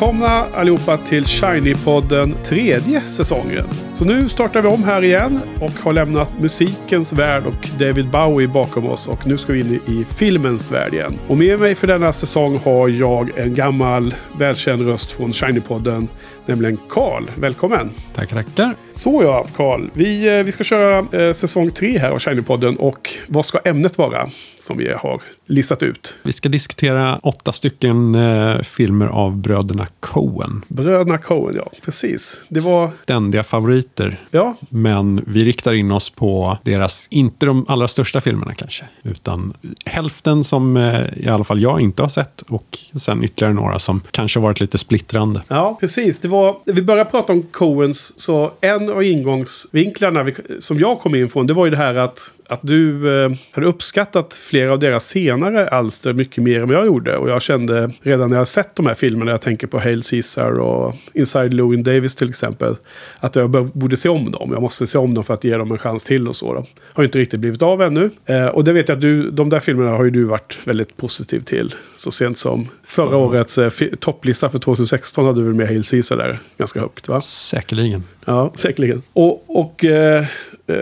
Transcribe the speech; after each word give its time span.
Välkomna 0.00 0.46
allihopa 0.54 0.96
till 0.96 1.24
Shiny-podden 1.24 2.34
tredje 2.44 3.00
säsongen. 3.00 3.89
Så 4.00 4.06
nu 4.06 4.28
startar 4.28 4.62
vi 4.62 4.68
om 4.68 4.84
här 4.84 5.04
igen 5.04 5.40
och 5.60 5.70
har 5.70 5.92
lämnat 5.92 6.40
musikens 6.40 7.12
värld 7.12 7.46
och 7.46 7.68
David 7.78 8.08
Bowie 8.08 8.48
bakom 8.48 8.86
oss. 8.86 9.08
Och 9.08 9.26
nu 9.26 9.38
ska 9.38 9.52
vi 9.52 9.60
in 9.60 9.80
i 9.86 10.04
filmens 10.14 10.72
värld 10.72 10.94
igen. 10.94 11.18
Och 11.28 11.36
med 11.36 11.60
mig 11.60 11.74
för 11.74 11.86
denna 11.86 12.12
säsong 12.12 12.60
har 12.64 12.88
jag 12.88 13.38
en 13.38 13.54
gammal 13.54 14.14
välkänd 14.38 14.86
röst 14.86 15.12
från 15.12 15.32
Shiny-podden. 15.32 16.08
Nämligen 16.46 16.78
Karl. 16.88 17.24
Välkommen! 17.34 17.90
Tackar, 18.14 18.36
tackar. 18.36 18.74
Så 18.92 19.22
ja, 19.22 19.46
Karl. 19.56 19.88
Vi, 19.92 20.38
eh, 20.38 20.44
vi 20.44 20.52
ska 20.52 20.64
köra 20.64 21.20
eh, 21.20 21.32
säsong 21.32 21.70
tre 21.70 21.98
här 21.98 22.10
av 22.10 22.18
Shiny-podden. 22.18 22.76
Och 22.76 23.10
vad 23.26 23.44
ska 23.44 23.58
ämnet 23.58 23.98
vara? 23.98 24.30
Som 24.60 24.76
vi 24.76 24.92
har 24.92 25.22
listat 25.46 25.82
ut. 25.82 26.18
Vi 26.22 26.32
ska 26.32 26.48
diskutera 26.48 27.18
åtta 27.22 27.52
stycken 27.52 28.14
eh, 28.14 28.60
filmer 28.62 29.06
av 29.06 29.36
bröderna 29.36 29.86
Coen. 30.00 30.64
Bröderna 30.68 31.18
Coen, 31.18 31.54
ja. 31.56 31.70
Precis. 31.84 32.42
Det 32.48 32.60
var... 32.60 32.90
Ständiga 33.02 33.44
favoriter. 33.44 33.89
Ja, 34.30 34.54
Men 34.68 35.24
vi 35.26 35.44
riktar 35.44 35.74
in 35.74 35.90
oss 35.92 36.10
på 36.10 36.58
deras, 36.62 37.06
inte 37.10 37.46
de 37.46 37.64
allra 37.68 37.88
största 37.88 38.20
filmerna 38.20 38.54
kanske, 38.54 38.84
utan 39.02 39.54
hälften 39.84 40.44
som 40.44 40.76
eh, 40.76 41.00
i 41.16 41.28
alla 41.28 41.44
fall 41.44 41.62
jag 41.62 41.80
inte 41.80 42.02
har 42.02 42.08
sett 42.08 42.42
och 42.42 42.78
sen 42.96 43.24
ytterligare 43.24 43.54
några 43.54 43.78
som 43.78 44.00
kanske 44.10 44.40
varit 44.40 44.60
lite 44.60 44.78
splittrande. 44.78 45.42
Ja, 45.48 45.76
precis. 45.80 46.18
Det 46.18 46.28
var, 46.28 46.56
vi 46.64 46.82
började 46.82 47.10
prata 47.10 47.32
om 47.32 47.42
Coens, 47.42 48.20
så 48.20 48.52
en 48.60 48.90
av 48.90 49.02
ingångsvinklarna 49.02 50.22
vi, 50.22 50.34
som 50.58 50.78
jag 50.78 51.00
kom 51.00 51.14
in 51.14 51.28
från, 51.30 51.46
det 51.46 51.54
var 51.54 51.64
ju 51.64 51.70
det 51.70 51.76
här 51.76 51.94
att, 51.94 52.32
att 52.50 52.60
du 52.62 53.08
eh, 53.24 53.30
hade 53.50 53.66
uppskattat 53.66 54.34
flera 54.34 54.72
av 54.72 54.78
deras 54.78 55.06
senare 55.06 55.68
alster 55.68 56.12
mycket 56.12 56.44
mer 56.44 56.60
än 56.60 56.68
vad 56.68 56.76
jag 56.76 56.86
gjorde. 56.86 57.16
Och 57.16 57.30
jag 57.30 57.42
kände 57.42 57.90
redan 58.02 58.30
när 58.30 58.36
jag 58.36 58.48
sett 58.48 58.76
de 58.76 58.86
här 58.86 58.94
filmerna, 58.94 59.30
jag 59.30 59.40
tänker 59.40 59.66
på 59.66 59.78
Hail 59.78 60.02
Caesar 60.02 60.60
och 60.60 60.94
Inside 61.14 61.54
Llewyn 61.54 61.82
Davis 61.82 62.14
till 62.14 62.28
exempel, 62.28 62.74
att 63.20 63.36
jag 63.36 63.50
borde 63.50 63.96
se 63.96 64.08
om 64.08 64.30
dem. 64.30 64.50
Jag 64.52 64.62
måste 64.62 64.86
se 64.86 64.98
om 64.98 65.14
dem 65.14 65.24
för 65.24 65.34
att 65.34 65.44
ge 65.44 65.56
dem 65.56 65.72
en 65.72 65.78
chans 65.78 66.04
till 66.04 66.28
och 66.28 66.36
så. 66.36 66.54
Då. 66.54 66.66
Har 66.92 67.04
inte 67.04 67.18
riktigt 67.18 67.40
blivit 67.40 67.62
av 67.62 67.82
ännu. 67.82 68.10
Eh, 68.26 68.46
och 68.46 68.64
det 68.64 68.72
vet 68.72 68.88
jag 68.88 68.96
att 68.96 69.02
du, 69.02 69.30
de 69.30 69.48
där 69.48 69.60
filmerna 69.60 69.90
har 69.90 70.04
ju 70.04 70.10
du 70.10 70.24
varit 70.24 70.58
väldigt 70.64 70.96
positiv 70.96 71.40
till. 71.40 71.74
Så 71.96 72.10
sent 72.10 72.38
som 72.38 72.68
förra 72.84 73.16
årets 73.16 73.58
eh, 73.58 73.70
topplista 73.98 74.48
för 74.48 74.58
2016 74.58 75.26
hade 75.26 75.40
du 75.40 75.46
väl 75.46 75.54
med 75.54 75.66
Hail 75.66 75.84
Caesar 75.84 76.16
där 76.16 76.40
ganska 76.58 76.80
högt 76.80 77.08
va? 77.08 77.20
Säkerligen. 77.20 78.02
Ja, 78.24 78.52
säkerligen. 78.54 79.02
Och, 79.12 79.44
och 79.46 79.84
eh, 79.84 80.24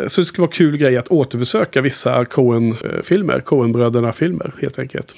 så 0.06 0.20
det 0.20 0.24
skulle 0.24 0.42
vara 0.42 0.52
kul 0.52 0.76
grej 0.76 0.96
att 0.96 1.08
återbesöka 1.08 1.80
vissa 1.80 2.24
Coen-filmer, 2.24 3.40
Coen-bröderna-filmer 3.40 4.54
helt 4.60 4.78
enkelt. 4.78 5.14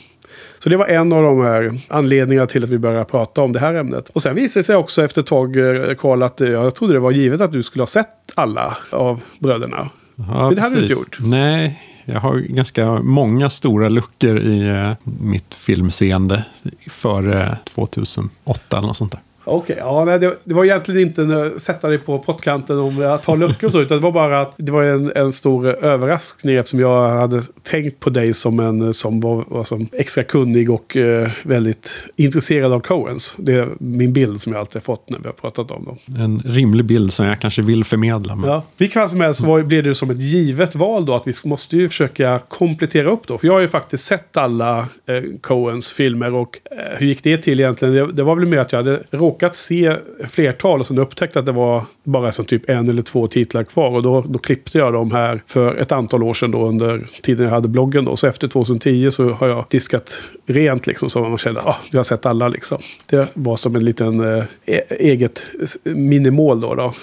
Så 0.59 0.69
det 0.69 0.77
var 0.77 0.87
en 0.87 1.13
av 1.13 1.23
de 1.23 1.41
här 1.41 1.81
anledningarna 1.89 2.47
till 2.47 2.65
att 2.65 2.71
vi 2.71 2.79
började 2.79 3.05
prata 3.05 3.43
om 3.43 3.53
det 3.53 3.59
här 3.59 3.75
ämnet. 3.75 4.09
Och 4.09 4.23
sen 4.23 4.35
visade 4.35 4.61
det 4.61 4.65
sig 4.65 4.77
också 4.77 5.05
efter 5.05 5.21
ett 5.21 5.27
tag, 5.27 5.57
eh, 5.57 5.95
Karl, 5.95 6.23
att 6.23 6.41
eh, 6.41 6.49
jag 6.49 6.75
trodde 6.75 6.93
det 6.93 7.01
var 7.01 7.11
givet 7.11 7.41
att 7.41 7.53
du 7.53 7.63
skulle 7.63 7.83
ha 7.83 7.87
sett 7.87 8.33
alla 8.35 8.77
av 8.91 9.21
bröderna. 9.39 9.91
Ja, 10.15 10.47
Men 10.47 10.55
det 10.55 10.61
hade 10.61 10.75
du 10.75 10.83
inte 10.83 10.93
gjort. 10.93 11.19
Nej, 11.21 11.83
jag 12.05 12.21
har 12.21 12.39
ganska 12.39 12.93
många 13.03 13.51
stora 13.51 13.89
luckor 13.89 14.39
i 14.39 14.69
eh, 14.69 14.93
mitt 15.21 15.55
filmseende 15.55 16.45
före 16.91 17.59
2008 17.65 18.79
eller 18.79 18.87
något 18.87 18.97
sånt 18.97 19.13
där. 19.13 19.21
Okej, 19.51 19.77
ja, 19.79 20.05
nej, 20.05 20.19
det, 20.19 20.37
det 20.45 20.55
var 20.55 20.65
egentligen 20.65 21.01
inte 21.01 21.23
att 21.23 21.63
sätta 21.63 21.89
dig 21.89 21.99
på 21.99 22.19
pottkanten 22.19 22.79
om 22.79 23.03
att 23.03 23.23
ta 23.23 23.35
luckor 23.35 23.67
och 23.67 23.73
så, 23.73 23.81
utan 23.81 23.97
det 23.99 24.03
var 24.03 24.13
bara 24.13 24.41
att 24.41 24.55
det 24.57 24.73
var 24.73 24.83
en, 24.83 25.13
en 25.15 25.33
stor 25.33 25.85
överraskning 25.85 26.57
eftersom 26.57 26.81
jag 26.81 27.11
hade 27.11 27.43
tänkt 27.63 28.01
på 28.01 28.11
dig 28.11 28.33
som 28.33 28.61
en 28.61 28.95
som 28.95 29.21
var, 29.21 29.45
var 29.49 29.65
som 29.65 29.89
extra 29.93 30.23
kunnig 30.23 30.71
och 30.71 30.97
eh, 30.97 31.31
väldigt 31.43 32.05
intresserad 32.17 32.73
av 32.73 32.81
Coens. 32.81 33.35
Det 33.39 33.53
är 33.53 33.69
min 33.79 34.13
bild 34.13 34.41
som 34.41 34.53
jag 34.53 34.61
alltid 34.61 34.77
har 34.77 34.81
fått 34.81 35.11
när 35.11 35.19
vi 35.19 35.27
har 35.27 35.33
pratat 35.33 35.71
om 35.71 35.85
dem. 35.85 35.99
En 36.19 36.43
rimlig 36.45 36.85
bild 36.85 37.13
som 37.13 37.27
jag 37.27 37.41
kanske 37.41 37.63
vill 37.63 37.85
förmedla. 37.85 38.37
Men 38.37 38.51
Ja. 38.51 38.63
Vilket 38.77 38.95
fall 38.95 39.09
som 39.09 39.21
helst 39.21 39.41
var, 39.41 39.63
blev 39.63 39.83
det 39.83 39.95
som 39.95 40.11
ett 40.11 40.21
givet 40.21 40.75
val 40.75 41.07
då 41.07 41.15
att 41.15 41.27
vi 41.27 41.33
måste 41.45 41.77
ju 41.77 41.89
försöka 41.89 42.39
komplettera 42.49 43.11
upp 43.11 43.27
då. 43.27 43.39
För 43.39 43.47
jag 43.47 43.55
har 43.55 43.61
ju 43.61 43.69
faktiskt 43.69 44.05
sett 44.05 44.37
alla 44.37 44.79
eh, 44.79 45.23
Coens 45.41 45.93
filmer 45.93 46.35
och 46.35 46.59
eh, 46.71 46.99
hur 46.99 47.07
gick 47.07 47.23
det 47.23 47.37
till 47.37 47.61
egentligen? 47.61 47.95
Det, 47.95 48.13
det 48.13 48.23
var 48.23 48.37
väl 48.37 48.47
mer 48.47 48.59
att 48.59 48.73
jag 48.73 48.79
hade 48.79 49.03
råkat 49.11 49.40
se 49.49 49.97
flertal 50.29 50.81
och 50.81 50.87
sen 50.87 50.99
upptäckte 50.99 51.39
att 51.39 51.47
det 51.47 51.53
var 51.53 51.85
bara 52.05 52.33
som 52.33 52.45
typ 52.45 52.71
en 52.71 52.89
eller 52.89 53.03
två 53.03 53.27
titlar 53.27 53.65
kvar. 53.65 53.91
Och 53.91 54.03
då, 54.03 54.21
då 54.21 54.39
klippte 54.39 54.79
jag 54.79 54.93
dem 54.93 55.11
här 55.11 55.43
för 55.47 55.77
ett 55.77 55.93
antal 55.93 56.23
år 56.23 56.35
sedan 56.35 56.51
då 56.51 56.69
under 56.69 57.07
tiden 57.23 57.47
jag 57.47 57.55
hade 57.55 57.69
bloggen 57.69 58.05
då. 58.05 58.17
Så 58.17 58.27
efter 58.27 58.49
2010 58.49 59.11
så 59.11 59.31
har 59.31 59.49
jag 59.49 59.65
diskat 59.71 60.25
rent 60.47 60.87
liksom 60.87 61.11
så 61.11 61.29
man 61.29 61.39
kände 61.39 61.61
att 61.61 61.67
ah, 61.67 61.77
jag 61.91 61.99
har 61.99 62.05
sett 62.05 62.27
alla 62.27 62.49
liksom. 62.49 62.79
Det 63.07 63.29
var 63.35 63.57
som 63.57 63.77
en 63.77 63.85
liten 63.85 64.21
eh, 64.21 64.45
e-, 64.67 64.97
eget 64.99 65.51
minimål 65.83 66.61
då, 66.61 66.75
då 66.75 66.95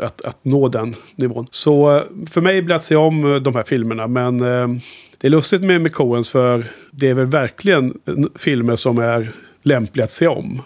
att, 0.00 0.24
att 0.24 0.38
nå 0.42 0.68
den 0.68 0.94
nivån. 1.16 1.46
Så 1.50 1.96
eh, 1.96 2.02
för 2.30 2.40
mig 2.40 2.62
blir 2.62 2.68
det 2.68 2.76
att 2.76 2.84
se 2.84 2.96
om 2.96 3.34
eh, 3.34 3.40
de 3.40 3.54
här 3.54 3.62
filmerna. 3.62 4.06
Men 4.06 4.40
eh, 4.40 4.68
det 5.18 5.26
är 5.26 5.30
lustigt 5.30 5.62
med, 5.62 5.80
med 5.80 5.92
Coens 5.92 6.30
för 6.30 6.64
det 6.90 7.08
är 7.08 7.14
väl 7.14 7.26
verkligen 7.26 7.98
eh, 8.06 8.14
filmer 8.34 8.76
som 8.76 8.98
är 8.98 9.32
lämpliga 9.66 10.04
att 10.04 10.10
se 10.10 10.26
om. 10.26 10.62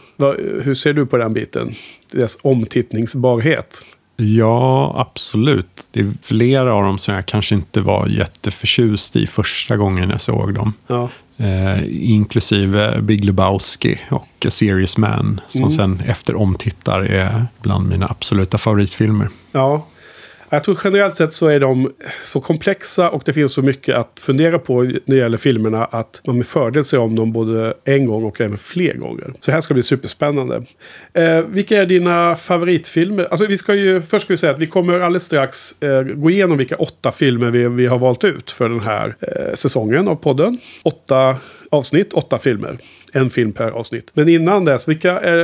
Hur 0.62 0.75
ser 0.75 0.93
du 0.93 1.06
på 1.06 1.16
den 1.16 1.33
biten? 1.33 1.75
Deras 2.12 2.38
omtittningsbarhet. 2.43 3.84
Ja, 4.16 4.93
absolut. 4.97 5.88
Det 5.93 6.00
är 6.00 6.12
flera 6.22 6.75
av 6.75 6.83
dem 6.84 6.99
som 6.99 7.15
jag 7.15 7.27
kanske 7.27 7.55
inte 7.55 7.81
var 7.81 8.06
jätteförtjust 8.06 9.16
i 9.16 9.27
första 9.27 9.77
gången 9.77 10.11
jag 10.11 10.21
såg 10.21 10.55
dem. 10.55 10.72
Ja, 10.87 11.09
Eh, 11.37 12.11
inklusive 12.11 13.00
Big 13.03 13.25
Lebowski 13.25 13.99
och 14.11 14.47
Serious 14.49 14.99
Man. 14.99 15.41
Som 15.49 15.61
Mm. 15.61 15.71
sen 15.71 16.03
efter 16.06 16.34
omtittar 16.34 17.00
är 17.05 17.47
bland 17.62 17.88
mina 17.88 18.06
absoluta 18.06 18.59
favoritfilmer. 18.59 19.28
ja. 19.53 19.87
Jag 20.53 20.65
tror 20.65 20.78
generellt 20.84 21.16
sett 21.16 21.33
så 21.33 21.49
är 21.49 21.61
de 21.61 21.93
så 22.22 22.41
komplexa 22.41 23.11
och 23.11 23.22
det 23.25 23.33
finns 23.33 23.53
så 23.53 23.62
mycket 23.62 23.97
att 23.97 24.21
fundera 24.21 24.59
på 24.59 24.83
när 24.83 25.00
det 25.06 25.16
gäller 25.16 25.37
filmerna 25.37 25.84
att 25.84 26.22
man 26.27 26.37
med 26.37 26.47
fördel 26.47 26.84
ser 26.84 26.99
om 26.99 27.16
dem 27.16 27.33
både 27.33 27.75
en 27.84 28.06
gång 28.06 28.25
och 28.25 28.41
även 28.41 28.59
fler 28.59 28.94
gånger. 28.94 29.33
Så 29.41 29.50
det 29.50 29.53
här 29.53 29.61
ska 29.61 29.75
bli 29.75 29.83
superspännande. 29.83 30.62
Eh, 31.12 31.41
vilka 31.41 31.83
är 31.83 31.87
dina 31.87 32.37
favoritfilmer? 32.37 33.25
Alltså 33.25 33.47
vi 33.47 33.59
ska 33.59 33.75
ju, 33.75 34.03
först 34.03 34.25
ska 34.25 34.33
vi 34.33 34.37
säga 34.37 34.53
att 34.53 34.62
vi 34.62 34.66
kommer 34.66 35.00
alldeles 35.00 35.25
strax 35.25 35.83
eh, 35.83 36.03
gå 36.03 36.31
igenom 36.31 36.59
vilka 36.59 36.77
åtta 36.77 37.12
filmer 37.12 37.50
vi, 37.50 37.69
vi 37.69 37.87
har 37.87 37.99
valt 37.99 38.25
ut 38.25 38.50
för 38.50 38.69
den 38.69 38.81
här 38.81 39.17
eh, 39.21 39.55
säsongen 39.55 40.09
av 40.09 40.15
podden. 40.15 40.59
Åtta 40.82 41.37
avsnitt, 41.71 42.12
åtta 42.12 42.38
filmer. 42.38 42.78
En 43.12 43.31
film 43.31 43.53
per 43.53 43.71
avsnitt. 43.71 44.11
Men 44.15 44.28
innan 44.28 44.65
dess, 44.65 44.88
vilka 44.88 45.21
är, 45.21 45.37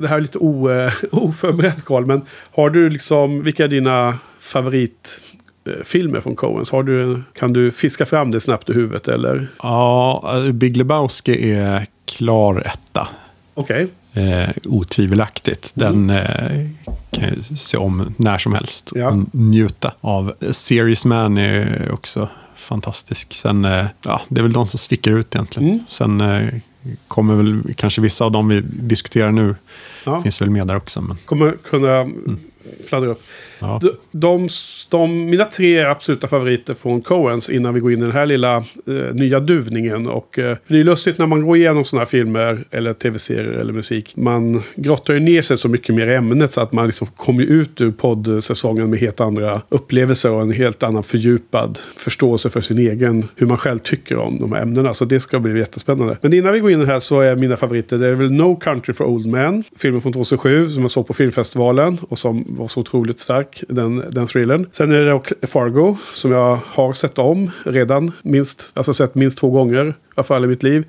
det 0.00 0.08
här 0.08 0.16
är 0.16 0.20
lite 0.20 0.38
o, 0.38 0.70
eh, 0.70 0.92
oförberett 1.12 1.84
Carl, 1.84 2.06
men 2.06 2.22
har 2.50 2.70
du 2.70 2.90
liksom, 2.90 3.42
vilka 3.42 3.64
är 3.64 3.68
dina 3.68 4.18
favoritfilmer 4.46 6.20
från 6.20 6.36
Coens? 6.36 6.70
Har 6.70 6.82
du, 6.82 7.22
kan 7.32 7.52
du 7.52 7.70
fiska 7.70 8.06
fram 8.06 8.30
det 8.30 8.40
snabbt 8.40 8.70
i 8.70 8.72
huvudet 8.72 9.08
eller? 9.08 9.48
Ja, 9.62 10.22
eh, 10.46 10.52
Big 10.52 10.76
Lebowski 10.76 11.52
är 11.52 11.86
klar 12.04 12.62
etta. 12.66 13.08
Okej. 13.54 13.88
Eh, 14.12 14.48
otvivelaktigt. 14.64 15.72
Den 15.74 16.10
eh, 16.10 16.66
kan 17.10 17.24
jag 17.24 17.58
se 17.58 17.76
om 17.76 18.14
när 18.16 18.38
som 18.38 18.54
helst 18.54 18.92
Ja. 18.94 19.08
och 19.10 19.16
njuta 19.34 19.92
av. 20.00 20.32
Serious 20.50 21.04
Man 21.04 21.38
är 21.38 21.90
också 21.92 22.28
fantastisk. 22.56 23.34
Sen, 23.34 23.64
eh, 23.64 23.86
ja, 24.04 24.20
det 24.28 24.40
är 24.40 24.42
väl 24.42 24.52
de 24.52 24.66
som 24.66 24.78
sticker 24.78 25.10
ut 25.10 25.34
egentligen. 25.34 25.68
Mm. 25.68 25.84
Sen 25.88 26.20
eh, 26.20 26.48
kommer 27.08 27.34
väl 27.34 27.74
kanske 27.76 28.00
vissa 28.00 28.24
av 28.24 28.32
dem 28.32 28.48
vi 28.48 28.60
diskuterar 28.66 29.32
nu, 29.32 29.54
Ja. 30.04 30.22
finns 30.22 30.40
väl 30.42 30.50
med 30.50 30.66
där 30.66 30.76
också. 30.76 31.00
Men, 31.00 31.16
Kommer 31.24 31.54
kunna 31.64 32.06
fladdra 32.88 33.08
upp. 33.08 33.22
ja. 33.58 33.80
De, 33.82 33.90
de, 34.10 34.48
de, 34.88 35.30
mina 35.30 35.44
tre 35.44 35.84
absoluta 35.84 36.28
favoriter 36.28 36.74
från 36.74 37.00
Coens 37.00 37.50
innan 37.50 37.74
vi 37.74 37.80
går 37.80 37.92
in 37.92 37.98
i 37.98 38.02
den 38.02 38.12
här 38.12 38.26
lilla 38.26 38.56
eh, 38.56 39.12
nya 39.12 39.40
duvningen. 39.40 40.06
Och, 40.08 40.38
eh, 40.38 40.56
det 40.68 40.78
är 40.78 40.84
lustigt 40.84 41.18
när 41.18 41.26
man 41.26 41.46
går 41.46 41.56
igenom 41.56 41.84
sådana 41.84 42.00
här 42.00 42.06
filmer 42.06 42.64
eller 42.70 42.92
tv-serier 42.92 43.52
eller 43.52 43.72
musik. 43.72 44.12
Man 44.16 44.62
grottar 44.74 45.14
ju 45.14 45.20
ner 45.20 45.42
sig 45.42 45.56
så 45.56 45.68
mycket 45.68 45.94
mer 45.94 46.06
i 46.06 46.14
ämnet 46.14 46.52
så 46.52 46.60
att 46.60 46.72
man 46.72 46.86
liksom 46.86 47.06
kommer 47.06 47.42
ut 47.42 47.80
ur 47.80 47.90
poddsäsongen 47.90 48.90
med 48.90 48.98
helt 48.98 49.20
andra 49.20 49.62
upplevelser 49.68 50.32
och 50.32 50.42
en 50.42 50.52
helt 50.52 50.82
annan 50.82 51.02
fördjupad 51.02 51.78
förståelse 51.96 52.50
för 52.50 52.60
sin 52.60 52.78
egen, 52.78 53.28
hur 53.36 53.46
man 53.46 53.58
själv 53.58 53.78
tycker 53.78 54.18
om 54.18 54.38
de 54.40 54.52
här 54.52 54.62
ämnena. 54.62 54.94
Så 54.94 55.04
det 55.04 55.20
ska 55.20 55.40
bli 55.40 55.58
jättespännande. 55.58 56.18
Men 56.20 56.34
innan 56.34 56.52
vi 56.52 56.60
går 56.60 56.70
in 56.70 56.86
här 56.86 57.00
så 57.00 57.20
är 57.20 57.36
mina 57.36 57.56
favoriter, 57.56 57.98
det 57.98 58.08
är 58.08 58.14
väl 58.14 58.32
No 58.32 58.56
Country 58.56 58.94
for 58.94 59.04
Old 59.04 59.26
Men, 59.26 59.64
filmen 59.76 60.00
från 60.00 60.12
2007 60.12 60.68
som 60.68 60.82
jag 60.82 60.90
såg 60.90 61.06
på 61.06 61.14
filmfestivalen 61.14 61.98
och 62.08 62.18
som 62.18 62.55
var 62.56 62.68
så 62.68 62.80
otroligt 62.80 63.20
stark, 63.20 63.64
den, 63.68 64.04
den 64.08 64.26
thrillern. 64.26 64.66
Sen 64.72 64.92
är 64.92 65.00
det 65.00 65.10
dock 65.10 65.32
Fargo 65.42 65.96
som 66.12 66.32
jag 66.32 66.58
har 66.66 66.92
sett 66.92 67.18
om 67.18 67.50
redan, 67.64 68.12
minst, 68.22 68.72
alltså 68.74 68.94
sett 68.94 69.14
minst 69.14 69.38
två 69.38 69.50
gånger. 69.50 69.94
alla 70.14 70.24
fall 70.24 70.44
i 70.44 70.48
mitt 70.48 70.62
liv. 70.62 70.84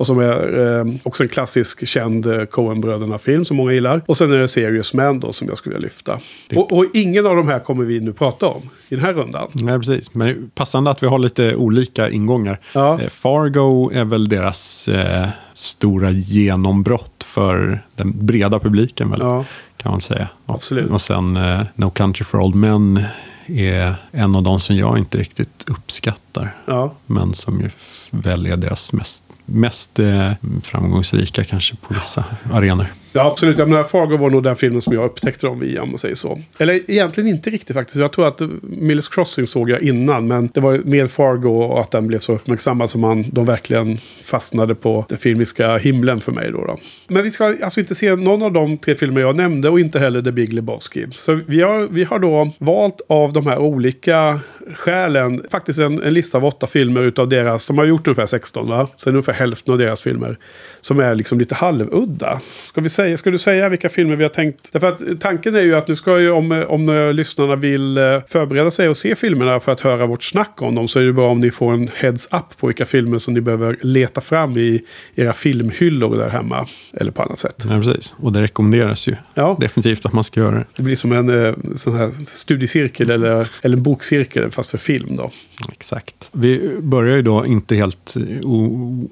Och 0.00 0.06
som 0.06 0.18
är 0.18 0.58
eh, 0.78 0.84
också 1.02 1.22
en 1.22 1.28
klassisk 1.28 1.86
känd 1.88 2.26
eh, 2.26 2.44
Coen-bröderna-film 2.44 3.44
som 3.44 3.56
många 3.56 3.72
gillar. 3.72 4.00
Och 4.06 4.16
sen 4.16 4.32
är 4.32 4.38
det 4.38 4.48
Serious 4.48 4.94
Man 4.94 5.20
då 5.20 5.32
som 5.32 5.48
jag 5.48 5.58
skulle 5.58 5.74
vilja 5.74 5.86
lyfta. 5.86 6.18
Och, 6.54 6.72
och 6.72 6.84
ingen 6.94 7.26
av 7.26 7.36
de 7.36 7.48
här 7.48 7.58
kommer 7.58 7.84
vi 7.84 8.00
nu 8.00 8.12
prata 8.12 8.46
om 8.46 8.62
i 8.88 8.94
den 8.96 9.04
här 9.04 9.12
rundan. 9.12 9.48
Nej, 9.52 9.78
precis. 9.78 10.14
Men 10.14 10.50
passande 10.54 10.90
att 10.90 11.02
vi 11.02 11.06
har 11.06 11.18
lite 11.18 11.54
olika 11.56 12.10
ingångar. 12.10 12.60
Ja. 12.72 13.00
Eh, 13.00 13.08
Fargo 13.08 13.90
är 13.94 14.04
väl 14.04 14.28
deras 14.28 14.88
eh, 14.88 15.28
stora 15.52 16.10
genombrott 16.10 17.24
för 17.24 17.84
den 17.96 18.26
breda 18.26 18.58
publiken, 18.58 19.10
väl, 19.10 19.20
Ja. 19.20 19.44
kan 19.76 19.92
man 19.92 20.00
säga. 20.00 20.28
Och, 20.46 20.54
Absolut. 20.54 20.90
Och 20.90 21.00
sen 21.00 21.36
eh, 21.36 21.60
No 21.74 21.90
Country 21.90 22.24
for 22.24 22.40
Old 22.40 22.54
Men 22.54 23.02
är 23.46 23.94
en 24.12 24.34
av 24.36 24.42
de 24.42 24.60
som 24.60 24.76
jag 24.76 24.98
inte 24.98 25.18
riktigt 25.18 25.64
uppskattar. 25.68 26.56
Ja. 26.66 26.94
Men 27.06 27.34
som 27.34 27.60
ju 27.60 27.70
väl 28.10 28.46
är 28.46 28.56
deras 28.56 28.92
mest, 28.92 29.22
mest 29.50 29.98
eh, 29.98 30.32
framgångsrika 30.62 31.44
kanske 31.44 31.76
på 31.76 31.94
vissa 31.94 32.24
arenor. 32.52 32.86
Ja, 33.12 33.30
absolut. 33.30 33.58
Jag 33.58 33.68
menar, 33.68 33.84
Fargo 33.84 34.16
var 34.16 34.30
nog 34.30 34.42
den 34.42 34.56
filmen 34.56 34.82
som 34.82 34.92
jag 34.92 35.04
upptäckte 35.04 35.46
dem 35.46 35.60
via, 35.60 35.82
om 35.82 35.88
man 35.88 35.98
säger 35.98 36.14
så. 36.14 36.40
Eller 36.58 36.90
egentligen 36.90 37.30
inte 37.30 37.50
riktigt 37.50 37.76
faktiskt. 37.76 37.98
Jag 37.98 38.12
tror 38.12 38.26
att 38.26 38.40
Miller's 38.62 39.14
Crossing 39.14 39.46
såg 39.46 39.70
jag 39.70 39.82
innan, 39.82 40.28
men 40.28 40.50
det 40.54 40.60
var 40.60 40.78
med 40.84 41.10
Fargo 41.10 41.62
och 41.62 41.80
att 41.80 41.90
den 41.90 42.06
blev 42.06 42.18
så 42.18 42.34
uppmärksammad 42.34 42.90
som 42.90 43.00
man, 43.00 43.24
de 43.32 43.44
verkligen 43.44 43.98
fastnade 44.22 44.74
på 44.74 45.06
den 45.08 45.18
filmiska 45.18 45.76
himlen 45.76 46.20
för 46.20 46.32
mig. 46.32 46.50
Då, 46.52 46.64
då. 46.64 46.78
Men 47.08 47.22
vi 47.22 47.30
ska 47.30 47.56
alltså 47.62 47.80
inte 47.80 47.94
se 47.94 48.16
någon 48.16 48.42
av 48.42 48.52
de 48.52 48.78
tre 48.78 48.94
filmer 48.94 49.20
jag 49.20 49.36
nämnde 49.36 49.68
och 49.68 49.80
inte 49.80 49.98
heller 49.98 50.22
The 50.22 50.32
Big 50.32 50.52
Lebowski. 50.52 51.06
Så 51.12 51.40
vi 51.46 51.62
har, 51.62 51.88
vi 51.90 52.04
har 52.04 52.18
då 52.18 52.50
valt 52.58 53.00
av 53.08 53.32
de 53.32 53.46
här 53.46 53.58
olika 53.58 54.40
skälen 54.74 55.44
faktiskt 55.50 55.80
en, 55.80 56.02
en 56.02 56.14
lista 56.14 56.38
av 56.38 56.44
åtta 56.44 56.66
filmer 56.66 57.00
utav 57.00 57.28
deras, 57.28 57.66
de 57.66 57.78
har 57.78 57.84
gjort 57.84 58.08
ungefär 58.08 58.26
16 58.26 58.68
va? 58.68 58.88
Sen 58.96 59.12
ungefär 59.12 59.32
hälften 59.32 59.72
av 59.72 59.78
deras 59.78 60.02
filmer 60.02 60.38
som 60.80 61.00
är 61.00 61.14
liksom 61.14 61.38
lite 61.38 61.54
halvudda. 61.54 62.40
Ska, 62.62 62.80
vi 62.80 62.88
säga, 62.88 63.16
ska 63.16 63.30
du 63.30 63.38
säga 63.38 63.68
vilka 63.68 63.88
filmer 63.88 64.16
vi 64.16 64.22
har 64.24 64.28
tänkt? 64.28 64.72
Därför 64.72 64.88
att 64.88 65.02
tanken 65.20 65.54
är 65.54 65.60
ju 65.60 65.74
att 65.76 65.88
nu 65.88 65.96
ska 65.96 66.20
ju 66.20 66.30
om, 66.30 66.64
om 66.68 67.10
lyssnarna 67.14 67.56
vill 67.56 67.98
eh, 67.98 68.04
förbereda 68.28 68.70
sig 68.70 68.88
och 68.88 68.96
se 68.96 69.14
filmerna 69.14 69.60
för 69.60 69.72
att 69.72 69.80
höra 69.80 70.06
vårt 70.06 70.22
snack 70.22 70.62
om 70.62 70.74
dem 70.74 70.88
så 70.88 71.00
är 71.00 71.04
det 71.04 71.12
bra 71.12 71.30
om 71.30 71.40
ni 71.40 71.50
får 71.50 71.72
en 71.72 71.90
heads 71.94 72.28
up 72.32 72.56
på 72.60 72.66
vilka 72.66 72.86
filmer 72.86 73.18
som 73.18 73.34
ni 73.34 73.40
behöver 73.40 73.76
leta 73.80 74.20
fram 74.20 74.56
i 74.56 74.82
era 75.14 75.32
filmhyllor 75.32 76.16
där 76.16 76.28
hemma. 76.28 76.66
Eller 76.92 77.10
på 77.12 77.22
annat 77.22 77.38
sätt. 77.38 77.66
Ja, 77.68 77.74
precis. 77.74 78.14
Och 78.18 78.32
det 78.32 78.42
rekommenderas 78.42 79.08
ju 79.08 79.16
Ja. 79.34 79.56
definitivt 79.60 80.06
att 80.06 80.12
man 80.12 80.24
ska 80.24 80.40
göra 80.40 80.54
det. 80.54 80.64
Det 80.76 80.82
blir 80.82 80.96
som 80.96 81.12
en 81.12 81.44
eh, 81.46 81.54
sån 81.74 81.94
här 81.96 82.10
studiecirkel 82.26 83.10
eller, 83.10 83.48
eller 83.62 83.76
en 83.76 83.82
bokcirkel 83.82 84.50
fast 84.50 84.70
för 84.70 84.78
film 84.78 85.16
då. 85.16 85.30
Exakt. 85.72 86.14
Vi 86.32 86.76
börjar 86.80 87.16
ju 87.16 87.22
då 87.22 87.46
inte 87.46 87.74
helt 87.76 88.14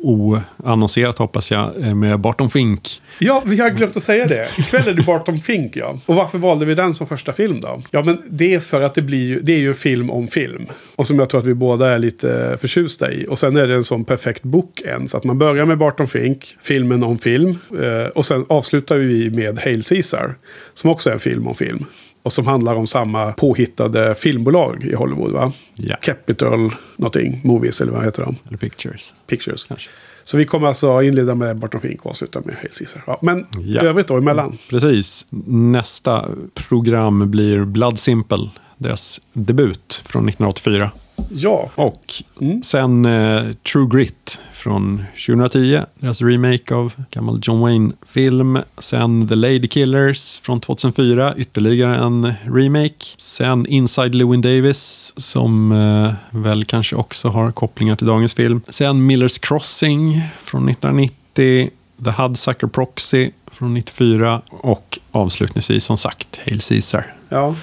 oannonserat 0.00 1.18
hoppas 1.18 1.50
jag 1.50 1.57
eh, 1.82 1.94
med 1.94 2.20
Barton 2.20 2.50
Fink. 2.50 3.02
Ja, 3.18 3.42
vi 3.46 3.60
har 3.60 3.70
glömt 3.70 3.96
att 3.96 4.02
säga 4.02 4.26
det. 4.26 4.48
Ikväll 4.58 4.88
är 4.88 4.92
det 4.92 5.02
Barton 5.02 5.38
Fink, 5.38 5.76
ja. 5.76 5.98
Och 6.06 6.14
varför 6.14 6.38
valde 6.38 6.64
vi 6.64 6.74
den 6.74 6.94
som 6.94 7.06
första 7.06 7.32
film 7.32 7.60
då? 7.60 7.82
Ja, 7.90 8.02
men 8.02 8.22
dels 8.28 8.68
för 8.68 8.80
att 8.80 8.94
det 8.94 9.02
blir 9.02 9.26
ju, 9.26 9.40
det 9.40 9.52
är 9.52 9.58
ju 9.58 9.74
film 9.74 10.10
om 10.10 10.28
film. 10.28 10.66
Och 10.96 11.06
som 11.06 11.18
jag 11.18 11.28
tror 11.28 11.40
att 11.40 11.46
vi 11.46 11.54
båda 11.54 11.90
är 11.90 11.98
lite 11.98 12.56
förtjusta 12.60 13.12
i. 13.12 13.26
Och 13.28 13.38
sen 13.38 13.56
är 13.56 13.66
det 13.66 13.74
en 13.74 13.84
sån 13.84 14.04
perfekt 14.04 14.42
bookend. 14.42 15.10
Så 15.10 15.16
att 15.16 15.24
man 15.24 15.38
börjar 15.38 15.66
med 15.66 15.78
Barton 15.78 16.08
Fink, 16.08 16.56
filmen 16.62 17.02
om 17.02 17.18
film. 17.18 17.58
Eh, 17.80 18.06
och 18.14 18.26
sen 18.26 18.44
avslutar 18.48 18.96
vi 18.96 19.30
med 19.30 19.58
Hail 19.58 19.82
Caesar. 19.82 20.34
Som 20.74 20.90
också 20.90 21.10
är 21.10 21.14
en 21.14 21.20
film 21.20 21.48
om 21.48 21.54
film. 21.54 21.84
Och 22.22 22.32
som 22.32 22.46
handlar 22.46 22.74
om 22.74 22.86
samma 22.86 23.32
påhittade 23.32 24.14
filmbolag 24.14 24.84
i 24.84 24.94
Hollywood, 24.94 25.32
va? 25.32 25.52
Ja. 25.74 25.96
Capital 25.96 26.74
någonting, 26.96 27.40
Movies 27.44 27.80
eller 27.80 27.92
vad 27.92 28.04
heter 28.04 28.22
de? 28.22 28.36
Eller 28.48 28.58
Pictures. 28.58 29.14
Pictures. 29.26 29.64
Kanske. 29.64 29.90
Så 30.28 30.36
vi 30.36 30.44
kommer 30.44 30.66
alltså 30.66 31.02
inleda 31.02 31.34
med 31.34 31.58
Barton 31.58 31.80
Fink 31.80 32.04
och 32.04 32.10
avsluta 32.10 32.40
med 32.44 32.54
Hail 32.54 32.68
Caesar. 32.78 33.02
Ja, 33.06 33.18
men 33.22 33.46
Ja. 33.64 33.80
övrigt 33.82 34.06
då 34.08 34.16
emellan. 34.16 34.58
Precis. 34.70 35.26
Nästa 35.46 36.24
program 36.68 37.30
blir 37.30 37.64
Blood 37.64 37.98
Simple. 37.98 38.50
Deras 38.78 39.20
debut 39.32 40.02
från 40.06 40.28
1984. 40.28 40.90
Ja, 41.30 41.70
Och 41.74 42.14
Mm. 42.40 42.62
sen 42.62 43.04
eh, 43.04 43.42
True 43.72 43.88
Grit 43.90 44.40
från 44.52 45.04
2010. 45.26 45.80
Deras 46.00 46.22
remake 46.22 46.74
av 46.74 46.92
gammal 47.10 47.40
John 47.42 47.60
Wayne-film. 47.60 48.58
Sen 48.78 49.28
The 49.28 49.34
Lady 49.34 49.68
Killers 49.68 50.40
från 50.40 50.60
2004. 50.60 51.34
Ytterligare 51.36 51.96
en 51.96 52.32
remake. 52.54 53.04
Sen 53.18 53.66
Inside 53.66 54.14
Llewyn 54.14 54.40
Davis 54.40 55.12
som 55.16 55.72
eh, 55.72 56.38
väl 56.38 56.64
kanske 56.64 56.96
också 56.96 57.28
har 57.28 57.52
kopplingar 57.52 57.96
till 57.96 58.06
dagens 58.06 58.34
film. 58.34 58.60
Sen 58.68 59.10
Miller's 59.10 59.38
Crossing 59.42 60.22
från 60.42 60.68
1990. 60.68 61.70
The 62.04 62.10
Hudsucker 62.10 62.66
Proxy 62.66 63.30
från 63.52 63.74
94. 63.74 64.42
Och 64.50 64.98
avslutningsvis 65.10 65.84
som 65.84 65.96
sagt 65.96 66.40
Hail 66.46 66.60
Caesar 66.60 67.14
ja. 67.28 67.54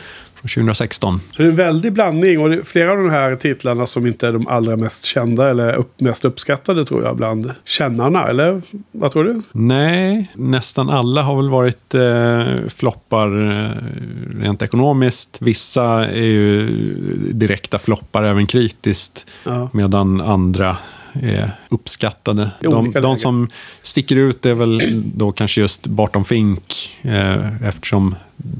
Från 0.47 0.63
2016. 0.63 1.21
Så 1.31 1.41
det 1.41 1.47
är 1.47 1.49
en 1.49 1.55
väldig 1.55 1.93
blandning. 1.93 2.39
Och 2.39 2.67
flera 2.67 2.91
av 2.91 2.97
de 2.97 3.09
här 3.09 3.35
titlarna 3.35 3.85
som 3.85 4.07
inte 4.07 4.27
är 4.27 4.33
de 4.33 4.47
allra 4.47 4.75
mest 4.75 5.05
kända 5.05 5.49
eller 5.49 5.75
upp, 5.75 5.99
mest 6.01 6.25
uppskattade 6.25 6.85
tror 6.85 7.03
jag 7.03 7.17
bland 7.17 7.51
kännarna. 7.65 8.27
Eller 8.27 8.61
vad 8.91 9.11
tror 9.11 9.23
du? 9.23 9.41
Nej, 9.51 10.31
nästan 10.35 10.89
alla 10.89 11.21
har 11.21 11.35
väl 11.35 11.49
varit 11.49 11.93
eh, 11.93 12.69
floppar 12.69 13.49
eh, 13.49 13.71
rent 14.41 14.61
ekonomiskt. 14.61 15.37
Vissa 15.41 16.05
är 16.05 16.25
ju 16.25 16.67
direkta 17.31 17.79
floppar 17.79 18.23
även 18.23 18.47
kritiskt. 18.47 19.25
Ja. 19.43 19.69
Medan 19.73 20.21
andra 20.21 20.77
är 21.21 21.51
uppskattade. 21.69 22.49
De, 22.59 22.91
de 22.91 23.17
som 23.17 23.49
sticker 23.81 24.15
ut 24.15 24.45
är 24.45 24.53
väl 24.53 24.81
då 25.15 25.31
kanske 25.31 25.61
just 25.61 25.87
Barton 25.87 26.25
Fink. 26.25 26.97
Eh, 27.01 27.63
eftersom 27.63 28.15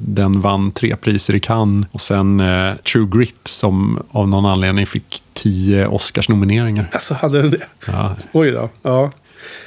den 0.08 0.42
vann 0.42 0.72
tre 0.72 0.96
priser 0.96 1.36
i 1.36 1.40
Cannes. 1.40 1.88
Och 1.92 2.02
sen 2.02 2.40
eh, 2.40 2.76
True 2.76 3.08
Grit 3.18 3.36
som 3.48 4.04
av 4.12 4.28
någon 4.28 4.46
anledning 4.46 4.86
fick 4.88 5.24
tio 5.34 5.88
Oscars-nomineringar. 5.88 6.90
Alltså 6.92 7.14
hade 7.14 7.42
den 7.42 7.52
det? 7.52 7.64
Ja, 7.88 8.16
Oj 8.34 8.52
då. 8.52 8.70
Ja. 8.82 9.12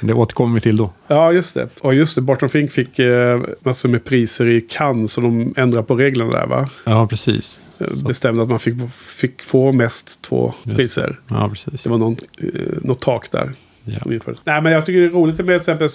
det 0.01 0.13
återkommer 0.13 0.55
vi 0.55 0.61
till 0.61 0.77
då. 0.77 0.91
Ja, 1.07 1.31
just 1.31 1.55
det. 1.55 1.69
Och 1.81 1.93
just 1.95 2.15
det, 2.15 2.21
Barton 2.21 2.49
Fink 2.49 2.71
fick 2.71 2.99
eh, 2.99 3.41
massor 3.63 3.89
med 3.89 4.05
priser 4.05 4.47
i 4.47 4.61
Cannes. 4.61 5.11
Så 5.13 5.21
de 5.21 5.53
ändrade 5.57 5.87
på 5.87 5.95
reglerna 5.95 6.31
där 6.31 6.47
va? 6.47 6.69
Ja, 6.85 7.07
precis. 7.07 7.59
Eh, 7.79 7.87
Bestämde 8.07 8.43
att 8.43 8.49
man 8.49 8.59
fick, 8.59 8.75
fick 9.17 9.41
få 9.43 9.71
mest 9.71 10.21
två 10.21 10.53
Just. 10.63 10.77
priser. 10.77 11.19
Ja, 11.27 11.49
precis. 11.49 11.83
Det 11.83 11.89
var 11.89 11.97
någon, 11.97 12.17
eh, 12.37 12.49
något 12.81 12.99
tak 13.01 13.31
där. 13.31 13.53
Ja. 13.83 13.99
Nej, 14.43 14.61
men 14.61 14.71
jag 14.71 14.85
tycker 14.85 14.99
det 14.99 15.05
är 15.05 15.09
roligt 15.09 15.37
med 15.37 15.63
till 15.63 15.73
exempel... 15.73 15.89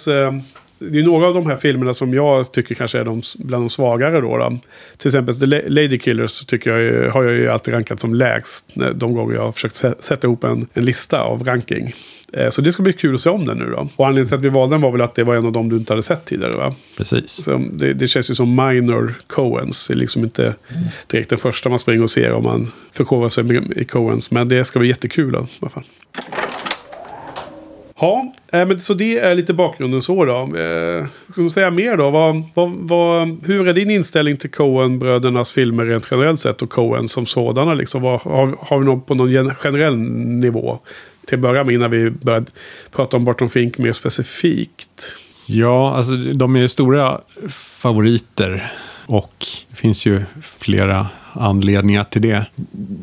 Det 0.79 0.99
är 0.99 1.03
några 1.03 1.27
av 1.27 1.33
de 1.33 1.45
här 1.47 1.57
filmerna 1.57 1.93
som 1.93 2.13
jag 2.13 2.51
tycker 2.51 2.75
kanske 2.75 2.99
är 2.99 3.05
de, 3.05 3.21
bland 3.37 3.63
de 3.63 3.69
svagare 3.69 4.21
då. 4.21 4.37
då. 4.37 4.57
Till 4.97 5.07
exempel 5.09 5.35
The 5.39 5.45
La- 5.45 5.61
Lady 5.67 5.99
Killers 5.99 6.45
tycker 6.45 6.77
jag, 6.77 7.11
har 7.11 7.23
jag 7.23 7.33
ju 7.33 7.47
alltid 7.49 7.73
rankat 7.73 7.99
som 7.99 8.13
lägst. 8.13 8.71
De 8.95 9.13
gånger 9.13 9.35
jag 9.35 9.41
har 9.41 9.51
försökt 9.51 9.75
sä- 9.75 9.95
sätta 9.99 10.27
ihop 10.27 10.43
en, 10.43 10.67
en 10.73 10.85
lista 10.85 11.21
av 11.21 11.43
ranking. 11.43 11.93
Eh, 12.33 12.49
Så 12.49 12.61
det 12.61 12.71
ska 12.71 12.83
bli 12.83 12.93
kul 12.93 13.13
att 13.15 13.21
se 13.21 13.29
om 13.29 13.45
den 13.45 13.57
nu 13.57 13.65
då. 13.69 13.89
Och 13.95 14.07
anledningen 14.07 14.27
till 14.27 14.37
att 14.37 14.45
vi 14.45 14.49
valde 14.49 14.73
den 14.75 14.81
var 14.81 14.91
väl 14.91 15.01
att 15.01 15.15
det 15.15 15.23
var 15.23 15.35
en 15.35 15.45
av 15.45 15.51
dem 15.51 15.69
du 15.69 15.75
inte 15.77 15.93
hade 15.93 16.03
sett 16.03 16.25
tidigare 16.25 16.57
va? 16.57 16.75
Precis. 16.97 17.31
Så 17.31 17.61
det, 17.73 17.93
det 17.93 18.07
känns 18.07 18.31
ju 18.31 18.35
som 18.35 18.55
minor 18.55 19.13
Coens. 19.27 19.87
Det 19.87 19.93
är 19.93 19.95
liksom 19.95 20.23
inte 20.23 20.55
direkt 21.07 21.29
den 21.29 21.39
första 21.39 21.69
man 21.69 21.79
springer 21.79 22.03
och 22.03 22.09
ser 22.09 22.31
om 22.31 22.43
man 22.43 22.71
förkovrar 22.91 23.29
sig 23.29 23.61
i 23.75 23.85
Coens. 23.85 24.31
Men 24.31 24.47
det 24.49 24.65
ska 24.65 24.79
bli 24.79 24.87
jättekul 24.87 25.31
då, 25.31 25.39
i 25.39 25.47
alla 25.59 25.69
fall. 25.69 25.83
Ja, 27.99 28.33
eh, 28.51 28.67
men 28.67 28.79
så 28.79 28.93
det 28.93 29.19
är 29.19 29.35
lite 29.35 29.53
bakgrunden 29.53 30.01
så 30.01 30.25
då. 30.25 30.57
Eh, 30.57 31.05
ska 31.31 31.41
man 31.41 31.51
säga 31.51 31.71
mer 31.71 31.97
då? 31.97 32.09
Vad, 32.09 32.43
vad, 32.53 32.71
vad, 32.71 33.37
hur 33.45 33.67
är 33.67 33.73
din 33.73 33.89
inställning 33.89 34.37
till 34.37 34.51
Coen-brödernas 34.51 35.51
filmer 35.51 35.85
rent 35.85 36.07
generellt 36.11 36.39
sett 36.39 36.61
och 36.61 36.69
Coen 36.69 37.07
som 37.07 37.25
sådana? 37.25 37.73
Liksom? 37.73 38.01
Vad, 38.01 38.21
har, 38.21 38.57
har 38.59 38.79
vi 38.79 38.85
något 38.85 39.05
på 39.05 39.13
någon 39.13 39.55
generell 39.55 39.97
nivå? 39.97 40.79
Till 41.27 41.35
att 41.35 41.41
börja 41.41 41.63
med 41.63 41.75
innan 41.75 41.91
vi 41.91 42.09
börjar 42.09 42.45
prata 42.91 43.17
om 43.17 43.25
Barton 43.25 43.49
Fink 43.49 43.77
mer 43.77 43.91
specifikt. 43.91 45.15
Ja, 45.47 45.95
alltså 45.95 46.15
de 46.15 46.55
är 46.55 46.59
ju 46.59 46.67
stora 46.67 47.21
favoriter. 47.49 48.71
Och 49.05 49.45
det 49.69 49.75
finns 49.75 50.05
ju 50.05 50.23
flera 50.57 51.07
anledningar 51.35 52.03
till 52.03 52.21
det. 52.21 52.45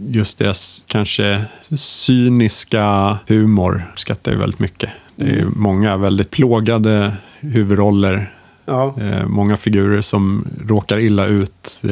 Just 0.08 0.38
deras 0.38 0.84
kanske 0.86 1.44
cyniska 1.76 3.18
humor 3.26 3.84
uppskattar 3.92 4.32
jag 4.32 4.38
väldigt 4.38 4.60
mycket. 4.60 4.90
Det 5.16 5.24
är 5.24 5.36
ju 5.36 5.46
många 5.56 5.96
väldigt 5.96 6.30
plågade 6.30 7.12
huvudroller. 7.40 8.32
Ja, 8.64 8.94
Eh, 9.00 9.26
många 9.26 9.56
figurer 9.56 10.02
som 10.02 10.44
råkar 10.68 10.98
illa 10.98 11.26
ut 11.26 11.80
eh, 11.84 11.90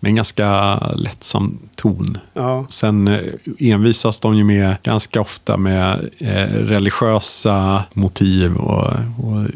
med 0.00 0.08
en 0.10 0.14
ganska 0.14 0.78
lättsam 0.96 1.58
ton. 1.76 2.18
ja, 2.34 2.66
Sen 2.68 3.08
eh, 3.08 3.18
envisas 3.58 4.20
de 4.20 4.36
ju 4.36 4.44
med 4.44 4.76
ganska 4.82 5.20
ofta 5.20 5.56
med 5.56 6.10
eh, 6.18 6.46
religiösa 6.54 7.84
motiv 7.94 8.56
och, 8.56 8.86
och 9.18 9.46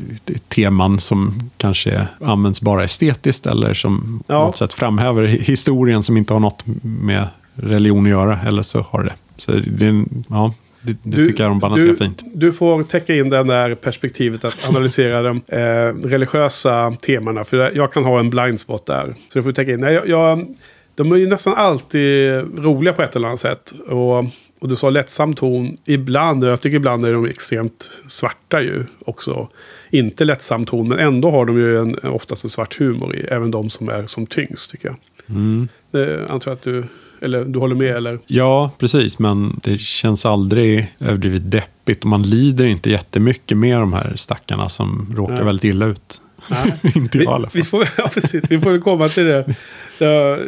teman 0.48 1.00
som 1.00 1.50
kanske 1.56 2.06
används 2.20 2.60
bara 2.60 2.84
estetiskt 2.84 3.46
eller 3.46 3.74
som 3.74 4.22
på 4.26 4.32
Ja. 4.34 4.38
något 4.38 4.56
sätt 4.56 4.72
framhäver 4.72 5.22
hi- 5.28 5.42
historien 5.42 6.02
som 6.02 6.16
inte 6.16 6.32
har 6.32 6.40
något 6.40 6.62
med 6.82 7.26
religion 7.54 8.04
att 8.06 8.10
göra. 8.10 8.40
Eller 8.46 8.62
så 8.62 8.80
har 8.90 9.02
det. 9.02 9.12
Så 9.36 9.52
det 9.52 10.04
ja, 10.28 10.52
det, 10.87 10.97
det 11.02 11.26
tycker 11.26 11.43
jag 11.43 11.50
de 11.50 11.59
balanserar 11.59 11.90
du, 11.90 11.97
fint. 11.97 12.23
Du 12.35 12.52
får 12.52 12.83
täcka 12.83 13.14
in 13.14 13.28
det 13.28 13.45
där 13.45 13.75
perspektivet 13.75 14.45
att 14.45 14.69
analysera 14.69 15.23
de 15.23 15.43
eh, 15.47 16.09
religiösa 16.09 16.93
temana. 16.93 17.45
För 17.45 17.76
jag 17.76 17.93
kan 17.93 18.05
ha 18.05 18.21
en 18.21 18.31
blind 18.31 18.61
spot 18.61 18.87
där. 18.87 19.14
Så 19.28 19.38
du 19.38 19.43
får 19.43 19.52
täcka 19.52 19.73
in. 19.73 19.81
Nej, 19.81 19.95
jag, 19.95 20.09
jag, 20.09 20.55
de 20.95 21.12
är 21.12 21.16
ju 21.16 21.26
nästan 21.26 21.55
alltid 21.55 22.33
roliga 22.59 22.93
på 22.93 23.02
ett 23.02 23.16
eller 23.16 23.28
annat 23.28 23.40
sätt. 23.40 23.75
Och, 23.88 24.19
och 24.59 24.69
du 24.69 24.76
sa 24.76 24.90
lättsam 24.90 25.35
ton. 25.35 25.76
Ibland, 25.85 26.45
jag 26.45 26.61
tycker 26.61 26.76
ibland 26.76 27.05
är 27.05 27.12
de 27.12 27.26
extremt 27.26 27.90
svarta 28.07 28.62
ju 28.62 28.85
också. 29.05 29.49
Inte 29.90 30.25
lättsam 30.25 30.66
ton, 30.66 30.88
men 30.88 30.99
ändå 30.99 31.31
har 31.31 31.47
de 31.47 31.59
ju 31.59 31.78
en, 31.78 31.99
oftast 31.99 32.45
en 32.45 32.50
svart 32.50 32.78
humor 32.78 33.16
i. 33.16 33.21
Även 33.21 33.50
de 33.50 33.71
som 33.71 33.88
är 33.88 34.07
som 34.07 34.26
tyngst 34.26 34.71
tycker 34.71 34.88
jag. 34.88 34.97
Mm. 35.28 35.69
Det 35.90 36.31
antar 36.31 36.50
jag 36.50 36.57
att 36.57 36.62
du, 36.62 36.85
eller, 37.20 37.44
du 37.44 37.58
håller 37.58 37.75
med 37.75 37.96
eller? 37.96 38.18
Ja, 38.26 38.70
precis. 38.78 39.18
Men 39.18 39.61
det 39.62 39.80
känns 39.80 40.26
aldrig 40.26 40.94
överdrivet 40.99 41.50
deppigt. 41.50 42.04
Och 42.04 42.11
man 42.11 42.23
lider 42.23 42.66
inte 42.66 42.90
jättemycket 42.90 43.58
med 43.58 43.80
de 43.80 43.92
här 43.92 44.12
stackarna 44.16 44.68
som 44.68 45.14
råkar 45.16 45.35
Nej. 45.35 45.44
väldigt 45.44 45.64
illa 45.64 45.87
ut. 45.87 46.23
Inte 46.94 47.18
Vi, 47.18 47.25
jag 47.25 47.32
i 47.32 47.35
alla 47.35 47.49
fall. 47.49 47.50
vi, 47.61 47.62
får, 47.62 47.88
ja, 47.96 48.11
precis, 48.14 48.44
vi 48.50 48.58
får 48.58 48.80
komma 48.80 49.08
till 49.08 49.25
det. 49.25 49.54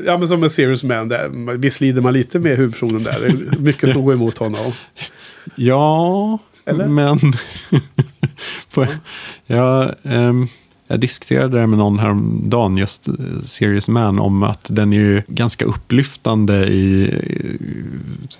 Ja, 0.06 0.18
men 0.18 0.28
som 0.28 0.42
en 0.42 0.50
serious 0.50 0.84
man. 0.84 1.08
Där. 1.08 1.56
Visst 1.56 1.80
lider 1.80 2.02
man 2.02 2.12
lite 2.12 2.38
med 2.38 2.56
huvudpersonen 2.56 3.02
där. 3.02 3.20
Det 3.20 3.26
är 3.26 3.58
mycket 3.60 3.92
som 3.92 4.04
går 4.04 4.14
emot 4.14 4.38
honom. 4.38 4.72
Ja, 5.56 6.38
Eller? 6.64 6.86
men... 6.86 7.18
på, 8.74 8.86
ja, 9.46 9.92
ehm, 10.02 10.48
jag 10.88 11.00
diskuterade 11.00 11.60
det 11.60 11.66
med 11.66 11.78
någon 11.78 11.98
häromdagen, 11.98 12.76
just 12.76 13.08
eh, 13.08 13.14
Serious 13.44 13.88
Man, 13.88 14.18
om 14.18 14.42
att 14.42 14.66
den 14.70 14.92
är 14.92 14.96
ju 14.96 15.22
ganska 15.28 15.64
upplyftande 15.64 16.66
i, 16.66 17.14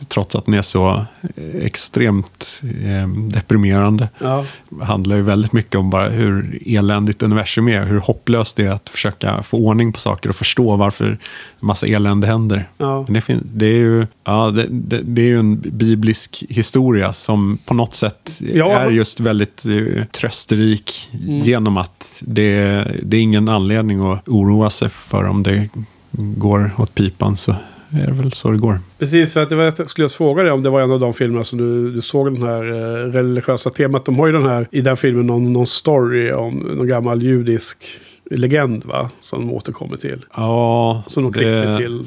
trots 0.09 0.37
att 0.37 0.45
den 0.45 0.55
är 0.55 0.63
så 0.63 1.05
eh, 1.37 1.57
extremt 1.63 2.63
eh, 2.85 3.09
deprimerande. 3.09 4.09
Ja, 4.19 4.45
handlar 4.83 5.17
ju 5.17 5.23
väldigt 5.23 5.53
mycket 5.53 5.75
om 5.75 5.91
bara 5.91 6.09
hur 6.09 6.63
eländigt 6.67 7.23
universum 7.23 7.69
är, 7.69 7.85
hur 7.87 7.99
hopplöst 7.99 8.57
det 8.57 8.67
är 8.67 8.71
att 8.71 8.89
försöka 8.89 9.43
få 9.43 9.57
ordning 9.59 9.93
på 9.93 9.99
saker 9.99 10.29
och 10.29 10.37
förstå 10.37 10.77
varför 10.77 11.19
massa 11.61 11.87
elände 11.87 12.27
händer. 12.27 12.69
ja. 12.79 13.07
Men 13.09 13.23
det, 13.27 13.39
det, 13.45 13.67
är 13.67 13.75
ju, 13.79 14.07
ja, 14.25 14.51
det, 14.51 14.67
det, 14.71 15.01
det 15.03 15.23
är 15.23 15.27
ju 15.27 15.39
en 15.39 15.61
biblisk 15.61 16.45
historia 16.49 17.13
som 17.13 17.59
på 17.65 17.75
något 17.75 17.95
sätt 17.95 18.41
Ja. 18.55 18.71
är 18.79 18.91
just 18.91 19.21
väldigt 19.21 19.65
eh, 19.67 20.05
trösterik 20.05 20.95
Mm. 21.29 21.41
genom 21.43 21.77
att 21.77 22.23
det, 22.39 22.85
det 23.03 23.17
är 23.17 23.21
ingen 23.21 23.49
anledning 23.49 24.13
att 24.13 24.29
oroa 24.29 24.71
sig 24.71 24.89
för 24.89 25.25
om 25.25 25.43
det 25.43 25.69
går 26.11 26.71
åt 26.79 26.95
pipan 26.95 27.37
så 27.37 27.55
är 27.91 28.07
det 28.07 28.13
väl 28.13 28.33
så 28.33 28.51
det 28.51 28.59
går. 28.59 28.81
Precis, 28.99 29.33
för 29.33 29.43
att 29.43 29.51
det 29.51 29.57
var, 29.57 29.65
jag 29.65 29.91
skulle 29.91 30.05
just 30.05 30.15
fråga 30.15 30.43
dig 30.43 30.53
om 30.53 30.63
det 30.63 30.71
var 30.71 30.81
en 30.81 30.91
av 30.91 31.01
de 31.01 31.15
filmerna 31.15 31.45
som 31.45 31.59
du, 31.59 31.93
du 31.93 32.01
såg 32.01 32.35
den 32.35 32.43
här 32.43 32.65
eh, 32.65 33.13
religiösa 33.13 33.71
temat. 33.71 34.05
De 34.05 34.19
har 34.19 34.27
ju 34.27 34.33
den 34.33 34.47
här, 34.47 34.69
i 34.71 34.81
den 34.81 34.97
filmen 34.97 35.27
någon, 35.27 35.53
någon 35.53 35.67
story 35.67 36.33
om 36.33 36.55
någon 36.55 36.89
gammal 36.89 37.23
judisk 37.23 37.85
legend 38.31 38.85
va? 38.85 39.11
Som 39.21 39.47
de 39.47 39.55
återkommer 39.55 39.97
till. 39.97 40.25
Ja, 40.37 41.03
Som 41.07 41.23
de 41.23 41.33
klipper 41.33 41.77
till. 41.77 42.07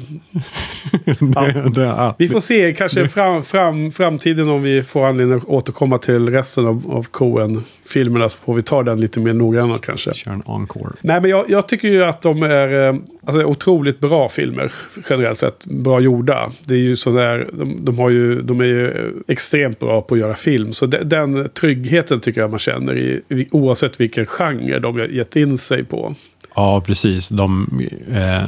det, 1.04 1.70
det, 1.74 1.82
ja, 1.82 2.14
Vi 2.18 2.28
får 2.28 2.40
se 2.40 2.74
kanske 2.74 3.08
fram, 3.08 3.42
fram, 3.42 3.90
framtiden 3.90 4.48
om 4.48 4.62
vi 4.62 4.82
får 4.82 5.06
anledning 5.06 5.38
att 5.38 5.44
återkomma 5.44 5.98
till 5.98 6.28
resten 6.28 6.66
av, 6.66 6.92
av 6.92 7.02
Coen-filmerna. 7.02 8.28
Så 8.28 8.38
får 8.38 8.54
vi 8.54 8.62
ta 8.62 8.82
den 8.82 9.00
lite 9.00 9.20
mer 9.20 9.32
noggrannare 9.32 9.78
kanske. 9.82 10.14
kör 10.14 10.30
en 10.30 10.42
encore. 10.46 10.92
Nej, 11.00 11.20
men 11.20 11.30
jag, 11.30 11.44
jag 11.50 11.68
tycker 11.68 11.88
ju 11.88 12.04
att 12.04 12.22
de 12.22 12.42
är 12.42 12.88
eh, 12.88 12.94
alltså, 13.24 13.44
otroligt 13.44 14.00
bra 14.00 14.28
filmer. 14.28 14.72
Generellt 15.10 15.38
sett. 15.38 15.66
Bra 15.66 16.00
gjorda. 16.00 16.52
Det 16.60 16.74
är 16.74 16.78
ju 16.78 16.96
sådär, 16.96 17.48
de, 17.52 17.84
de, 17.84 17.98
har 17.98 18.10
ju, 18.10 18.42
de 18.42 18.60
är 18.60 18.64
ju 18.64 19.12
extremt 19.28 19.78
bra 19.78 20.02
på 20.02 20.14
att 20.14 20.20
göra 20.20 20.34
film. 20.34 20.72
Så 20.72 20.86
de, 20.86 20.98
den 20.98 21.48
tryggheten 21.48 22.20
tycker 22.20 22.40
jag 22.40 22.50
man 22.50 22.58
känner 22.58 22.96
i, 22.96 23.22
oavsett 23.50 24.00
vilken 24.00 24.26
genre 24.26 24.78
de 24.78 24.98
har 24.98 25.06
gett 25.06 25.36
in 25.36 25.58
sig 25.58 25.84
på. 25.84 26.11
Ja, 26.54 26.80
precis. 26.80 27.28
De 27.28 27.66
eh, 28.14 28.42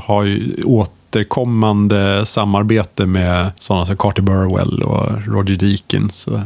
har 0.00 0.24
ju 0.24 0.62
återkommande 1.14 2.26
samarbete 2.26 3.06
med 3.06 3.50
sådana 3.60 3.86
som 3.86 3.96
Carter 3.96 4.22
Burwell 4.22 4.82
och 4.82 5.26
Roger 5.26 5.56
Deakins. 5.56 6.26
Och 6.26 6.38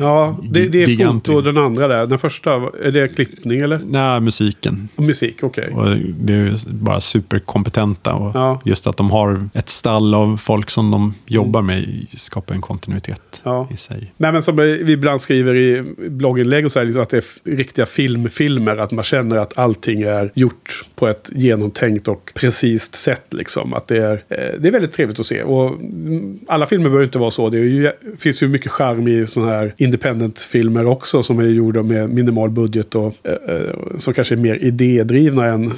Ja, 0.00 0.36
det, 0.42 0.68
det 0.68 0.82
är 0.82 0.86
giganter- 0.86 1.12
foto 1.12 1.34
och 1.36 1.42
den 1.44 1.58
andra 1.58 1.88
där. 1.88 2.06
Den 2.06 2.18
första, 2.18 2.50
är 2.84 2.90
det 2.90 3.08
klippning 3.08 3.60
eller? 3.60 3.80
Nej, 3.86 4.20
musiken. 4.20 4.88
Och 4.96 5.02
musik, 5.02 5.36
okej. 5.42 5.70
Och 5.74 5.96
det 5.96 6.32
är 6.32 6.72
bara 6.72 7.00
superkompetenta. 7.00 8.14
Och 8.14 8.30
Ja. 8.34 8.60
Just 8.64 8.86
att 8.86 8.96
de 8.96 9.10
har 9.10 9.48
ett 9.54 9.68
stall 9.68 10.14
av 10.14 10.36
folk 10.36 10.70
som 10.70 10.90
de 10.90 11.14
jobbar 11.26 11.62
med 11.62 12.06
skapar 12.14 12.54
en 12.54 12.60
kontinuitet 12.60 13.42
Ja. 13.44 13.68
i 13.70 13.76
sig. 13.76 14.12
Nej, 14.16 14.32
men 14.32 14.42
som 14.42 14.56
vi 14.56 14.92
ibland 14.92 15.20
skriver 15.20 15.54
i 15.56 15.82
blogginlägg 16.10 16.64
och 16.64 16.72
så 16.72 16.78
här, 16.78 16.86
liksom 16.86 17.02
att 17.02 17.10
det 17.10 17.16
är 17.16 17.56
riktiga 17.56 17.86
filmfilmer. 17.86 18.76
Att 18.76 18.90
man 18.90 19.04
känner 19.04 19.36
att 19.36 19.58
allting 19.58 20.02
är 20.02 20.30
gjort 20.34 20.84
på 20.94 21.08
ett 21.08 21.30
genomtänkt 21.34 22.08
och 22.08 22.32
precis 22.34 22.94
sätt. 22.94 23.24
Liksom. 23.30 23.74
Att 23.74 23.86
det, 23.88 23.96
är, 23.98 24.09
eh, 24.12 24.60
det 24.60 24.68
är 24.68 24.72
väldigt 24.72 24.92
trevligt 24.92 25.20
att 25.20 25.26
se. 25.26 25.42
Och 25.42 25.68
mm, 25.68 26.38
alla 26.46 26.66
filmer 26.66 26.84
behöver 26.84 27.04
inte 27.04 27.18
vara 27.18 27.30
så. 27.30 27.50
Det 27.50 27.58
ju, 27.58 27.90
finns 28.18 28.42
ju 28.42 28.48
mycket 28.48 28.72
charm 28.72 29.08
i 29.08 29.26
sådana 29.26 29.52
här 29.52 29.74
independent-filmer 29.76 30.86
också. 30.86 31.22
Som 31.22 31.38
är 31.38 31.44
gjorda 31.44 31.82
med 31.82 32.10
minimal 32.10 32.50
budget 32.50 32.94
och 32.94 33.14
eh, 33.22 33.56
eh, 33.56 33.96
som 33.96 34.14
kanske 34.14 34.34
är 34.34 34.36
mer 34.36 34.64
idédrivna 34.64 35.46
än, 35.46 35.72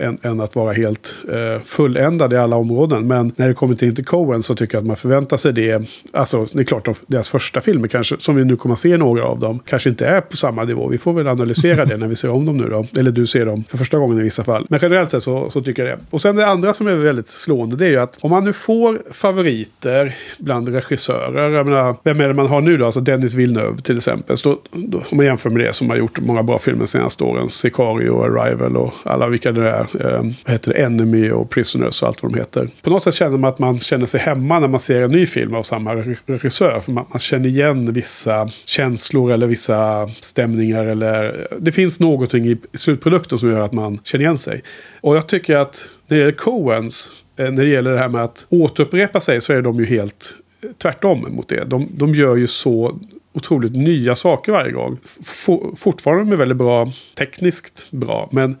än, 0.00 0.18
än 0.22 0.40
att 0.40 0.54
vara 0.54 0.72
helt 0.72 1.18
fulländade 1.64 2.36
i 2.36 2.38
alla 2.38 2.56
områden. 2.56 3.06
Men 3.06 3.32
när 3.36 3.48
det 3.48 3.54
kommer 3.54 3.74
till 3.74 3.88
inte 3.88 4.02
Coen 4.02 4.42
så 4.42 4.54
tycker 4.54 4.74
jag 4.74 4.82
att 4.82 4.86
man 4.86 4.96
förväntar 4.96 5.36
sig 5.36 5.52
det. 5.52 5.82
Alltså, 6.12 6.46
det 6.52 6.62
är 6.62 6.64
klart, 6.64 6.84
de, 6.84 6.94
deras 7.06 7.28
första 7.28 7.60
filmer 7.60 7.88
kanske, 7.88 8.16
som 8.18 8.36
vi 8.36 8.44
nu 8.44 8.56
kommer 8.56 8.72
att 8.72 8.78
se 8.78 8.96
några 8.96 9.24
av 9.24 9.40
dem, 9.40 9.60
kanske 9.66 9.88
inte 9.88 10.06
är 10.06 10.20
på 10.20 10.36
samma 10.36 10.64
nivå. 10.64 10.88
Vi 10.88 10.98
får 10.98 11.12
väl 11.12 11.28
analysera 11.28 11.84
det 11.84 11.96
när 11.96 12.06
vi 12.06 12.16
ser 12.16 12.30
om 12.30 12.46
dem 12.46 12.56
nu 12.56 12.68
då. 12.68 12.86
Eller 12.96 13.10
du 13.10 13.26
ser 13.26 13.46
dem 13.46 13.64
för 13.68 13.78
första 13.78 13.98
gången 13.98 14.20
i 14.20 14.22
vissa 14.22 14.44
fall. 14.44 14.66
Men 14.68 14.78
generellt 14.82 15.10
sett 15.10 15.22
så, 15.22 15.50
så 15.50 15.62
tycker 15.62 15.84
jag 15.84 15.98
det. 15.98 16.04
Och 16.10 16.20
sen 16.20 16.36
det 16.36 16.46
andra 16.46 16.72
som 16.72 16.86
är 16.86 16.94
väldigt 16.94 17.28
slående, 17.28 17.73
det 17.74 17.86
är 17.86 17.90
ju 17.90 18.00
att 18.00 18.18
om 18.20 18.30
man 18.30 18.44
nu 18.44 18.52
får 18.52 19.02
favoriter 19.10 20.14
bland 20.38 20.68
regissörer, 20.68 21.50
jag 21.50 21.66
menar, 21.66 21.96
vem 22.04 22.20
är 22.20 22.28
det 22.28 22.34
man 22.34 22.46
har 22.46 22.60
nu 22.60 22.76
då? 22.76 22.84
Alltså 22.84 23.00
Dennis 23.00 23.34
Villeneuve 23.34 23.78
till 23.82 23.96
exempel. 23.96 24.36
Så 24.36 24.48
då, 24.48 24.60
då, 24.70 24.98
om 25.10 25.16
man 25.16 25.26
jämför 25.26 25.50
med 25.50 25.60
det 25.60 25.72
som 25.72 25.90
har 25.90 25.96
gjort 25.96 26.20
många 26.20 26.42
bra 26.42 26.58
filmer 26.58 26.80
de 26.80 26.86
senaste 26.86 27.24
åren, 27.24 27.48
Sicario, 27.48 28.22
Arrival 28.22 28.76
och 28.76 28.94
alla 29.04 29.28
vilka 29.28 29.52
det 29.52 29.70
är. 29.70 29.80
Eh, 29.80 30.22
vad 30.44 30.52
heter 30.52 30.72
det? 30.72 30.82
Enemy 30.82 31.30
och 31.30 31.50
Prisoners 31.50 32.02
och 32.02 32.08
allt 32.08 32.22
vad 32.22 32.32
de 32.32 32.38
heter. 32.38 32.68
På 32.82 32.90
något 32.90 33.02
sätt 33.02 33.14
känner 33.14 33.38
man 33.38 33.48
att 33.48 33.58
man 33.58 33.78
känner 33.78 34.06
sig 34.06 34.20
hemma 34.20 34.60
när 34.60 34.68
man 34.68 34.80
ser 34.80 35.02
en 35.02 35.10
ny 35.10 35.26
film 35.26 35.54
av 35.54 35.62
samma 35.62 35.94
regissör. 36.26 36.80
För 36.80 36.92
man, 36.92 37.04
man 37.08 37.18
känner 37.18 37.48
igen 37.48 37.92
vissa 37.92 38.48
känslor 38.64 39.32
eller 39.32 39.46
vissa 39.46 40.08
stämningar. 40.20 40.84
Eller, 40.84 41.48
det 41.58 41.72
finns 41.72 42.00
någonting 42.00 42.46
i 42.46 42.56
slutprodukten 42.74 43.38
som 43.38 43.50
gör 43.50 43.60
att 43.60 43.72
man 43.72 43.98
känner 44.04 44.24
igen 44.24 44.38
sig. 44.38 44.62
Och 45.00 45.16
jag 45.16 45.26
tycker 45.26 45.56
att 45.56 45.90
när 46.08 46.16
det 46.16 46.20
gäller 46.20 46.36
Coens, 46.36 47.12
Eh, 47.36 47.50
när 47.50 47.64
det 47.64 47.68
gäller 47.70 47.90
det 47.92 47.98
här 47.98 48.08
med 48.08 48.24
att 48.24 48.46
återupprepa 48.48 49.20
sig 49.20 49.40
så 49.40 49.52
är 49.52 49.62
de 49.62 49.78
ju 49.78 49.84
helt 49.86 50.34
eh, 50.62 50.68
tvärtom 50.82 51.26
mot 51.30 51.48
det. 51.48 51.64
De, 51.64 51.88
de 51.96 52.14
gör 52.14 52.36
ju 52.36 52.46
så 52.46 52.98
otroligt 53.32 53.72
nya 53.76 54.14
saker 54.14 54.52
varje 54.52 54.72
gång. 54.72 54.98
F- 55.20 55.46
fortfarande 55.76 56.34
är 56.34 56.36
väldigt 56.36 56.58
bra, 56.58 56.92
tekniskt 57.18 57.86
bra, 57.90 58.28
men 58.32 58.56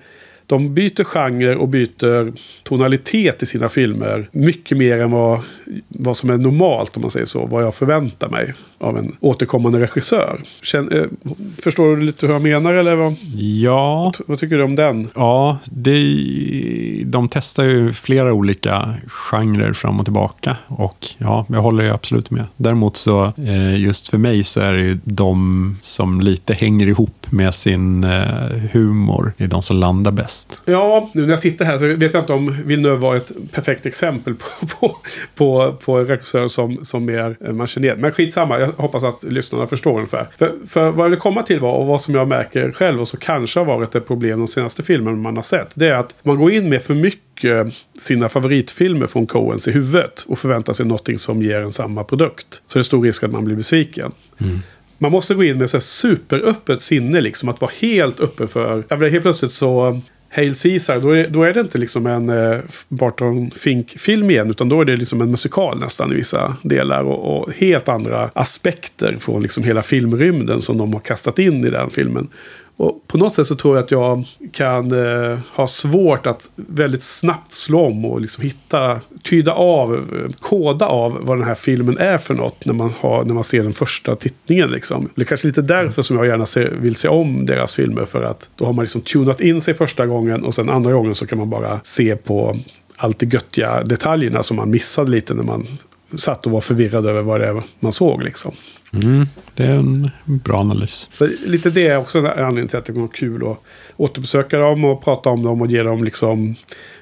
de 0.46 0.74
byter 0.74 1.04
genre 1.04 1.54
och 1.56 1.68
byter 1.68 2.32
tonalitet 2.62 3.42
i 3.42 3.46
sina 3.46 3.68
filmer 3.68 4.28
mycket 4.32 4.78
mer 4.78 4.98
än 5.02 5.10
vad, 5.10 5.40
vad 5.88 6.16
som 6.16 6.30
är 6.30 6.36
normalt 6.36 6.96
om 6.96 7.00
man 7.02 7.10
säger 7.10 7.26
så. 7.26 7.46
Vad 7.46 7.62
jag 7.64 7.74
förväntar 7.74 8.28
mig 8.28 8.54
av 8.84 8.98
en 8.98 9.16
återkommande 9.20 9.80
regissör. 9.80 10.40
Känn, 10.62 10.92
eh, 10.92 11.04
förstår 11.62 11.96
du 11.96 12.02
lite 12.02 12.26
hur 12.26 12.32
jag 12.32 12.42
menar 12.42 12.74
eller 12.74 12.96
vad, 12.96 13.16
Ja, 13.36 14.12
vad 14.26 14.38
tycker 14.38 14.56
du 14.56 14.62
om 14.62 14.76
den? 14.76 15.08
Ja, 15.14 15.58
det, 15.64 17.02
de 17.06 17.28
testar 17.28 17.64
ju 17.64 17.92
flera 17.92 18.32
olika 18.32 18.94
genrer 19.06 19.72
fram 19.72 19.98
och 20.00 20.06
tillbaka. 20.06 20.56
Och 20.66 21.06
ja, 21.18 21.46
jag 21.48 21.62
håller 21.62 21.84
ju 21.84 21.90
absolut 21.90 22.30
med. 22.30 22.44
Däremot 22.56 22.96
så, 22.96 23.32
eh, 23.36 23.80
just 23.80 24.08
för 24.08 24.18
mig 24.18 24.44
så 24.44 24.60
är 24.60 24.72
det 24.72 24.82
ju 24.82 24.98
de 25.04 25.78
som 25.80 26.20
lite 26.20 26.54
hänger 26.54 26.86
ihop 26.86 27.26
med 27.30 27.54
sin 27.54 28.04
eh, 28.04 28.20
humor, 28.72 29.32
är 29.38 29.46
de 29.46 29.62
som 29.62 29.76
landar 29.76 30.10
bäst. 30.10 30.60
Ja, 30.64 31.10
nu 31.14 31.22
när 31.22 31.30
jag 31.30 31.40
sitter 31.40 31.64
här 31.64 31.78
så 31.78 31.86
vet 31.86 32.14
jag 32.14 32.22
inte 32.22 32.32
om 32.32 32.56
Villeneuve 32.64 32.96
var 32.96 33.16
ett 33.16 33.32
perfekt 33.52 33.86
exempel 33.86 34.34
på, 34.34 34.66
på, 34.66 34.96
på, 35.34 35.72
på 35.84 35.98
en 35.98 36.06
regissör 36.06 36.46
som, 36.46 36.78
som 36.82 37.08
är 37.08 37.52
man 37.52 37.66
känner 37.66 37.88
igen. 37.88 38.00
Men 38.00 38.12
skitsamma, 38.12 38.58
jag 38.58 38.73
hoppas 38.76 39.04
att 39.04 39.22
lyssnarna 39.22 39.66
förstår 39.66 39.94
ungefär. 39.94 40.28
För, 40.38 40.54
för 40.68 40.90
vad 40.90 41.04
jag 41.04 41.10
vill 41.10 41.18
komma 41.18 41.42
till 41.42 41.60
var, 41.60 41.72
och 41.72 41.86
vad 41.86 42.00
som 42.00 42.14
jag 42.14 42.28
märker 42.28 42.72
själv 42.72 43.00
och 43.00 43.08
så 43.08 43.16
kanske 43.16 43.60
har 43.60 43.64
varit 43.64 43.94
ett 43.94 44.06
problem 44.06 44.38
de 44.38 44.46
senaste 44.46 44.82
filmerna 44.82 45.16
man 45.16 45.36
har 45.36 45.42
sett. 45.42 45.72
Det 45.74 45.88
är 45.88 45.94
att 45.94 46.14
man 46.22 46.36
går 46.36 46.52
in 46.52 46.68
med 46.68 46.82
för 46.82 46.94
mycket 46.94 47.74
sina 47.98 48.28
favoritfilmer 48.28 49.06
från 49.06 49.26
Coens 49.26 49.68
i 49.68 49.70
huvudet 49.70 50.24
och 50.28 50.38
förväntar 50.38 50.72
sig 50.72 50.86
någonting 50.86 51.18
som 51.18 51.42
ger 51.42 51.60
en 51.60 51.72
samma 51.72 52.04
produkt. 52.04 52.62
Så 52.68 52.78
det 52.78 52.80
är 52.80 52.82
stor 52.82 53.02
risk 53.02 53.22
att 53.22 53.30
man 53.30 53.44
blir 53.44 53.56
besviken. 53.56 54.12
Man 54.98 55.12
måste 55.12 55.34
gå 55.34 55.44
in 55.44 55.58
med 55.58 55.70
så 55.70 55.80
superöppet 55.80 56.82
sinne, 56.82 57.20
liksom 57.20 57.48
att 57.48 57.60
vara 57.60 57.72
helt 57.80 58.20
öppen 58.20 58.48
för... 58.48 58.84
Jag 58.88 58.98
menar, 58.98 59.10
helt 59.10 59.22
plötsligt 59.22 59.52
så 59.52 60.00
Hail 60.34 60.54
Caesar, 60.54 61.00
då 61.00 61.10
är, 61.10 61.28
då 61.28 61.42
är 61.42 61.54
det 61.54 61.60
inte 61.60 61.78
liksom 61.78 62.06
en 62.06 62.28
eh, 62.28 62.60
Barton 62.88 63.50
Fink-film 63.50 64.30
igen, 64.30 64.50
utan 64.50 64.68
då 64.68 64.80
är 64.80 64.84
det 64.84 64.96
liksom 64.96 65.20
en 65.20 65.30
musikal 65.30 65.80
nästan 65.80 66.12
i 66.12 66.14
vissa 66.14 66.56
delar. 66.62 67.04
Och, 67.04 67.36
och 67.36 67.52
helt 67.52 67.88
andra 67.88 68.30
aspekter 68.34 69.16
från 69.20 69.42
liksom 69.42 69.64
hela 69.64 69.82
filmrymden 69.82 70.62
som 70.62 70.78
de 70.78 70.92
har 70.92 71.00
kastat 71.00 71.38
in 71.38 71.64
i 71.64 71.70
den 71.70 71.90
filmen. 71.90 72.28
Och 72.76 73.08
på 73.08 73.18
något 73.18 73.34
sätt 73.34 73.46
så 73.46 73.54
tror 73.54 73.76
jag 73.76 73.84
att 73.84 73.90
jag 73.90 74.24
kan 74.52 74.92
eh, 74.92 75.38
ha 75.54 75.66
svårt 75.66 76.26
att 76.26 76.50
väldigt 76.56 77.02
snabbt 77.02 77.52
slå 77.52 77.86
om 77.86 78.04
och 78.04 78.20
liksom 78.20 78.44
hitta, 78.44 79.00
tyda 79.22 79.52
av, 79.52 79.94
eh, 79.94 80.30
koda 80.40 80.86
av 80.86 81.18
vad 81.20 81.38
den 81.38 81.46
här 81.46 81.54
filmen 81.54 81.98
är 81.98 82.18
för 82.18 82.34
något 82.34 82.66
när 82.66 82.74
man, 82.74 82.90
har, 83.00 83.24
när 83.24 83.34
man 83.34 83.44
ser 83.44 83.62
den 83.62 83.72
första 83.72 84.16
tittningen. 84.16 84.70
Liksom. 84.70 85.08
Det 85.14 85.22
är 85.22 85.26
kanske 85.26 85.46
lite 85.46 85.62
därför 85.62 86.02
som 86.02 86.16
jag 86.16 86.26
gärna 86.26 86.46
ser, 86.46 86.70
vill 86.70 86.96
se 86.96 87.08
om 87.08 87.46
deras 87.46 87.74
filmer. 87.74 88.04
För 88.04 88.22
att 88.22 88.50
då 88.56 88.64
har 88.64 88.72
man 88.72 88.82
liksom 88.82 89.00
tunat 89.00 89.40
in 89.40 89.60
sig 89.60 89.74
första 89.74 90.06
gången 90.06 90.44
och 90.44 90.54
sen 90.54 90.68
andra 90.68 90.92
gången 90.92 91.14
så 91.14 91.26
kan 91.26 91.38
man 91.38 91.50
bara 91.50 91.80
se 91.82 92.16
på 92.16 92.56
allt 92.96 93.18
de 93.18 93.26
göttiga 93.26 93.82
detaljerna 93.82 94.42
som 94.42 94.56
man 94.56 94.70
missade 94.70 95.10
lite 95.10 95.34
när 95.34 95.42
man 95.42 95.66
satt 96.14 96.46
och 96.46 96.52
var 96.52 96.60
förvirrad 96.60 97.06
över 97.06 97.22
vad 97.22 97.40
det 97.40 97.46
är 97.46 97.62
man 97.80 97.92
såg. 97.92 98.22
Liksom. 98.22 98.52
Mm, 99.02 99.26
det 99.54 99.64
är 99.64 99.74
en 99.74 100.10
bra 100.24 100.58
analys. 100.60 101.10
Så 101.12 101.28
lite 101.46 101.70
det 101.70 101.88
är 101.88 101.96
också 101.96 102.18
en 102.18 102.26
anledning 102.26 102.68
till 102.68 102.78
att 102.78 102.84
det 102.84 102.92
var 102.92 103.08
kul 103.08 103.46
att 103.46 103.58
återbesöka 103.96 104.58
dem 104.58 104.84
och 104.84 105.04
prata 105.04 105.30
om 105.30 105.42
dem 105.42 105.60
och 105.62 105.66
ge 105.66 105.82
dem 105.82 106.04
liksom 106.04 106.54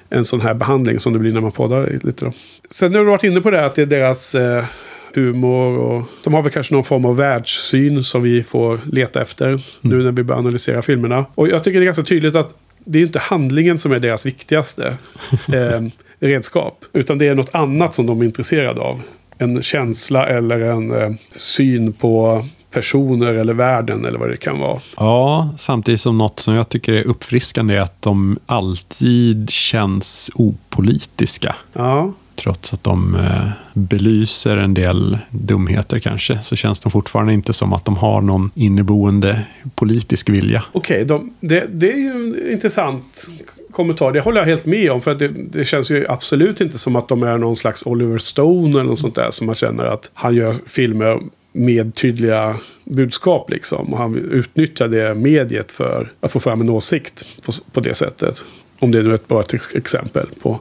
en 0.09 0.25
sån 0.25 0.41
här 0.41 0.53
behandling 0.53 0.99
som 0.99 1.13
det 1.13 1.19
blir 1.19 1.33
när 1.33 1.41
man 1.41 1.51
poddar 1.51 1.99
lite. 2.03 2.25
Då. 2.25 2.33
Sen 2.71 2.93
har 2.93 2.99
du 3.01 3.05
varit 3.05 3.23
inne 3.23 3.41
på 3.41 3.51
det 3.51 3.65
att 3.65 3.75
det 3.75 3.81
är 3.81 3.85
deras 3.85 4.35
eh, 4.35 4.65
humor 5.13 5.77
och 5.77 6.03
de 6.23 6.33
har 6.33 6.41
väl 6.41 6.51
kanske 6.51 6.73
någon 6.73 6.83
form 6.83 7.05
av 7.05 7.17
världssyn 7.17 8.03
som 8.03 8.21
vi 8.21 8.43
får 8.43 8.79
leta 8.91 9.21
efter 9.21 9.47
mm. 9.47 9.59
nu 9.81 10.03
när 10.03 10.11
vi 10.11 10.23
börjar 10.23 10.39
analysera 10.39 10.81
filmerna. 10.81 11.25
Och 11.35 11.47
jag 11.47 11.63
tycker 11.63 11.79
det 11.79 11.83
är 11.83 11.85
ganska 11.85 12.03
tydligt 12.03 12.35
att 12.35 12.55
det 12.85 12.99
är 12.99 13.03
inte 13.03 13.19
handlingen 13.19 13.79
som 13.79 13.91
är 13.91 13.99
deras 13.99 14.25
viktigaste 14.25 14.97
eh, 15.53 15.81
redskap. 16.19 16.85
Utan 16.93 17.17
det 17.17 17.27
är 17.27 17.35
något 17.35 17.55
annat 17.55 17.93
som 17.93 18.05
de 18.05 18.21
är 18.21 18.25
intresserade 18.25 18.81
av 18.81 19.01
en 19.43 19.61
känsla 19.61 20.27
eller 20.27 20.59
en 20.59 20.91
eh, 20.91 21.11
syn 21.31 21.93
på 21.93 22.45
personer 22.73 23.33
eller 23.33 23.53
världen 23.53 24.05
eller 24.05 24.19
vad 24.19 24.29
det 24.29 24.37
kan 24.37 24.59
vara. 24.59 24.81
Ja, 24.97 25.53
samtidigt 25.57 26.01
som 26.01 26.17
något 26.17 26.39
som 26.39 26.53
jag 26.53 26.69
tycker 26.69 26.93
är 26.93 27.03
uppfriskande 27.03 27.75
är 27.75 27.81
att 27.81 28.01
de 28.01 28.39
alltid 28.45 29.49
känns 29.49 30.31
opolitiska. 30.35 31.55
Ja. 31.73 32.13
Trots 32.35 32.73
att 32.73 32.83
de 32.83 33.15
eh, 33.15 33.49
belyser 33.73 34.57
en 34.57 34.73
del 34.73 35.17
dumheter 35.29 35.99
kanske, 35.99 36.39
så 36.39 36.55
känns 36.55 36.79
de 36.79 36.91
fortfarande 36.91 37.33
inte 37.33 37.53
som 37.53 37.73
att 37.73 37.85
de 37.85 37.97
har 37.97 38.21
någon 38.21 38.51
inneboende 38.55 39.41
politisk 39.75 40.29
vilja. 40.29 40.63
Okej, 40.71 41.03
okay, 41.03 41.19
det, 41.39 41.67
det 41.73 41.91
är 41.91 41.97
ju 41.97 42.49
intressant 42.51 43.27
kommentar. 43.73 44.11
Det 44.11 44.19
håller 44.19 44.41
jag 44.41 44.45
helt 44.45 44.65
med 44.65 44.91
om. 44.91 45.01
För 45.01 45.15
det, 45.15 45.27
det, 45.27 45.65
känns 45.65 45.91
ju 45.91 46.05
absolut 46.09 46.61
inte 46.61 46.79
som 46.79 46.95
att 46.95 47.07
de 47.07 47.23
är 47.23 47.37
någon 47.37 47.55
slags 47.55 47.85
Oliver 47.85 48.17
Stone 48.17 48.69
eller 48.69 48.83
något 48.83 48.99
sånt 48.99 49.15
där. 49.15 49.31
Som 49.31 49.45
man 49.45 49.55
känner 49.55 49.83
att 49.83 50.11
han 50.13 50.35
gör 50.35 50.55
filmer 50.67 51.19
med 51.51 51.95
tydliga 51.95 52.57
budskap 52.83 53.49
liksom. 53.49 53.93
Och 53.93 53.97
han 53.97 54.15
utnyttjar 54.15 54.87
det 54.87 55.15
mediet 55.15 55.71
för 55.71 56.11
att 56.19 56.31
få 56.31 56.39
fram 56.39 56.61
en 56.61 56.69
åsikt 56.69 57.25
på, 57.45 57.51
på 57.71 57.79
det 57.79 57.93
sättet. 57.93 58.45
Om 58.79 58.91
det 58.91 58.99
är 58.99 59.03
nu 59.03 59.09
är 59.09 59.15
ett 59.15 59.27
bra 59.27 59.43
exempel 59.73 60.29
på 60.41 60.59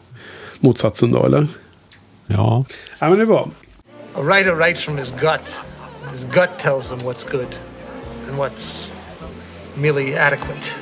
motsatsen 0.60 1.12
då, 1.12 1.26
eller? 1.26 1.46
Ja. 2.26 2.64
Ja, 2.98 3.08
men 3.08 3.18
det 3.18 3.22
är 3.22 3.26
bra. 3.26 3.48
A 4.14 4.22
writer 4.22 4.54
writes 4.54 4.82
from 4.82 4.98
his 4.98 5.10
gut. 5.10 5.54
His 6.12 6.24
gut 6.24 6.58
tells 6.58 6.90
him 6.90 6.98
what's 6.98 7.30
good 7.30 7.56
and 8.28 8.38
what's 8.38 8.90
merely 9.74 10.14
adequate. 10.14 10.81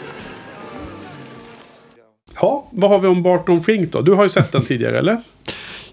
Ja, 2.40 2.66
vad 2.70 2.90
har 2.90 2.98
vi 2.98 3.08
om 3.08 3.22
Barton 3.22 3.62
Fink 3.62 3.92
då? 3.92 4.00
Du 4.00 4.12
har 4.12 4.22
ju 4.22 4.28
sett 4.28 4.52
den 4.52 4.64
tidigare, 4.64 4.98
eller? 4.98 5.16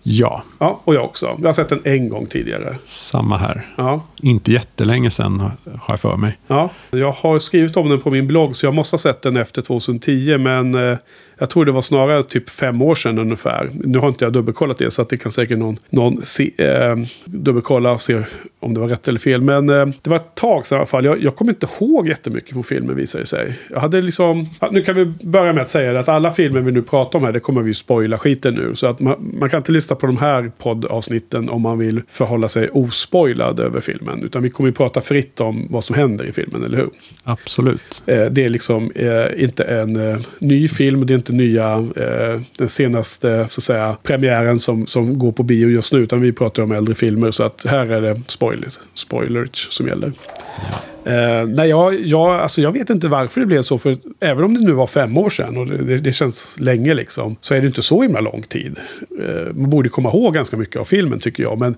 Ja. 0.04 0.44
Ja, 0.60 0.82
och 0.84 0.96
jag 0.96 1.06
också. 1.06 1.36
Jag 1.40 1.46
har 1.48 1.54
sett 1.54 1.70
den 1.70 1.82
en 1.84 2.10
gång 2.10 2.26
tidigare. 2.26 2.78
Samma 2.86 3.38
här. 3.38 3.68
Ja. 3.78 4.02
Inte 4.22 4.52
jättelänge 4.52 5.10
sedan 5.10 5.40
har 5.40 5.52
jag 5.88 6.00
för 6.00 6.18
mig. 6.18 6.38
Ja, 6.48 6.70
jag 6.92 7.12
har 7.12 7.40
skrivit 7.40 7.78
om 7.78 7.90
den 7.90 8.02
på 8.02 8.12
min 8.12 8.28
blogg 8.28 8.56
så 8.56 8.66
jag 8.66 8.74
måste 8.74 8.94
ha 8.94 8.98
sett 8.98 9.22
den 9.22 9.38
efter 9.38 9.62
2010. 9.62 10.38
Men 10.38 10.92
eh, 10.92 10.98
jag 11.38 11.50
tror 11.50 11.66
det 11.66 11.72
var 11.72 11.82
snarare 11.82 12.24
typ 12.24 12.50
fem 12.50 12.82
år 12.82 12.96
sedan 12.96 13.20
ungefär. 13.20 13.70
Nu 13.74 14.00
har 14.00 14.08
inte 14.08 14.26
jag 14.26 14.34
dubbelkollat 14.34 14.78
det 14.78 14.92
så 14.92 15.02
att 15.02 15.10
det 15.10 15.18
kan 15.18 15.32
säkert 15.32 15.58
någon, 15.58 15.78
någon 15.90 16.22
se, 16.22 16.52
eh, 16.58 16.96
dubbelkolla 17.26 17.92
och 17.92 18.02
se 18.02 18.24
om 18.60 18.74
det 18.74 18.80
var 18.80 18.88
rätt 18.88 19.08
eller 19.08 19.20
fel. 19.20 19.42
Men 19.42 19.70
eh, 19.70 19.86
det 20.02 20.10
var 20.10 20.18
ett 20.18 20.36
tag 20.36 20.66
sedan 20.66 20.76
i 20.76 20.80
alla 20.80 20.86
fall. 20.86 21.06
Jag, 21.06 21.24
jag 21.24 21.36
kommer 21.36 21.52
inte 21.52 21.68
ihåg 21.80 22.08
jättemycket 22.08 22.54
från 22.54 22.64
filmen 22.64 22.96
visar 22.96 23.20
det 23.20 23.26
sig. 23.26 23.54
Jag 23.70 23.80
hade 23.80 24.02
liksom, 24.02 24.50
nu 24.72 24.82
kan 24.82 24.96
vi 24.96 25.06
börja 25.06 25.54
med 25.54 25.62
att 25.62 25.70
säga 25.70 26.00
att 26.00 26.10
alla 26.10 26.32
filmer 26.32 26.62
vi 26.62 26.72
nu 26.72 26.82
pratar 26.82 27.20
om 27.20 27.26
här, 27.26 27.32
det 27.32 27.40
kommer 27.40 27.62
vi 27.62 27.74
spoila 27.74 28.18
skiten 28.18 28.54
nu. 28.54 28.76
Så 28.76 28.88
att 28.88 29.00
man, 29.00 29.32
man 29.40 29.50
kan 29.50 29.58
inte 29.58 29.72
lyssna 29.72 29.96
på 29.96 30.08
de 30.08 30.18
här 30.18 30.52
poddavsnitten 30.58 31.50
om 31.50 31.62
man 31.62 31.78
vill 31.78 32.02
förhålla 32.10 32.48
sig 32.48 32.70
ospoilad 32.70 33.60
över 33.60 33.82
filmen. 33.82 34.24
Utan 34.24 34.44
vi 34.44 34.50
kommer 34.50 34.70
ju 34.70 34.74
prata 34.74 35.02
fritt 35.02 35.42
om 35.42 35.68
vad 35.70 35.84
som 35.84 35.96
händer 35.96 36.26
i 36.26 36.32
filmen, 36.32 36.64
eller 36.64 36.78
hur? 36.78 36.90
Absolut. 37.24 38.04
Eh, 38.06 38.26
det 38.26 38.46
är 38.46 38.50
liksom 38.50 38.92
eh, 38.96 39.44
inte 39.44 39.64
en 39.64 39.96
eh, 39.96 40.20
ny 40.40 40.68
film, 40.68 41.06
det 41.06 41.14
är 41.14 41.16
inte 41.16 41.27
nya, 41.30 41.74
eh, 41.96 42.42
den 42.58 42.70
senaste 42.70 43.48
så 43.50 43.60
att 43.60 43.64
säga, 43.64 43.98
premiären 44.04 44.60
som, 44.60 44.88
som 44.88 45.20
går 45.20 45.32
på 45.32 45.44
bio 45.44 45.70
just 45.70 45.94
nu. 45.94 46.00
Utan 46.00 46.22
vi 46.22 46.32
pratar 46.32 46.64
om 46.64 46.72
äldre 46.72 46.96
filmer. 46.96 47.32
Så 47.32 47.44
att 47.44 47.66
här 47.66 47.86
är 47.86 48.02
det 48.02 48.22
spoilers, 48.28 48.80
spoilers 48.94 49.68
som 49.72 49.88
gäller. 49.88 50.12
Ja. 50.72 50.78
Uh, 51.08 51.48
nej, 51.48 51.70
jag, 51.70 52.00
jag, 52.02 52.30
alltså 52.30 52.62
jag 52.62 52.72
vet 52.72 52.90
inte 52.90 53.08
varför 53.08 53.42
det 53.42 53.48
blev 53.48 53.62
så. 53.62 53.78
För 53.78 53.98
även 54.20 54.44
om 54.44 54.54
det 54.54 54.60
nu 54.60 54.72
var 54.72 54.88
fem 54.88 55.18
år 55.18 55.30
sedan 55.30 55.58
och 55.58 55.68
det, 55.68 55.98
det, 55.98 56.12
känns 56.12 56.60
länge 56.60 56.94
liksom. 56.94 57.36
Så 57.42 57.56
är 57.56 57.62
det 57.62 57.68
inte 57.68 57.82
så 57.82 58.02
himla 58.02 58.20
lång 58.20 58.42
tid. 58.42 58.80
Uh, 59.22 59.54
man 59.54 59.70
borde 59.70 59.90
komma 59.90 60.10
ihåg 60.10 60.34
ganska 60.34 60.58
mycket 60.58 60.76
av 60.76 60.86
filmen 60.86 61.20
tycker 61.20 61.44
jag. 61.44 61.60
Men 61.60 61.76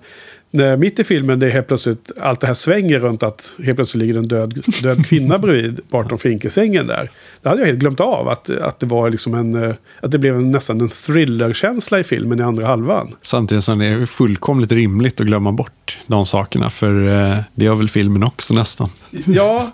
mitt 0.78 0.98
i 0.98 1.04
filmen 1.04 1.38
det 1.38 1.46
är 1.46 1.50
helt 1.50 1.68
plötsligt 1.68 2.12
allt 2.20 2.40
det 2.40 2.46
här 2.46 2.54
svänger 2.54 2.98
runt 2.98 3.22
att 3.22 3.56
helt 3.64 3.76
plötsligt 3.76 4.00
ligger 4.00 4.18
en 4.18 4.28
död, 4.28 4.64
död 4.82 5.06
kvinna 5.06 5.38
bredvid 5.38 5.80
Barton 5.90 6.18
Fink 6.18 6.44
i 6.44 6.50
sängen 6.50 6.86
där. 6.86 7.10
Det 7.42 7.48
hade 7.48 7.60
jag 7.60 7.66
helt 7.66 7.78
glömt 7.78 8.00
av. 8.00 8.28
Att, 8.28 8.50
att 8.50 8.78
det 8.78 8.86
var 8.86 9.10
liksom 9.10 9.34
en... 9.34 9.64
Eh, 9.64 9.74
att 10.00 10.10
det 10.10 10.18
blev 10.18 10.36
en, 10.36 10.50
nästan 10.50 10.80
en 10.80 10.88
thrillerkänsla 10.88 12.00
i 12.00 12.04
filmen 12.04 12.40
i 12.40 12.42
andra 12.42 12.66
halvan. 12.66 13.14
Samtidigt 13.22 13.64
som 13.64 13.78
det 13.78 13.86
är 13.86 14.06
fullkomligt 14.06 14.72
rimligt 14.72 15.20
att 15.20 15.26
glömma 15.26 15.52
bort 15.52 15.98
de 16.06 16.26
sakerna. 16.26 16.70
För 16.70 17.08
eh, 17.08 17.38
det 17.54 17.64
gör 17.64 17.74
väl 17.74 17.88
filmen 17.88 18.22
också 18.22 18.54
nästan. 18.54 18.88
Ja, 19.26 19.70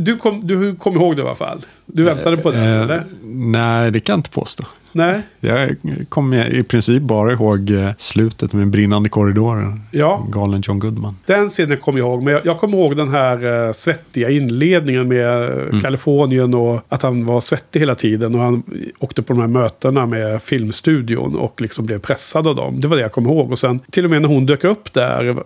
du 0.00 0.16
kom, 0.16 0.46
du 0.46 0.76
kom 0.76 0.94
ihåg 0.94 1.16
det 1.16 1.22
i 1.22 1.24
alla 1.24 1.34
fall. 1.34 1.66
Du 1.86 2.02
väntade 2.02 2.36
på 2.36 2.50
det, 2.50 2.58
eh, 2.58 2.80
eller? 2.80 3.04
Nej, 3.24 3.90
det 3.90 4.00
kan 4.00 4.12
jag 4.12 4.18
inte 4.18 4.30
påstå. 4.30 4.64
Nej. 4.96 5.22
Jag 5.40 5.76
kommer 6.08 6.54
i 6.54 6.62
princip 6.62 7.02
bara 7.02 7.32
ihåg 7.32 7.70
eh, 7.70 7.90
slutet 7.98 8.52
med 8.52 8.68
brinnande 8.68 9.08
korridoren. 9.08 9.80
Ja. 9.90 10.26
Galen 10.30 10.60
John 10.60 10.78
Goodman. 10.78 11.16
Den 11.26 11.48
scenen 11.48 11.78
kommer 11.78 11.98
jag 11.98 12.08
ihåg. 12.08 12.22
Men 12.22 12.32
jag, 12.32 12.46
jag 12.46 12.58
kommer 12.58 12.78
ihåg 12.78 12.96
den 12.96 13.08
här 13.08 13.44
uh, 13.44 13.72
svettiga 13.72 14.30
inledningen 14.30 15.08
med 15.08 15.52
mm. 15.52 15.80
Kalifornien 15.80 16.54
och 16.54 16.80
att 16.88 17.02
han 17.02 17.24
var 17.24 17.40
svettig 17.40 17.80
hela 17.80 17.94
tiden. 17.94 18.34
Och 18.34 18.40
han 18.40 18.62
åkte 18.98 19.22
på 19.22 19.32
de 19.32 19.40
här 19.40 19.48
mötena 19.48 20.06
med 20.06 20.42
filmstudion 20.42 21.36
och 21.36 21.60
liksom 21.60 21.86
blev 21.86 21.98
pressad 21.98 22.46
av 22.46 22.56
dem. 22.56 22.80
Det 22.80 22.88
var 22.88 22.96
det 22.96 23.02
jag 23.02 23.12
kommer 23.12 23.30
ihåg. 23.30 23.52
Och 23.52 23.58
sen 23.58 23.78
till 23.78 24.04
och 24.04 24.10
med 24.10 24.22
när 24.22 24.28
hon 24.28 24.46
dök 24.46 24.64
upp 24.64 24.92
där. 24.92 25.36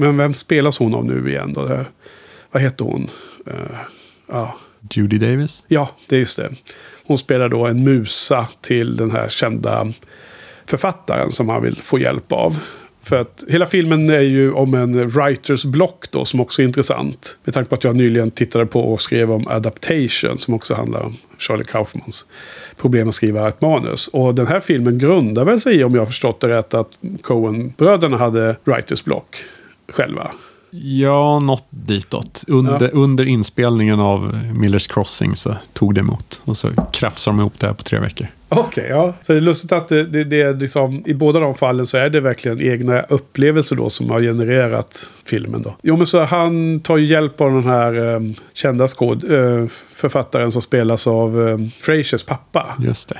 Men 0.00 0.16
vem 0.16 0.34
spelas 0.34 0.78
hon 0.78 0.94
av 0.94 1.04
nu 1.04 1.30
igen 1.30 1.52
då? 1.52 1.84
Vad 2.52 2.62
heter 2.62 2.84
hon? 2.84 3.08
ja. 4.28 4.56
Judy 4.90 5.18
Davis? 5.18 5.64
Ja, 5.68 5.90
det 6.08 6.16
är 6.16 6.20
just 6.20 6.36
det. 6.36 6.50
Hon 7.06 7.18
spelar 7.18 7.48
då 7.48 7.66
en 7.66 7.84
musa 7.84 8.48
till 8.60 8.96
den 8.96 9.10
här 9.10 9.28
kända 9.28 9.92
författaren 10.66 11.30
som 11.30 11.48
han 11.48 11.62
vill 11.62 11.76
få 11.76 11.98
hjälp 11.98 12.32
av. 12.32 12.58
För 13.02 13.16
att 13.16 13.44
hela 13.48 13.66
filmen 13.66 14.10
är 14.10 14.20
ju 14.20 14.52
om 14.52 14.74
en 14.74 15.08
writers 15.08 15.64
block 15.64 16.10
då 16.10 16.24
som 16.24 16.40
också 16.40 16.62
är 16.62 16.66
intressant. 16.66 17.38
Med 17.44 17.54
tanke 17.54 17.68
på 17.68 17.74
att 17.74 17.84
jag 17.84 17.96
nyligen 17.96 18.30
tittade 18.30 18.66
på 18.66 18.80
och 18.80 19.00
skrev 19.00 19.32
om 19.32 19.48
Adaptation 19.48 20.38
som 20.38 20.54
också 20.54 20.74
handlar 20.74 21.00
om 21.00 21.16
Charlie 21.38 21.64
Kaufmans 21.64 22.26
problem 22.76 23.08
att 23.08 23.14
skriva 23.14 23.48
ett 23.48 23.60
manus. 23.60 24.08
Och 24.08 24.34
den 24.34 24.46
här 24.46 24.60
filmen 24.60 24.98
grundar 24.98 25.44
väl 25.44 25.60
sig 25.60 25.76
i, 25.76 25.84
om 25.84 25.94
jag 25.94 26.00
har 26.00 26.06
förstått 26.06 26.40
det 26.40 26.48
rätt, 26.48 26.74
att 26.74 26.98
Coen-bröderna 27.22 28.16
hade 28.16 28.56
writers 28.64 29.04
block 29.04 29.36
själva. 29.88 30.30
Ja, 30.82 31.40
något 31.40 31.66
ditåt. 31.70 32.44
Under, 32.48 32.80
ja. 32.80 32.88
under 32.92 33.26
inspelningen 33.26 34.00
av 34.00 34.40
Millers 34.54 34.86
Crossing 34.86 35.36
så 35.36 35.56
tog 35.72 35.94
det 35.94 36.00
emot. 36.00 36.42
Och 36.44 36.56
så 36.56 36.68
krafsade 36.92 37.36
de 37.36 37.40
ihop 37.40 37.58
det 37.58 37.66
här 37.66 37.74
på 37.74 37.82
tre 37.82 37.98
veckor. 37.98 38.26
Okej, 38.48 38.84
okay, 38.84 38.96
ja. 38.96 39.14
Så 39.22 39.32
det 39.32 39.38
är 39.38 39.40
lustigt 39.40 39.72
att 39.72 39.88
det, 39.88 40.04
det, 40.04 40.24
det 40.24 40.40
är 40.40 40.54
liksom, 40.54 41.02
i 41.06 41.14
båda 41.14 41.40
de 41.40 41.54
fallen 41.54 41.86
så 41.86 41.96
är 41.96 42.10
det 42.10 42.20
verkligen 42.20 42.60
egna 42.60 43.02
upplevelser 43.02 43.76
då 43.76 43.90
som 43.90 44.10
har 44.10 44.20
genererat 44.20 45.10
filmen 45.24 45.62
då. 45.62 45.76
Jo, 45.82 45.96
men 45.96 46.06
så 46.06 46.24
han 46.24 46.80
tar 46.80 46.96
ju 46.96 47.04
hjälp 47.06 47.40
av 47.40 47.52
den 47.52 47.64
här 47.64 47.98
um, 47.98 48.34
kända 48.54 48.88
skåd, 48.88 49.24
uh, 49.24 49.66
författaren 49.94 50.52
som 50.52 50.62
spelas 50.62 51.06
av 51.06 51.38
um, 51.38 51.70
Frasers 51.70 52.22
pappa. 52.22 52.76
Just 52.78 53.08
det. 53.08 53.18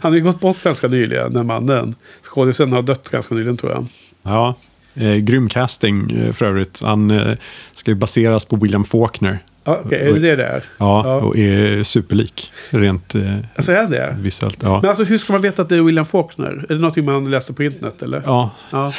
han 0.00 0.12
har 0.12 0.18
ju 0.18 0.24
gått 0.24 0.40
bort 0.40 0.62
ganska 0.62 0.88
nyligen, 0.88 1.32
den 1.32 1.46
mannen. 1.46 1.94
Skådisen 2.22 2.72
har 2.72 2.82
dött 2.82 3.08
ganska 3.08 3.34
nyligen 3.34 3.56
tror 3.56 3.72
jag. 3.72 3.86
Ja, 4.22 4.54
Eh, 4.96 5.14
grym 5.16 5.48
casting 5.48 6.10
eh, 6.10 6.32
för 6.32 6.46
övrigt. 6.46 6.80
Han 6.84 7.10
eh, 7.10 7.36
ska 7.72 7.90
ju 7.90 7.94
baseras 7.94 8.44
på 8.44 8.56
William 8.56 8.84
Faulkner. 8.84 9.38
Ja, 9.64 9.80
Okej, 9.84 10.00
är 10.08 10.12
det 10.12 10.18
det 10.20 10.36
där? 10.36 10.64
Ja, 10.78 11.02
Ja. 11.04 11.14
och 11.14 11.36
är 11.36 11.82
superlik 11.82 12.52
rent 12.70 13.14
eh, 13.14 13.34
Alltså 13.56 13.72
är 13.72 13.88
det? 13.90 14.16
visuellt. 14.20 14.58
Ja. 14.62 14.80
Men 14.80 14.88
alltså 14.88 15.04
hur 15.04 15.18
ska 15.18 15.32
man 15.32 15.42
veta 15.42 15.62
att 15.62 15.68
det 15.68 15.76
är 15.76 15.82
William 15.82 16.06
Faulkner? 16.06 16.48
Är 16.68 16.74
det 16.74 16.80
någonting 16.80 17.04
man 17.04 17.30
läste 17.30 17.52
på 17.52 17.62
internet 17.62 18.02
eller? 18.02 18.22
ja, 18.26 18.50
Ja. 18.70 18.92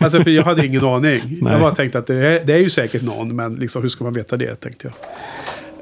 Alltså 0.00 0.22
för 0.22 0.30
jag 0.30 0.42
hade 0.42 0.66
ingen 0.66 0.84
aning. 0.84 1.20
Nej. 1.42 1.52
Jag 1.52 1.60
bara 1.60 1.74
tänkte 1.74 1.98
att 1.98 2.06
det 2.06 2.14
är, 2.26 2.44
det 2.44 2.52
är 2.52 2.58
ju 2.58 2.70
säkert 2.70 3.02
någon, 3.02 3.36
men 3.36 3.54
liksom 3.54 3.82
hur 3.82 3.88
ska 3.88 4.04
man 4.04 4.12
veta 4.12 4.36
det 4.36 4.54
tänkte 4.54 4.86
jag. 4.86 4.94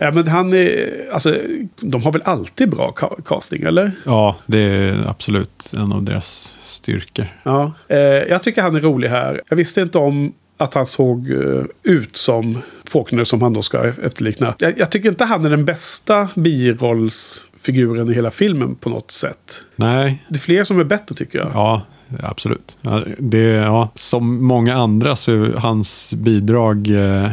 Ja, 0.03 0.11
men 0.13 0.27
han 0.29 0.53
är, 0.53 0.89
alltså, 1.13 1.37
de 1.81 2.03
har 2.03 2.13
väl 2.13 2.23
alltid 2.25 2.71
bra 2.71 2.93
ca- 2.97 3.23
casting, 3.27 3.63
eller? 3.63 3.93
ja, 4.05 4.37
det 4.47 4.59
är 4.59 5.05
absolut 5.09 5.71
en 5.77 5.93
av 5.93 6.03
deras 6.03 6.57
styrkor. 6.61 7.27
Ja. 7.43 7.73
Eh, 7.89 7.99
jag 7.99 8.43
tycker 8.43 8.63
han 8.63 8.77
är 8.77 8.81
rolig 8.81 9.09
här. 9.09 9.41
Jag 9.49 9.57
visste 9.57 9.81
inte 9.81 9.99
om 9.99 10.33
att 10.57 10.75
han 10.75 10.87
såg 10.87 11.31
eh, 11.31 11.63
ut 11.83 12.17
som 12.17 12.59
Faulkner 12.85 13.25
som 13.25 13.43
han 13.43 13.53
då 13.53 13.63
ska 13.63 13.85
efterlikna. 13.89 14.55
Jag, 14.59 14.79
jag 14.79 14.91
tycker 14.91 15.09
inte 15.09 15.25
han 15.25 15.45
är 15.45 15.51
den 15.51 15.65
bästa 15.65 16.29
birollsfiguren 16.35 18.11
i 18.11 18.15
hela 18.15 18.31
filmen 18.31 18.75
på 18.75 18.89
något 18.91 19.11
sätt. 19.11 19.65
Nej, 19.77 20.23
Det 20.29 20.37
är 20.37 20.41
fler 20.41 20.65
som 20.65 20.81
är 20.81 20.85
bättre 20.85 21.15
tycker 21.15 21.39
jag. 21.39 21.51
ja, 21.55 21.83
absolut. 22.23 22.79
Det, 23.19 23.39
ja, 23.49 23.91
som 23.95 24.45
många 24.45 24.75
andra 24.77 25.17
så 25.17 25.33
är 25.33 25.53
hans 25.57 26.15
bidrag 26.15 26.91
eh, 26.91 27.31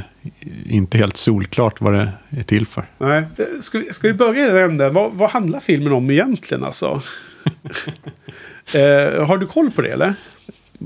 inte 0.66 0.98
helt 0.98 1.18
solklart 1.18 1.82
vad 1.82 1.94
det 1.94 2.10
är 2.30 2.44
till 2.44 2.68
för. 2.68 2.86
Nej. 2.98 3.24
Ska, 3.62 3.78
vi- 3.80 3.94
ska 3.94 4.08
vi 4.08 4.14
börja 4.14 4.48
i 4.48 4.52
den 4.52 4.64
änden? 4.72 4.94
Vad, 4.94 5.12
vad 5.14 5.30
handlar 5.30 5.60
filmen 5.60 5.94
om 5.94 6.12
egentligen 6.12 6.66
alltså? 6.66 6.86
eh, 8.74 9.26
har 9.28 9.38
du 9.38 9.46
koll 9.48 9.72
på 9.72 9.82
det 9.82 9.90
eller? 9.90 10.14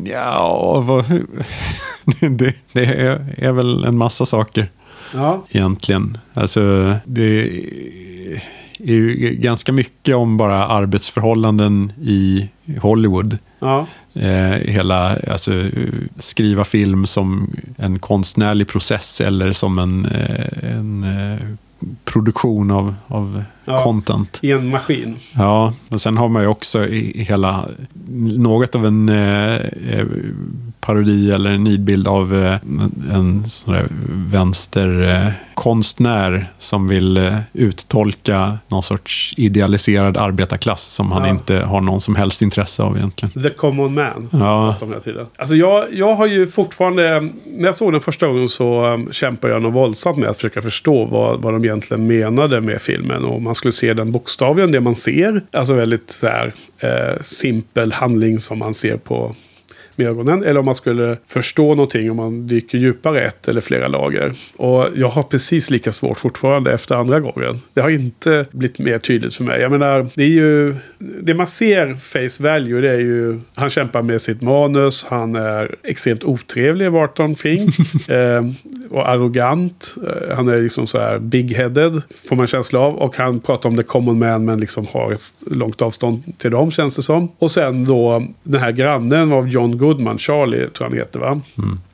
Ja, 0.03 0.79
vad, 0.87 1.05
det, 2.31 2.55
det 2.71 2.85
är, 2.85 3.35
är 3.37 3.51
väl 3.51 3.83
en 3.85 3.97
massa 3.97 4.25
saker 4.25 4.67
Ja. 5.13 5.45
egentligen. 5.49 6.17
Alltså, 6.33 6.93
det 7.05 7.41
är 8.79 8.93
ju 8.93 9.35
ganska 9.35 9.71
mycket 9.71 10.15
om 10.15 10.37
bara 10.37 10.67
arbetsförhållanden 10.67 11.93
i 12.01 12.49
Hollywood. 12.81 13.37
Ja. 13.59 13.87
Eh, 14.15 14.71
hela, 14.73 15.17
alltså 15.27 15.51
skriva 16.17 16.65
film 16.65 17.05
som 17.05 17.51
en 17.77 17.99
konstnärlig 17.99 18.67
process 18.67 19.21
eller 19.21 19.53
som 19.53 19.79
en, 19.79 20.05
eh, 20.05 20.75
en 20.77 21.03
eh, 21.03 21.39
produktion 22.05 22.71
av, 22.71 22.95
av 23.07 23.43
Ja. 23.65 23.83
content. 23.83 24.39
I 24.43 24.51
en 24.51 24.69
maskin. 24.69 25.15
Ja, 25.35 25.73
men 25.89 25.99
sen 25.99 26.17
har 26.17 26.29
man 26.29 26.41
ju 26.41 26.47
också 26.47 26.87
i, 26.87 27.19
i 27.19 27.23
hela, 27.23 27.65
något 28.37 28.75
av 28.75 28.85
en 28.85 29.09
eh, 29.09 29.55
eh, 29.89 30.05
parodi 30.85 31.31
eller 31.31 31.51
en 31.51 31.63
nidbild 31.63 32.07
av 32.07 32.35
eh, 32.35 32.57
en, 33.13 33.49
sån 33.49 33.73
där 33.73 33.85
vänsterkonstnär 34.31 36.33
eh, 36.33 36.41
som 36.59 36.87
vill 36.87 37.17
eh, 37.17 37.37
uttolka 37.53 38.57
någon 38.67 38.83
sorts 38.83 39.33
idealiserad 39.37 40.17
arbetarklass 40.17 40.83
som 40.83 41.11
han 41.11 41.23
Ja. 41.23 41.29
inte 41.29 41.55
har 41.55 41.81
någon 41.81 42.01
som 42.01 42.15
helst 42.15 42.41
intresse 42.41 42.83
av 42.83 42.97
egentligen. 42.97 43.43
The 43.43 43.49
common 43.49 43.93
man. 43.93 44.29
Ja, 44.31 44.75
här 44.81 44.99
tiden. 44.99 45.25
Alltså 45.35 45.55
jag, 45.55 45.85
jag 45.91 46.15
har 46.15 46.27
ju 46.27 46.47
fortfarande, 46.47 47.21
när 47.45 47.65
jag 47.65 47.75
såg 47.75 47.91
den 47.91 48.01
första 48.01 48.27
gången 48.27 48.49
så 48.49 48.85
um, 48.85 49.11
kämpade 49.11 49.53
jag 49.53 49.61
nog 49.61 49.73
våldsamt 49.73 50.17
med 50.17 50.29
att 50.29 50.35
försöka 50.35 50.61
förstå 50.61 51.05
vad, 51.05 51.41
vad 51.41 51.53
de 51.53 51.65
egentligen 51.65 52.07
menade 52.07 52.61
med 52.61 52.81
filmen. 52.81 53.25
Och 53.25 53.41
man 53.41 53.55
skulle 53.55 53.71
se 53.71 53.93
den 53.93 54.11
bokstavligen, 54.11 54.71
det 54.71 54.81
man 54.81 54.95
ser. 54.95 55.41
Alltså 55.51 55.73
väldigt 55.73 56.11
så 56.11 56.27
här, 56.27 56.51
eh, 56.79 57.21
simpel 57.21 57.91
handling 57.91 58.39
som 58.39 58.59
man 58.59 58.73
ser 58.73 58.97
på 58.97 59.35
med 59.97 60.07
ögonen. 60.07 60.43
Eller 60.43 60.59
om 60.59 60.65
man 60.65 60.75
skulle 60.75 61.17
förstå 61.25 61.75
någonting 61.75 62.11
om 62.11 62.17
man 62.17 62.47
dyker 62.47 62.77
djupare 62.77 63.21
ett 63.21 63.47
eller 63.47 63.61
flera 63.61 63.87
lager. 63.87 64.33
Och 64.57 64.87
jag 64.95 65.09
har 65.09 65.23
precis 65.23 65.69
lika 65.69 65.91
svårt 65.91 66.19
fortfarande 66.19 66.73
efter 66.73 66.95
andra 66.95 67.19
gången. 67.19 67.59
Det 67.73 67.81
har 67.81 67.89
inte 67.89 68.45
blivit 68.51 68.79
mer 68.79 68.97
tydligt 68.97 69.35
för 69.35 69.43
mig. 69.43 69.61
Jag 69.61 69.71
menar, 69.71 70.07
det 70.15 70.23
är 70.23 70.27
ju... 70.27 70.75
Det 70.97 71.33
man 71.33 71.47
ser 71.47 71.95
face 71.95 72.43
value 72.43 72.81
det 72.81 72.89
är 72.89 72.99
ju... 72.99 73.39
Han 73.55 73.69
kämpar 73.69 74.01
med 74.01 74.21
sitt 74.21 74.41
manus. 74.41 75.05
Han 75.09 75.35
är 75.35 75.75
extremt 75.83 76.23
otrevlig, 76.23 76.91
Barton 76.91 77.35
Fink. 77.35 77.75
eh, 78.09 78.43
och 78.93 79.09
arrogant. 79.09 79.95
Eh, 80.07 80.35
han 80.35 80.49
är 80.49 80.61
liksom 80.61 80.87
så 80.87 80.99
här 80.99 81.19
big-headed, 81.19 82.01
får 82.29 82.35
man 82.35 82.47
känsla 82.47 82.79
av. 82.79 82.95
Och 82.95 83.17
han 83.17 83.39
pratar 83.39 83.69
om 83.69 83.77
the 83.77 83.83
common 83.83 84.19
man, 84.19 84.45
men 84.45 84.59
liksom 84.59 84.87
har 84.91 85.11
ett 85.11 85.33
långt 85.45 85.81
avstånd 85.81 86.23
till 86.37 86.51
dem, 86.51 86.71
känns 86.71 86.95
det 86.95 87.01
som. 87.01 87.31
Och 87.39 87.51
sen 87.51 87.85
då 87.85 88.27
den 88.43 88.61
här 88.61 88.71
grannen 88.71 89.31
av 89.31 89.49
John 89.49 89.77
Goodman, 89.83 90.17
Charlie 90.17 90.57
tror 90.69 90.73
jag 90.79 90.89
han 90.89 90.97
heter, 90.97 91.19
va? 91.19 91.41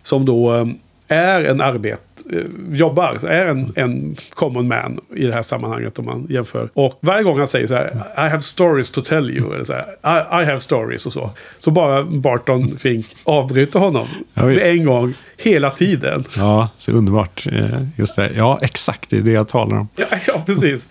Som 0.04 0.26
då 0.26 0.56
eh, 0.56 0.66
är 1.08 1.42
en 1.42 1.62
arbet, 1.62 2.02
eh, 2.34 2.40
jobbar, 2.72 3.26
är 3.28 3.46
en, 3.46 3.74
en 3.76 4.16
common 4.34 4.68
man 4.68 5.00
i 5.16 5.28
det 5.28 5.34
här 5.34 5.42
sammanhanget 5.42 6.00
om 6.00 6.06
man 6.06 6.28
jämför. 6.30 6.70
Och 6.74 7.00
varje 7.02 7.24
gång 7.24 7.38
han 7.38 7.48
säger 7.48 7.68
så 7.68 7.76
här, 7.76 7.92
I 8.18 8.30
have 8.30 8.42
stories 8.42 8.92
to 8.92 9.02
tell 9.02 9.30
you, 9.30 9.54
eller 9.54 9.64
så 9.64 9.74
här, 9.74 9.84
I, 10.04 10.44
I 10.44 10.46
have 10.46 10.60
stories 10.60 11.06
och 11.06 11.14
så. 11.14 11.32
Så 11.60 11.72
bara 11.72 12.04
Barton 12.04 12.78
Fink 12.78 13.06
avbryter 13.24 13.80
honom 13.80 14.08
Ja, 14.34 14.46
med 14.46 14.58
en 14.58 14.86
gång, 14.86 15.14
hela 15.38 15.70
tiden. 15.70 16.24
ja, 16.38 16.70
så 16.78 16.92
underbart. 16.92 17.48
Eh, 17.52 17.82
Just 17.98 18.16
det. 18.16 18.32
Ja, 18.36 18.60
exakt, 18.62 19.10
det 19.10 19.18
är 19.18 19.22
det 19.22 19.32
jag 19.32 19.48
talar 19.48 19.78
om. 19.78 19.88
Ja, 19.96 20.06
ja 20.28 20.44
precis. 20.46 20.88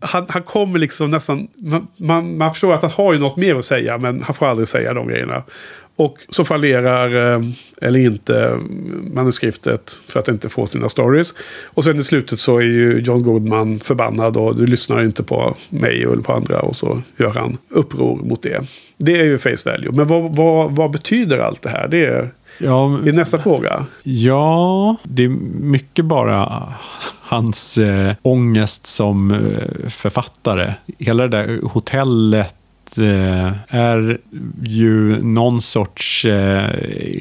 Han, 0.00 0.26
han 0.28 0.42
kommer 0.42 0.78
liksom 0.78 1.10
nästan... 1.10 1.48
Man, 1.56 1.86
man, 1.96 2.36
man 2.36 2.50
förstår 2.50 2.74
att 2.74 2.82
han 2.82 2.90
har 2.90 3.12
ju 3.12 3.18
något 3.18 3.36
mer 3.36 3.54
att 3.54 3.64
säga, 3.64 3.98
men 3.98 4.22
han 4.22 4.34
får 4.34 4.46
aldrig 4.46 4.68
säga 4.68 4.94
de 4.94 5.08
grejerna. 5.08 5.42
Och 5.96 6.16
så 6.28 6.44
fallerar, 6.44 7.32
eh, 7.32 7.40
eller 7.80 8.00
inte, 8.00 8.58
manuskriptet 9.14 10.02
för 10.06 10.20
att 10.20 10.28
inte 10.28 10.48
få 10.48 10.66
sina 10.66 10.88
stories. 10.88 11.34
Och 11.64 11.84
sen 11.84 11.98
i 11.98 12.02
slutet 12.02 12.38
så 12.38 12.58
är 12.58 12.62
ju 12.62 12.98
John 13.00 13.22
Goodman 13.22 13.80
förbannad 13.80 14.36
och 14.36 14.56
du 14.56 14.66
lyssnar 14.66 15.02
inte 15.02 15.22
på 15.22 15.56
mig 15.68 16.02
eller 16.02 16.22
på 16.22 16.32
andra. 16.32 16.60
Och 16.60 16.76
så 16.76 17.02
gör 17.16 17.30
han 17.30 17.58
uppror 17.68 18.16
mot 18.16 18.42
det. 18.42 18.60
Det 18.96 19.20
är 19.20 19.24
ju 19.24 19.38
face 19.38 19.70
value. 19.70 19.92
Men 19.92 20.06
vad, 20.06 20.36
vad, 20.36 20.76
vad 20.76 20.90
betyder 20.90 21.38
allt 21.38 21.62
det 21.62 21.70
här? 21.70 21.88
Det 21.88 22.06
är, 22.06 22.30
Ja, 22.62 23.00
det 23.02 23.10
är 23.10 23.12
nästa 23.12 23.38
fråga. 23.38 23.86
Ja, 24.02 24.96
det 25.02 25.24
är 25.24 25.28
mycket 25.60 26.04
bara 26.04 26.62
hans 27.30 27.78
eh, 27.78 28.14
ångest 28.22 28.86
som 28.86 29.30
eh, 29.30 29.88
författare. 29.88 30.74
Hela 30.98 31.28
det 31.28 31.36
där 31.36 31.60
hotellet 31.62 32.54
eh, 32.98 33.52
är 33.68 34.18
ju 34.62 35.22
någon 35.22 35.60
sorts 35.60 36.24
eh, 36.24 36.70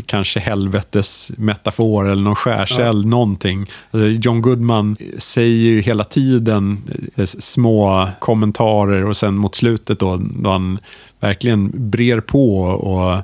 kanske 0.05 0.39
helvetes 0.39 1.31
metafor 1.37 2.09
eller 2.09 2.21
någon 2.21 2.35
skärseld, 2.35 3.05
någonting. 3.05 3.71
Alltså, 3.91 4.07
John 4.07 4.41
Goodman 4.41 4.97
säger 5.17 5.55
ju 5.55 5.81
hela 5.81 6.03
tiden 6.03 6.77
eh, 7.15 7.25
små 7.25 8.09
kommentarer 8.19 9.05
och 9.05 9.17
sen 9.17 9.35
mot 9.35 9.55
slutet 9.55 9.99
då, 9.99 10.17
då 10.17 10.49
han 10.49 10.79
verkligen 11.19 11.89
brer 11.89 12.19
på 12.19 12.61
och 12.61 13.23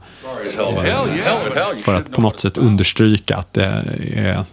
för 1.84 1.96
att 1.96 2.12
på 2.12 2.22
något 2.22 2.40
sätt 2.40 2.58
understryka 2.58 3.38
att 3.38 3.54
det 3.54 3.84
är 4.14 4.46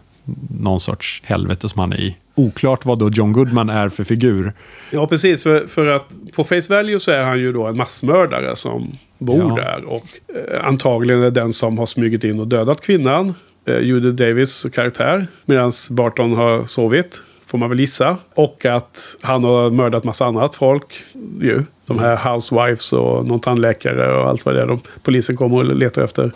någon 0.60 0.80
sorts 0.80 1.22
helvete 1.24 1.68
som 1.68 1.80
han 1.80 1.92
är 1.92 2.00
i. 2.00 2.16
Oklart 2.34 2.84
vad 2.84 2.98
då 2.98 3.10
John 3.10 3.32
Goodman 3.32 3.68
är 3.70 3.88
för 3.88 4.04
figur. 4.04 4.52
Ja, 4.90 5.06
precis. 5.06 5.42
För, 5.42 5.66
för 5.66 5.86
att 5.86 6.08
på 6.36 6.44
face 6.44 6.60
value 6.70 7.00
så 7.00 7.10
är 7.10 7.22
han 7.22 7.38
ju 7.38 7.52
då 7.52 7.66
en 7.66 7.76
massmördare 7.76 8.56
som 8.56 8.92
bor 9.18 9.38
Ja. 9.58 9.64
där. 9.64 9.84
Och 9.84 10.04
eh, 10.36 10.66
antagligen 10.66 11.22
är 11.22 11.30
den 11.30 11.52
som 11.52 11.78
har 11.78 11.86
smugit 11.86 12.24
in 12.24 12.40
och 12.40 12.48
dödat 12.48 12.80
kvinnan. 12.80 13.34
Eh, 13.64 13.78
Judy 13.78 14.12
Davis 14.12 14.66
karaktär. 14.72 15.26
Medan 15.44 15.70
Barton 15.90 16.32
har 16.36 16.64
sovit. 16.64 17.22
Får 17.46 17.58
man 17.58 17.68
väl 17.68 17.80
gissa. 17.80 18.16
Och 18.34 18.66
att 18.66 19.16
han 19.20 19.44
har 19.44 19.70
mördat 19.70 20.04
massa 20.04 20.26
annat 20.26 20.54
folk. 20.56 21.04
Ju. 21.40 21.62
De 21.86 21.98
här 21.98 22.16
housewives 22.32 22.92
och 22.92 23.26
någon 23.26 23.40
tandläkare 23.40 24.14
och 24.20 24.28
allt 24.28 24.44
vad 24.44 24.54
det 24.54 24.62
är. 24.62 24.66
De, 24.66 24.80
polisen 25.02 25.36
kommer 25.36 25.56
och 25.56 25.64
letar 25.76 26.04
efter. 26.04 26.32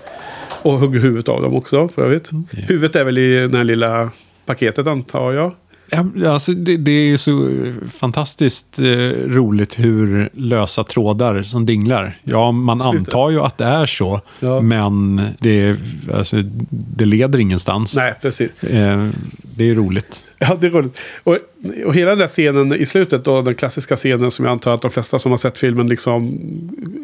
Och 0.63 0.73
hugger 0.73 1.01
huvudet 1.01 1.29
av 1.29 1.43
dem 1.43 1.55
också 1.55 1.89
för 1.89 2.03
övrigt. 2.03 2.31
Huvudet 2.51 2.97
är 2.97 3.05
väl 3.05 3.19
i 3.19 3.49
det 3.49 3.59
här 3.59 3.65
lilla 3.65 4.11
paketet 4.47 4.87
antar 4.87 5.33
jag. 5.33 5.53
Ja, 5.91 6.31
alltså 6.31 6.53
det, 6.53 6.77
det 6.77 6.91
är 6.91 7.17
så 7.17 7.49
fantastiskt 7.95 8.79
eh, 8.79 8.85
roligt 9.27 9.79
hur 9.79 10.29
lösa 10.33 10.85
trådar 10.85 11.43
som 11.43 11.67
dinglar. 11.67 12.19
Ja, 12.25 12.53
man 12.53 12.81
Sluta. 12.83 12.99
antar 12.99 13.31
ju 13.31 13.41
att 13.41 13.59
det 13.59 13.65
är 13.65 13.87
så, 13.87 14.21
Ja. 14.41 14.61
men 14.61 15.21
det, 15.39 15.77
alltså, 16.15 16.37
det 16.71 17.05
leder 17.05 17.39
ingenstans. 17.39 17.97
Nej, 17.97 18.15
precis. 18.23 18.63
Eh, 18.65 19.09
det 19.57 19.71
är 19.71 19.75
roligt. 19.75 20.31
Ja, 20.39 20.57
det 20.61 20.67
är 20.67 20.71
roligt. 20.71 20.99
Och, 21.25 21.39
och 21.87 21.95
hela 21.95 22.11
den 22.11 22.19
där 22.19 22.27
scenen 22.27 22.75
i 22.75 22.87
slutet, 22.87 23.25
då, 23.25 23.43
den 23.43 23.55
klassiska 23.55 23.97
scenen 23.97 24.31
som 24.31 24.45
jag 24.45 24.53
antar 24.53 24.75
att 24.75 24.83
de 24.83 24.91
flesta 24.91 25.19
som 25.19 25.33
har 25.33 25.37
sett 25.37 25.59
filmen 25.59 25.89
liksom 25.89 26.39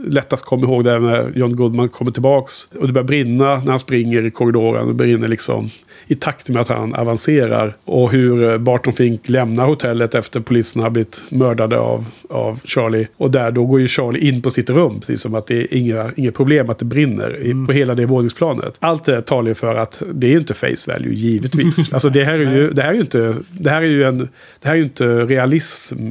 lättast 0.06 0.44
kommer 0.44 0.64
ihåg 0.66 0.84
det 0.84 0.98
när 0.98 1.32
John 1.34 1.56
Goodman 1.56 1.88
kommer 1.88 2.10
tillbaks. 2.10 2.68
Och 2.80 2.86
det 2.86 2.92
börjar 2.92 3.06
brinna 3.06 3.44
när 3.58 3.68
han 3.70 3.78
springer 3.78 4.26
i 4.26 4.30
korridoren. 4.30 4.86
Det 4.88 4.94
brinner 4.94 5.28
liksom 5.28 5.70
i 6.12 6.14
takt 6.14 6.48
med 6.48 6.60
att 6.60 6.68
han 6.68 6.94
avancerar. 6.94 7.74
Och 7.84 8.12
hur 8.12 8.58
Barton 8.58 8.92
Fink 8.92 9.28
lämnar 9.28 9.66
hotellet 9.66 10.14
efter 10.14 10.40
polisen 10.40 10.82
har 10.82 10.90
blivit 10.90 11.24
mördade 11.28 11.78
av, 11.78 12.06
av 12.30 12.60
Charlie. 12.64 13.08
Och 13.16 13.30
där 13.30 13.50
då 13.50 13.66
går 13.66 13.80
ju 13.80 13.88
Charlie 13.88 14.28
in 14.28 14.42
på 14.42 14.50
sitt 14.50 14.70
rum. 14.70 15.00
Precis 15.00 15.20
som 15.20 15.34
att 15.34 15.46
det 15.46 15.54
är 15.54 15.74
inga, 15.74 16.12
inga 16.16 16.32
problem 16.32 16.70
att 16.70 16.78
det 16.78 16.84
brinner 16.84 17.42
i, 17.42 17.66
på 17.66 17.72
hela 17.72 17.94
det 17.94 18.06
våningsplanet. 18.06 18.76
Allt 18.78 19.04
det 19.04 19.20
talar 19.20 19.48
ju 19.48 19.54
för 19.54 19.74
att 19.74 20.02
det 20.14 20.34
är 20.34 20.38
inte 20.38 20.54
face 20.54 20.84
value, 20.86 21.14
givetvis. 21.14 21.92
alltså 21.92 22.08
det 22.08 22.24
här 22.24 22.38
är 22.38 22.52
ju, 22.52 22.70
det 22.70 22.82
här 22.82 22.88
är 22.88 22.94
ju 22.94 23.00
inte, 23.00 23.34
det 23.50 23.70
här 23.70 23.82
är 23.82 23.86
ju 23.86 24.04
en, 24.04 24.18
det 24.60 24.68
här 24.68 24.72
är 24.72 24.78
ju 24.78 24.84
inte 24.84 25.06
realism 25.06 26.08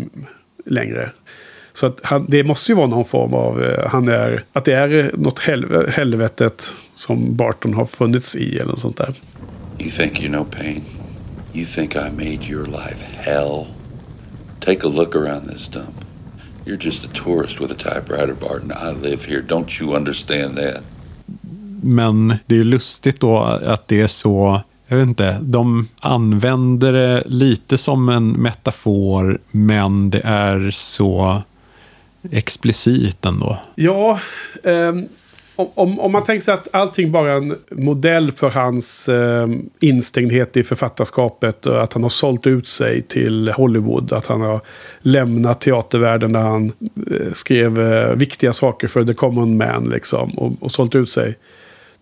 längre. 0.65 1.09
Så 1.73 1.85
att 1.85 1.99
han, 2.03 2.25
det 2.29 2.43
måste 2.43 2.71
ju 2.71 2.75
vara 2.75 2.87
någon 2.87 3.05
form 3.05 3.33
av, 3.33 3.63
eh, 3.63 3.87
han 3.87 4.07
är, 4.07 4.43
att 4.53 4.65
det 4.65 4.73
är 4.73 5.11
något 5.13 5.39
helv 5.39 5.89
helvetet 5.89 6.63
som 6.93 7.35
Barton 7.35 7.73
har 7.73 7.85
funnits 7.85 8.35
i 8.35 8.55
eller 8.55 8.65
något 8.65 8.79
sånt 8.79 8.97
där. 8.97 9.13
You 9.81 9.89
think 9.89 10.21
you 10.21 10.29
know 10.29 10.45
pain? 10.45 10.83
You 11.53 11.65
think 11.65 11.95
I 11.95 12.09
made 12.09 12.43
your 12.43 12.65
life 12.65 13.01
hell? 13.01 13.67
Take 14.59 14.83
a 14.83 14.87
look 14.87 15.15
around 15.15 15.49
this 15.49 15.67
dump. 15.67 16.05
You're 16.65 16.83
just 16.85 17.05
a 17.05 17.07
tourist 17.07 17.59
with 17.59 17.71
a 17.71 17.75
typewriter, 17.75 18.35
Barton. 18.35 18.71
I 18.71 18.91
live 18.91 19.25
here. 19.25 19.41
Don't 19.41 19.79
you 19.79 19.95
understand 19.95 20.57
that? 20.57 20.83
Men 21.83 22.27
det 22.45 22.55
är 22.55 22.57
ju 22.57 22.63
lustigt 22.63 23.19
då 23.19 23.39
att 23.39 23.87
det 23.87 24.01
är 24.01 24.07
så, 24.07 24.61
jag 24.87 24.97
vet 24.97 25.07
inte, 25.07 25.37
de 25.41 25.87
använder 25.99 26.93
det 26.93 27.23
lite 27.25 27.77
som 27.77 28.09
en 28.09 28.31
metafor, 28.31 29.39
men 29.51 30.09
det 30.09 30.21
är 30.23 30.71
så 30.71 31.41
explicit 32.31 33.25
ändå. 33.25 33.57
Ja, 33.75 34.19
ehm, 34.63 35.07
om, 35.55 35.67
om, 35.75 35.99
om 35.99 36.11
man 36.11 36.23
tänker 36.23 36.43
sig 36.43 36.53
att 36.53 36.67
allting 36.73 37.11
bara 37.11 37.31
är 37.31 37.37
en 37.37 37.55
modell 37.71 38.31
för 38.31 38.49
hans 38.49 39.09
eh, 39.09 39.47
instängdhet 39.79 40.57
i 40.57 40.63
författarskapet 40.63 41.65
och 41.65 41.83
att 41.83 41.93
han 41.93 42.03
har 42.03 42.09
sålt 42.09 42.47
ut 42.47 42.67
sig 42.67 43.01
till 43.01 43.49
Hollywood. 43.49 44.13
Att 44.13 44.25
han 44.25 44.41
har 44.41 44.61
lämnat 45.01 45.61
teatervärlden 45.61 46.33
där 46.33 46.41
han 46.41 46.71
eh, 47.11 47.31
skrev 47.31 47.79
eh, 47.79 48.15
viktiga 48.15 48.53
saker 48.53 48.87
för 48.87 49.03
The 49.03 49.13
Common 49.13 49.57
Man 49.57 49.89
liksom 49.89 50.37
och, 50.37 50.53
och 50.59 50.71
sålt 50.71 50.95
ut 50.95 51.09
sig. 51.09 51.37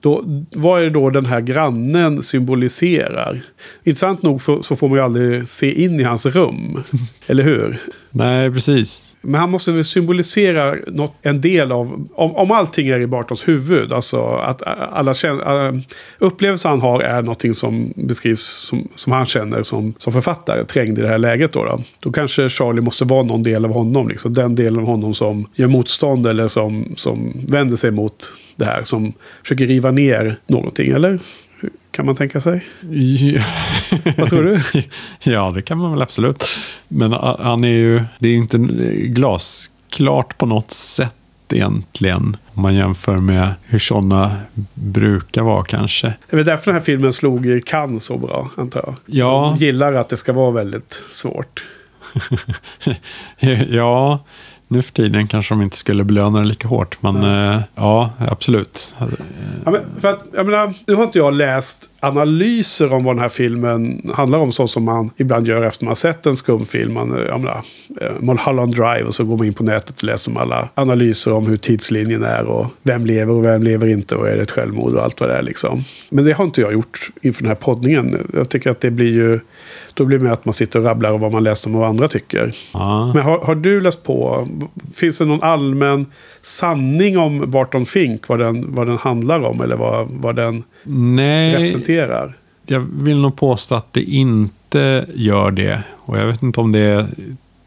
Då, 0.01 0.23
vad 0.51 0.79
är 0.79 0.83
det 0.83 0.89
då 0.89 1.09
den 1.09 1.25
här 1.25 1.41
grannen 1.41 2.21
symboliserar? 2.21 3.41
Intressant 3.83 4.21
nog 4.21 4.41
så 4.41 4.75
får 4.75 4.87
man 4.87 4.97
ju 4.97 5.03
aldrig 5.03 5.47
se 5.47 5.83
in 5.83 5.99
i 5.99 6.03
hans 6.03 6.25
rum. 6.25 6.83
Eller 7.27 7.43
hur? 7.43 7.79
Nej, 8.11 8.51
precis. 8.51 9.17
Men 9.21 9.41
han 9.41 9.49
måste 9.49 9.71
väl 9.71 9.83
symbolisera 9.83 10.75
något, 10.87 11.15
en 11.21 11.41
del 11.41 11.71
av, 11.71 12.07
om, 12.15 12.35
om 12.35 12.51
allting 12.51 12.87
är 12.87 12.99
i 12.99 13.07
Bartons 13.07 13.47
huvud, 13.47 13.93
alltså 13.93 14.25
att 14.25 14.61
alla 14.91 15.13
känner, 15.13 15.81
upplevelser 16.19 16.69
han 16.69 16.81
har 16.81 17.01
är 17.01 17.21
någonting 17.21 17.53
som 17.53 17.93
beskrivs 17.95 18.41
som, 18.41 18.87
som 18.95 19.13
han 19.13 19.25
känner 19.25 19.63
som, 19.63 19.93
som 19.97 20.13
författare, 20.13 20.63
trängd 20.63 20.99
i 20.99 21.01
det 21.01 21.07
här 21.07 21.17
läget 21.17 21.53
då, 21.53 21.63
då. 21.63 21.79
Då 21.99 22.11
kanske 22.11 22.49
Charlie 22.49 22.81
måste 22.81 23.05
vara 23.05 23.23
någon 23.23 23.43
del 23.43 23.65
av 23.65 23.71
honom, 23.71 24.07
liksom. 24.07 24.33
den 24.33 24.55
delen 24.55 24.79
av 24.79 24.85
honom 24.85 25.13
som 25.13 25.45
gör 25.55 25.67
motstånd 25.67 26.27
eller 26.27 26.47
som, 26.47 26.93
som 26.95 27.33
vänder 27.47 27.75
sig 27.75 27.91
mot 27.91 28.33
det 28.55 28.65
här, 28.65 28.83
som 28.83 29.13
försöker 29.43 29.67
riva 29.67 29.91
ner 29.91 30.35
någonting, 30.47 30.91
eller? 30.91 31.19
Kan 31.91 32.05
man 32.05 32.15
tänka 32.15 32.39
sig? 32.39 32.65
Ja. 32.81 33.43
Vad 34.17 34.29
tror 34.29 34.43
du? 34.43 34.61
ja, 35.31 35.51
det 35.55 35.61
kan 35.61 35.77
man 35.77 35.91
väl 35.91 36.01
absolut. 36.01 36.43
Men 36.87 37.13
han 37.13 37.63
är 37.63 37.67
ju, 37.67 38.01
det 38.19 38.27
är 38.27 38.31
ju 38.31 38.37
inte 38.37 38.57
glasklart 38.97 40.37
på 40.37 40.45
något 40.45 40.71
sätt 40.71 41.15
egentligen. 41.53 42.37
Om 42.53 42.61
man 42.61 42.75
jämför 42.75 43.17
med 43.17 43.53
hur 43.65 43.79
sådana 43.79 44.37
brukar 44.73 45.41
vara 45.41 45.63
kanske. 45.63 46.13
Det 46.29 46.37
är 46.37 46.43
därför 46.43 46.65
den 46.65 46.73
här 46.73 46.85
filmen 46.85 47.13
slog 47.13 47.45
i 47.45 47.61
Cannes 47.61 48.03
så 48.03 48.17
bra, 48.17 48.49
antar 48.55 48.83
jag. 48.85 48.95
Ja. 49.05 49.55
De 49.57 49.65
gillar 49.65 49.93
att 49.93 50.09
det 50.09 50.17
ska 50.17 50.33
vara 50.33 50.51
väldigt 50.51 51.03
svårt. 51.11 51.65
ja, 53.69 54.19
nu 54.71 54.81
för 54.81 54.93
tiden 54.93 55.27
kanske 55.27 55.53
de 55.53 55.61
inte 55.61 55.77
skulle 55.77 56.03
belöna 56.03 56.39
det 56.39 56.45
lika 56.45 56.67
hårt. 56.67 57.01
Men 57.01 57.15
mm. 57.15 57.57
eh, 57.57 57.61
ja, 57.75 58.09
absolut. 58.17 58.95
Ja, 59.65 59.71
men 59.71 59.81
för 59.99 60.07
att, 60.07 60.19
jag 60.35 60.45
menar, 60.45 60.73
nu 60.87 60.95
har 60.95 61.03
inte 61.03 61.19
jag 61.19 61.33
läst 61.33 61.89
analyser 61.99 62.93
om 62.93 63.03
vad 63.03 63.15
den 63.15 63.21
här 63.21 63.29
filmen 63.29 64.11
handlar 64.13 64.39
om. 64.39 64.51
Så 64.51 64.67
som 64.67 64.83
man 64.83 65.09
ibland 65.17 65.47
gör 65.47 65.65
efter 65.65 65.85
man 65.85 65.89
har 65.89 65.95
sett 65.95 66.25
en 66.25 66.35
skumfilm. 66.35 66.93
Man, 66.93 67.25
jag 67.27 67.39
menar, 67.39 67.63
eh, 68.01 68.11
Mulholland 68.19 68.75
Drive 68.75 69.03
och 69.03 69.15
så 69.15 69.23
går 69.23 69.37
man 69.37 69.47
in 69.47 69.53
på 69.53 69.63
nätet 69.63 69.97
och 69.97 70.03
läser 70.03 70.31
om 70.31 70.37
alla 70.37 70.69
analyser 70.75 71.33
om 71.33 71.47
hur 71.47 71.57
tidslinjen 71.57 72.23
är. 72.23 72.45
Och 72.45 72.67
vem 72.83 73.05
lever 73.05 73.33
och 73.33 73.45
vem 73.45 73.63
lever 73.63 73.87
inte. 73.87 74.15
Och 74.15 74.29
är 74.29 74.35
det 74.35 74.41
ett 74.41 74.51
självmord 74.51 74.95
och 74.95 75.03
allt 75.03 75.19
vad 75.19 75.29
det 75.29 75.35
är 75.35 75.43
liksom. 75.43 75.83
Men 76.09 76.25
det 76.25 76.33
har 76.33 76.43
inte 76.45 76.61
jag 76.61 76.73
gjort 76.73 77.09
inför 77.21 77.41
den 77.41 77.49
här 77.49 77.55
poddningen. 77.55 78.29
Jag 78.33 78.49
tycker 78.49 78.69
att 78.69 78.81
det 78.81 78.91
blir 78.91 79.13
ju 79.13 79.39
då 79.99 80.05
blir 80.05 80.17
det 80.17 80.23
mer 80.23 80.31
att 80.31 80.45
man 80.45 80.53
sitter 80.53 80.79
och 80.79 80.85
rabblar 80.85 81.11
om 81.11 81.21
vad 81.21 81.31
man 81.31 81.43
läst 81.43 81.65
om 81.65 81.73
vad 81.73 81.89
andra 81.89 82.07
tycker. 82.07 82.55
Ah. 82.71 83.13
Men 83.13 83.23
har, 83.23 83.37
har, 83.39 83.55
du 83.55 83.81
läst 83.81 84.03
på? 84.03 84.47
Finns 84.93 85.17
det 85.17 85.25
någon 85.25 85.43
allmän 85.43 86.05
sanning 86.41 87.17
om 87.17 87.51
Barton 87.51 87.85
Fink? 87.85 88.27
Vad 88.27 88.39
den, 88.39 88.75
vad 88.75 88.87
den 88.87 88.97
handlar 88.97 89.41
om 89.41 89.61
eller 89.61 89.75
vad, 89.75 90.07
vad 90.09 90.35
den 90.35 90.63
Nej, 90.83 91.53
representerar? 91.53 92.37
Jag 92.65 92.79
vill 92.79 93.17
nog 93.17 93.37
påstå 93.37 93.75
att 93.75 93.93
det 93.93 94.01
inte 94.03 95.05
gör 95.13 95.51
det. 95.51 95.83
Och 95.97 96.17
jag 96.17 96.25
vet 96.25 96.43
inte 96.43 96.59
om 96.59 96.71
det 96.71 96.79
är 96.79 97.07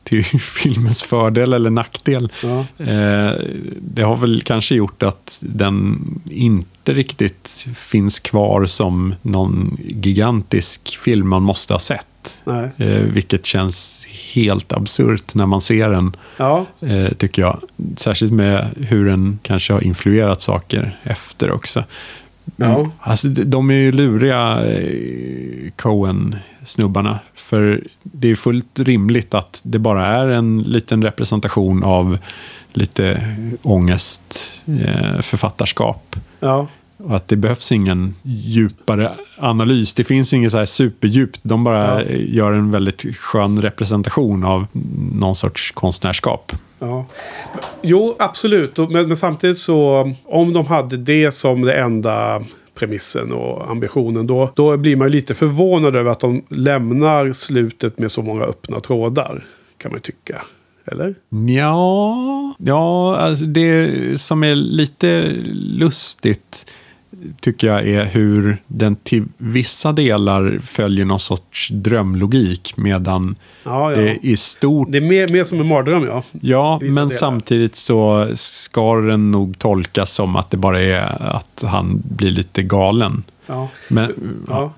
till 0.05 0.25
filmens 0.40 1.03
fördel 1.03 1.53
eller 1.53 1.71
nackdel. 1.71 2.33
Ja. 2.42 2.59
Eh, 2.85 3.33
det 3.81 4.03
har 4.03 4.16
väl 4.16 4.42
kanske 4.42 4.75
gjort 4.75 5.03
att 5.03 5.38
den 5.42 6.05
inte 6.31 6.92
riktigt 6.92 7.68
finns 7.77 8.21
kvar 8.21 8.66
som 8.66 9.14
någon 9.23 9.79
gigantisk 9.85 10.99
film 10.99 11.29
man 11.29 11.42
måste 11.42 11.75
ha 11.75 11.79
sett. 11.79 12.07
Eh, 12.76 13.02
vilket 13.02 13.46
känns 13.46 14.06
helt 14.35 14.72
absurt 14.72 15.35
när 15.35 15.46
man 15.46 15.61
ser 15.61 15.90
den, 15.90 16.16
ja. 16.37 16.66
eh, 16.80 17.08
tycker 17.08 17.42
jag. 17.42 17.61
Särskilt 17.96 18.32
med 18.32 18.66
hur 18.76 19.06
den 19.06 19.38
kanske 19.42 19.72
har 19.72 19.85
influerat 19.85 20.40
saker 20.40 20.98
efter 21.02 21.50
också. 21.50 21.85
Ja. 22.56 22.78
Mm. 22.78 22.90
Alltså, 22.98 23.28
de 23.28 23.70
är 23.70 23.74
ju 23.74 23.92
luriga, 23.92 24.64
eh, 24.64 25.70
Coen-snubbarna. 25.76 27.18
För 27.35 27.85
det 28.02 28.30
är 28.30 28.35
fullt 28.35 28.80
rimligt 28.80 29.35
att 29.35 29.61
det 29.64 29.78
bara 29.78 30.06
är 30.06 30.28
en 30.28 30.62
liten 30.62 31.02
representation 31.02 31.85
av 31.85 32.18
lite 32.72 33.37
ångest, 33.62 34.62
eh, 34.66 35.20
författarskap. 35.20 36.16
Ja. 36.40 36.68
Och 36.96 37.16
att 37.16 37.28
det 37.28 37.37
behövs 37.37 37.72
ingen 37.72 38.14
djupare 38.22 39.12
analys. 39.38 39.94
Det 39.94 40.05
finns 40.05 40.33
inget 40.33 40.52
så 40.52 40.59
här 40.59 40.66
superdjupt. 40.66 41.40
De 41.42 41.64
bara 41.64 42.05
ja. 42.05 42.16
gör 42.16 42.52
en 42.52 42.70
väldigt 42.70 43.16
skön 43.16 43.62
representation 43.62 44.44
av 44.44 44.66
någon 45.12 45.37
sorts 45.37 45.70
konstnärskap. 45.70 46.52
Ja. 46.78 47.07
Jo, 47.83 48.16
absolut. 48.18 48.78
Men, 48.78 49.09
men 49.09 49.16
samtidigt 49.16 49.59
så, 49.59 50.12
om 50.24 50.52
de 50.52 50.66
hade 50.66 50.96
det 50.96 51.31
som 51.31 51.62
det 51.62 51.74
enda 51.74 52.42
premissen 52.74 53.33
och 53.33 53.70
ambitionen. 53.70 54.26
Då, 54.26 54.52
då 54.57 54.76
blir 54.76 54.96
man 54.96 55.11
lite 55.11 55.35
förvånad 55.35 55.96
över 55.96 56.11
att 56.11 56.20
de 56.20 56.42
lämnar 56.48 57.33
slutet 57.33 57.98
med 57.98 58.11
så 58.11 58.22
många 58.22 58.44
öppna 58.44 58.81
trådar. 58.81 59.44
Kan 59.78 59.92
man 59.92 60.00
tycka. 60.00 60.42
Eller? 60.85 61.14
Ja, 61.48 62.55
ja 62.59 63.16
alltså 63.16 63.44
det 63.44 64.20
som 64.20 64.44
är 64.44 64.55
lite 64.55 65.31
lustigt 65.52 66.66
tycker 67.40 67.66
jag 67.66 67.88
är 67.88 68.05
hur 68.05 68.62
den 68.66 68.96
till 68.96 69.25
vissa 69.37 69.92
delar 69.92 70.61
följer 70.66 71.05
någon 71.05 71.20
sorts 71.20 71.68
drömlogik 71.68 72.75
medan 72.77 73.37
ja, 73.64 73.92
ja. 73.92 73.96
det 73.96 74.18
i 74.22 74.37
stort... 74.37 74.92
Det 74.92 74.98
är 74.98 75.03
mer, 75.03 75.29
mer 75.29 75.44
som 75.44 75.61
en 75.61 75.66
mardröm 75.66 76.05
ja. 76.07 76.22
Ja, 76.40 76.79
men 76.83 76.94
delar. 76.94 77.11
samtidigt 77.11 77.77
så 77.77 78.29
ska 78.35 78.94
den 78.94 79.31
nog 79.31 79.59
tolkas 79.59 80.12
som 80.12 80.37
att 80.37 80.51
det 80.51 80.57
bara 80.57 80.81
är 80.81 81.22
att 81.22 81.64
han 81.66 82.03
blir 82.05 82.31
lite 82.31 82.62
galen. 82.62 83.22
Ja. 83.46 83.68
Men, 83.88 84.14
ja. 84.48 84.72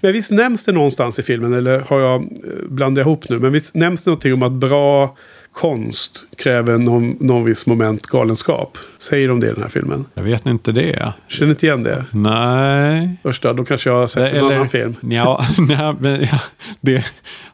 Men 0.00 0.12
visst 0.12 0.30
nämns 0.30 0.64
det 0.64 0.72
någonstans 0.72 1.18
i 1.18 1.22
filmen, 1.22 1.54
eller 1.54 1.80
har 1.80 2.00
jag 2.00 2.28
blandat 2.68 3.02
ihop 3.02 3.28
nu, 3.28 3.38
men 3.38 3.52
visst 3.52 3.74
nämns 3.74 4.02
det 4.02 4.10
någonting 4.10 4.34
om 4.34 4.42
att 4.42 4.52
bra 4.52 5.16
konst 5.52 6.24
kräver 6.36 6.78
någon, 6.78 7.16
någon 7.20 7.44
viss 7.44 7.66
moment 7.66 8.06
galenskap. 8.06 8.78
Säger 8.98 9.28
de 9.28 9.40
det 9.40 9.46
i 9.46 9.50
den 9.50 9.62
här 9.62 9.68
filmen? 9.68 10.04
Jag 10.14 10.22
vet 10.22 10.46
inte 10.46 10.72
det. 10.72 11.12
Känner 11.28 11.50
inte 11.50 11.66
igen 11.66 11.82
det? 11.82 12.04
Nej. 12.10 13.16
Första, 13.22 13.52
då 13.52 13.64
kanske 13.64 13.90
jag 13.90 13.96
har 13.96 14.06
sett 14.06 14.32
en 14.32 14.44
annan 14.44 14.68
film. 14.68 14.96
Ja, 15.10 15.44
nej, 15.58 15.94
men, 16.00 16.20
ja, 16.20 16.40
det, 16.80 17.04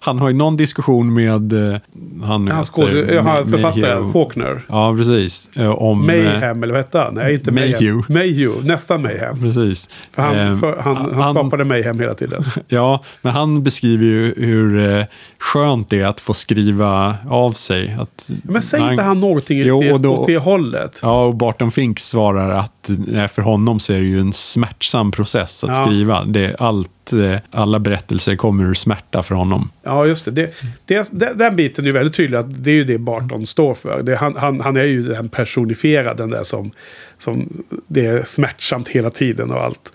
han 0.00 0.18
har 0.18 0.28
ju 0.28 0.34
någon 0.34 0.56
diskussion 0.56 1.14
med 1.14 1.52
eh, 1.72 1.78
han 2.22 2.46
ja, 2.46 2.62
skåd, 2.62 2.94
ja, 2.94 3.44
författaren 3.50 4.12
Faulkner. 4.12 4.62
Ja, 4.68 4.94
precis. 4.96 5.50
Eh, 5.56 5.70
om, 5.70 6.06
Mayhem, 6.06 6.62
eller 6.62 6.74
vad 6.74 6.82
hette 6.84 6.98
han? 6.98 7.14
Nej, 7.14 7.34
inte 7.34 7.52
Mayhem. 7.52 8.02
Mayhew. 8.08 8.68
Nästan 8.68 9.02
Mayhem. 9.02 9.40
Precis. 9.40 9.88
För 10.12 10.22
han, 10.22 10.38
eh, 10.38 10.58
för, 10.58 10.76
han, 10.80 10.96
han, 10.96 11.14
han 11.14 11.34
skapade 11.34 11.64
Mayhem 11.64 12.00
hela 12.00 12.14
tiden. 12.14 12.44
Ja, 12.68 13.02
men 13.22 13.32
han 13.32 13.62
beskriver 13.62 14.04
ju 14.04 14.34
hur 14.36 14.98
eh, 14.98 15.04
skönt 15.38 15.88
det 15.88 16.00
är 16.00 16.06
att 16.06 16.20
få 16.20 16.34
skriva 16.34 17.16
av 17.30 17.52
sig. 17.52 17.96
Att 18.00 18.30
Men 18.42 18.62
säger 18.62 18.90
inte 18.90 19.02
han 19.04 19.20
någonting 19.20 19.58
Jo, 19.58 19.80
det, 19.80 19.98
då- 19.98 20.14
åt 20.14 20.26
det 20.26 20.36
hållet? 20.36 21.00
Ja, 21.02 21.24
och 21.24 21.34
Barton 21.34 21.70
Fink 21.70 21.98
svarar 21.98 22.50
att 22.50 22.75
för 23.28 23.42
honom 23.42 23.80
så 23.80 23.92
är 23.92 23.98
det 23.98 24.06
ju 24.06 24.20
en 24.20 24.32
smärtsam 24.32 25.12
process 25.12 25.64
att 25.64 25.70
Ja. 25.70 25.86
skriva. 25.86 26.24
Det 26.24 26.44
är 26.44 26.62
allt, 26.62 27.12
eh, 27.12 27.40
alla 27.50 27.78
berättelser 27.78 28.36
kommer 28.36 28.64
ur 28.64 28.74
smärta 28.74 29.22
för 29.22 29.34
honom. 29.34 29.70
Ja, 29.82 30.06
just 30.06 30.24
det. 30.24 30.30
det, 30.30 30.54
det 30.84 31.08
den, 31.12 31.38
den 31.38 31.56
biten 31.56 31.84
är 31.84 31.86
ju 31.86 31.92
väldigt 31.92 32.14
tydlig 32.16 32.38
att 32.38 32.64
det 32.64 32.70
är 32.70 32.74
ju 32.74 32.84
det 32.84 32.98
Barton 32.98 33.46
står 33.46 33.74
för. 33.74 34.02
Det, 34.02 34.16
han, 34.16 34.36
han, 34.36 34.60
han 34.60 34.76
är 34.76 34.84
ju 34.84 35.02
den 35.02 35.28
personifierade, 35.28 36.22
den 36.22 36.30
där 36.30 36.42
som, 36.42 36.70
som 37.18 37.64
det 37.86 38.06
är 38.06 38.24
smärtsamt 38.24 38.88
hela 38.88 39.10
tiden 39.10 39.50
och 39.50 39.64
allt. 39.64 39.92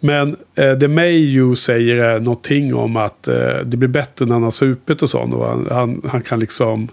Men 0.00 0.36
eh, 0.54 0.72
det 0.72 0.88
Mayhew 0.88 1.54
säger 1.56 1.96
är 1.96 2.20
någonting 2.20 2.74
om 2.74 2.96
att 2.96 3.28
eh, 3.28 3.56
det 3.64 3.76
blir 3.76 3.88
bättre 3.88 4.26
när 4.26 4.32
han 4.32 4.42
har 4.42 4.50
supit 4.50 5.02
och 5.02 5.10
sånt. 5.10 5.34
Och 5.34 5.46
han, 5.46 5.68
han, 5.70 6.02
han 6.08 6.22
kan 6.22 6.40
liksom 6.40 6.88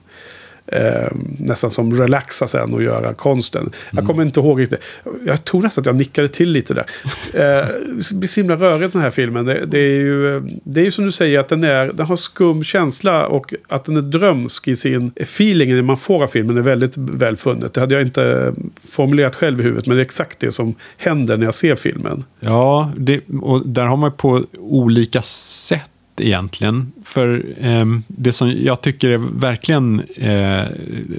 eh, 0.67 1.07
nästan 1.39 1.71
som 1.71 1.97
relaxa 1.97 2.47
sen 2.47 2.73
och 2.73 2.83
göra 2.83 3.13
konsten. 3.13 3.71
Jag 3.91 4.07
kommer 4.07 4.23
inte 4.23 4.39
ihåg 4.39 4.61
riktigt. 4.61 4.79
Jag 5.25 5.43
tror 5.43 5.61
nästan 5.61 5.81
att 5.81 5.85
jag 5.85 5.95
nickade 5.95 6.27
till 6.27 6.49
lite 6.49 6.73
där. 6.73 6.85
Eh, 7.33 7.67
det 8.09 8.13
blir 8.13 8.27
så 8.27 8.39
himla 8.39 8.55
rörigt 8.55 8.93
den 8.93 9.01
här 9.01 9.09
filmen. 9.09 9.45
Det, 9.45 9.65
det, 9.65 9.79
är 9.79 9.95
ju, 9.95 10.41
det 10.63 10.81
är 10.81 10.85
ju 10.85 10.91
som 10.91 11.05
du 11.05 11.11
säger 11.11 11.39
att 11.39 11.49
den, 11.49 11.63
är, 11.63 11.85
den 11.93 12.05
har 12.05 12.15
skum 12.15 12.63
känsla 12.63 13.27
och 13.27 13.53
att 13.67 13.85
den 13.85 13.97
är 13.97 14.01
drömsk 14.01 14.67
i 14.67 14.75
sin 14.75 15.11
feeling 15.15 15.85
man 15.85 15.97
får 15.97 16.23
av 16.23 16.27
filmen 16.27 16.57
är 16.57 16.61
väldigt 16.61 16.97
väl 16.97 17.37
funnet. 17.37 17.73
Det 17.73 17.81
hade 17.81 17.95
jag 17.95 18.01
inte 18.01 18.53
formulerat 18.89 19.35
själv 19.35 19.59
i 19.59 19.63
huvudet 19.63 19.85
men 19.85 19.97
det 19.97 20.01
är 20.01 20.05
exakt 20.05 20.39
det 20.39 20.51
som 20.51 20.75
händer 20.97 21.37
när 21.37 21.45
jag 21.45 21.53
ser 21.53 21.75
filmen. 21.75 22.23
Ja, 22.39 22.91
det, 22.97 23.21
och 23.41 23.67
där 23.67 23.85
har 23.85 23.97
man 23.97 24.11
på 24.11 24.43
olika 24.57 25.21
sätt 25.21 25.90
egentligen. 26.17 26.91
För 27.03 27.45
eh, 27.59 27.85
det 28.07 28.33
som 28.33 28.51
jag 28.51 28.81
tycker 28.81 29.09
är 29.09 29.17
verkligen 29.17 29.99
eh, 30.15 30.63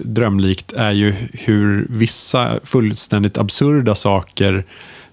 drömlikt 0.04 0.72
är 0.72 0.90
ju 0.90 1.14
hur 1.32 1.86
vissa 1.90 2.60
fullständigt 2.64 3.38
absurda 3.38 3.94
saker 3.94 4.64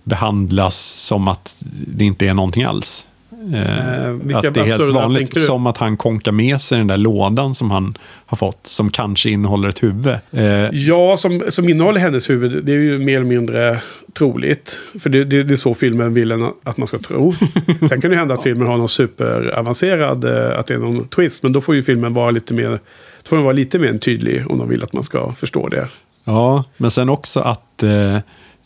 behandlas 0.03 0.79
som 0.79 1.27
att 1.27 1.57
det 1.87 2.05
inte 2.05 2.27
är 2.27 2.33
någonting 2.33 2.63
alls. 2.63 3.07
Eh, 3.53 3.89
Eh, 4.09 4.37
att 4.37 4.53
det 4.53 4.59
är 4.59 4.63
helt 4.63 4.93
vanligt, 4.93 5.37
som 5.37 5.67
att 5.67 5.77
han 5.77 5.97
konkar 5.97 6.31
med 6.31 6.61
sig 6.61 6.77
den 6.77 6.87
där 6.87 6.97
lådan 6.97 7.55
som 7.55 7.71
han 7.71 7.97
har 8.25 8.35
fått, 8.37 8.67
som 8.67 8.91
kanske 8.91 9.29
innehåller 9.29 9.69
ett 9.69 9.83
huvud. 9.83 10.15
Eh, 10.31 10.69
Ja, 10.71 11.17
som, 11.17 11.43
som 11.49 11.69
innehåller 11.69 11.99
hennes 11.99 12.29
huvud, 12.29 12.65
det 12.65 12.71
är 12.71 12.77
ju 12.77 12.99
mer 12.99 13.15
eller 13.15 13.25
mindre 13.25 13.81
troligt. 14.13 14.81
För 14.99 15.09
det, 15.09 15.23
det, 15.23 15.43
det 15.43 15.53
är 15.53 15.55
så 15.55 15.73
filmen 15.73 16.13
vill 16.13 16.31
en 16.31 16.49
att 16.63 16.77
man 16.77 16.87
ska 16.87 16.97
tro. 16.97 17.33
Sen 17.89 18.01
kan 18.01 18.11
det 18.11 18.17
hända 18.17 18.33
att 18.33 18.43
filmen 18.43 18.67
har 18.67 18.77
någon 18.77 18.89
superavancerad, 18.89 20.23
eh, 20.25 20.59
att 20.59 20.67
det 20.67 20.73
är 20.73 20.77
någon 20.77 21.07
twist. 21.07 21.43
Men 21.43 21.53
då 21.53 21.61
får 21.61 21.75
ju 21.75 21.83
filmen 21.83 22.13
vara 22.13 22.31
lite 22.31 22.53
mer, 22.53 22.69
då 22.69 23.29
får 23.29 23.35
den 23.35 23.43
vara 23.43 23.53
lite 23.53 23.79
mer 23.79 23.97
tydlig 23.97 24.51
om 24.51 24.57
de 24.57 24.69
vill 24.69 24.83
att 24.83 24.93
man 24.93 25.03
ska 25.03 25.33
förstå 25.33 25.67
det. 25.67 25.87
Ja, 26.23 26.63
men 26.77 26.91
sen 26.91 27.09
också 27.09 27.39
att 27.39 27.83
eh, 27.83 28.17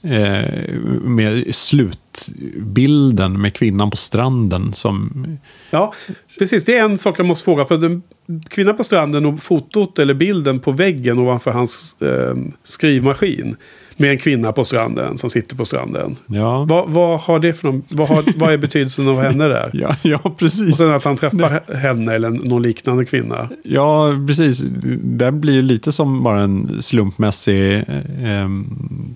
eh, 0.03 0.73
med 1.01 1.55
slutbilden 1.55 3.41
med 3.41 3.53
kvinnan 3.53 3.89
på 3.89 3.97
stranden 3.97 4.73
som... 4.73 5.27
Ja, 5.69 5.93
precis. 6.39 6.65
Det 6.65 6.77
är 6.77 6.83
en 6.83 6.97
sak 6.97 7.19
jag 7.19 7.25
måste 7.25 7.45
fråga. 7.45 7.65
För 7.65 7.77
den, 7.77 8.01
kvinnan 8.47 8.77
på 8.77 8.83
stranden 8.83 9.25
och 9.25 9.43
fotot 9.43 9.99
eller 9.99 10.13
bilden 10.13 10.59
på 10.59 10.71
väggen 10.71 11.19
ovanför 11.19 11.51
hans 11.51 12.01
eh, 12.01 12.35
skrivmaskin. 12.63 13.55
Med 13.97 14.11
en 14.11 14.17
kvinna 14.17 14.51
på 14.51 14.65
stranden 14.65 15.17
som 15.17 15.29
sitter 15.29 15.55
på 15.55 15.65
stranden. 15.65 16.15
Ja, 16.27 16.63
Vad, 16.69 16.89
vad 16.89 17.19
har 17.21 17.39
det 17.39 17.53
för 17.53 17.67
någon, 17.67 17.83
vad, 17.89 18.07
har, 18.07 18.23
vad 18.35 18.53
är 18.53 18.57
betydelsen 18.57 19.07
av 19.07 19.21
henne 19.21 19.47
där? 19.47 19.69
ja, 19.73 19.95
ja 20.01 20.19
Och 20.23 20.37
precis. 20.37 20.77
sen 20.77 20.91
att 20.93 21.03
han 21.03 21.17
träffar 21.17 21.73
henne 21.75 22.13
eller 22.15 22.29
någon 22.29 22.63
liknande 22.63 23.05
kvinna. 23.05 23.49
Ja, 23.63 24.09
precis. 24.27 24.63
Det 25.03 25.31
blir 25.31 25.53
ju 25.53 25.61
lite 25.61 25.91
som 25.91 26.23
bara 26.23 26.41
en 26.41 26.81
slumpmässig 26.81 27.75
eh, 27.77 28.49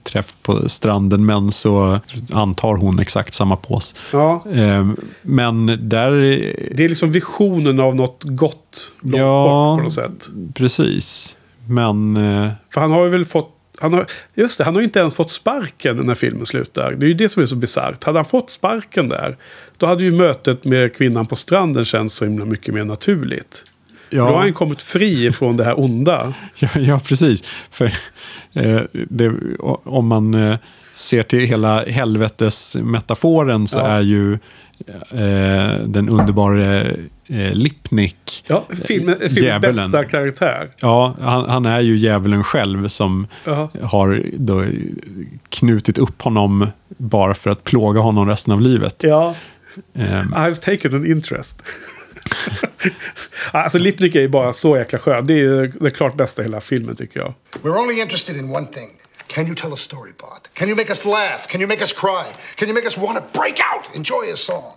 träff 0.03 0.33
på 0.41 0.69
stranden, 0.69 1.25
men 1.25 1.51
så 1.51 1.99
antar 2.33 2.75
hon 2.75 2.99
exakt 2.99 3.33
samma 3.33 3.55
pås. 3.55 3.95
Ja, 4.13 4.43
Eh, 4.53 4.87
men 5.21 5.65
där... 5.65 6.11
det 6.75 6.83
är 6.83 6.89
liksom 6.89 7.11
visionen 7.11 7.79
av 7.79 7.95
något 7.95 8.23
gott 8.23 8.91
långt 9.01 9.17
Ja. 9.17 9.43
bort 9.73 9.79
på 9.79 9.83
något 9.83 9.93
sätt. 9.93 10.29
Precis. 10.53 11.37
Men... 11.67 12.17
Eh, 12.17 12.49
För 12.73 12.81
han 12.81 12.91
har 12.91 13.03
ju 13.03 13.09
väl 13.09 13.25
fått... 13.25 13.53
Han 13.81 13.93
har, 13.93 14.05
just 14.33 14.57
det, 14.57 14.63
han 14.63 14.75
har 14.75 14.81
inte 14.81 14.99
ens 14.99 15.15
fått 15.15 15.31
sparken 15.31 15.95
när 15.97 16.15
filmen 16.15 16.45
slutar. 16.45 16.91
Det 16.91 17.05
är 17.05 17.07
ju 17.07 17.13
det 17.13 17.29
som 17.29 17.41
är 17.41 17.45
så 17.45 17.55
bisarrt. 17.55 18.03
Hade 18.03 18.17
han 18.17 18.25
fått 18.25 18.49
sparken 18.49 19.09
där, 19.09 19.37
då 19.77 19.85
hade 19.85 20.03
ju 20.03 20.11
mötet 20.11 20.63
med 20.63 20.95
kvinnan 20.95 21.25
på 21.25 21.35
stranden 21.35 21.85
känts 21.85 22.15
så 22.15 22.25
himla 22.25 22.45
mycket 22.45 22.73
mer 22.73 22.83
naturligt. 22.83 23.65
Då 24.09 24.21
har 24.21 24.39
han 24.39 24.53
kommit 24.53 24.81
fri 24.81 25.31
från 25.31 25.57
det 25.57 25.63
här 25.63 25.79
onda. 25.79 26.33
Ja, 26.55 26.69
ja 26.75 26.99
precis. 26.99 27.43
För 27.71 27.85
eh, 28.53 28.81
det, 28.91 29.33
om 29.83 30.07
man 30.07 30.33
eh, 30.33 30.57
ser 30.97 31.23
till 31.23 31.39
hela 31.39 31.85
helvetesmetaforen 31.85 33.67
så 33.67 33.77
Ja. 33.77 33.87
är 33.87 34.01
ju 34.01 34.33
eh, 35.11 35.79
den 35.85 36.09
underbara 36.09 36.81
eh, 37.29 37.53
Lipnik, 37.53 38.43
Ja, 38.47 38.65
filmen, 38.69 39.15
filmens 39.19 39.37
Djävulen. 39.37 39.61
bästa 39.75 40.05
karaktär. 40.05 40.69
ja, 40.79 41.15
han, 41.21 41.49
han 41.49 41.65
är 41.65 41.79
ju 41.81 41.97
djävulen 41.97 42.43
själv 42.43 42.87
som 42.87 43.27
Ja. 43.43 43.69
har 43.81 44.23
då 44.33 44.63
knutit 45.49 45.97
upp 45.97 46.21
honom 46.21 46.67
bara 46.97 47.33
för 47.33 47.49
att 47.49 47.63
plåga 47.63 47.99
honom 47.99 48.27
resten 48.27 48.53
av 48.53 48.61
livet. 48.61 48.95
Ja, 49.03 49.35
Ehm, 49.95 50.33
I've 50.33 50.55
taken 50.55 50.95
an 50.95 51.05
interest. 51.11 51.63
alltså 53.51 53.77
Lipnik 53.79 54.15
är 54.15 54.21
ju 54.21 54.27
bara 54.27 54.53
så 54.53 54.77
jäkla 54.77 54.99
skön. 54.99 55.27
Det 55.27 55.33
är 55.33 55.37
ju 55.37 55.67
det 55.67 55.91
klart 55.91 56.15
bästa 56.17 56.41
i 56.41 56.45
hela 56.45 56.61
filmen 56.61 56.95
tycker 56.95 57.19
jag. 57.19 57.33
We're 57.61 57.77
only 57.81 58.01
interested 58.01 58.37
in 58.37 58.49
one 58.49 58.65
thing. 58.67 58.89
Can 59.27 59.45
you 59.47 59.55
tell 59.55 59.73
a 59.73 59.77
story, 59.77 60.11
Bart? 60.21 60.47
Can 60.53 60.67
you 60.69 60.75
make 60.75 60.91
us 60.91 61.05
laugh? 61.05 61.47
Can 61.47 61.61
you 61.61 61.67
make 61.67 61.83
us 61.83 61.93
cry? 61.93 62.25
Can 62.55 62.67
you 62.69 62.73
make 62.73 62.87
us 62.87 62.97
want 62.97 63.17
to 63.17 63.23
break 63.39 63.59
out, 63.73 63.95
enjoy 63.95 64.33
a 64.33 64.37
song? 64.37 64.73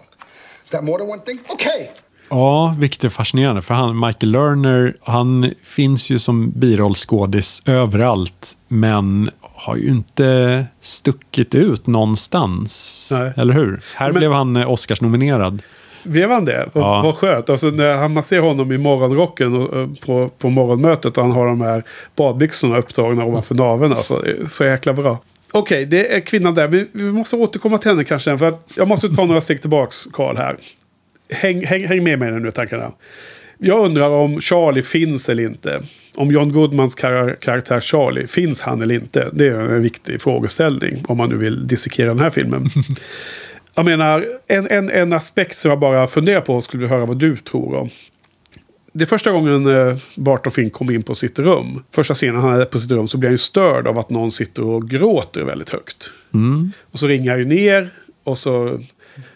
Is 0.64 0.70
that 0.70 0.84
more 0.84 0.98
than 0.98 1.08
one 1.08 1.20
thing? 1.20 1.38
Okay. 1.52 1.88
Ja, 2.28 2.74
vilket 2.78 3.04
är 3.04 3.08
fascinerande. 3.08 3.62
För 3.62 3.74
han, 3.74 4.00
Michael 4.00 4.30
Lerner, 4.32 4.96
han 5.02 5.54
finns 5.64 6.10
ju 6.10 6.18
som 6.18 6.50
birollskådis 6.50 7.62
överallt. 7.66 8.56
Men 8.68 9.30
har 9.40 9.76
ju 9.76 9.88
inte 9.88 10.66
stuckit 10.80 11.54
ut 11.54 11.86
någonstans. 11.86 13.08
Nej. 13.12 13.32
Eller 13.36 13.54
hur? 13.54 13.82
Här 13.94 14.06
Men- 14.12 14.18
blev 14.18 14.32
han 14.32 14.56
Oscarsnominerad. 14.56 15.62
Blev 16.02 16.30
han 16.30 16.44
det? 16.44 16.68
Ja. 16.72 17.02
vad 17.02 17.14
skönt. 17.16 17.50
Alltså 17.50 17.66
när 17.66 18.08
man 18.08 18.22
ser 18.22 18.38
honom 18.40 18.72
i 18.72 18.78
morgonrocken 18.78 19.54
och, 19.54 19.68
och 19.72 20.00
på, 20.00 20.28
på 20.38 20.50
morgonmötet 20.50 21.18
och 21.18 21.24
han 21.24 21.32
har 21.32 21.46
de 21.46 21.60
här 21.60 21.82
badbyxorna 22.16 22.78
upptagna 22.78 23.24
ovanför 23.24 23.54
naveln. 23.54 23.92
Alltså, 23.92 24.24
så 24.48 24.64
jäkla 24.64 24.92
bra. 24.92 25.18
Okej, 25.52 25.86
det 25.86 26.14
är 26.16 26.20
kvinnan 26.20 26.54
där. 26.54 26.68
Vi, 26.68 26.86
vi 26.92 27.12
måste 27.12 27.36
återkomma 27.36 27.78
till 27.78 27.90
henne 27.90 28.04
kanske. 28.04 28.38
För 28.38 28.46
att 28.46 28.70
jag 28.74 28.88
måste 28.88 29.08
ta 29.08 29.24
några 29.24 29.40
steg 29.40 29.60
tillbaks, 29.60 30.06
Karl, 30.12 30.36
här. 30.36 30.56
Häng, 31.32 31.66
häng, 31.66 31.86
häng 31.86 32.04
med 32.04 32.18
mig 32.18 32.32
nu 32.32 32.48
i 32.48 32.52
tankarna. 32.52 32.92
Jag 33.58 33.84
undrar 33.84 34.10
om 34.10 34.40
Charlie 34.40 34.82
finns 34.82 35.28
eller 35.28 35.42
inte. 35.42 35.82
Om 36.16 36.30
John 36.30 36.52
Goodmans 36.52 36.94
kar- 36.94 37.36
karaktär 37.40 37.80
Charlie, 37.80 38.26
finns 38.26 38.62
han 38.62 38.82
eller 38.82 38.94
inte? 38.94 39.28
Det 39.32 39.46
är 39.46 39.52
en 39.52 39.82
viktig 39.82 40.20
frågeställning 40.20 41.04
om 41.08 41.16
man 41.16 41.28
nu 41.28 41.36
vill 41.36 41.66
dissekera 41.66 42.08
den 42.08 42.18
här 42.18 42.30
filmen. 42.30 42.70
Jag 43.80 43.84
menar, 43.84 44.26
en, 44.46 44.66
en, 44.70 44.90
en 44.90 45.12
aspekt 45.12 45.58
som 45.58 45.68
jag 45.68 45.78
bara 45.78 46.06
funderar 46.06 46.40
på 46.40 46.60
skulle 46.60 46.80
vilja 46.80 46.96
höra 46.96 47.06
vad 47.06 47.16
du 47.16 47.36
tror 47.36 47.76
om. 47.76 47.90
Det 48.92 49.04
är 49.04 49.06
första 49.06 49.30
gången 49.30 49.66
eh, 49.66 49.96
Bart 50.14 50.46
och 50.46 50.52
Fink 50.52 50.72
kommer 50.72 50.92
in 50.92 51.02
på 51.02 51.14
sitt 51.14 51.38
rum. 51.38 51.82
Första 51.90 52.14
scenen 52.14 52.40
han 52.40 52.60
är 52.60 52.64
på 52.64 52.78
sitt 52.78 52.90
rum 52.90 53.08
så 53.08 53.18
blir 53.18 53.28
han 53.28 53.34
ju 53.34 53.38
störd 53.38 53.86
av 53.86 53.98
att 53.98 54.10
någon 54.10 54.32
sitter 54.32 54.64
och 54.64 54.90
gråter 54.90 55.44
väldigt 55.44 55.70
högt. 55.70 56.12
Och 56.90 56.98
så 56.98 57.06
ringer 57.06 57.30
han 57.30 57.38
ju 57.38 57.44
ner 57.46 57.90
och 58.24 58.38
så 58.38 58.80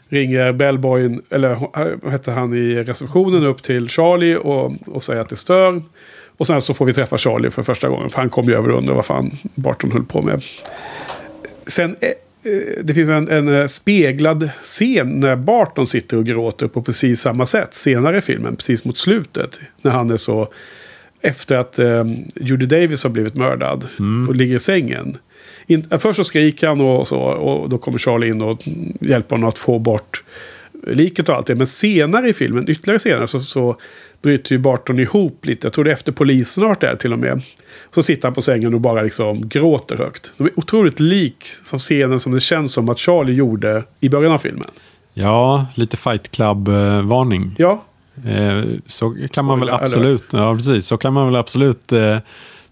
ringer 0.09 0.53
bellboyen, 0.53 1.23
eller 1.31 1.69
vad 2.03 2.13
heter 2.13 2.33
han 2.33 2.55
i 2.55 2.75
receptionen 2.75 3.47
upp 3.47 3.63
till 3.63 3.89
Charlie 3.89 4.37
och, 4.37 4.73
och 4.87 5.03
säger 5.03 5.21
att 5.21 5.29
det 5.29 5.37
stör. 5.37 5.83
Och 6.37 6.47
sen 6.47 6.61
så 6.61 6.75
får 6.75 6.87
vi 6.87 6.93
träffa 6.93 7.19
Charlie 7.19 7.51
för 7.51 7.63
första 7.63 7.89
gången 7.89 8.11
för 8.11 8.19
han 8.19 8.31
kom 8.31 8.45
ju 8.45 8.55
över 8.55 8.71
och 8.71 8.79
undrade 8.79 8.97
vad 8.97 9.07
fan 9.07 9.31
Barton 9.55 9.93
höll 9.93 10.05
på 10.05 10.23
med. 10.23 10.43
Sen, 11.67 11.97
eh, 12.01 12.09
det 12.83 12.95
finns 12.95 13.11
en, 13.11 13.29
en 13.29 13.49
eh, 13.49 13.67
speglad 13.67 14.51
scen 14.61 15.21
när 15.21 15.37
Barton 15.37 15.87
sitter 15.87 16.17
och 16.17 16.27
gråter 16.27 16.69
på 16.69 16.83
precis 16.83 17.21
samma 17.21 17.47
sätt 17.47 17.75
senare 17.75 18.19
i 18.19 18.21
filmen, 18.21 18.57
precis 18.57 18.85
mot 18.85 18.99
slutet. 18.99 19.61
När 19.83 19.91
han 19.91 20.11
är 20.11 20.17
så, 20.17 20.49
efter 21.21 21.57
att 21.57 21.79
eh, 21.79 22.05
Judy 22.35 22.67
Davis 22.67 23.03
har 23.03 23.11
blivit 23.11 23.35
mördad 23.35 23.85
och 24.29 24.35
ligger 24.35 24.57
i 24.57 24.59
sängen. 24.59 25.17
In, 25.67 25.85
eh, 25.91 25.99
först 25.99 26.17
så 26.17 26.25
skriker 26.25 26.69
han 26.69 26.81
och 26.81 27.09
så, 27.09 27.19
och 27.19 27.69
då 27.69 27.79
kommer 27.79 27.99
Charlie 27.99 28.29
in 28.29 28.43
och 28.43 28.63
hjälper 29.01 29.37
honom 29.37 29.49
att 29.49 29.59
få 29.59 29.79
bort 29.79 30.25
liket 30.87 31.29
och 31.29 31.35
allt 31.35 31.47
det. 31.47 31.55
Men 31.55 31.67
senare 31.67 32.29
i 32.29 32.33
filmen, 32.33 32.71
ytterligare 32.71 32.99
senare, 32.99 33.29
så, 33.29 33.41
så 33.41 33.77
bryter 34.25 34.53
ju 34.53 34.59
Barton 34.59 34.99
ihop 34.99 35.47
lite. 35.47 35.67
Jag 35.67 35.73
tror 35.73 35.85
det 35.85 35.91
är 35.91 35.95
efter 35.95 36.61
varit 36.61 36.81
där 36.81 36.97
till 36.97 37.13
och 37.13 37.19
med. 37.19 37.43
Så 37.95 38.03
sitter 38.03 38.29
han 38.29 38.35
på 38.35 38.43
sängen 38.43 38.75
och 38.75 38.81
bara 38.81 39.03
liksom 39.03 39.49
gråter 39.49 39.97
högt. 39.97 40.33
De 40.37 40.45
är 40.45 40.59
otroligt 40.59 41.01
lik 41.01 41.37
som 41.45 41.79
scenen 41.79 42.21
som 42.21 42.33
det 42.35 42.41
känns 42.41 42.73
som 42.73 42.89
att 42.89 42.99
Charlie 42.99 43.33
gjorde 43.33 43.85
i 44.01 44.09
början 44.09 44.33
av 44.33 44.39
filmen. 44.39 44.69
Ja, 45.13 45.67
lite 45.75 45.97
Fight 45.97 46.31
Club-varning. 46.31 47.55
Ja, 47.59 47.85
Eh, 48.25 48.65
så 48.87 49.15
kan 49.31 49.45
man 49.45 49.61
väl 49.61 49.71
absolut, 49.71 50.25
ja, 50.33 50.55
precis, 50.55 50.87
så 50.87 50.97
kan 50.97 51.13
man 51.13 51.27
väl 51.27 51.37
absolut 51.37 51.93
eh, 51.93 52.19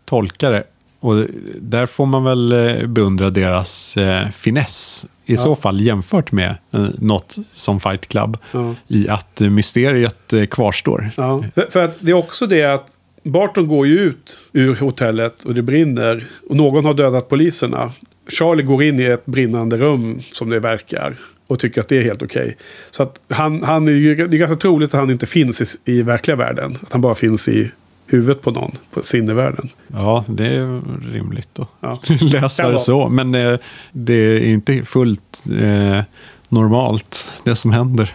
tolka 0.04 0.50
det. 0.50 0.64
Och 1.00 1.14
där 1.60 1.86
får 1.86 2.06
man 2.06 2.24
väl 2.24 2.52
eh, 2.52 2.86
beundra 2.86 3.30
deras 3.30 3.96
eh, 3.96 4.28
finess 4.28 5.06
i 5.32 5.36
så 5.36 5.54
fall 5.56 5.80
jämfört 5.80 6.32
med 6.32 6.56
eh, 6.72 6.86
något 6.98 7.36
som 7.52 7.80
Fight 7.80 8.08
Club 8.08 8.36
Ja. 8.52 8.74
i 8.88 9.08
att 9.08 9.40
mysteriet 9.40 10.32
eh, 10.32 10.44
kvarstår. 10.46 11.10
Ja. 11.16 11.44
För, 11.54 11.66
för 11.70 11.84
att 11.84 11.96
det 12.00 12.10
är 12.12 12.16
också 12.16 12.46
det 12.46 12.64
att 12.64 12.86
Barton 13.22 13.68
går 13.68 13.86
ju 13.86 14.00
ut 14.00 14.38
ur 14.52 14.74
hotellet 14.74 15.44
och 15.44 15.54
det 15.54 15.62
brinner. 15.62 16.24
Och 16.48 16.56
någon 16.56 16.84
har 16.84 16.94
dödat 16.94 17.28
poliserna. 17.28 17.92
Charlie 18.28 18.62
går 18.62 18.82
in 18.82 19.00
i 19.00 19.04
ett 19.04 19.26
brinnande 19.26 19.76
rum 19.76 20.20
som 20.32 20.50
det 20.50 20.60
verkar. 20.60 21.14
Och 21.46 21.58
tycker 21.58 21.80
att 21.80 21.88
det 21.88 21.98
är 21.98 22.02
helt 22.02 22.22
okej. 22.22 22.56
Så 22.90 23.02
att 23.02 23.20
han, 23.28 23.62
han 23.62 23.88
är 23.88 23.92
ju, 23.92 24.14
det 24.14 24.36
är 24.36 24.38
ganska 24.38 24.56
troligt 24.56 24.94
att 24.94 25.00
han 25.00 25.10
inte 25.10 25.26
finns 25.26 25.80
i, 25.84 25.92
i 25.92 26.02
verkliga 26.02 26.36
världen. 26.36 26.78
Att 26.82 26.92
han 26.92 27.00
bara 27.00 27.14
finns 27.14 27.48
i 27.48 27.70
huvudet 28.06 28.42
på 28.42 28.50
någon. 28.50 28.72
På 28.90 29.02
sinnevärlden. 29.02 29.68
Ja, 29.86 30.24
det 30.28 30.46
är 30.46 30.80
rimligt 31.12 31.58
att 31.58 31.68
Ja. 31.80 32.00
läsa 32.20 32.70
det 32.70 32.78
så. 32.78 33.08
Men 33.08 33.34
eh, 33.34 33.58
det 33.92 34.14
är 34.14 34.40
inte 34.48 34.84
fullt 34.84 35.44
eh, 35.60 36.00
normalt 36.48 37.30
det 37.44 37.56
som 37.56 37.70
händer. 37.72 38.14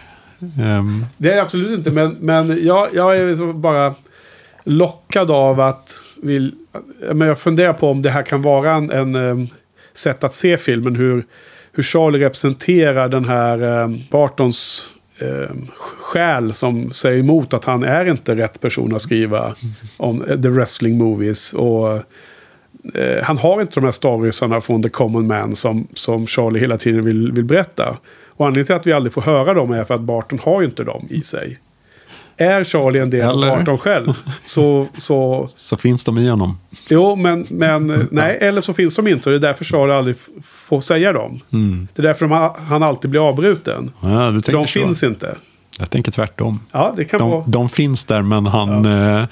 Ehm, 0.60 1.06
Det 1.16 1.30
är 1.30 1.36
det 1.36 1.42
absolut 1.42 1.78
inte, 1.78 1.90
men, 1.90 2.16
men 2.20 2.64
jag, 2.66 2.88
jag 2.94 3.16
är 3.16 3.26
liksom 3.26 3.60
bara 3.60 3.94
lockad 4.64 5.30
av 5.30 5.60
att... 5.60 6.02
Vill, 6.22 6.54
men 7.12 7.28
jag 7.28 7.38
funderar 7.38 7.72
på 7.72 7.90
om 7.90 8.02
det 8.02 8.10
här 8.10 8.22
kan 8.22 8.42
vara 8.42 8.72
en, 8.74 8.90
en 8.90 9.14
em, 9.14 9.48
sätt 9.94 10.24
att 10.24 10.34
se 10.34 10.56
filmen. 10.56 10.96
Hur, 10.96 11.24
hur 11.72 11.82
Charlie 11.82 12.18
representerar 12.18 13.08
den 13.08 13.24
här 13.24 13.62
um, 13.62 14.00
Bartons 14.10 14.88
Ehm, 15.20 15.66
skäl 15.76 16.52
som 16.52 16.90
säger 16.90 17.18
emot 17.18 17.54
att 17.54 17.64
han 17.64 17.84
är 17.84 18.04
inte 18.04 18.36
rätt 18.36 18.60
person 18.60 18.94
att 18.94 19.02
skriva 19.02 19.54
om 19.96 20.22
eh, 20.22 20.40
the 20.40 20.48
wrestling 20.48 20.98
movies. 20.98 21.52
Och 21.52 21.96
eh, 22.94 23.22
han 23.22 23.38
har 23.38 23.60
inte 23.60 23.74
de 23.74 23.84
här 23.84 23.90
storiesarna 23.90 24.60
från 24.60 24.82
The 24.82 24.88
Common 24.88 25.26
Man 25.26 25.56
som, 25.56 25.88
som 25.94 26.26
Charlie 26.26 26.60
hela 26.60 26.78
tiden 26.78 27.04
vill, 27.04 27.32
vill 27.32 27.44
berätta. 27.44 27.98
Och 28.26 28.46
anledningen 28.46 28.66
till 28.66 28.76
att 28.76 28.86
vi 28.86 28.92
aldrig 28.92 29.12
får 29.12 29.22
höra 29.22 29.54
dem 29.54 29.72
är 29.72 29.84
för 29.84 29.94
att 29.94 30.00
Barton 30.00 30.38
har 30.38 30.60
ju 30.60 30.66
inte 30.66 30.84
dem 30.84 31.06
i 31.10 31.22
sig. 31.22 31.58
Är 32.40 32.64
Charlie 32.64 33.00
en 33.00 33.10
del 33.10 33.20
Eller? 33.20 33.48
av 33.50 33.58
Barton 33.58 33.78
själv 33.78 34.14
så, 34.44 34.86
så 34.96 35.48
så 35.56 35.76
finns 35.76 36.04
de 36.04 36.18
i 36.18 36.28
honom. 36.28 36.58
Jo, 36.88 37.16
men, 37.16 37.46
men 37.50 37.90
eh, 37.90 38.00
nej, 38.10 38.38
eller 38.40 38.60
så 38.60 38.74
finns 38.74 38.96
de 38.96 39.08
inte 39.08 39.28
och 39.28 39.40
det 39.40 39.46
är 39.46 39.48
därför 39.48 39.64
Charlie 39.64 39.92
aldrig 39.92 40.16
får 40.42 40.80
säga 40.80 41.12
dem. 41.12 41.40
Det 41.94 42.02
är 42.02 42.02
därför 42.02 42.26
de, 42.28 42.50
han 42.68 42.82
alltid 42.82 43.10
blir 43.10 43.28
avbruten. 43.28 43.92
Ja, 44.00 44.30
du 44.30 44.42
För 44.42 44.52
de 44.52 44.66
så. 44.66 44.80
finns 44.80 45.04
inte. 45.04 45.36
Jag 45.78 45.90
tänker 45.90 46.12
tvärtom. 46.12 46.60
Ja, 46.72 46.92
det 46.96 47.04
kan 47.04 47.30
vara. 47.30 47.40
De, 47.40 47.50
de 47.50 47.68
finns 47.68 48.04
där 48.04 48.22
men 48.22 48.46
han 48.46 48.86
eh, 48.86 49.24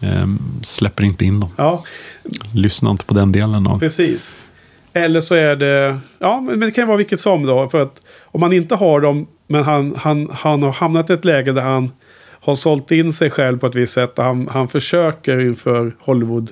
ehm, 0.00 0.38
släpper 0.62 1.04
inte 1.04 1.24
in 1.24 1.40
dem. 1.40 1.50
Ja, 1.56 1.84
Lyssnar 2.54 2.90
inte 2.90 3.04
på 3.04 3.14
den 3.14 3.32
delen 3.32 3.66
av... 3.66 3.78
precis. 3.78 4.36
Eller 4.92 5.20
så 5.20 5.34
är 5.34 5.56
det... 5.56 5.98
Ja, 6.18 6.40
men 6.40 6.60
det 6.60 6.70
kan 6.70 6.86
vara 6.88 6.96
vilket 6.96 7.20
som 7.20 7.46
då. 7.46 7.68
För 7.68 7.80
att 7.82 8.00
om 8.24 8.40
man 8.40 8.52
inte 8.52 8.74
har 8.74 9.00
dem, 9.00 9.26
men 9.46 9.64
han, 9.64 9.94
han, 9.98 10.30
han 10.32 10.62
har 10.62 10.72
hamnat 10.72 11.10
i 11.10 11.12
ett 11.12 11.24
läge 11.24 11.52
där 11.52 11.62
han 11.62 11.90
har 12.46 12.54
sålt 12.54 12.90
in 12.90 13.12
sig 13.12 13.30
själv 13.30 13.58
på 13.58 13.66
ett 13.66 13.74
visst 13.74 13.92
sätt. 13.92 14.18
Och 14.18 14.24
han, 14.24 14.48
han 14.48 14.68
försöker 14.68 15.40
inför 15.40 15.96
Hollywood, 16.00 16.50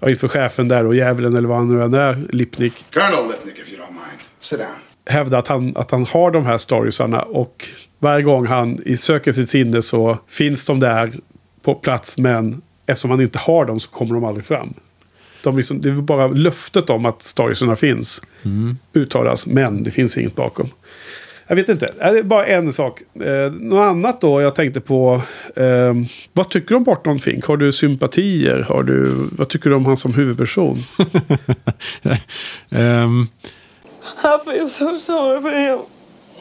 ja, 0.00 0.10
inför 0.10 0.28
chefen 0.28 0.68
där 0.68 0.84
och 0.86 0.94
djävulen 0.94 1.36
eller 1.36 1.48
vad 1.48 1.58
han 1.58 1.76
nu 1.76 1.82
än 1.82 1.94
är, 1.94 2.26
Lipnick. 2.28 2.84
Colonel 2.92 3.30
Lipnick, 3.30 3.58
if 3.58 3.72
you 3.72 3.82
don't 3.82 3.90
mind. 3.90 4.20
Sit 4.40 4.58
down. 4.58 4.68
hävda 5.06 5.38
att 5.38 5.48
han, 5.48 5.72
att 5.76 5.90
han 5.90 6.06
har 6.06 6.30
de 6.30 6.46
här 6.46 6.58
storiesarna. 6.58 7.22
Och 7.22 7.64
varje 7.98 8.22
gång 8.22 8.46
han 8.46 8.78
söker 8.96 9.32
sitt 9.32 9.50
sinne 9.50 9.82
så 9.82 10.18
finns 10.28 10.64
de 10.64 10.80
där 10.80 11.12
på 11.62 11.74
plats. 11.74 12.18
Men 12.18 12.62
eftersom 12.86 13.10
han 13.10 13.20
inte 13.20 13.38
har 13.38 13.64
dem 13.64 13.80
så 13.80 13.90
kommer 13.90 14.14
de 14.14 14.24
aldrig 14.24 14.46
fram. 14.46 14.74
De 15.42 15.56
liksom, 15.56 15.80
det 15.80 15.88
är 15.88 15.92
bara 15.92 16.28
löftet 16.28 16.90
om 16.90 17.06
att 17.06 17.22
storiesarna 17.22 17.76
finns. 17.76 18.22
Uttalas, 18.92 19.46
men 19.46 19.82
det 19.82 19.90
finns 19.90 20.18
inget 20.18 20.34
bakom. 20.34 20.68
Jag 21.48 21.56
vet 21.56 21.68
inte. 21.68 21.94
Det 21.98 22.18
är 22.18 22.22
bara 22.22 22.46
en 22.46 22.72
sak. 22.72 23.02
Eh, 23.20 23.52
något 23.52 23.86
annat 23.86 24.20
då 24.20 24.40
jag 24.40 24.54
tänkte 24.54 24.80
på. 24.80 25.22
Eh, 25.56 25.94
vad 26.32 26.50
tycker 26.50 26.68
du 26.68 26.74
om 26.76 26.84
Barton 26.84 27.18
Fink? 27.18 27.44
Har 27.44 27.56
du 27.56 27.72
sympatier? 27.72 28.66
Har 28.68 28.82
du, 28.82 29.28
vad 29.32 29.48
tycker 29.48 29.70
du 29.70 29.76
om 29.76 29.86
han 29.86 29.96
som 29.96 30.14
huvudperson? 30.14 30.84
Ehm, 32.70 33.26
I 34.18 34.44
feel 34.44 34.70
so 34.70 34.98
sorry 34.98 35.40
for 35.40 35.50
him. 35.50 35.78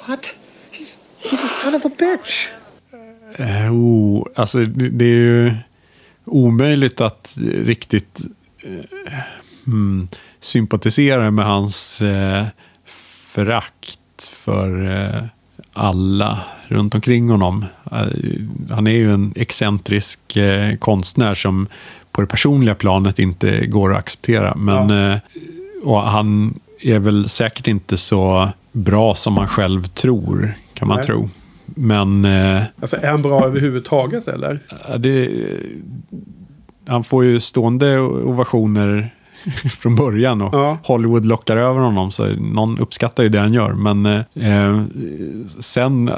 What? 0.08 0.26
He's, 0.72 0.98
he's 1.22 1.44
a 1.46 1.48
son 1.48 1.76
of 1.76 1.86
a 1.86 1.92
bitch. 1.98 2.48
eh, 3.36 3.74
oh, 3.74 4.28
alltså 4.36 4.58
det, 4.58 4.90
det 4.90 5.06
är 5.06 5.10
ju 5.10 5.52
omöjligt 6.26 7.02
att 7.02 7.38
riktigt 7.54 8.22
eh, 8.64 9.14
mm, 9.68 10.08
sympatisera 10.40 11.32
med 11.32 11.46
hans 11.46 12.02
eh, 12.02 12.46
förakt 13.28 14.00
för 14.26 14.90
eh, 14.90 15.24
alla 15.74 16.40
runt 16.68 16.96
omkring 16.96 17.30
honom. 17.30 17.66
Eh, 17.92 18.08
han 18.70 18.88
är 18.88 18.92
ju 18.92 19.14
en 19.14 19.34
excentrisk 19.36 20.36
eh, 20.36 20.76
konstnär 20.76 21.36
som 21.36 21.68
på 22.12 22.22
det 22.22 22.28
personliga 22.28 22.76
planet 22.76 23.20
inte 23.20 23.66
går 23.66 23.92
att 23.94 24.00
acceptera. 24.00 24.56
Men 24.56 25.12
eh, 25.12 25.20
och 25.84 26.02
han 26.02 26.60
är 26.82 27.00
väl 27.00 27.30
säkert 27.30 27.68
inte 27.68 27.98
så 27.98 28.50
bra 28.72 29.16
som 29.16 29.38
han 29.38 29.48
själv 29.48 29.84
tror, 29.84 30.54
kan 30.74 30.88
man 30.88 30.98
Nej. 30.98 31.06
tro. 31.06 31.30
Men 31.66 32.26
Alltså, 32.80 32.98
är 33.02 33.12
han 33.12 33.22
bra 33.22 33.46
överhuvudtaget 33.46 34.28
eller? 34.28 34.60
Ja, 34.90 34.98
det, 34.98 35.30
han 36.88 37.04
får 37.04 37.26
ju 37.26 37.40
stående 37.40 38.00
ovationer 38.00 39.14
från 39.80 39.96
början 39.96 40.42
och 40.42 40.54
Ja. 40.56 40.78
Hollywood 40.84 41.26
lockar 41.26 41.58
över 41.58 41.80
honom 41.80 42.12
så 42.12 42.26
någon 42.28 42.80
uppskattar 42.80 43.24
ju 43.24 43.30
det 43.30 43.40
han 43.40 43.54
gör. 43.54 43.74
Men 43.74 44.06
eh, 44.06 44.82
sen 45.60 46.08
eh, 46.08 46.16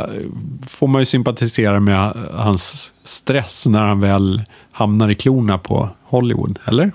får 0.69 0.87
man 0.87 1.01
ju 1.01 1.05
sympatisera 1.05 1.79
med 1.79 2.13
hans 2.33 2.93
stress 3.03 3.65
när 3.67 3.83
han 3.85 3.99
väl 3.99 4.41
hamnar 4.71 5.09
i 5.09 5.15
klorna 5.15 5.57
på 5.57 5.89
Hollywood, 6.03 6.59
eller? 6.65 6.91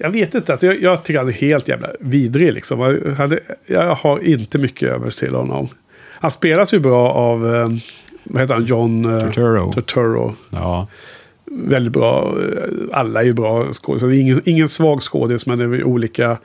Jag 0.00 0.10
vet 0.10 0.34
inte. 0.34 0.52
Alltså, 0.52 0.66
jag, 0.66 0.82
jag 0.82 1.02
tycker 1.02 1.18
han 1.18 1.28
är 1.28 1.32
helt 1.32 1.68
jävla 1.68 1.88
vidrig. 2.00 2.52
Liksom. 2.52 2.80
Jag, 2.80 3.14
hade, 3.14 3.40
jag 3.66 3.94
har 3.94 4.18
inte 4.18 4.58
mycket 4.58 4.88
över 4.88 5.10
till 5.10 5.34
honom. 5.34 5.68
Han 6.20 6.30
spelas 6.30 6.74
ju 6.74 6.78
bra 6.78 7.12
av, 7.12 7.56
eh, 7.56 7.68
vad 8.24 8.42
heter 8.42 8.54
han, 8.54 8.64
John 8.64 9.04
eh, 9.04 9.20
Turturro. 9.26 9.72
Turturro. 9.72 10.34
Ja, 10.50 10.86
Väldigt 11.52 11.92
bra. 11.92 12.36
Alla 12.92 13.20
är 13.20 13.24
ju 13.24 13.32
bra 13.32 13.64
är 13.64 14.10
ingen, 14.10 14.42
ingen 14.44 14.68
svag 14.68 15.02
skådis, 15.02 15.46
men 15.46 15.58
det 15.58 15.64
är 15.64 15.84
olika, 15.84 16.38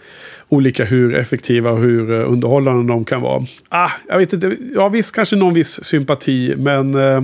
olika 0.50 0.86
hur 0.86 1.16
effektiva 1.16 1.72
och 1.72 1.80
hur 1.80 2.12
eh, 2.12 2.32
underhållande 2.32 2.94
de 2.94 3.06
kan 3.06 3.22
vara. 3.22 3.46
Ah, 3.70 3.92
jag 4.08 4.18
vet 4.18 4.34
inte. 4.34 4.58
Ja, 4.76 4.90
visst 4.90 5.16
kanske 5.16 5.36
någon 5.36 5.54
viss 5.54 5.84
sympati, 5.84 6.54
men 6.58 6.96
eh, 6.96 7.22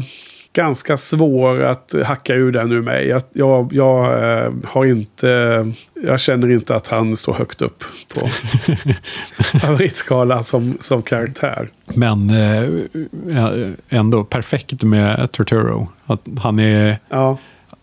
ganska 0.54 0.98
svår 0.98 1.62
att 1.62 1.96
hacka 2.06 2.36
ur 2.36 2.52
den 2.52 2.72
ur 2.72 2.82
mig. 2.82 3.08
Jag, 3.08 3.22
jag, 3.34 3.74
jag 3.74 4.24
eh, 4.24 4.52
har 4.64 4.86
inte... 4.86 5.72
Jag 6.04 6.20
känner 6.20 6.52
inte 6.52 6.76
att 6.76 6.88
han 6.88 7.16
står 7.16 7.34
högt 7.34 7.62
upp 7.62 7.84
på 8.14 8.30
favoritskalan 9.60 10.44
som, 10.44 10.78
som 10.80 11.02
karaktär. 11.02 11.70
men 11.86 12.30
eh, 12.30 13.70
ändå 13.90 14.24
perfekt 14.24 14.84
med 14.84 15.32
Turturro. 15.32 15.90
Att 16.06 16.22
han 16.40 16.60
är, 16.60 17.00
Ja, 17.10 17.38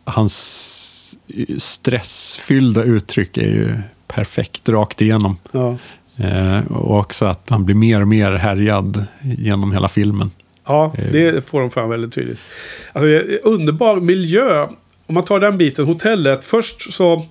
hans 0.09 1.17
stressfyllda 1.59 2.83
uttryck 2.83 3.37
är 3.37 3.51
ju 3.51 3.69
perfekt 4.07 4.69
rakt 4.69 5.03
igenom. 5.03 5.37
ja. 5.53 5.77
Eh, 6.21 6.67
och 6.73 6.99
också 6.99 7.25
att 7.25 7.51
han 7.51 7.65
blir 7.65 7.75
mer 7.75 8.01
och 8.01 8.09
mer 8.09 8.33
härjad 8.33 9.05
genom 9.23 9.73
hela 9.73 9.89
filmen. 9.89 10.31
Ja, 10.67 10.95
det 11.13 11.49
får 11.49 11.61
de 11.61 11.71
fram 11.71 11.91
väldigt 11.91 12.15
tydligt. 12.15 12.39
Alltså, 12.93 13.09
underbar 13.43 14.01
miljö. 14.01 14.69
Om 15.07 15.15
man 15.15 15.25
tar 15.25 15.41
den 15.41 15.59
biten, 15.59 15.87
hotellet. 15.87 16.45
Först 16.45 16.93
så... 16.93 17.27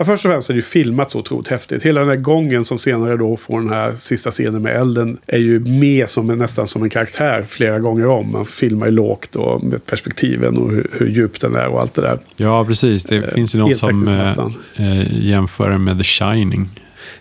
Ja, 0.00 0.06
först 0.06 0.24
och 0.24 0.30
främst 0.30 0.50
är 0.50 0.54
det 0.54 0.58
ju 0.58 0.62
filmat 0.62 1.10
så 1.10 1.18
otroligt 1.18 1.48
häftigt. 1.48 1.82
Hela 1.82 2.00
den 2.00 2.08
här 2.08 2.16
gången 2.16 2.64
som 2.64 2.78
senare 2.78 3.16
då 3.16 3.36
får 3.36 3.60
den 3.60 3.68
här 3.68 3.94
sista 3.94 4.30
scenen 4.30 4.62
med 4.62 4.72
elden 4.72 5.18
är 5.26 5.38
ju 5.38 5.60
med 5.60 6.08
som 6.08 6.30
en, 6.30 6.38
nästan 6.38 6.66
som 6.66 6.82
en 6.82 6.90
karaktär 6.90 7.44
flera 7.48 7.78
gånger 7.78 8.06
om. 8.06 8.32
Man 8.32 8.46
filmar 8.46 8.86
ju 8.86 8.92
lågt 8.92 9.36
och 9.36 9.64
med 9.64 9.86
perspektiven 9.86 10.58
och 10.58 10.70
hur, 10.70 10.90
hur 10.92 11.06
djup 11.06 11.40
den 11.40 11.54
är 11.54 11.66
och 11.66 11.80
allt 11.80 11.94
det 11.94 12.02
där. 12.02 12.18
Ja, 12.36 12.64
precis. 12.64 13.02
Det 13.02 13.34
finns 13.34 13.54
ju 13.54 13.58
någon 13.58 13.74
som 13.74 14.08
eh, 14.08 14.38
eh, 14.76 15.26
jämför 15.28 15.78
med 15.78 15.98
The 15.98 16.04
Shining. 16.04 16.68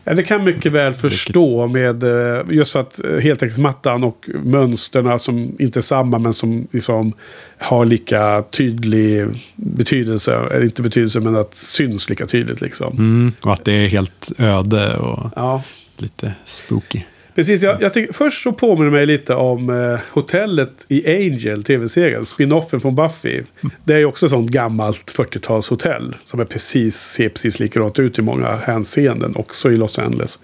Ja, 0.04 0.14
det 0.14 0.24
kan 0.24 0.44
mycket 0.44 0.72
väl 0.72 0.94
förstå 0.94 1.68
med 1.68 2.04
eh, 2.04 2.42
just 2.50 2.72
för 2.72 2.80
att 2.80 3.04
eh, 3.04 3.12
heltäckningsmattan 3.18 4.04
och 4.04 4.30
mönsterna 4.44 5.20
som 5.20 5.56
inte 5.60 5.80
är 5.80 5.82
samma 5.82 6.20
men 6.20 6.34
som 6.34 6.68
liksom 6.72 7.14
har 7.58 7.86
lika 7.86 8.44
tydlig 8.52 9.28
betydelse. 9.56 10.36
Eller 10.36 10.64
inte 10.64 10.82
betydelse 10.82 11.20
men 11.20 11.36
att 11.36 11.56
syns 11.56 12.10
lika 12.10 12.26
tydligt 12.26 12.62
liksom. 12.62 12.98
Mm, 12.98 13.32
och 13.42 13.54
att 13.54 13.66
det 13.66 13.72
är 13.74 13.88
helt 13.88 14.32
öde 14.38 14.98
och 14.98 15.32
Ja. 15.36 15.64
lite 15.98 16.34
spooky. 16.44 17.02
Precis, 17.36 17.64
jag, 17.64 17.82
jag 17.82 17.94
tycker, 17.94 18.14
först 18.14 18.44
så 18.44 18.52
påminner 18.52 18.92
mig 18.92 19.06
lite 19.06 19.36
om 19.36 19.70
eh, 19.70 20.00
hotellet 20.12 20.86
i 20.88 21.16
Angel, 21.16 21.64
tv-serien. 21.64 22.26
Spinoffen 22.26 22.82
från 22.82 22.96
Buffy. 22.96 23.44
Det 23.84 23.94
är 23.94 23.98
ju 23.98 24.06
också 24.06 24.26
ett 24.26 24.30
sånt 24.30 24.52
gammalt 24.52 25.14
40-talshotell. 25.18 26.16
Som 26.24 26.40
är 26.40 26.46
precis, 26.46 26.96
ser 26.96 27.30
precis 27.30 27.60
likadant 27.60 28.00
ut 28.00 28.20
i 28.20 28.22
många 28.22 28.56
hänseenden. 28.56 29.34
Också 29.36 29.72
i 29.72 29.78
Los 29.78 30.00
Angeles. 30.00 30.40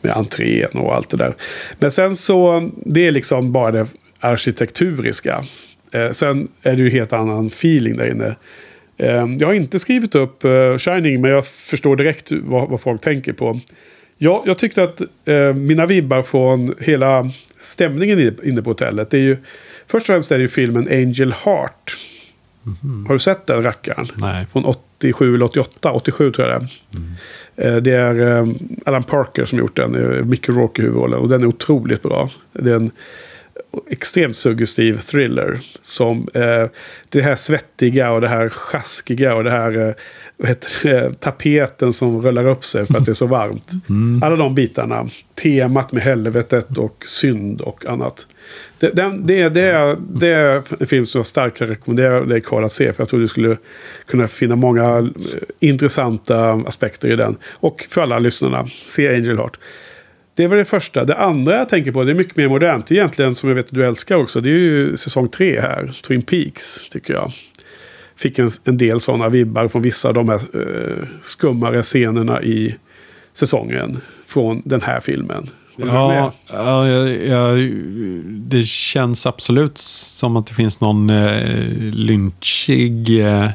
Med 0.00 0.12
entrén 0.12 0.70
och 0.74 0.94
allt 0.94 1.10
det 1.10 1.16
där. 1.16 1.34
Men 1.78 1.90
sen 1.90 2.16
så, 2.16 2.70
det 2.76 3.06
är 3.06 3.12
liksom 3.12 3.52
bara 3.52 3.70
det 3.70 3.86
arkitekturiska. 4.20 5.44
Eh, 5.92 6.10
sen 6.10 6.48
är 6.62 6.76
det 6.76 6.82
ju 6.82 6.90
helt 6.90 7.12
annan 7.12 7.46
feeling 7.46 7.96
där 7.96 8.10
inne. 8.10 8.36
Eh, 8.96 9.26
jag 9.38 9.46
har 9.46 9.54
inte 9.54 9.78
skrivit 9.78 10.14
upp 10.14 10.44
eh, 10.44 10.78
Shining, 10.78 11.20
men 11.20 11.30
jag 11.30 11.46
förstår 11.46 11.96
direkt 11.96 12.32
vad, 12.32 12.68
vad 12.68 12.80
folk 12.80 13.00
tänker 13.00 13.32
på. 13.32 13.60
Ja, 14.22 14.42
jag 14.46 14.58
tyckte 14.58 14.82
att 14.82 15.00
eh, 15.24 15.54
mina 15.54 15.86
vibbar 15.86 16.22
från 16.22 16.74
hela 16.78 17.30
stämningen 17.58 18.36
inne 18.44 18.62
på 18.62 18.70
hotellet. 18.70 19.10
Det 19.10 19.16
är 19.18 19.22
ju, 19.22 19.36
först 19.86 20.02
och 20.02 20.06
främst 20.14 20.32
är 20.32 20.36
det 20.36 20.42
ju 20.42 20.48
filmen 20.48 20.88
Angel 20.90 21.32
Heart. 21.44 21.96
Har 23.08 23.12
du 23.14 23.18
sett 23.18 23.46
den 23.46 23.62
rackaren? 23.62 24.06
Nej. 24.16 24.46
Från 24.52 24.64
87 24.64 25.34
eller 25.34 25.44
88, 25.44 25.92
87 25.92 26.32
tror 26.32 26.48
jag 26.48 26.60
det 26.60 27.66
är. 27.66 27.74
Eh, 27.76 27.76
Det 27.82 27.92
är 27.92 28.36
eh, 28.36 28.48
Alan 28.86 29.02
Parker 29.02 29.44
som 29.44 29.58
gjort 29.58 29.76
den, 29.76 29.94
eh, 29.94 30.24
Mickey 30.24 30.52
Rourke 30.52 30.82
i 30.82 30.84
huvudrollen. 30.84 31.18
Och 31.18 31.28
den 31.28 31.42
är 31.42 31.46
otroligt 31.46 32.02
bra. 32.02 32.30
Det 32.52 32.70
är 32.70 32.76
en 32.76 32.90
extremt 33.90 34.36
suggestiv 34.36 34.98
thriller. 34.98 35.58
Som 35.82 36.28
eh, 36.34 36.66
det 37.08 37.22
här 37.22 37.34
svettiga 37.34 38.10
och 38.10 38.20
det 38.20 38.28
här 38.28 38.48
sjaskiga 38.48 39.34
och 39.34 39.44
det 39.44 39.50
här 39.50 39.88
eh, 39.88 39.94
vad 40.36 40.48
heter 40.48 40.88
det, 40.88 41.20
tapeten 41.20 41.92
som 41.92 42.22
rullar 42.22 42.46
upp 42.46 42.64
sig 42.64 42.86
för 42.86 42.98
att 42.98 43.04
det 43.04 43.12
är 43.12 43.14
så 43.14 43.26
varmt. 43.26 43.70
Alla 44.22 44.36
de 44.36 44.54
bitarna. 44.54 45.06
Temat 45.34 45.92
med 45.92 46.02
helvetet 46.02 46.78
och 46.78 47.04
synd 47.06 47.60
och 47.60 47.88
annat. 47.88 48.26
Det, 48.78 48.90
den, 48.90 49.26
det, 49.26 49.48
det, 49.48 49.60
är, 49.60 49.96
det 50.14 50.28
är 50.28 50.62
en 50.80 50.86
film 50.86 51.06
som 51.06 51.18
jag 51.18 51.26
starkt 51.26 51.58
kan 51.58 51.68
rekommendera 51.68 52.24
dig 52.24 52.40
Karl 52.40 52.64
att 52.64 52.72
se. 52.72 52.92
För 52.92 53.02
jag 53.02 53.08
tror 53.08 53.20
du 53.20 53.28
skulle 53.28 53.56
kunna 54.06 54.28
finna 54.28 54.56
många 54.56 54.98
eh, 54.98 55.04
intressanta 55.60 56.52
aspekter 56.52 57.08
i 57.08 57.16
den. 57.16 57.36
Och 57.52 57.86
för 57.88 58.00
alla 58.00 58.18
lyssnarna, 58.18 58.66
se 58.82 59.08
Angel 59.08 59.38
Heart. 59.38 59.58
Det 60.40 60.48
var 60.48 60.56
det 60.56 60.64
första. 60.64 61.04
Det 61.04 61.16
andra 61.16 61.56
jag 61.56 61.68
tänker 61.68 61.92
på, 61.92 62.04
det 62.04 62.10
är 62.10 62.14
mycket 62.14 62.36
mer 62.36 62.48
modernt. 62.48 62.92
Egentligen, 62.92 63.34
som 63.34 63.48
jag 63.48 63.56
vet 63.56 63.66
att 63.66 63.74
du 63.74 63.86
älskar 63.86 64.16
också, 64.16 64.40
det 64.40 64.50
är 64.50 64.54
ju 64.54 64.96
säsong 64.96 65.28
tre 65.28 65.60
här. 65.60 66.00
Twin 66.06 66.22
Peaks, 66.22 66.88
tycker 66.88 67.14
jag. 67.14 67.32
Fick 68.16 68.38
en, 68.38 68.50
en 68.64 68.76
del 68.76 69.00
sådana 69.00 69.28
vibbar 69.28 69.68
från 69.68 69.82
vissa 69.82 70.08
av 70.08 70.14
de 70.14 70.28
här 70.28 70.40
eh, 70.54 71.06
skummare 71.20 71.82
scenerna 71.82 72.42
i 72.42 72.76
säsongen. 73.32 74.00
Från 74.26 74.62
den 74.64 74.82
här 74.82 75.00
filmen. 75.00 75.48
Ja, 75.76 76.32
ja 76.46 76.88
jag, 76.88 77.72
det 78.26 78.66
känns 78.66 79.26
absolut 79.26 79.78
som 79.78 80.36
att 80.36 80.46
det 80.46 80.54
finns 80.54 80.80
någon 80.80 81.10
eh, 81.10 81.68
lynchig 81.92 83.26
eh, 83.26 83.48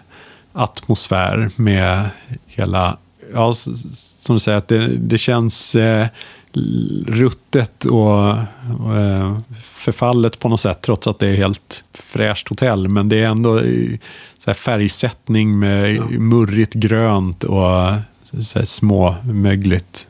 atmosfär 0.54 1.50
med 1.56 2.10
hela... 2.46 2.98
Ja, 3.34 3.54
som 3.54 4.36
du 4.36 4.40
säger, 4.40 4.58
att 4.58 4.68
det, 4.68 4.88
det 4.88 5.18
känns 5.18 5.76
eh, 5.76 6.08
ruttet 7.08 7.86
och, 7.86 8.30
och 8.86 8.98
eh, 8.98 9.38
förfallet 9.64 10.40
på 10.40 10.50
något 10.50 10.62
sätt, 10.62 10.82
trots 10.82 11.08
att 11.08 11.20
det 11.20 11.28
är 11.28 11.36
helt 11.36 11.84
fräscht 11.94 12.48
hotell. 12.50 12.88
Men 12.88 13.10
det 13.10 13.18
är 13.24 13.28
ändå 13.28 13.62
så 14.40 14.54
färgsättning 14.54 15.60
med 15.60 16.02
murrigt 16.20 16.74
grönt 16.74 17.44
och 17.44 17.92
så 18.42 18.66
småmögligt. 18.66 20.08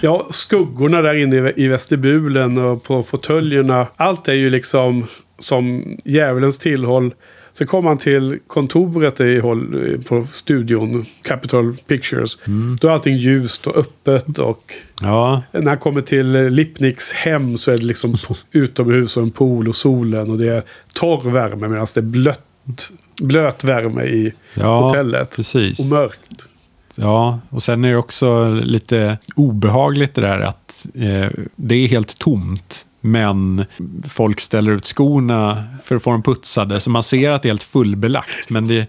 Ja, 0.00 0.26
skuggorna 0.30 1.02
där 1.02 1.14
inne 1.14 1.36
i- 1.50 1.64
i 1.64 1.68
vestibulen 1.68 2.58
och 2.58 2.82
på 2.82 3.02
fåtöljerna. 3.02 3.86
Allt 3.96 4.28
är 4.28 4.32
ju 4.34 4.50
liksom 4.50 5.06
som 5.38 5.84
djävulens 6.04 6.58
tillhåll. 6.58 7.14
Sen 7.52 7.66
kommer 7.66 7.88
han 7.88 7.98
till 7.98 8.38
kontoret 8.46 9.20
i 9.20 9.40
på 10.08 10.26
studion, 10.30 11.06
Capitol 11.22 11.76
Pictures. 11.86 12.38
Då 12.80 12.88
är 12.88 12.92
allting 12.92 13.16
ljust 13.16 13.66
och 13.66 13.76
öppet 13.76 14.38
och 14.38 14.74
Ja, 15.00 15.42
när 15.52 15.68
han 15.68 15.78
kommer 15.78 16.00
till 16.00 16.32
Lipnicks 16.32 17.12
hem 17.12 17.56
så 17.56 17.70
är 17.70 17.78
det 17.78 17.84
liksom 17.84 18.14
utomhus 18.52 19.16
och 19.16 19.22
en 19.22 19.30
pool 19.30 19.68
och 19.68 19.74
solen. 19.74 20.30
Och 20.30 20.38
det 20.38 20.48
är 20.48 20.62
torr 20.94 21.30
värme 21.30 21.68
medan 21.68 21.86
det 21.94 22.00
är 22.00 22.02
blött, 22.02 22.90
blöt 23.22 23.64
värme 23.64 24.02
i 24.04 24.32
Ja, 24.54 24.80
hotellet. 24.80 25.36
precis. 25.36 25.78
Och 25.80 25.86
mörkt. 25.86 26.46
Ja, 26.96 27.40
och 27.50 27.62
sen 27.62 27.84
är 27.84 27.90
det 27.90 27.96
också 27.96 28.50
lite 28.50 29.18
obehagligt 29.36 30.14
det 30.14 30.20
där 30.20 30.40
att 30.40 30.86
eh, 30.94 31.26
det 31.56 31.74
är 31.74 31.88
helt 31.88 32.18
tomt. 32.18 32.86
Men 33.04 33.64
folk 34.08 34.40
ställer 34.40 34.72
ut 34.72 34.84
skorna 34.84 35.64
för 35.84 35.96
att 35.96 36.02
få 36.02 36.10
dem 36.10 36.22
putsade. 36.22 36.80
Så 36.80 36.90
man 36.90 37.02
ser 37.02 37.30
att 37.30 37.42
det 37.42 37.46
är 37.46 37.50
helt 37.50 37.62
fullbelagt. 37.62 38.50
Men 38.50 38.68
det, 38.68 38.86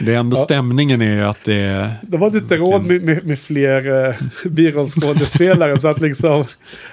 det 0.00 0.14
är 0.14 0.18
ändå 0.18 0.36
stämningen 0.36 1.02
är 1.02 1.14
ju 1.14 1.22
att 1.22 1.44
det 1.44 1.54
är... 1.54 1.90
De 2.02 2.22
hade 2.22 2.38
inte 2.38 2.56
råd 2.56 2.84
med, 2.86 3.02
med, 3.02 3.26
med 3.26 3.38
fler 3.38 4.08
eh, 4.08 4.14
birollskådespelare. 4.50 5.78
så 5.78 5.88
att 5.88 6.00
liksom, 6.00 6.44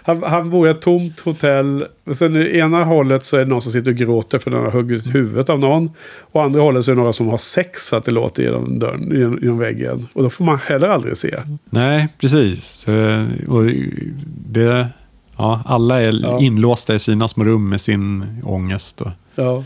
han, 0.03 0.23
han 0.23 0.49
bor 0.49 0.67
i 0.67 0.71
ett 0.71 0.81
tomt 0.81 1.19
hotell. 1.19 1.85
Och 2.05 2.15
sen 2.15 2.35
i 2.35 2.57
ena 2.57 2.83
hållet 2.83 3.25
så 3.25 3.37
är 3.37 3.39
det 3.39 3.45
någon 3.49 3.61
som 3.61 3.71
sitter 3.71 3.91
och 3.91 3.97
gråter 3.97 4.39
för 4.39 4.51
den 4.51 4.59
har 4.59 4.71
huggit 4.71 5.15
huvudet 5.15 5.49
av 5.49 5.59
någon. 5.59 5.91
Och 6.19 6.43
andra 6.43 6.61
hållet 6.61 6.85
så 6.85 6.91
är 6.91 6.95
det 6.95 6.99
några 6.99 7.13
som 7.13 7.27
har 7.27 7.37
sex 7.37 7.81
så 7.87 7.95
att 7.95 8.05
det 8.05 8.11
låter 8.11 8.43
genom, 8.43 8.79
dörren, 8.79 9.11
genom, 9.13 9.39
genom 9.41 9.57
väggen. 9.57 10.07
Och 10.13 10.23
då 10.23 10.29
får 10.29 10.43
man 10.45 10.59
heller 10.65 10.87
aldrig 10.89 11.17
se. 11.17 11.35
Nej, 11.69 12.07
precis. 12.19 12.87
Eh, 12.87 13.25
Och 13.47 13.63
det, 14.47 14.87
ja, 15.37 15.61
alla 15.65 16.01
är 16.01 16.19
Ja. 16.21 16.39
inlåsta 16.39 16.95
i 16.95 16.99
sina 16.99 17.27
små 17.27 17.43
rum 17.43 17.69
med 17.69 17.81
sin 17.81 18.25
ångest. 18.45 19.01
Och, 19.01 19.11
Ja. 19.35 19.63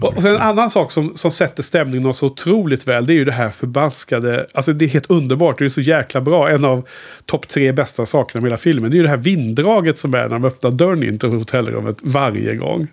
Och 0.00 0.22
sen 0.22 0.34
en 0.34 0.40
annan 0.40 0.70
sak 0.70 0.90
som, 0.92 1.12
som 1.16 1.30
sätter 1.30 1.62
stämningen 1.62 2.14
så 2.14 2.26
otroligt 2.26 2.88
väl. 2.88 3.06
Det 3.06 3.12
är 3.12 3.14
ju 3.14 3.24
det 3.24 3.32
här 3.32 3.50
förbaskade. 3.50 4.46
Alltså 4.54 4.72
det 4.72 4.84
är 4.84 4.88
helt 4.88 5.10
underbart. 5.10 5.58
Det 5.58 5.64
är 5.64 5.68
så 5.68 5.80
jäkla 5.80 6.20
bra. 6.20 6.50
En 6.50 6.64
av 6.64 6.86
topp 7.26 7.48
tre 7.48 7.72
bästa 7.72 8.06
sakerna 8.06 8.40
med 8.40 8.48
hela 8.50 8.56
filmen. 8.58 8.90
Det 8.90 8.94
är 8.94 8.96
ju 8.96 9.02
det 9.02 9.08
här 9.08 9.16
vinddraget 9.16 9.98
som 9.98 10.14
är 10.14 10.18
när 10.22 10.28
de 10.28 10.44
öppnar 10.44 10.70
dörren 10.70 11.02
in 11.02 11.18
till 11.18 11.28
hotellrummet 11.28 11.96
varje 12.02 12.56
gång. 12.56 12.86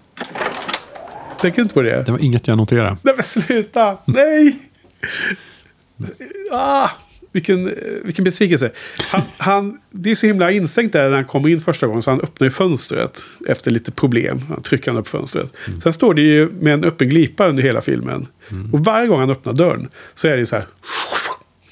Tänker 1.42 1.62
inte 1.62 1.74
på 1.74 1.82
det? 1.82 2.04
det 2.06 2.12
var 2.12 2.20
inget 2.20 2.48
jag 2.48 2.58
noterade. 2.58 2.98
Nej 3.02 3.14
men 3.16 3.24
sluta! 3.24 3.98
Nej! 4.06 4.60
Ah, 6.52 6.90
vilken, 7.32 7.68
eh, 7.68 7.74
vilken 8.04 8.24
besvikelse. 8.24 8.72
Han, 8.98 9.22
han, 9.38 9.80
det 9.92 10.12
är 10.12 10.16
så 10.16 10.28
himla 10.28 10.52
instängt 10.52 10.94
där 10.94 11.10
när 11.10 11.16
han 11.16 11.26
kommer 11.26 11.50
in 11.50 11.62
första 11.62 11.88
gången. 11.88 12.02
Så 12.02 12.12
han 12.12 12.22
öppnar 12.22 12.46
ju 12.46 12.52
fönstret 12.52 13.24
efter 13.48 13.72
lite 13.72 13.92
problem. 13.92 14.42
Han 14.50 14.62
trycker 14.62 14.92
han 14.92 15.00
upp 15.00 15.08
fönstret. 15.08 15.54
Sen 15.84 15.94
står 15.94 16.14
det 16.14 16.22
ju 16.22 16.50
med 16.60 16.74
en 16.74 16.84
öppen 16.84 17.10
glipa 17.10 17.48
under 17.48 17.64
hela 17.64 17.82
filmen. 17.82 18.28
Och 18.74 18.86
varje 18.86 19.08
gång 19.08 19.20
han 19.20 19.30
öppnar 19.30 19.54
dörren 19.54 19.90
så 20.16 20.28
är 20.28 20.38
det 20.38 20.46
så 20.46 20.56
här. 20.56 20.66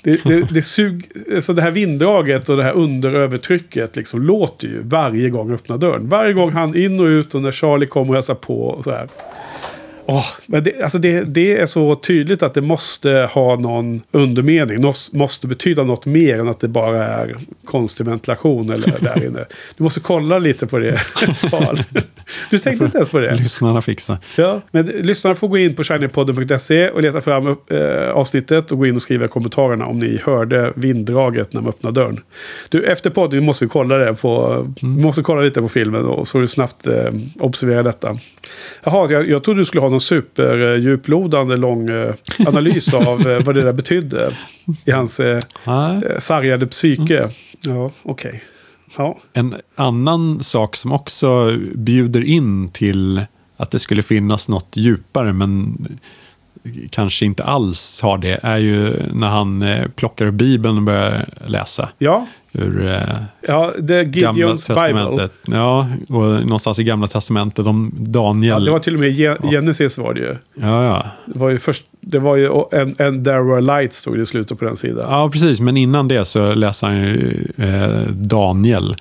Det, 0.03 0.23
det, 0.23 0.47
det, 0.51 0.61
sug, 0.61 1.11
så 1.39 1.53
det 1.53 1.61
här 1.61 1.71
vinddraget 1.71 2.49
och 2.49 2.57
det 2.57 2.63
här 2.63 2.73
underövertrycket 2.73 3.95
liksom 3.95 4.21
låter 4.21 4.67
ju 4.67 4.81
varje 4.83 5.29
gång 5.29 5.47
han 5.47 5.55
öppnar 5.55 5.77
dörren. 5.77 6.09
Varje 6.09 6.33
gång 6.33 6.51
han 6.51 6.75
in 6.75 6.99
och 6.99 7.05
ut 7.05 7.35
och 7.35 7.41
när 7.41 7.51
Charlie 7.51 7.87
kommer 7.87 8.09
och 8.09 8.15
hälsar 8.15 8.35
på 8.35 8.67
och 8.67 8.83
så 8.83 8.91
här. 8.91 9.09
Åh, 10.09 10.25
men 10.45 10.63
det, 10.63 10.81
alltså 10.81 10.97
det, 10.97 11.23
det 11.23 11.57
är 11.57 11.65
så 11.65 11.95
tydligt 11.95 12.43
att 12.43 12.53
det 12.53 12.61
måste 12.61 13.29
ha 13.31 13.55
någon 13.55 14.01
undermening. 14.11 14.81
Nås, 14.81 15.13
måste 15.13 15.47
betyda 15.47 15.83
något 15.83 16.05
mer 16.05 16.39
än 16.39 16.47
att 16.47 16.59
det 16.59 16.67
bara 16.67 17.05
är 17.05 17.35
konstig 17.65 18.05
ventilation 18.05 18.69
eller 18.69 18.99
där 18.99 19.25
inne. 19.25 19.45
Du 19.77 19.83
måste 19.83 19.99
kolla 19.99 20.39
lite 20.39 20.67
på 20.67 20.77
det, 20.77 20.97
Carl. 21.51 21.83
Du 22.49 22.59
tänkte 22.59 22.85
inte 22.85 22.97
ens 22.97 23.09
på 23.09 23.19
det? 23.19 23.35
Lyssnarna 23.35 23.81
fixar. 23.81 24.17
Ja, 24.35 24.61
men 24.71 24.85
lyssnarna 24.85 25.35
får 25.35 25.47
gå 25.47 25.57
in 25.57 25.75
på 25.75 25.83
shinypodden.se 25.83 26.89
och 26.89 27.01
leta 27.01 27.21
fram 27.21 27.47
upp, 27.47 27.71
eh, 27.71 28.09
avsnittet 28.09 28.71
och 28.71 28.77
gå 28.77 28.85
in 28.85 28.95
och 28.95 29.01
skriva 29.01 29.25
i 29.25 29.27
kommentarerna 29.27 29.85
om 29.85 29.99
ni 29.99 30.21
hörde 30.23 30.73
vinddraget 30.75 31.53
när 31.53 31.61
man 31.61 31.69
öppnade 31.69 32.01
dörren. 32.01 32.19
Du, 32.69 32.85
efter 32.85 33.09
podden 33.09 33.45
måste 33.45 33.65
vi 33.65 33.69
kolla 33.69 33.97
det 33.97 34.13
på, 34.13 34.65
vi 34.81 34.87
måste 34.87 35.21
kolla 35.21 35.41
lite 35.41 35.61
på 35.61 35.69
filmen 35.69 36.05
och 36.05 36.27
så 36.27 36.39
du 36.39 36.47
snabbt 36.47 36.87
eh, 36.87 37.11
observera 37.39 37.83
detta. 37.83 38.19
Jaha, 38.83 39.11
jag, 39.11 39.29
jag 39.29 39.43
trodde 39.43 39.61
du 39.61 39.65
skulle 39.65 39.81
ha 39.81 39.89
någon 39.89 39.96
superdjuplodande 39.99 41.57
lång 41.57 41.89
eh, 41.89 42.13
analys 42.47 42.93
av 42.93 43.27
eh, 43.27 43.43
vad 43.43 43.55
det 43.55 43.61
där 43.61 43.73
betydde 43.73 44.31
i 44.85 44.91
hans 44.91 45.19
eh, 45.19 45.39
sargade 46.19 46.67
psyke. 46.67 47.29
Ja, 47.61 47.91
okej. 48.03 48.43
Ja. 48.97 49.19
En 49.33 49.55
annan 49.75 50.43
sak 50.43 50.75
som 50.75 50.91
också 50.91 51.57
bjuder 51.75 52.23
in 52.23 52.69
till 52.69 53.21
att 53.57 53.71
det 53.71 53.79
skulle 53.79 54.03
finnas 54.03 54.49
något 54.49 54.77
djupare, 54.77 55.33
men 55.33 55.87
kanske 56.89 57.25
inte 57.25 57.43
alls 57.43 58.01
har 58.01 58.17
det, 58.17 58.39
är 58.43 58.57
ju 58.57 58.93
när 59.13 59.27
han 59.27 59.65
plockar 59.95 60.31
Bibeln 60.31 60.77
och 60.77 60.83
börjar 60.83 61.29
läsa 61.47 61.89
ja, 61.97 62.27
ur 62.57 62.87
eh, 62.87 63.01
ja, 63.47 63.71
det 63.79 64.03
Gamla 64.03 64.39
Gideons 64.39 64.67
Bible. 64.67 64.81
Testamentet. 64.83 65.31
Ja, 65.45 65.87
och 66.09 66.23
någonstans 66.23 66.79
i 66.79 66.83
Gamla 66.83 67.07
Testamentet 67.07 67.65
om 67.65 67.91
Ja, 67.97 68.03
Daniel. 68.07 68.65
det 68.65 68.71
var 68.71 68.79
till 68.79 68.93
och 68.93 68.99
med 68.99 69.09
Ge- 69.11 69.49
Genesis 69.51 69.97
var 69.97 70.13
det 70.13 70.19
ju. 70.19 70.35
ja, 70.55 70.83
ja. 70.85 71.05
Det 71.25 71.39
var 71.39 71.49
ju, 71.49 71.59
först, 71.59 71.85
det 72.01 72.19
var 72.19 72.35
ju 72.35 72.49
en, 72.71 72.95
en 72.99 73.23
There 73.23 73.41
were 73.43 73.61
lights 73.61 73.97
stod 73.97 74.15
det 74.17 74.21
i 74.21 74.25
slutet 74.25 74.59
på 74.59 74.65
den 74.65 74.75
sidan. 74.75 75.05
ja, 75.09 75.29
precis. 75.29 75.59
Men 75.59 75.77
innan 75.77 76.07
det 76.07 76.25
så 76.25 76.53
läser 76.53 76.87
han 76.87 76.97
ju 76.97 77.47
eh, 77.57 78.11
Daniel. 78.11 78.95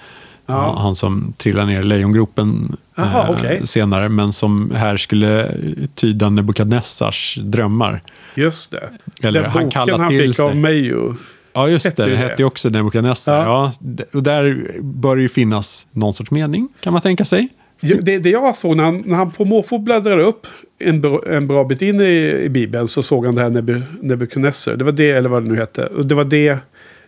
Ja. 0.49 0.79
Han, 0.79 0.95
som 0.95 1.33
trillar 1.37 1.67
ner 1.67 1.81
i 1.81 1.85
lejongropen 1.85 2.77
Jaha, 2.97 3.25
eh, 3.25 3.31
okej. 3.31 3.61
senare, 3.67 4.09
men 4.09 4.33
som 4.33 4.73
här 4.75 4.97
skulle 4.97 5.51
tyda 5.95 6.31
Nebukadnessars 6.31 7.39
drömmar. 7.43 8.03
Just 8.35 8.71
det. 8.71 8.91
Eller 9.29 9.43
Den 9.43 9.51
han 9.51 9.65
boken 9.65 10.01
han 10.01 10.11
fick 10.11 10.37
sig. 10.37 10.45
av 10.45 10.57
Mayo. 10.57 11.17
Ja, 11.57 11.69
just 11.69 11.97
det. 11.97 12.07
Det 12.07 12.17
hette 12.17 12.43
ju 12.43 12.45
också 12.45 12.69
Nebukadnessar. 12.69 13.39
Ja. 13.39 13.73
Ja. 13.99 14.05
och 14.13 14.23
där 14.23 14.71
bör 14.81 15.17
det 15.17 15.23
ju 15.23 15.29
finnas 15.29 15.87
någon 15.93 16.15
sorts 16.15 16.31
mening, 16.31 16.69
kan 16.81 16.93
man 16.93 17.03
tänka 17.03 17.25
sig. 17.25 17.49
Det, 17.81 18.19
det 18.19 18.31
jag 18.31 18.57
såg 18.57 18.77
när 18.77 18.85
han, 18.85 19.03
när 19.07 19.15
han 19.17 19.31
på 19.31 19.45
måfå 19.45 19.79
bläddrade 19.79 20.23
upp 20.23 20.47
en, 20.79 21.01
bra- 21.01 21.23
en 21.29 21.47
bra 21.47 21.65
bit 21.65 21.83
in 21.83 22.01
i, 22.01 22.41
i 22.45 22.49
Bibeln 22.49 22.89
så 22.89 23.03
såg 23.03 23.27
han 23.27 23.35
det 23.35 23.43
här 23.43 23.51
Nebu, 23.51 23.83
Nebuchadnezzar. 24.03 24.77
Det 24.77 24.85
var 24.85 24.93
det, 24.93 25.11
eller 25.11 25.29
vad 25.29 25.43
det 25.43 25.49
nu 25.49 25.57
hette. 25.57 25.87
Och 25.87 26.07
det 26.07 26.15
var 26.15 26.25
det 26.25 26.59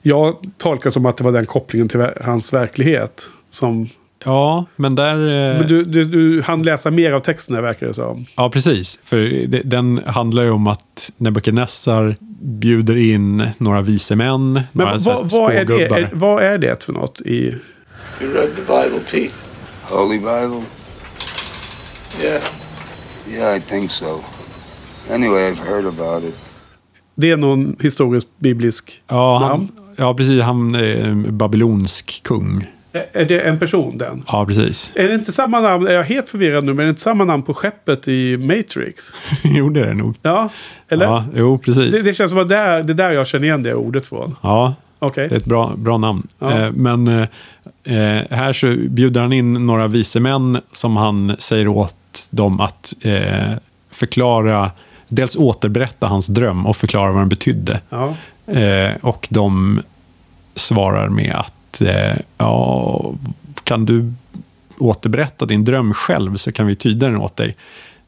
jag 0.02 0.36
tolkade 0.56 0.92
som 0.92 1.06
att 1.06 1.16
det 1.16 1.24
var 1.24 1.32
den 1.32 1.46
kopplingen 1.46 1.88
till 1.88 2.06
hans 2.20 2.52
verklighet. 2.52 3.30
Som, 3.50 3.88
Ja, 4.24 4.64
men 4.76 4.94
där... 4.94 5.14
eh, 5.14 5.58
men 5.58 5.68
du, 5.68 5.82
du, 5.84 6.04
du 6.04 6.42
hann 6.42 6.62
läsa 6.62 6.90
mer 6.90 7.12
av 7.12 7.20
texten 7.20 7.54
här 7.54 7.62
verkar 7.62 7.86
det 7.86 7.94
som. 7.94 8.26
Ja, 8.36 8.50
precis. 8.50 9.00
För 9.04 9.16
det, 9.48 9.62
den 9.64 10.00
handlar 10.06 10.42
ju 10.42 10.50
om 10.50 10.66
att 10.66 11.12
Nebukadnessar 11.16 12.16
bjuder 12.40 12.96
in 12.96 13.48
några 13.58 13.82
vise 13.82 14.16
män, 14.16 14.52
Men 14.52 14.62
några 14.72 14.90
här 14.90 14.98
vad, 14.98 15.30
vad, 15.32 15.52
är 15.52 15.64
det, 15.64 15.84
är, 15.84 16.10
vad 16.12 16.42
är 16.42 16.58
det 16.58 16.84
för 16.84 16.92
något 16.92 17.20
i... 17.20 17.54
You 18.20 18.32
read 18.34 18.48
the 18.56 18.62
Bible, 18.62 19.00
Pete? 19.10 19.34
Holy 19.82 20.18
Bible? 20.18 20.62
Yeah. 22.22 22.42
Yeah, 23.30 23.56
I 23.56 23.60
think 23.60 23.90
so. 23.90 24.20
Anyway, 25.10 25.50
I've 25.52 25.66
heard 25.68 25.86
about 25.86 26.24
it. 26.24 26.34
Det 27.14 27.30
är 27.30 27.36
någon 27.36 27.76
historisk 27.80 28.26
biblisk 28.38 29.02
Ja, 29.08 29.38
namn? 29.40 29.68
han, 29.76 29.94
ja, 29.96 30.14
precis. 30.14 30.42
Han 30.42 30.74
är 30.74 31.14
babylonsk 31.30 32.20
kung. 32.24 32.66
Är- 32.92 33.24
det 33.24 33.40
en 33.40 33.58
person 33.58 33.98
den? 33.98 34.24
Ja, 34.26 34.46
precis. 34.46 34.92
Är 34.94 35.08
det 35.08 35.14
inte 35.14 35.32
samma 35.32 35.60
namn? 35.60 35.86
Är 35.86 35.92
jag 35.92 36.02
helt 36.02 36.28
förvirrad 36.28 36.64
nu? 36.64 36.72
Men 36.72 36.80
är 36.80 36.84
det 36.84 36.90
inte 36.90 37.02
samma 37.02 37.24
namn 37.24 37.42
på 37.42 37.54
skeppet 37.54 38.08
i 38.08 38.36
Matrix? 38.36 39.12
jo, 39.44 39.70
det 39.70 39.80
är 39.80 39.86
det 39.86 39.94
nog. 39.94 40.16
Ja, 40.22 40.48
eller? 40.88 41.06
Ja, 41.06 41.24
jo, 41.34 41.58
precis. 41.58 41.92
Det, 41.92 42.02
det 42.02 42.14
känns 42.14 42.30
som 42.30 42.40
att 42.40 42.48
det 42.48 42.56
är, 42.56 42.82
det 42.82 42.92
är 42.92 42.94
där 42.94 43.12
jag 43.12 43.26
känner 43.26 43.44
igen 43.46 43.62
det 43.62 43.74
ordet 43.74 44.06
från. 44.06 44.36
Ja, 44.42 44.74
Okej. 44.98 45.28
det 45.28 45.34
är 45.34 45.38
ett 45.38 45.44
bra, 45.44 45.72
bra 45.76 45.98
namn. 45.98 46.26
Ja. 46.38 46.58
Eh, 46.58 46.72
men 46.72 47.08
eh, 47.08 47.28
eh, 47.84 48.22
här 48.30 48.52
så 48.52 48.74
bjuder 48.88 49.20
han 49.20 49.32
in 49.32 49.66
några 49.66 49.86
vise 49.86 50.20
män 50.20 50.60
som 50.72 50.96
han 50.96 51.36
säger 51.38 51.68
åt 51.68 51.94
dem 52.30 52.60
att 52.60 52.94
eh, 53.00 53.52
förklara, 53.90 54.70
dels 55.08 55.36
återberätta 55.36 56.06
hans 56.06 56.26
dröm 56.26 56.66
och 56.66 56.76
förklara 56.76 57.12
vad 57.12 57.20
den 57.20 57.28
betydde. 57.28 57.80
Ja. 57.88 58.14
Eh, 58.52 58.90
och 59.00 59.26
de 59.30 59.80
svarar 60.54 61.08
med 61.08 61.32
att 61.34 61.52
eh, 61.80 62.16
ja, 62.38 63.14
kan 63.64 63.84
du 63.84 64.12
återberätta 64.78 65.46
din 65.46 65.64
dröm 65.64 65.94
själv 65.94 66.36
så 66.36 66.52
kan 66.52 66.66
vi 66.66 66.74
tyda 66.76 67.06
den 67.08 67.16
åt 67.16 67.36
dig. 67.36 67.56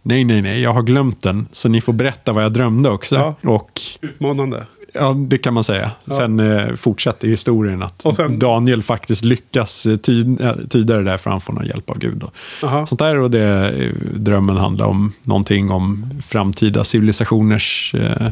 Nej, 0.02 0.24
nej, 0.24 0.42
nej, 0.42 0.61
jag 0.61 0.72
har 0.72 0.82
glömt 0.82 1.22
den, 1.22 1.46
så 1.52 1.68
ni 1.68 1.80
får 1.80 1.92
berätta 1.92 2.32
vad 2.32 2.44
jag 2.44 2.52
drömde 2.52 2.90
också. 2.90 3.16
Ja. 3.16 3.34
Och 3.50 3.80
Utmanande. 4.00 4.66
ja, 4.94 5.12
det 5.12 5.38
kan 5.38 5.54
man 5.54 5.64
säga. 5.64 5.90
Ja. 6.04 6.14
Sen 6.16 6.40
eh, 6.40 6.74
fortsätter 6.76 7.28
historien 7.28 7.82
att 7.82 8.04
sen- 8.16 8.38
Daniel 8.38 8.82
faktiskt 8.82 9.24
lyckas 9.24 9.86
eh, 9.86 9.96
ty, 9.96 10.36
eh, 10.40 10.54
tyda 10.70 10.96
det 10.96 11.02
där 11.04 11.16
för 11.16 11.30
han 11.30 11.40
får 11.40 11.52
någon 11.52 11.66
hjälp 11.66 11.90
av 11.90 11.98
Gud. 11.98 12.24
Aha. 12.62 12.86
sånt 12.86 12.98
där 12.98 13.18
och 13.18 13.30
det, 13.30 13.72
drömmen 14.14 14.56
handlar 14.56 14.86
om 14.86 15.12
någonting 15.22 15.70
om 15.70 16.11
framtida 16.26 16.84
civilisationers 16.84 17.94
eh, 17.94 18.26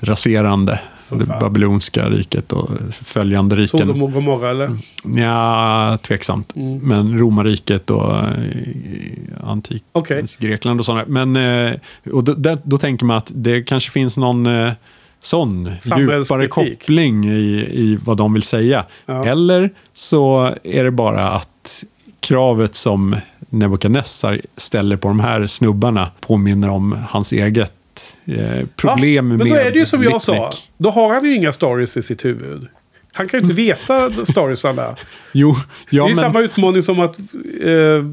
raserande. 0.00 0.80
Det 1.10 1.26
babylonska 1.40 2.10
riket 2.10 2.52
och 2.52 2.70
följande 2.90 3.56
riken. 3.56 3.80
Sodom 3.80 4.02
och 4.02 4.12
Gomorra 4.12 4.50
eller? 4.50 4.78
Ja, 5.16 5.98
tveksamt. 6.02 6.56
Mm. 6.56 6.78
Men 6.78 7.18
romarriket 7.18 7.90
och 7.90 8.18
eh, 8.18 8.24
antikens 9.44 9.82
Okej. 9.92 10.24
Grekland 10.38 10.80
och 10.80 10.86
sådana. 10.86 11.04
Men 11.06 11.36
eh, 11.36 11.74
och 12.12 12.24
då, 12.24 12.32
där, 12.32 12.58
då 12.62 12.78
tänker 12.78 13.06
man 13.06 13.16
att 13.16 13.30
det 13.34 13.62
kanske 13.62 13.90
finns 13.90 14.16
någon 14.16 14.46
eh, 14.46 14.72
sån 15.20 15.70
djupare 15.98 16.48
koppling 16.48 17.24
i, 17.24 17.68
i 17.72 17.98
vad 18.04 18.16
de 18.16 18.32
vill 18.32 18.42
säga. 18.42 18.84
Ja. 19.06 19.24
Eller 19.24 19.70
så 19.92 20.54
är 20.62 20.84
det 20.84 20.90
bara 20.90 21.28
att 21.30 21.84
kravet 22.20 22.74
som 22.74 23.16
Nebukadnessar 23.50 24.40
ställer 24.56 24.96
på 24.96 25.08
de 25.08 25.20
här 25.20 25.46
snubbarna 25.46 26.10
påminner 26.20 26.68
om 26.68 26.96
hans 27.08 27.32
eget 27.32 27.72
eh, 28.24 28.66
problem 28.76 29.14
ja, 29.14 29.22
med 29.22 29.38
Men 29.38 29.48
då 29.48 29.54
är 29.54 29.70
det 29.70 29.78
ju 29.78 29.86
som 29.86 30.02
jag 30.02 30.22
sa. 30.22 30.50
Då 30.78 30.90
har 30.90 31.14
han 31.14 31.24
ju 31.24 31.34
inga 31.34 31.52
stories 31.52 31.96
i 31.96 32.02
sitt 32.02 32.24
huvud. 32.24 32.68
Han 33.12 33.28
kan 33.28 33.40
ju 33.40 33.42
inte 33.42 33.54
veta 33.54 34.24
storiesarna. 34.24 34.96
Jo, 35.32 35.56
ja, 35.90 36.04
det 36.04 36.10
är 36.10 36.14
men... 36.14 36.24
samma 36.24 36.40
utmaning 36.40 36.82
som 36.82 37.00
att 37.00 37.18
eh, 37.62 38.04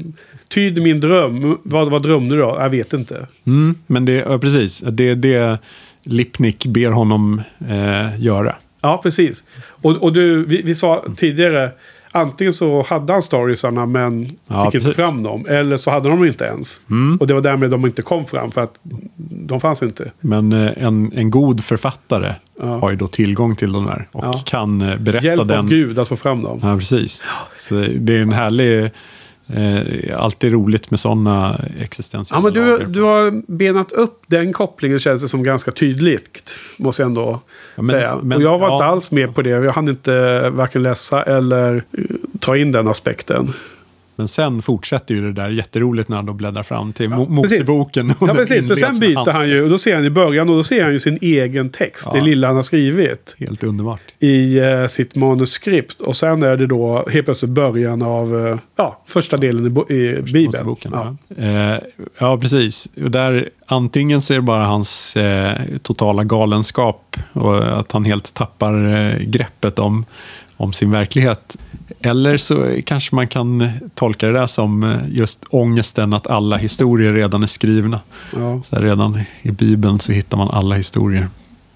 tyd 0.48 0.82
min 0.82 1.00
dröm. 1.00 1.58
Vad, 1.62 1.90
vad 1.90 2.02
drömde 2.02 2.34
du 2.34 2.42
då? 2.42 2.56
Jag 2.60 2.70
vet 2.70 2.92
inte. 2.92 3.26
Mm, 3.46 3.78
men 3.86 4.04
det, 4.04 4.12
ja, 4.12 4.38
precis, 4.38 4.80
det 4.80 5.08
är 5.08 5.14
det 5.14 5.58
Lipnick 6.02 6.66
ber 6.66 6.90
honom 6.90 7.42
eh, 7.68 8.20
göra. 8.20 8.56
Ja, 8.80 9.00
precis. 9.02 9.44
Och, 9.66 9.96
och 10.02 10.12
du, 10.12 10.44
vi, 10.44 10.62
vi 10.62 10.74
sa 10.74 11.04
tidigare. 11.16 11.70
Antingen 12.16 12.52
så 12.52 12.82
hade 12.82 13.12
han 13.12 13.22
storiesarna 13.22 13.86
men 13.86 14.26
fick 14.26 14.38
Ja, 14.46 14.64
inte 14.66 14.78
precis. 14.78 14.96
fram 14.96 15.22
dem. 15.22 15.46
Eller 15.48 15.76
så 15.76 15.90
hade 15.90 16.08
de 16.08 16.24
inte 16.24 16.44
ens. 16.44 16.82
Mm. 16.90 17.16
Och 17.20 17.26
det 17.26 17.34
var 17.34 17.40
därmed 17.40 17.70
de 17.70 17.86
inte 17.86 18.02
kom 18.02 18.24
fram. 18.26 18.50
För 18.50 18.60
att 18.60 18.78
de 19.30 19.60
fanns 19.60 19.82
inte. 19.82 20.10
Men 20.20 20.52
eh, 20.52 20.70
en, 20.76 21.12
en 21.14 21.30
god 21.30 21.64
författare 21.64 22.34
Ja. 22.60 22.78
har 22.78 22.90
ju 22.90 22.96
då 22.96 23.06
tillgång 23.06 23.56
till 23.56 23.72
de 23.72 23.86
där 23.86 24.08
och 24.12 24.24
Ja. 24.24 24.42
kan 24.46 24.82
eh, 24.82 24.96
berätta 24.98 25.26
Hjälp 25.26 25.48
den. 25.48 25.58
av 25.58 25.68
Gud 25.68 25.98
att 25.98 26.08
få 26.08 26.16
fram 26.16 26.42
dem. 26.42 26.60
Ja, 26.62 26.76
precis. 26.78 27.24
Så 27.58 27.74
det 27.98 28.16
är 28.16 28.22
en 28.22 28.32
härlig... 28.32 28.90
Eh, 29.46 30.20
alltid 30.22 30.52
roligt 30.52 30.90
med 30.90 31.00
sådana 31.00 31.60
existentiella 31.80 32.38
Ja, 32.38 32.42
men 32.42 32.78
du, 32.78 32.86
du 32.92 33.02
har 33.02 33.42
benat 33.52 33.92
upp 33.92 34.22
den 34.26 34.52
kopplingen 34.52 34.98
känns 34.98 35.22
det 35.22 35.28
som 35.28 35.42
ganska 35.42 35.70
tydligt. 35.70 36.58
Måste 36.76 37.02
jag 37.02 37.08
ändå 37.08 37.40
Ja, 37.76 37.82
men- 37.82 37.86
säga. 37.86 38.18
men- 38.22 38.36
och 38.38 38.42
jag 38.42 38.58
var 38.58 38.72
inte 38.74 38.84
ja. 38.84 38.90
alls 38.90 39.10
med 39.10 39.34
på 39.34 39.42
det. 39.42 39.50
Jag 39.50 39.72
hann 39.72 39.88
inte 39.88 40.50
varken 40.50 40.82
läsa 40.82 41.22
eller 41.22 41.74
eh, 41.76 42.04
ta 42.40 42.56
in 42.56 42.72
den 42.72 42.88
aspekten. 42.88 43.48
Men 44.16 44.28
sen 44.28 44.62
fortsätter 44.62 45.14
ju 45.14 45.20
det 45.22 45.32
där 45.32 45.50
jätteroligt 45.50 46.08
när 46.08 46.16
han 46.16 46.26
då 46.26 46.32
bläddrar 46.32 46.62
fram 46.62 46.92
till 46.92 47.10
Ja. 47.10 47.24
Moseboken. 47.28 48.10
och 48.18 48.28
Ja, 48.28 48.34
precis. 48.34 48.68
För 48.68 48.74
sen 48.74 48.98
byter 48.98 49.32
han 49.32 49.48
ju. 49.48 49.62
Och 49.62 49.68
då 49.68 49.78
ser 49.78 49.94
han 49.94 50.04
i 50.04 50.10
början 50.10 50.48
och 50.50 50.56
då 50.56 50.62
ser 50.62 50.84
han 50.84 50.92
ju 50.92 51.00
sin 51.00 51.18
egen 51.20 51.70
text. 51.70 52.08
Ja. 52.12 52.18
Det 52.18 52.24
lilla 52.24 52.46
han 52.46 52.56
har 52.56 52.62
skrivit. 52.62 53.36
Helt 53.38 53.62
underbart. 53.64 54.00
I 54.18 54.58
eh, 54.58 54.86
sitt 54.86 55.16
manuskript. 55.16 56.00
Och 56.00 56.16
sen 56.16 56.42
är 56.42 56.56
det 56.56 56.66
då 56.66 57.06
helt 57.10 57.24
plötsligt 57.24 57.50
början 57.50 58.02
av 58.02 58.46
eh, 58.48 58.58
ja, 58.76 59.02
första 59.06 59.36
delen 59.36 59.66
i, 59.88 59.94
i 59.94 60.22
Bibeln. 60.32 60.76
Ja. 60.82 61.16
Eh, 61.38 61.78
ja, 62.18 62.38
precis. 62.38 62.88
Och 63.04 63.10
där, 63.10 63.48
antingen 63.66 64.22
så 64.22 64.32
är 64.32 64.36
det 64.36 64.42
bara 64.42 64.64
hans 64.64 65.16
eh, 65.16 65.56
totala 65.82 66.24
galenskap 66.24 67.16
och 67.32 67.78
att 67.78 67.92
han 67.92 68.04
helt 68.04 68.34
tappar 68.34 68.94
eh, 68.94 69.18
greppet 69.18 69.78
om, 69.78 70.04
om 70.64 70.72
sin 70.72 70.90
verklighet. 70.90 71.56
Eller 72.00 72.36
så 72.36 72.76
kanske 72.84 73.14
man 73.14 73.28
kan 73.28 73.68
tolka 73.94 74.26
det 74.26 74.32
där 74.32 74.46
som 74.46 74.82
eh, 74.82 74.96
just 75.10 75.44
ångesten 75.50 76.12
att 76.12 76.26
alla 76.26 76.56
historier 76.56 77.12
redan 77.12 77.42
är 77.42 77.46
skrivna. 77.46 78.00
Ja. 78.36 78.62
Så 78.64 78.76
redan 78.76 79.20
i 79.42 79.50
Bibeln 79.50 80.00
så 80.00 80.12
hittar 80.12 80.36
man 80.36 80.48
alla 80.50 80.74
historier. 80.74 81.28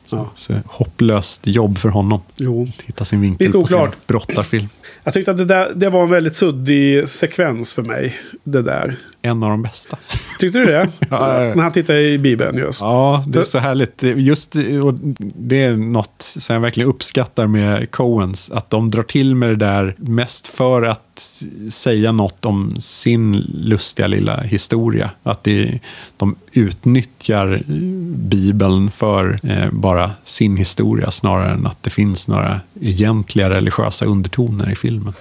Så, 0.07 0.17
Ja. 0.17 0.31
så 0.35 0.55
hopplöst 0.67 1.47
jobb 1.47 1.79
för 1.79 1.89
honom. 1.89 2.21
Jo. 2.37 2.69
Att 2.79 2.83
hitta 2.85 3.05
sin 3.05 3.21
vinkel 3.21 3.47
Lite 3.47 3.59
på 3.59 3.67
sin 3.67 3.77
oklart. 3.79 4.07
brottarfilm. 4.07 4.69
Jag 5.05 5.15
tyckte 5.15 5.31
att 5.31 5.37
det, 5.37 5.45
där, 5.45 5.73
det 5.77 5.91
var 5.91 6.03
en 6.03 6.11
väldigt 6.11 6.37
suddig 6.37 7.09
sekvens 7.09 7.75
för 7.75 7.83
mig. 7.83 8.15
Det 8.45 8.63
där. 8.63 8.97
En 9.23 9.43
av 9.43 9.51
de 9.51 9.63
bästa. 9.63 9.99
Tyckte 10.39 10.59
du 10.59 10.65
det? 10.65 10.89
Ja, 11.11 11.35
ja, 11.35 11.45
ja. 11.45 11.55
När 11.55 11.63
han 11.63 11.73
tittar 11.73 11.95
i 11.95 12.19
Bibeln 12.19 12.59
just. 12.59 12.81
Ja, 12.81 13.25
det 13.27 13.39
är 13.39 13.45
så 13.45 13.59
härligt. 13.59 14.03
Just, 14.03 14.55
och 14.85 14.95
det 15.19 15.63
är 15.63 15.77
något 15.77 16.15
som 16.19 16.55
jag 16.55 16.61
verkligen 16.61 16.89
uppskattar 16.89 17.47
med 17.47 17.91
Coens. 17.91 18.51
Att 18.51 18.71
de 18.71 18.91
drar 18.91 19.03
till 19.03 19.35
med 19.35 19.49
det 19.49 19.57
där 19.57 19.95
mest 19.99 20.47
för 20.47 20.83
att 20.83 21.43
säga 21.71 22.13
något 22.13 22.45
om 22.45 22.81
sin 22.81 23.33
lustiga 23.55 24.07
lilla 24.07 24.41
historia. 24.41 25.11
Att 25.23 25.45
det, 25.45 25.81
de 26.17 26.37
utnyttjar 26.53 27.63
Bibeln 28.17 28.91
för 28.91 29.41
eh, 29.43 29.71
bara 29.73 30.11
sin 30.25 30.57
historia 30.57 31.11
snarare 31.11 31.53
än 31.53 31.67
att 31.67 31.83
det 31.83 31.91
finns 31.91 32.29
några 32.29 32.61
egentliga 32.81 33.51
religiösa 33.51 34.07
undertoner 34.07 34.71
i 34.71 34.75
filmen. 34.75 35.15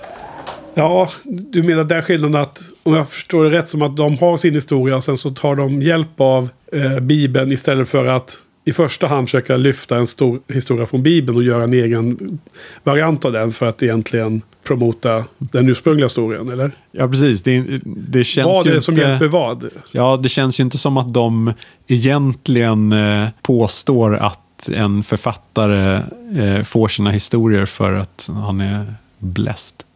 Ja, 0.78 1.10
du 1.24 1.64
menar 1.64 1.84
den 1.84 2.02
skillnaden 2.02 2.42
att, 2.42 2.62
om 2.84 2.94
jag 2.94 3.10
förstår 3.10 3.44
det 3.44 3.52
rätt, 3.58 3.70
som 3.70 3.82
att 3.82 3.98
de 3.98 4.18
har 4.18 4.38
sin 4.38 4.54
historia 4.54 4.96
och 4.96 5.04
sen 5.04 5.18
så 5.18 5.30
tar 5.30 5.56
de 5.56 5.82
hjälp 5.82 6.22
av 6.22 6.50
eh, 6.74 7.00
Bibeln 7.00 7.52
istället 7.52 7.90
för 7.90 8.06
att 8.06 8.44
i 8.66 8.74
första 8.74 9.08
hand 9.08 9.28
försöka 9.28 9.58
lyfta 9.58 9.98
en 9.98 10.08
stor 10.08 10.40
historia 10.48 10.86
från 10.86 11.04
Bibeln 11.04 11.38
och 11.38 11.44
göra 11.44 11.64
en 11.64 11.74
egen 11.74 12.40
variant 12.84 13.26
av 13.26 13.32
den 13.32 13.52
för 13.52 13.66
att 13.66 13.84
egentligen 13.84 14.42
promota 14.68 15.26
den 15.38 15.70
ursprungliga 15.70 16.06
historien, 16.06 16.50
eller? 16.50 16.72
Ja, 16.92 17.08
precis. 17.08 17.42
Det, 17.42 17.80
det 17.86 18.24
känns 18.24 18.46
Vad 18.46 18.68
är 18.68 18.74
det 18.74 18.82
som 18.82 18.94
inte... 18.94 19.08
hjälper 19.08 19.28
vad? 19.28 19.70
Ja, 19.92 20.18
det 20.24 20.30
känns 20.30 20.60
ju 20.60 20.64
inte 20.64 20.78
som 20.78 20.98
att 20.98 21.14
de 21.14 21.54
egentligen 21.88 22.92
eh, 22.92 23.28
påstår 23.42 24.16
att 24.16 24.70
en 24.74 25.04
författare 25.04 26.02
eh, 26.40 26.64
får 26.64 26.88
sina 26.88 27.12
historier 27.12 27.66
för 27.66 27.94
att 27.94 28.30
han 28.34 28.62
är 28.62 28.86
bläst. 29.20 29.87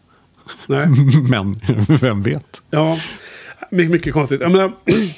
Nej. 0.68 0.88
Men 1.30 1.60
vem 2.02 2.22
vet? 2.22 2.64
Ja, 2.70 2.99
mycket, 3.70 3.91
mycket 3.91 4.14
konstigt. 4.14 4.41
Jag 4.41 4.52
menar, 4.52 4.72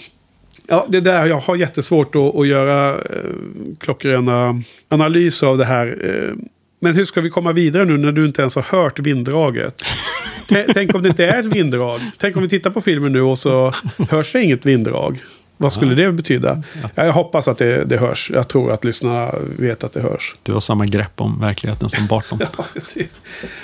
ja, 0.68 0.86
det 0.90 0.98
är 0.98 1.02
där 1.02 1.26
jag 1.26 1.40
har 1.40 1.56
jättesvårt 1.56 2.16
att, 2.16 2.36
att 2.36 2.48
göra 2.48 2.96
eh, 2.96 3.32
klockrena 3.80 4.62
analyser 4.90 5.48
av 5.48 5.58
det 5.58 5.66
här. 5.66 5.88
Eh, 6.04 6.46
men 6.80 6.96
hur 6.96 7.06
ska 7.06 7.22
vi 7.22 7.30
komma 7.30 7.52
vidare 7.52 7.86
nu 7.86 7.98
när 7.98 8.12
du 8.12 8.26
inte 8.26 8.42
ens 8.42 8.56
har 8.56 8.64
hört 8.64 9.00
vinddraget? 9.00 9.84
Tänk 10.74 10.96
om 10.96 11.02
det 11.02 11.10
inte 11.10 11.26
är 11.26 11.40
ett 11.40 11.46
vinddrag. 11.46 12.02
Tänk 12.18 12.36
om 12.36 12.42
vi 12.44 12.50
tittar 12.50 12.70
på 12.70 12.82
filmen 12.82 13.12
nu 13.12 13.22
och 13.22 13.38
så 13.38 13.74
hörs 14.10 14.32
det 14.32 14.44
inget 14.44 14.66
vinddrag. 14.66 15.20
Vad 15.58 15.74
skulle 15.74 15.96
det 15.96 16.12
betyda? 16.12 16.64
Jag 16.96 17.14
hoppas 17.14 17.48
att 17.48 17.58
det, 17.58 17.84
det 17.84 17.98
hörs. 17.98 18.32
Jag 18.34 18.48
tror 18.48 18.72
att 18.72 18.84
lyssnarna 18.84 19.32
vet 19.60 19.84
att 19.84 19.94
det 19.94 20.02
hörs. 20.02 20.36
Du 20.44 20.54
har 20.54 20.60
samma 20.60 20.86
grepp 20.86 21.22
om 21.22 21.40
verkligheten 21.40 21.90
som 21.90 22.08
Barton. 22.08 22.40
Ja, 22.58 22.66
precis. 22.74 23.18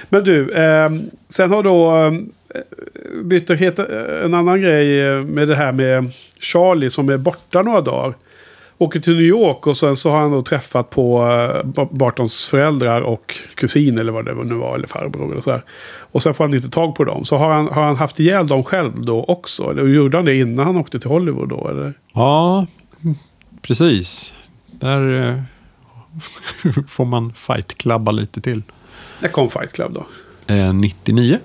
Men 0.09 0.23
du, 0.23 0.51
eh, 0.53 0.89
sen 1.27 1.51
har 1.51 1.63
då 1.63 2.05
eh, 2.05 2.11
Bitterhet 3.23 3.79
en 4.23 4.33
annan 4.33 4.61
grej 4.61 5.13
med 5.23 5.47
det 5.47 5.55
här 5.55 5.71
med 5.71 6.11
Charlie 6.39 6.89
som 6.89 7.09
är 7.09 7.17
borta 7.17 7.61
några 7.61 7.81
dagar. 7.81 8.13
Åker 8.81 8.99
till 8.99 9.13
New 9.13 9.21
York 9.25 9.67
och 9.67 9.77
sen 9.77 9.95
så 9.97 10.11
har 10.11 10.19
han 10.19 10.31
då 10.31 10.41
träffat 10.41 10.89
på 10.89 11.27
eh, 11.27 11.63
Ba- 11.67 11.89
Bartons 11.91 12.47
föräldrar 12.47 13.01
och 13.01 13.35
kusin 13.55 13.99
eller 13.99 14.11
vad 14.11 14.25
det 14.25 14.33
nu 14.43 14.55
var, 14.55 14.75
eller 14.75 14.87
farbror 14.87 15.31
eller 15.31 15.41
så 15.41 15.51
här. 15.51 15.61
Och 16.11 16.21
sen 16.23 16.33
får 16.33 16.43
han 16.43 16.53
inte 16.53 16.69
tag 16.69 16.95
på 16.95 17.03
dem. 17.03 17.25
Så 17.25 17.37
har 17.37 17.49
han, 17.53 17.67
har 17.67 17.83
han 17.83 17.95
haft 17.95 18.19
ihjäl 18.19 18.47
dem 18.47 18.63
själv 18.63 19.01
då 19.01 19.23
också? 19.23 19.69
Eller 19.71 19.83
gjorde 19.87 20.17
han 20.17 20.25
det 20.25 20.35
innan 20.35 20.65
han 20.65 20.77
åkte 20.77 20.99
till 20.99 21.09
Hollywood 21.09 21.49
då? 21.49 21.67
Eller? 21.67 21.93
Ja, 22.13 22.65
precis. 23.61 24.35
Där 24.71 25.29
eh, 25.29 25.41
får 26.87 27.05
man 27.05 27.33
fight-klabba 27.33 28.11
lite 28.11 28.41
till. 28.41 28.61
När 29.19 29.29
kom 29.29 29.49
Fight 29.49 29.73
Club 29.73 29.93
då? 29.93 30.05
Eh, 30.53 30.73
99? 30.73 31.39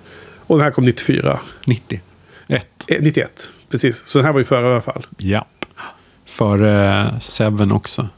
Och 0.46 0.56
den 0.56 0.64
här 0.64 0.70
kom 0.70 0.84
94. 0.84 1.40
90? 1.66 2.00
1? 2.46 2.66
Eh, 2.88 3.02
91, 3.02 3.52
precis. 3.70 4.06
Så 4.06 4.18
den 4.18 4.26
här 4.26 4.32
var 4.32 4.40
ju 4.40 4.44
före 4.44 4.68
i 4.68 4.70
alla 4.72 4.80
fall. 4.80 5.06
Japp. 5.18 5.48
För 6.34 6.64
eh, 6.64 7.18
Seven 7.18 7.72
också. 7.72 8.08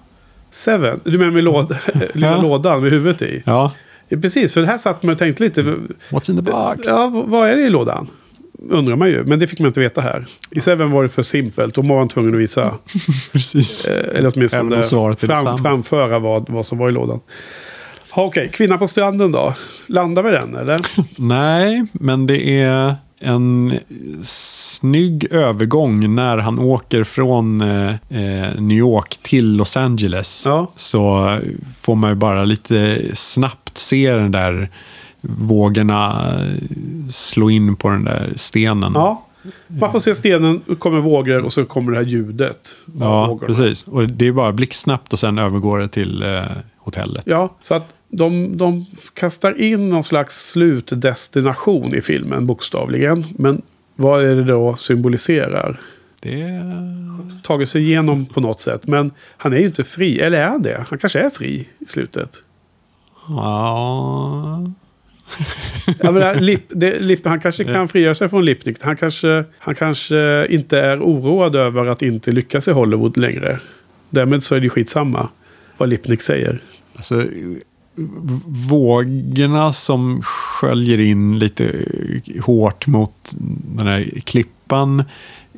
Seven, 0.51 1.01
du 1.05 1.19
menar 1.19 1.33
med 1.33 1.45
låd, 1.45 1.77
lilla 2.15 2.43
lådan 2.43 2.83
med 2.83 2.91
huvudet 2.91 3.23
i? 3.23 3.43
Ja. 3.47 3.73
Precis, 4.09 4.55
för 4.55 4.61
det 4.61 4.67
här 4.67 4.77
satt 4.77 5.03
man 5.03 5.13
och 5.13 5.19
tänkte 5.19 5.43
lite. 5.43 5.63
What's 6.11 6.31
in 6.31 6.37
the 6.37 6.43
box? 6.43 6.81
Ja, 6.89 7.25
vad 7.27 7.49
är 7.49 7.57
det 7.57 7.63
i 7.63 7.71
lådan? 7.71 8.09
Undrar 8.69 8.97
man 8.97 9.09
ju, 9.09 9.25
men 9.25 9.39
det 9.39 9.47
fick 9.47 9.61
man 9.61 9.67
inte 9.67 9.81
veta 9.81 10.01
här. 10.01 10.27
I 10.51 10.61
Seven 10.61 10.91
var 10.91 11.03
det 11.03 11.09
för 11.09 11.23
simpelt, 11.23 11.77
var 11.77 11.85
man 11.85 12.09
tvungen 12.09 12.35
att 12.35 12.41
visa, 12.41 12.75
Precis. 13.33 13.89
eh, 13.89 14.19
eller 14.19 14.33
åtminstone 14.35 14.83
fram, 14.83 15.59
framföra 15.59 16.19
vad, 16.19 16.51
vad 16.51 16.67
som 16.67 16.79
var 16.79 16.89
i 16.89 16.93
lådan. 16.93 17.21
Okej, 18.11 18.51
Kvinna 18.53 18.79
på 18.79 18.89
stranden 18.89 19.33
då? 19.33 19.55
Landar 19.87 20.23
vi 20.23 20.31
den 20.31 20.55
eller? 20.55 20.81
Nej, 21.17 21.87
men 21.93 22.27
det 22.27 22.63
är 22.63 22.95
en 23.21 23.79
snygg 24.23 25.33
övergång 25.33 26.15
när 26.15 26.39
han 26.39 26.59
åker 26.59 27.05
från 27.05 27.61
eh, 27.61 27.91
eh, 27.91 28.61
New 28.61 28.79
York 28.79 29.19
till 29.23 29.57
Los 29.57 29.77
Angeles. 29.77 30.43
Ja. 30.47 30.71
Så 30.77 31.39
får 31.81 31.95
man 31.95 32.11
ju 32.11 32.17
bara 32.17 32.45
lite 32.45 33.03
snabbt 33.15 33.79
se 33.79 34.13
den 34.13 34.31
där 34.31 34.71
vågorna 35.21 36.29
eh, 36.39 37.09
slå 37.11 37.51
in 37.51 37.77
på 37.77 37.89
den 37.89 38.05
där 38.05 38.33
stenen. 38.37 38.93
Ja. 38.95 39.23
Man 39.67 39.93
får 39.93 39.99
se 40.01 40.15
stenen, 40.15 40.61
kommer 40.79 41.01
vågor 41.01 41.45
och 41.45 41.53
så 41.53 41.65
kommer 41.65 41.93
det 41.93 41.99
här 41.99 42.05
ljudet. 42.05 42.77
Ja, 42.99 43.27
vågorna. 43.27 43.55
precis. 43.55 43.85
Och 43.89 44.09
det 44.09 44.27
är 44.27 44.33
bara 44.33 44.53
blixtsnabbt 44.53 45.13
och 45.13 45.19
sen 45.19 45.39
övergår 45.39 45.79
det 45.79 45.89
till 45.89 46.23
eh, 46.23 46.43
hotellet. 46.79 47.25
Ja, 47.27 47.55
så 47.61 47.75
att 47.75 47.95
de, 48.17 48.57
de 48.57 48.85
kastar 49.15 49.61
in 49.61 49.91
någon 49.91 50.05
slags 50.05 50.51
slutdestination 50.51 51.95
i 51.95 52.03
filmen, 52.03 52.47
bokstavligen. 52.47 53.25
Men 53.39 53.63
vad 53.97 54.25
är 54.25 54.35
det 54.35 54.45
då 54.45 54.75
symboliserar? 54.77 55.81
Det. 56.21 56.63
Tagit 57.43 57.69
sig 57.69 57.83
igenom 57.83 58.27
på 58.27 58.41
något 58.41 58.61
sätt. 58.61 58.87
Men 58.87 59.11
han 59.37 59.53
är 59.53 59.59
ju 59.59 59.67
inte 59.67 59.85
fri. 59.85 60.21
Eller 60.21 60.41
är 60.41 60.47
han 60.47 60.63
det? 60.63 60.85
Han 60.89 60.99
kanske 60.99 61.19
är 61.19 61.31
fri 61.31 61.69
i 61.79 61.87
slutet. 61.87 62.43
Ja... 63.29 64.73
Jag 65.99 66.15
menar, 66.15 66.35
Lip, 66.35 66.63
det, 66.69 67.01
Lip, 67.01 67.27
han 67.27 67.41
kanske 67.41 67.65
kan 67.65 67.89
frigöra 67.89 68.15
sig 68.15 68.29
från 68.29 68.45
Lipnick. 68.45 68.77
Han 68.81 68.97
kanske, 68.97 69.45
han 69.59 69.75
kanske 69.75 70.47
inte 70.51 70.81
är 70.81 71.01
oroad 71.01 71.57
över 71.57 71.87
att 71.87 72.03
inte 72.03 72.33
lyckas 72.33 72.69
i 72.69 72.73
Hollywood 72.73 73.17
längre. 73.17 73.59
Därmed 74.11 74.43
så 74.43 74.55
är 74.55 74.61
det 74.61 74.69
skitsamma 74.69 75.29
vad 75.77 75.89
Lipnick 75.89 76.23
säger. 76.23 76.59
Alltså, 76.97 77.25
vågorna 78.47 79.73
som 79.73 80.23
sköljer 80.23 81.01
in 81.01 81.39
lite 81.39 81.85
hårt 82.43 82.87
mot 82.87 83.35
den 83.77 83.87
här 83.87 84.11
klippan 84.25 85.05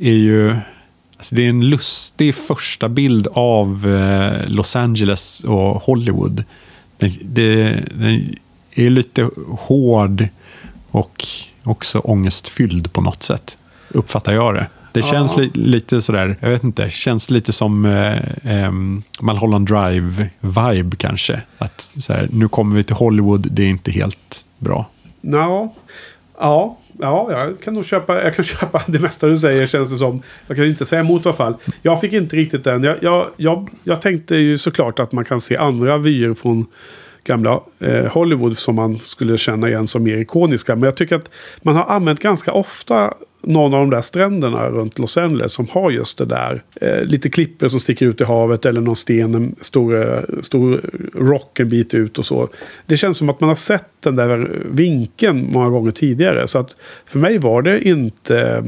är 0.00 0.12
ju... 0.12 0.56
Alltså 1.16 1.34
det 1.34 1.44
är 1.44 1.48
en 1.48 1.68
lustig 1.70 2.34
första 2.34 2.88
bild 2.88 3.28
av 3.32 3.86
eh, 3.86 4.48
Los 4.48 4.76
Angeles 4.76 5.44
och 5.44 5.82
Hollywood. 5.82 6.44
Den, 6.96 7.10
det, 7.22 7.64
den 7.94 8.34
är 8.74 8.90
lite 8.90 9.30
hård 9.48 10.28
och 10.90 11.26
också 11.62 11.98
ångestfylld 11.98 12.92
på 12.92 13.00
något 13.00 13.22
sätt. 13.22 13.58
Uppfattar 13.88 14.32
jag 14.32 14.54
det. 14.54 14.66
Det 14.92 15.02
känns 15.02 15.36
li, 15.36 15.50
lite 15.54 16.02
sådär, 16.02 16.36
jag 16.40 16.50
vet 16.50 16.64
inte, 16.64 16.90
känns 16.90 17.30
lite 17.30 17.52
som 17.52 17.84
eh, 17.84 18.18
ehm, 18.44 19.02
Mulholland 19.20 19.68
Drive-vibe 19.68 20.96
kanske. 20.96 21.42
Att 21.58 21.90
så 21.98 22.12
här, 22.12 22.28
nu 22.32 22.48
kommer 22.48 22.76
vi 22.76 22.84
till 22.84 22.96
Hollywood, 22.96 23.48
det 23.50 23.62
är 23.62 23.68
inte 23.68 23.90
helt 23.90 24.46
bra. 24.58 24.90
Nå, 25.20 25.74
ja, 26.38 26.78
ja, 26.98 27.28
jag 27.30 27.60
kan 27.60 27.74
nog 27.74 27.84
köpa, 27.84 28.22
jag 28.22 28.34
kan 28.34 28.44
köpa 28.60 28.82
det 28.86 28.98
mesta 28.98 29.26
du 29.26 29.36
säger 29.36 29.66
känns 29.66 29.90
det 29.90 29.96
som. 29.96 30.22
Jag 30.46 30.56
kan 30.56 30.66
inte 30.66 30.86
säga 30.86 31.00
emot 31.00 31.26
i 31.26 31.28
alla 31.28 31.36
fall. 31.36 31.54
Jag 31.82 32.00
fick 32.00 32.12
inte 32.12 32.36
riktigt 32.36 32.64
den. 32.64 32.82
Jag, 32.82 32.96
jag, 33.00 33.26
jag, 33.36 33.70
jag 33.84 34.00
tänkte 34.00 34.36
ju 34.36 34.58
såklart 34.58 34.98
att 34.98 35.12
man 35.12 35.24
kan 35.24 35.40
se 35.40 35.56
andra 35.56 35.98
vyer 35.98 36.34
från 36.34 36.66
gamla 37.28 37.60
eh, 37.78 38.04
Hollywood 38.04 38.58
som 38.58 38.74
man 38.74 38.98
skulle 38.98 39.38
känna 39.38 39.68
igen 39.68 39.86
som 39.86 40.02
mer 40.02 40.16
ikoniska. 40.16 40.76
Men 40.76 40.82
jag 40.82 40.96
tycker 40.96 41.16
att 41.16 41.30
man 41.62 41.76
har 41.76 41.84
använt 41.84 42.20
ganska 42.20 42.52
ofta 42.52 43.14
någon 43.42 43.74
av 43.74 43.80
de 43.80 43.90
där 43.90 44.00
stränderna 44.00 44.68
runt 44.68 44.98
Los 44.98 45.16
Angeles 45.16 45.52
som 45.52 45.68
har 45.70 45.90
just 45.90 46.18
det 46.18 46.24
där. 46.24 46.62
Eh, 46.80 47.02
lite 47.02 47.30
klippor 47.30 47.68
som 47.68 47.80
sticker 47.80 48.06
ut 48.06 48.20
i 48.20 48.24
havet 48.24 48.66
eller 48.66 48.80
någon 48.80 48.96
sten, 48.96 49.34
en 49.34 49.54
stor, 49.60 50.14
eh, 50.14 50.40
stor 50.40 50.80
rock 51.14 51.60
en 51.60 51.68
bit 51.68 51.94
ut 51.94 52.18
och 52.18 52.26
så. 52.26 52.48
Det 52.86 52.96
känns 52.96 53.16
som 53.16 53.28
att 53.28 53.40
man 53.40 53.48
har 53.48 53.54
sett 53.54 53.88
den 54.00 54.16
där 54.16 54.62
vinkeln 54.70 55.48
många 55.52 55.68
gånger 55.68 55.90
tidigare. 55.90 56.46
Så 56.46 56.58
att 56.58 56.74
för 57.06 57.18
mig 57.18 57.38
var 57.38 57.62
det 57.62 57.88
inte 57.88 58.64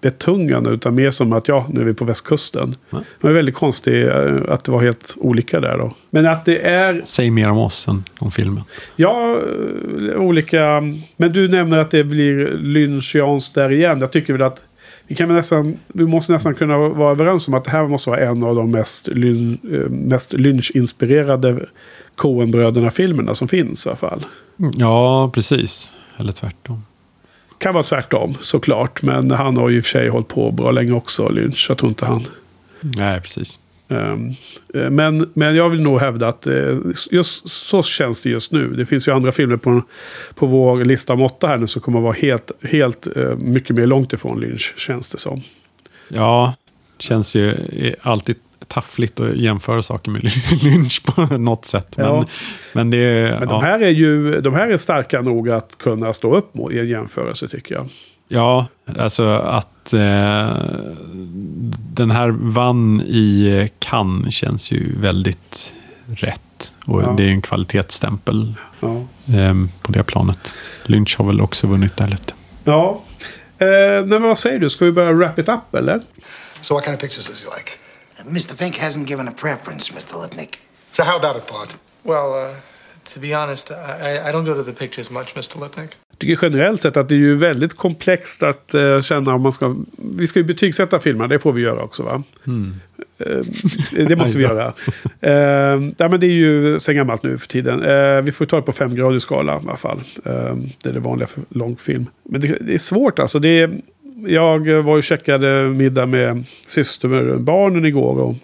betungande 0.00 0.70
utan 0.70 0.94
mer 0.94 1.10
som 1.10 1.32
att 1.32 1.48
ja, 1.48 1.66
nu 1.70 1.80
är 1.80 1.84
vi 1.84 1.94
på 1.94 2.04
västkusten. 2.04 2.74
Det 2.90 3.04
var 3.20 3.32
väldigt 3.32 3.54
konstigt 3.54 4.06
eh, 4.06 4.36
att 4.48 4.64
det 4.64 4.72
var 4.72 4.82
helt 4.82 5.16
olika 5.20 5.60
där 5.60 5.78
då. 5.78 5.92
Men 6.10 6.26
att 6.26 6.44
det 6.44 6.58
är 6.58 7.02
Säg 7.04 7.30
mer 7.30 7.50
om 7.50 7.58
oss 7.58 7.88
än 7.88 8.04
om 8.18 8.30
filmen. 8.30 8.62
Ja, 8.96 9.38
eh, 10.10 10.16
olika. 10.16 10.82
Men 11.16 11.32
du 11.32 11.48
nämner 11.48 11.78
att 11.78 11.90
det 11.90 12.04
blir 12.04 12.58
lynchianskt 12.58 13.54
där 13.54 13.72
igen. 13.72 14.00
Jag 14.00 14.12
tycker 14.12 14.32
väl 14.32 14.42
att 14.42 14.64
vi, 15.06 15.14
kan 15.14 15.28
nästan, 15.28 15.78
vi 15.86 16.06
måste 16.06 16.32
nästan 16.32 16.54
kunna 16.54 16.78
vara 16.78 17.10
överens 17.10 17.48
om 17.48 17.54
att 17.54 17.64
det 17.64 17.70
här 17.70 17.86
måste 17.86 18.10
vara 18.10 18.20
en 18.20 18.44
av 18.44 18.54
de 18.54 18.70
mest, 18.70 19.08
lyn, 19.08 19.58
eh, 19.72 19.90
mest 19.90 20.32
lynchinspirerade 20.32 21.66
Coen-bröderna-filmerna 22.16 23.34
som 23.34 23.48
finns 23.48 23.86
i 23.86 23.88
alla 23.88 23.96
fall. 23.96 24.26
Ja, 24.76 25.30
precis. 25.34 25.92
Eller 26.16 26.32
tvärtom. 26.32 26.82
Kan 27.58 27.74
vara 27.74 27.84
tvärtom 27.84 28.34
såklart. 28.40 29.02
Men 29.02 29.30
han 29.30 29.56
har 29.56 29.68
ju 29.68 29.76
i 29.76 29.80
och 29.80 29.84
för 29.84 29.90
sig 29.90 30.08
hållit 30.08 30.28
på 30.28 30.50
bra 30.50 30.70
länge 30.70 30.92
också, 30.92 31.28
Lynch. 31.28 31.66
Jag 31.68 31.78
tror 31.78 31.88
inte 31.88 32.06
han. 32.06 32.24
Nej, 32.80 33.20
precis. 33.20 33.58
Ehm, 33.88 34.30
eh, 34.74 34.90
Men, 34.90 35.30
men 35.34 35.56
jag 35.56 35.70
vill 35.70 35.82
nog 35.82 36.00
hävda 36.00 36.28
att 36.28 36.46
eh, 36.46 36.76
just 37.10 37.48
så 37.48 37.82
känns 37.82 38.22
det 38.22 38.30
just 38.30 38.52
nu. 38.52 38.68
Det 38.68 38.86
finns 38.86 39.08
ju 39.08 39.12
andra 39.12 39.32
filmer 39.32 39.56
på, 39.56 39.82
på 40.34 40.46
vår 40.46 40.84
lista 40.84 41.12
om 41.12 41.22
åtta 41.22 41.46
här 41.48 41.58
nu 41.58 41.66
som 41.66 41.82
kommer 41.82 41.98
att 41.98 42.04
vara 42.04 42.12
helt, 42.14 42.50
helt 42.62 43.16
eh, 43.16 43.36
mycket 43.36 43.76
mer 43.76 43.86
långt 43.86 44.12
ifrån 44.12 44.40
Lynch, 44.40 44.74
känns 44.76 45.10
det 45.10 45.18
som. 45.18 45.42
Ja, 46.08 46.54
känns 46.98 47.34
ju 47.34 47.54
alltid 48.02 48.36
taffligt 48.68 49.20
att 49.20 49.36
jämföra 49.36 49.82
saker 49.82 50.10
med 50.10 50.22
Lynch 50.62 51.02
på 51.04 51.20
något 51.38 51.64
sätt. 51.64 51.96
Men, 51.96 52.06
Ja. 52.06 52.26
men 52.72 52.90
det 52.90 52.96
är... 52.96 53.30
Men 53.32 53.40
ja. 53.42 53.46
de 53.48 53.62
här 53.62 53.80
är 53.80 53.88
ju 53.90 54.40
de 54.40 54.54
här 54.54 54.68
är 54.68 54.76
starka 54.76 55.20
nog 55.22 55.50
att 55.50 55.78
kunna 55.78 56.12
stå 56.12 56.36
upp 56.36 56.54
mot 56.54 56.72
i 56.72 56.78
en 56.78 56.88
jämförelse 56.88 57.48
tycker 57.48 57.74
jag. 57.74 57.88
Ja, 58.28 58.66
alltså 58.98 59.28
att 59.28 59.92
eh, 59.92 60.56
den 61.94 62.10
här 62.10 62.28
vann 62.38 63.00
i 63.00 63.70
Cannes 63.78 64.34
känns 64.34 64.72
ju 64.72 64.92
väldigt 65.00 65.74
rätt. 66.06 66.72
Och 66.84 67.02
Ja. 67.02 67.14
det 67.16 67.24
är 67.24 67.28
en 67.30 67.42
kvalitetsstämpel 67.42 68.54
Ja. 68.80 68.96
eh, 69.36 69.54
på 69.82 69.92
det 69.92 70.02
planet. 70.02 70.56
Lynch 70.84 71.14
har 71.18 71.24
väl 71.26 71.40
också 71.40 71.66
vunnit 71.66 71.96
där 71.96 72.08
lite. 72.08 72.34
ja. 72.64 73.02
Eh, 73.58 73.66
nej, 73.68 74.04
men 74.04 74.22
vad 74.22 74.38
säger 74.38 74.58
du? 74.58 74.70
Ska 74.70 74.84
vi 74.84 74.92
börja 74.92 75.12
wrap 75.12 75.38
it 75.38 75.48
up 75.48 75.74
eller? 75.74 76.00
So 76.60 76.74
what 76.74 76.84
kind 76.84 76.94
of 76.94 77.00
pictures 77.00 77.26
does 77.28 77.44
he 77.44 77.50
like? 77.58 77.70
Mr. 78.24 78.54
Fink 78.56 78.76
hasn't 78.76 79.06
given 79.06 79.28
a 79.28 79.32
preference, 79.36 79.92
Mr. 79.92 80.14
Lipnick. 80.22 80.58
So 80.92 81.02
how 81.02 81.16
about 81.18 81.36
it, 81.36 81.46
Bart? 81.46 81.76
Well, 82.02 82.50
uh, 82.50 82.54
to 83.14 83.20
be 83.20 83.34
honest, 83.34 83.70
I, 83.70 84.28
I- 84.28 84.32
don't 84.32 84.44
go 84.44 84.54
to 84.54 84.62
the 84.64 84.72
pictures 84.72 85.10
much, 85.10 85.34
Mr. 85.34 85.60
Lipnick. 85.60 85.90
Jag 86.10 86.18
tycker 86.18 86.38
generellt 86.46 86.80
sett 86.80 86.96
att 86.96 87.08
det 87.08 87.14
är 87.14 87.18
ju 87.18 87.36
väldigt 87.36 87.74
komplext 87.76 88.42
att 88.42 88.74
eh, 88.74 89.00
känna 89.02 89.34
om 89.34 89.42
man 89.42 89.52
ska... 89.52 89.76
Vi 90.16 90.26
ska 90.26 90.38
ju 90.38 90.44
betygsätta 90.44 91.00
filmer, 91.00 91.26
det 91.28 91.38
får 91.38 91.52
vi 91.52 91.62
göra 91.62 91.82
också 91.82 92.02
va? 92.02 92.22
Eh, 93.18 94.06
det 94.06 94.16
måste 94.16 94.38
vi 94.38 94.44
göra. 94.44 94.72
Eh, 95.20 95.32
ja, 95.96 96.08
men 96.08 96.20
det 96.20 96.26
är 96.26 96.30
ju 96.30 96.78
sen 96.78 96.96
gammalt 96.96 97.22
nu 97.22 97.38
för 97.38 97.48
tiden. 97.48 97.82
Eh, 97.82 98.22
vi 98.22 98.32
får 98.32 98.44
ta 98.44 98.56
det 98.56 98.62
på 98.62 98.72
fem 98.72 98.94
grader 98.94 99.18
skala 99.18 99.52
i 99.52 99.56
alla 99.56 99.76
fall. 99.76 100.00
Det 100.82 100.88
är 100.88 100.92
det 100.92 101.00
vanliga 101.00 101.26
för 101.26 101.42
långfilm. 101.48 102.06
Men 102.24 102.40
det, 102.40 102.58
det 102.60 102.74
är 102.74 102.78
svårt 102.78 103.18
alltså. 103.18 103.38
Det 103.38 103.48
är, 103.60 103.80
jag 104.26 104.82
var 104.82 104.96
och 104.96 105.02
checkade 105.02 105.62
middag 105.62 106.06
med 106.06 106.44
syster 106.66 107.36
barnen 107.38 107.84
igår. 107.84 108.18
Och 108.20 108.34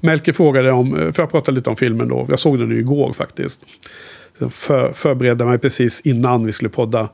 Melker 0.00 0.32
frågade 0.32 0.70
om, 0.72 1.12
för 1.12 1.22
jag 1.22 1.30
pratade 1.30 1.54
lite 1.54 1.70
om 1.70 1.76
filmen 1.76 2.08
då. 2.08 2.26
Jag 2.28 2.38
såg 2.38 2.58
den 2.58 2.70
ju 2.70 2.78
igår 2.78 3.12
faktiskt. 3.12 3.60
För, 4.50 4.92
förberedde 4.92 5.44
mig 5.44 5.58
precis 5.58 6.00
innan 6.00 6.46
vi 6.46 6.52
skulle 6.52 6.70
podda. 6.70 7.08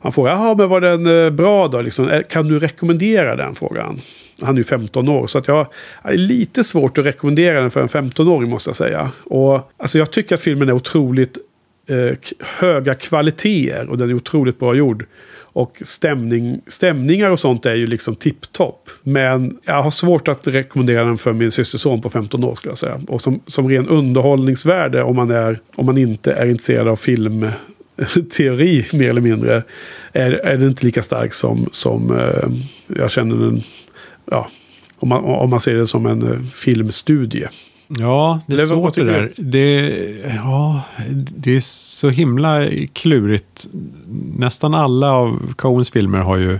Han 0.00 0.12
frågade, 0.12 0.36
jaha 0.36 0.54
men 0.54 0.68
var 0.68 0.80
den 0.80 1.24
eh, 1.24 1.30
bra 1.30 1.68
då? 1.68 1.80
Liksom, 1.80 2.08
eh, 2.08 2.22
kan 2.22 2.48
du 2.48 2.58
rekommendera 2.58 3.36
den? 3.36 3.54
Frågan. 3.54 4.00
han. 4.42 4.54
Är 4.54 4.58
ju 4.58 4.64
15 4.64 5.08
år. 5.08 5.26
Så 5.26 5.38
att 5.38 5.48
jag 5.48 5.66
är 6.02 6.16
lite 6.16 6.64
svårt 6.64 6.98
att 6.98 7.06
rekommendera 7.06 7.60
den 7.60 7.70
för 7.70 7.80
en 7.80 7.88
15-åring 7.88 8.50
måste 8.50 8.68
jag 8.68 8.76
säga. 8.76 9.10
Och, 9.24 9.70
alltså, 9.76 9.98
jag 9.98 10.10
tycker 10.10 10.34
att 10.34 10.40
filmen 10.40 10.68
är 10.68 10.72
otroligt 10.72 11.38
eh, 11.88 12.18
höga 12.40 12.94
kvaliteter. 12.94 13.88
Och 13.90 13.98
den 13.98 14.10
är 14.10 14.14
otroligt 14.14 14.58
bra 14.58 14.74
gjord. 14.74 15.06
Och 15.52 15.78
stämning, 15.80 16.60
stämningar 16.66 17.30
och 17.30 17.40
sånt 17.40 17.66
är 17.66 17.74
ju 17.74 17.86
liksom 17.86 18.14
tipptopp. 18.14 18.90
Men 19.02 19.58
jag 19.64 19.82
har 19.82 19.90
svårt 19.90 20.28
att 20.28 20.46
rekommendera 20.46 21.04
den 21.04 21.18
för 21.18 21.32
min 21.32 21.50
systerson 21.50 22.00
på 22.00 22.10
15 22.10 22.44
år 22.44 22.54
skulle 22.54 22.70
jag 22.70 22.78
säga. 22.78 23.00
Och 23.08 23.20
som, 23.20 23.40
som 23.46 23.68
ren 23.68 23.88
underhållningsvärde 23.88 25.02
om 25.02 25.16
man, 25.16 25.30
är, 25.30 25.60
om 25.74 25.86
man 25.86 25.98
inte 25.98 26.32
är 26.32 26.46
intresserad 26.46 26.88
av 26.88 26.96
filmteori 26.96 28.86
mer 28.92 29.10
eller 29.10 29.20
mindre. 29.20 29.62
Är, 30.12 30.30
är 30.30 30.56
den 30.56 30.68
inte 30.68 30.84
lika 30.84 31.02
stark 31.02 31.34
som, 31.34 31.68
som 31.72 32.18
eh, 32.18 32.48
jag 32.98 33.10
känner 33.10 33.36
den. 33.36 33.62
Ja, 34.30 34.48
om 34.98 35.08
man, 35.08 35.24
om 35.24 35.50
man 35.50 35.60
ser 35.60 35.74
det 35.74 35.86
som 35.86 36.06
en 36.06 36.32
eh, 36.32 36.40
filmstudie. 36.52 37.48
Ja, 37.88 38.40
det 38.46 38.54
är 38.54 38.66
svårt 38.66 38.94
det 38.94 39.04
där. 39.04 39.32
Det, 39.36 39.90
ja, 40.44 40.82
det 41.14 41.56
är 41.56 41.60
så 41.60 42.08
himla 42.08 42.66
klurigt. 42.92 43.66
Nästan 44.36 44.74
alla 44.74 45.12
av 45.12 45.54
Coens 45.56 45.90
filmer 45.90 46.18
har 46.18 46.36
ju 46.36 46.58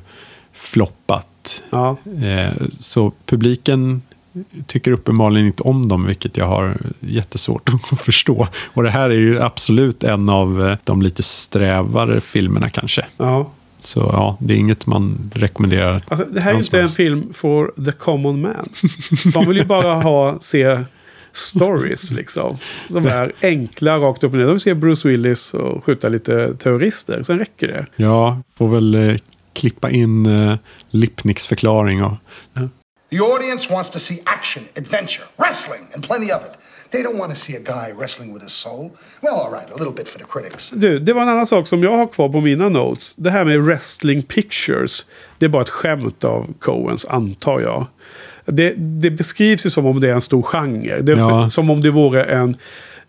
floppat. 0.53 1.63
Ja, 1.71 1.97
Eh, 2.23 2.53
så 2.79 3.13
publiken 3.27 4.03
tycker 4.67 4.93
uppenbarligen 4.93 5.47
inte 5.47 5.63
om 5.63 5.89
dem, 5.89 6.07
vilket 6.07 6.37
jag 6.37 6.47
har 6.47 6.77
jättesvårt 7.01 7.69
att 7.93 8.01
förstå. 8.01 8.49
Och 8.75 8.83
det 8.83 8.91
här 8.91 9.11
är 9.11 9.19
ju 9.19 9.43
absolut 9.43 10.05
en 10.05 10.29
av 10.29 10.69
eh, 10.69 10.77
de 10.85 11.03
lite 11.03 11.23
strävare 11.23 12.21
filmerna 12.21 12.69
kanske. 12.69 13.07
ja. 13.17 13.51
Så 13.81 14.01
ja, 14.01 14.37
det 14.41 14.55
är 14.55 14.59
inget 14.59 14.87
man 14.87 15.31
rekommenderar. 15.35 16.03
Alltså, 16.09 16.27
det 16.31 16.41
här 16.41 16.53
är 16.53 16.57
inte 16.57 16.81
en 16.81 16.89
film 16.89 17.33
for 17.35 17.85
the 17.85 17.93
common 17.93 18.41
man. 18.41 18.69
De 19.33 19.49
vill 19.49 19.57
ju 19.57 19.65
bara 19.65 19.95
ha, 19.95 20.37
se 20.41 20.85
stories 21.39 22.11
liksom. 22.11 22.59
Som 22.89 23.07
är 23.07 23.33
enkla 23.43 23.99
rakt 23.99 24.25
upp 24.25 24.33
och 24.33 24.39
ner. 24.39 24.45
De 24.45 24.53
vill 24.53 24.61
se 24.61 24.75
Bruce 24.75 25.09
Willis 25.09 25.55
och 25.55 25.85
skjuta 25.85 26.09
lite 26.09 26.55
terrorister. 26.55 27.23
Sen 27.23 27.39
räcker 27.39 27.69
det. 27.69 27.87
Ja, 27.97 28.43
får 28.59 28.69
väl 28.69 28.95
eh, 28.95 29.17
klippa 29.53 29.91
in 29.91 30.27
eh, 30.27 30.57
Lipnicks 30.91 31.47
förklaring 31.47 32.05
och 32.05 32.13
The 33.11 33.21
audience 33.21 33.73
wants 33.73 33.91
to 33.91 33.99
see 33.99 34.21
action, 34.25 34.65
adventure, 34.77 35.25
wrestling, 35.39 35.81
and 35.95 36.07
plenty 36.07 36.31
of 36.33 36.43
it. 36.45 36.59
They 36.91 37.03
don't 37.03 37.19
want 37.19 37.35
to 37.35 37.41
see 37.41 37.57
a 37.57 37.61
guy 37.61 37.93
wrestling 37.93 38.35
with 38.35 38.43
his 38.43 38.53
soul. 38.53 38.91
Well, 39.23 39.35
all 39.35 39.51
right, 39.51 39.71
a 39.71 39.77
little 39.77 39.93
bit 39.93 40.09
for 40.09 40.19
the 40.19 40.25
critics. 40.25 40.71
Du, 40.71 40.99
det 40.99 41.13
var 41.13 41.23
en 41.23 41.29
annan 41.29 41.47
sak 41.47 41.67
som 41.67 41.83
jag 41.83 41.97
har 41.97 42.07
kvar 42.07 42.29
på 42.29 42.41
mina 42.41 42.69
notes. 42.69 43.15
Det 43.17 43.31
här 43.31 43.45
med 43.45 43.65
wrestling 43.65 44.23
pictures. 44.23 45.07
Det 45.39 45.47
är 45.47 45.51
bara 45.51 45.63
ett 45.63 45.69
skämt 45.69 46.25
av 46.25 46.55
Coens, 46.61 47.07
antar 47.07 47.61
jag. 47.61 47.87
Det, 48.49 48.75
det 48.77 49.11
beskrivs 49.11 49.67
ju 49.67 49.71
som 49.71 49.87
om 49.87 50.01
det 50.01 50.09
är 50.09 50.13
en 50.13 50.21
stor 50.21 50.43
genre. 50.43 51.01
Det 51.03 51.13
Ja. 51.13 51.51
Som 51.51 51.71
om 51.71 51.81
det 51.81 51.91
vore 51.91 52.25
en 52.25 52.57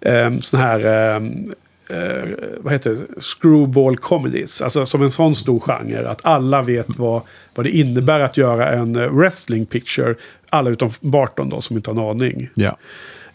um, 0.01 0.41
sån 0.41 0.59
här... 0.59 0.85
ehm, 1.15 1.51
eh, 1.89 2.29
vad 2.57 2.73
heter 2.73 2.89
det? 2.91 3.21
Screwball 3.21 3.97
comedies. 3.97 4.61
Alltså 4.61 4.85
som 4.85 5.01
en 5.03 5.11
sån 5.11 5.35
stor 5.35 5.59
genre. 5.59 6.09
Att 6.09 6.25
alla 6.25 6.61
vet 6.61 6.97
vad, 6.97 7.21
vad 7.55 7.65
det 7.65 7.69
innebär 7.77 8.19
att 8.19 8.37
göra 8.37 8.69
en 8.69 8.95
eh, 8.95 9.07
wrestling 9.09 9.65
picture. 9.65 10.15
Alla 10.49 10.69
utom 10.69 10.89
Barton 11.01 11.49
då 11.49 11.61
som 11.61 11.75
inte 11.77 11.91
har 11.91 12.11
en 12.11 12.21
aning. 12.21 12.49
ja. 12.53 12.77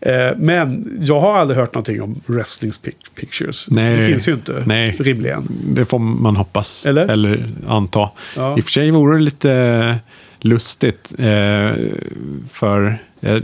Eh, 0.00 0.30
Men 0.36 0.98
jag 1.02 1.20
har 1.20 1.34
aldrig 1.36 1.58
hört 1.60 1.74
någonting 1.74 2.02
om 2.02 2.20
wrestling 2.26 2.70
pic- 2.70 2.92
pictures. 3.14 3.66
Nej. 3.70 3.96
det 3.96 4.06
finns 4.08 4.28
ju 4.28 4.32
inte 4.32 4.62
Nej. 4.66 4.96
rimligen. 5.00 5.46
Det 5.74 5.84
får 5.84 5.98
man 5.98 6.36
hoppas. 6.36 6.86
Eller? 6.86 7.46
anta. 7.68 8.10
Ja. 8.36 8.56
I 8.58 8.60
och 8.60 8.64
för 8.64 8.70
sig 8.72 8.90
vore 8.90 9.16
det 9.18 9.22
lite 9.24 9.94
lustigt. 10.44 11.14
Eh, 11.18 11.72
för 12.52 12.98
jag 13.20 13.42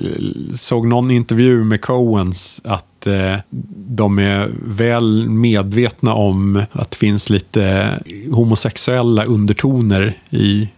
såg 0.55 0.87
någon 0.87 1.11
intervju 1.11 1.65
med 1.65 1.81
Coens 1.81 2.61
att 2.65 3.07
eh, 3.07 3.37
de 3.87 4.19
är 4.19 4.51
väl 4.67 5.29
medvetna 5.29 6.15
om 6.15 6.63
att 6.73 6.91
det 6.91 6.97
finns 6.97 7.31
lite 7.31 7.99
homosexuella 8.31 9.25
undertoner 9.25 10.19
i 10.31 10.69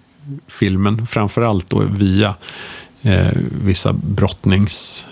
filmen. 0.49 1.07
Framförallt 1.07 1.71
då 1.71 1.83
via 1.99 2.35
eh, 3.03 3.31
vissa 3.65 3.93
brottnings... 3.93 5.07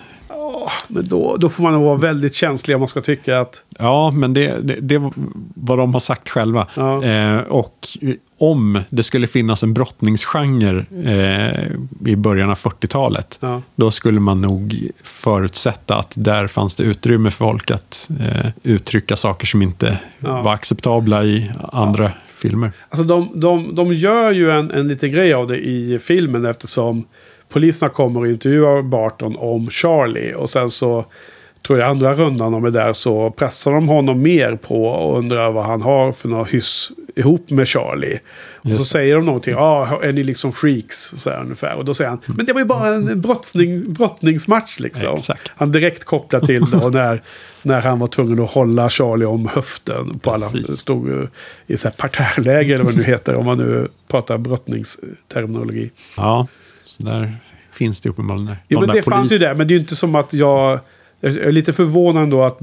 Men 0.89 1.05
då, 1.09 1.37
då 1.37 1.49
får 1.49 1.63
man 1.63 1.73
nog 1.73 1.83
vara 1.85 1.97
väldigt 1.97 2.35
känslig 2.35 2.77
om 2.77 2.81
man 2.81 2.89
ska 2.89 3.01
tycka 3.01 3.41
att... 3.41 3.65
Ja, 3.79 4.11
men 4.11 4.33
det, 4.35 4.99
var 4.99 5.13
vad 5.55 5.79
de 5.79 5.93
har 5.93 6.01
sagt 6.01 6.29
själva. 6.29 6.67
Ja. 6.75 7.05
Eh, 7.05 7.39
och 7.39 7.89
om 8.39 8.81
det 8.91 9.03
skulle 9.03 9.27
finnas 9.27 9.63
en 9.63 9.75
brottningsgenre 9.75 10.85
eh, 11.05 11.71
i 12.13 12.17
början 12.17 12.51
av 12.51 12.57
40-talet, 12.59 13.39
Ja. 13.41 13.63
då 13.77 13.91
skulle 13.91 14.21
man 14.21 14.41
nog 14.41 14.89
förutsätta 15.03 15.97
att 15.97 16.13
där 16.17 16.47
fanns 16.47 16.77
det 16.77 16.83
utrymme 16.85 17.31
för 17.31 17.45
folk 17.45 17.71
att 17.71 18.11
eh, 18.21 18.51
uttrycka 18.63 19.17
saker 19.17 19.47
som 19.47 19.63
inte 19.63 19.99
Ja. 20.19 20.43
var 20.43 20.53
acceptabla 20.55 21.25
i 21.25 21.51
andra 21.73 22.13
filmer. 22.35 22.73
Alltså 22.89 23.05
de, 23.05 23.41
de, 23.41 23.75
de 23.75 23.95
gör 23.95 24.33
ju 24.33 24.51
en, 24.51 24.71
en 24.71 24.89
liten 24.89 25.13
grej 25.13 25.35
av 25.35 25.47
det 25.47 25.59
i 25.59 25.99
filmen 25.99 26.45
eftersom 26.45 27.05
poliserna 27.51 27.91
kommer 27.91 28.21
och 28.21 28.27
intervjuar 28.27 28.83
Barton 28.83 29.37
om 29.39 29.71
Charlie. 29.71 30.35
Och 30.35 30.51
sen 30.51 30.71
så 30.71 31.05
tror 31.67 31.79
jag 31.79 31.89
andra 31.89 32.15
rundan 32.15 32.53
de 32.53 32.65
är 32.65 32.71
där 32.71 32.93
så 32.93 33.31
pressar 33.31 33.73
de 33.73 33.89
honom 33.89 34.23
mer 34.23 34.57
på 34.57 34.85
och 34.85 35.19
undrar 35.19 35.53
vad 35.53 35.65
han 35.65 35.83
har 35.83 36.13
för 36.13 36.29
något 36.29 36.51
hyss 36.51 36.93
ihop 37.17 37.51
med 37.51 37.69
Charlie. 37.69 38.19
Och 38.57 38.63
så 38.63 38.69
Just 38.69 38.91
säger 38.91 39.15
de 39.15 39.25
någonting, 39.25 39.55
ja, 39.55 40.01
är 40.03 40.13
ni 40.13 40.25
liksom 40.25 40.53
freaks? 40.53 40.97
Så 40.97 41.31
här, 41.31 41.41
ungefär. 41.41 41.75
Och 41.75 41.85
då 41.85 41.95
säger 41.95 42.11
han, 42.11 42.21
men 42.27 42.47
det 42.47 42.53
var 42.53 42.61
ju 42.61 42.67
bara 42.67 42.89
en 42.89 43.21
brottning, 43.21 43.93
brottningsmatch 43.93 44.81
liksom. 44.81 45.15
Exakt. 45.15 45.53
Han 45.57 45.73
direkt 45.73 46.05
kopplar 46.05 46.41
till 46.41 46.75
och 46.83 46.93
när, 46.93 47.23
när 47.63 47.81
han 47.81 47.99
var 47.99 48.07
tvungen 48.07 48.41
att 48.41 48.51
hålla 48.51 48.89
Charlie 48.89 49.25
om 49.25 49.49
höften 49.55 50.19
på 50.19 50.31
alla, 50.31 50.49
Precis. 50.49 50.79
stod 50.79 51.29
i 51.67 51.77
så 51.77 51.89
här 51.89 51.95
parterrläge 51.97 52.75
eller 52.75 52.85
vad 52.85 52.93
det 52.93 52.99
nu 52.99 53.05
heter, 53.05 53.39
om 53.39 53.47
man 53.47 53.59
nu 53.59 53.89
pratar 54.09 54.39
brottningsterminologi. 54.39 55.91
Ja, 56.17 56.47
så 56.91 57.03
där 57.03 57.37
finns 57.73 58.01
det 58.01 58.09
uppenbarligen. 58.09 58.57
Jo, 58.69 58.81
De 58.81 58.87
men 58.87 58.97
det 58.97 59.03
fanns 59.03 59.33
ju 59.33 59.37
polis- 59.37 59.41
där, 59.41 59.55
men 59.55 59.69
det 59.69 59.73
är 59.73 59.77
ju 59.77 59.81
inte 59.81 59.97
som 59.97 60.15
att 60.15 60.35
jag... 60.35 60.81
Jag 61.23 61.37
är 61.37 61.53
lite 61.53 61.73
förvånad 61.73 62.23
ändå 62.23 62.43
att 62.43 62.59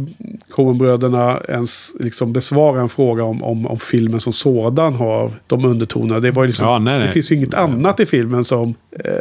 Coen-bröderna 0.49 1.41
ens 1.49 1.95
liksom 1.99 2.33
besvarar 2.33 2.81
en 2.81 2.89
fråga 2.89 3.23
om, 3.23 3.43
om, 3.43 3.67
om 3.67 3.79
filmen 3.79 4.19
som 4.19 4.33
sådan 4.33 4.93
har 4.93 5.31
de 5.47 5.65
undertonerna. 5.65 6.19
Det, 6.19 6.31
var 6.31 6.47
liksom, 6.47 6.67
Ja, 6.67 6.79
nej, 6.79 6.97
nej. 6.97 7.07
det 7.07 7.13
finns 7.13 7.31
ju 7.31 7.35
inget 7.35 7.53
annat 7.53 7.99
i 7.99 8.05
filmen 8.05 8.43
som... 8.43 8.73
Eh, 8.91 9.11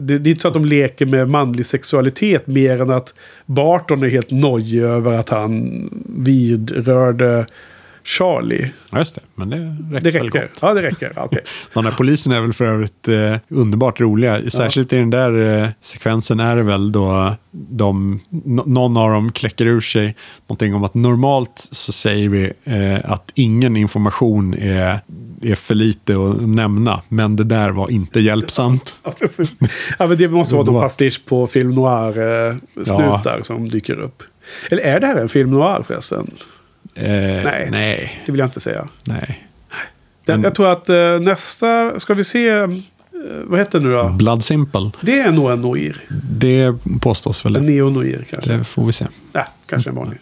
det, 0.00 0.18
det 0.18 0.28
är 0.28 0.30
inte 0.30 0.42
så 0.42 0.48
att 0.48 0.54
de 0.54 0.64
leker 0.64 1.06
med 1.06 1.28
manlig 1.28 1.66
sexualitet 1.66 2.46
mer 2.46 2.82
än 2.82 2.90
att 2.90 3.14
Barton 3.46 4.02
är 4.02 4.08
helt 4.08 4.30
nojig 4.30 4.82
över 4.82 5.12
att 5.12 5.28
han 5.28 5.70
vidrörde 6.16 7.46
Charlie. 8.04 8.70
Ja, 8.92 8.98
just 8.98 9.14
det. 9.14 9.20
Men 9.34 9.50
det 9.50 9.56
räcker, 9.56 10.00
Det 10.00 10.10
väl 10.10 10.24
räcker. 10.30 10.40
gott. 10.48 10.58
Ja, 10.62 10.74
det 10.74 10.82
räcker. 10.82 11.12
Ja, 11.16 11.24
Okej. 11.24 11.40
De 11.74 11.84
där 11.84 11.90
polisen 11.90 12.32
är 12.32 12.40
väl 12.40 12.52
för 12.52 12.64
övrigt 12.64 13.08
eh, 13.08 13.36
underbart 13.48 14.00
roliga. 14.00 14.50
Särskilt 14.50 14.92
i 14.92 14.96
den 14.96 15.10
där 15.10 15.62
eh, 15.62 15.68
sekvensen 15.80 16.40
är 16.40 16.56
det 16.56 16.62
väl 16.62 16.92
då 16.92 17.34
de, 17.50 18.20
någon 18.66 18.96
av 18.96 19.10
dem 19.10 19.32
kläcker 19.32 19.66
ur 19.66 19.80
sig 19.80 20.16
någonting 20.46 20.74
om 20.74 20.84
att 20.84 20.94
normalt 20.94 21.68
så 21.70 21.92
säger 21.92 22.28
vi 22.28 22.52
eh, 22.64 23.10
att 23.12 23.30
ingen 23.34 23.76
information 23.76 24.54
är, 24.54 24.98
är 25.42 25.54
för 25.54 25.74
lite 25.74 26.12
att 26.14 26.48
nämna. 26.48 27.02
Men 27.08 27.36
det 27.36 27.44
där 27.44 27.70
var 27.70 27.90
inte 27.90 28.20
hjälpsamt. 28.20 28.98
Ja, 29.04 29.10
precis. 29.20 29.56
Ja, 29.98 30.06
men 30.06 30.18
det 30.18 30.28
måste 30.28 30.54
vara 30.54 30.62
någon 30.64 30.68
Underbart. 30.68 30.84
pastisch 30.84 31.22
på 31.26 31.46
film 31.46 31.74
noir-snutar 31.74 33.40
som 33.42 33.68
dyker 33.68 33.98
upp. 34.00 34.22
Eller 34.70 34.82
är 34.82 35.00
det 35.00 35.06
här 35.06 35.16
en 35.16 35.28
film 35.28 35.50
noir 35.50 35.82
förresten? 35.86 36.30
Eh, 36.94 37.04
Nej. 37.44 37.68
Nej. 37.70 38.22
Det 38.26 38.32
vill 38.32 38.38
jag 38.38 38.46
inte 38.46 38.60
säga. 38.60 38.88
Nej. 39.04 39.44
Den, 40.24 40.40
Men- 40.40 40.42
jag 40.42 40.54
tror 40.54 40.72
att 40.72 40.88
eh, 40.88 41.20
nästa, 41.20 42.00
ska 42.00 42.14
vi 42.14 42.24
se, 42.24 42.48
eh, 42.48 42.68
vad 43.44 43.58
heter 43.58 43.80
det 43.80 43.86
nu 43.86 43.92
då? 43.92 44.08
Blood 44.08 44.44
Simple. 44.44 44.90
Det 45.00 45.20
är 45.20 45.32
nog 45.32 45.50
en 45.50 45.60
noir. 45.60 45.96
Det 46.30 46.74
påstås 47.00 47.44
väl. 47.46 47.56
En 47.56 47.66
neo-noir 47.66 48.24
kanske. 48.30 48.52
Det 48.52 48.64
får 48.64 48.86
vi 48.86 48.92
se. 48.92 49.06
Nej, 49.32 49.44
kanske 49.66 49.90
en 49.90 49.96
vanlig. 49.96 50.18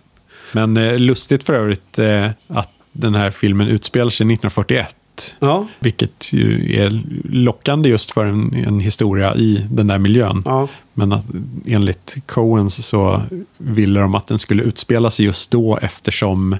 Men 0.53 0.77
eh, 0.77 0.99
lustigt 0.99 1.45
för 1.45 1.55
övrigt 1.55 1.99
eh, 1.99 2.31
att 2.49 2.70
den 2.93 3.14
här 3.14 3.31
filmen 3.31 3.68
utspelar 3.68 4.11
sig 4.11 4.25
1941. 4.25 4.95
Ja. 5.38 5.66
Vilket 5.80 6.32
ju 6.32 6.74
är 6.76 7.02
lockande 7.24 7.88
just 7.88 8.10
för 8.12 8.26
en, 8.26 8.54
en 8.66 8.80
historia 8.80 9.34
i 9.34 9.66
den 9.70 9.86
där 9.86 9.98
miljön. 9.98 10.42
Ja. 10.46 10.68
Men 10.94 11.12
att, 11.12 11.24
enligt 11.66 12.16
Coens 12.26 12.86
så 12.86 13.22
ville 13.58 14.00
de 14.00 14.14
att 14.14 14.26
den 14.26 14.38
skulle 14.38 14.62
utspela 14.62 15.10
sig 15.10 15.26
just 15.26 15.50
då 15.50 15.78
eftersom 15.82 16.56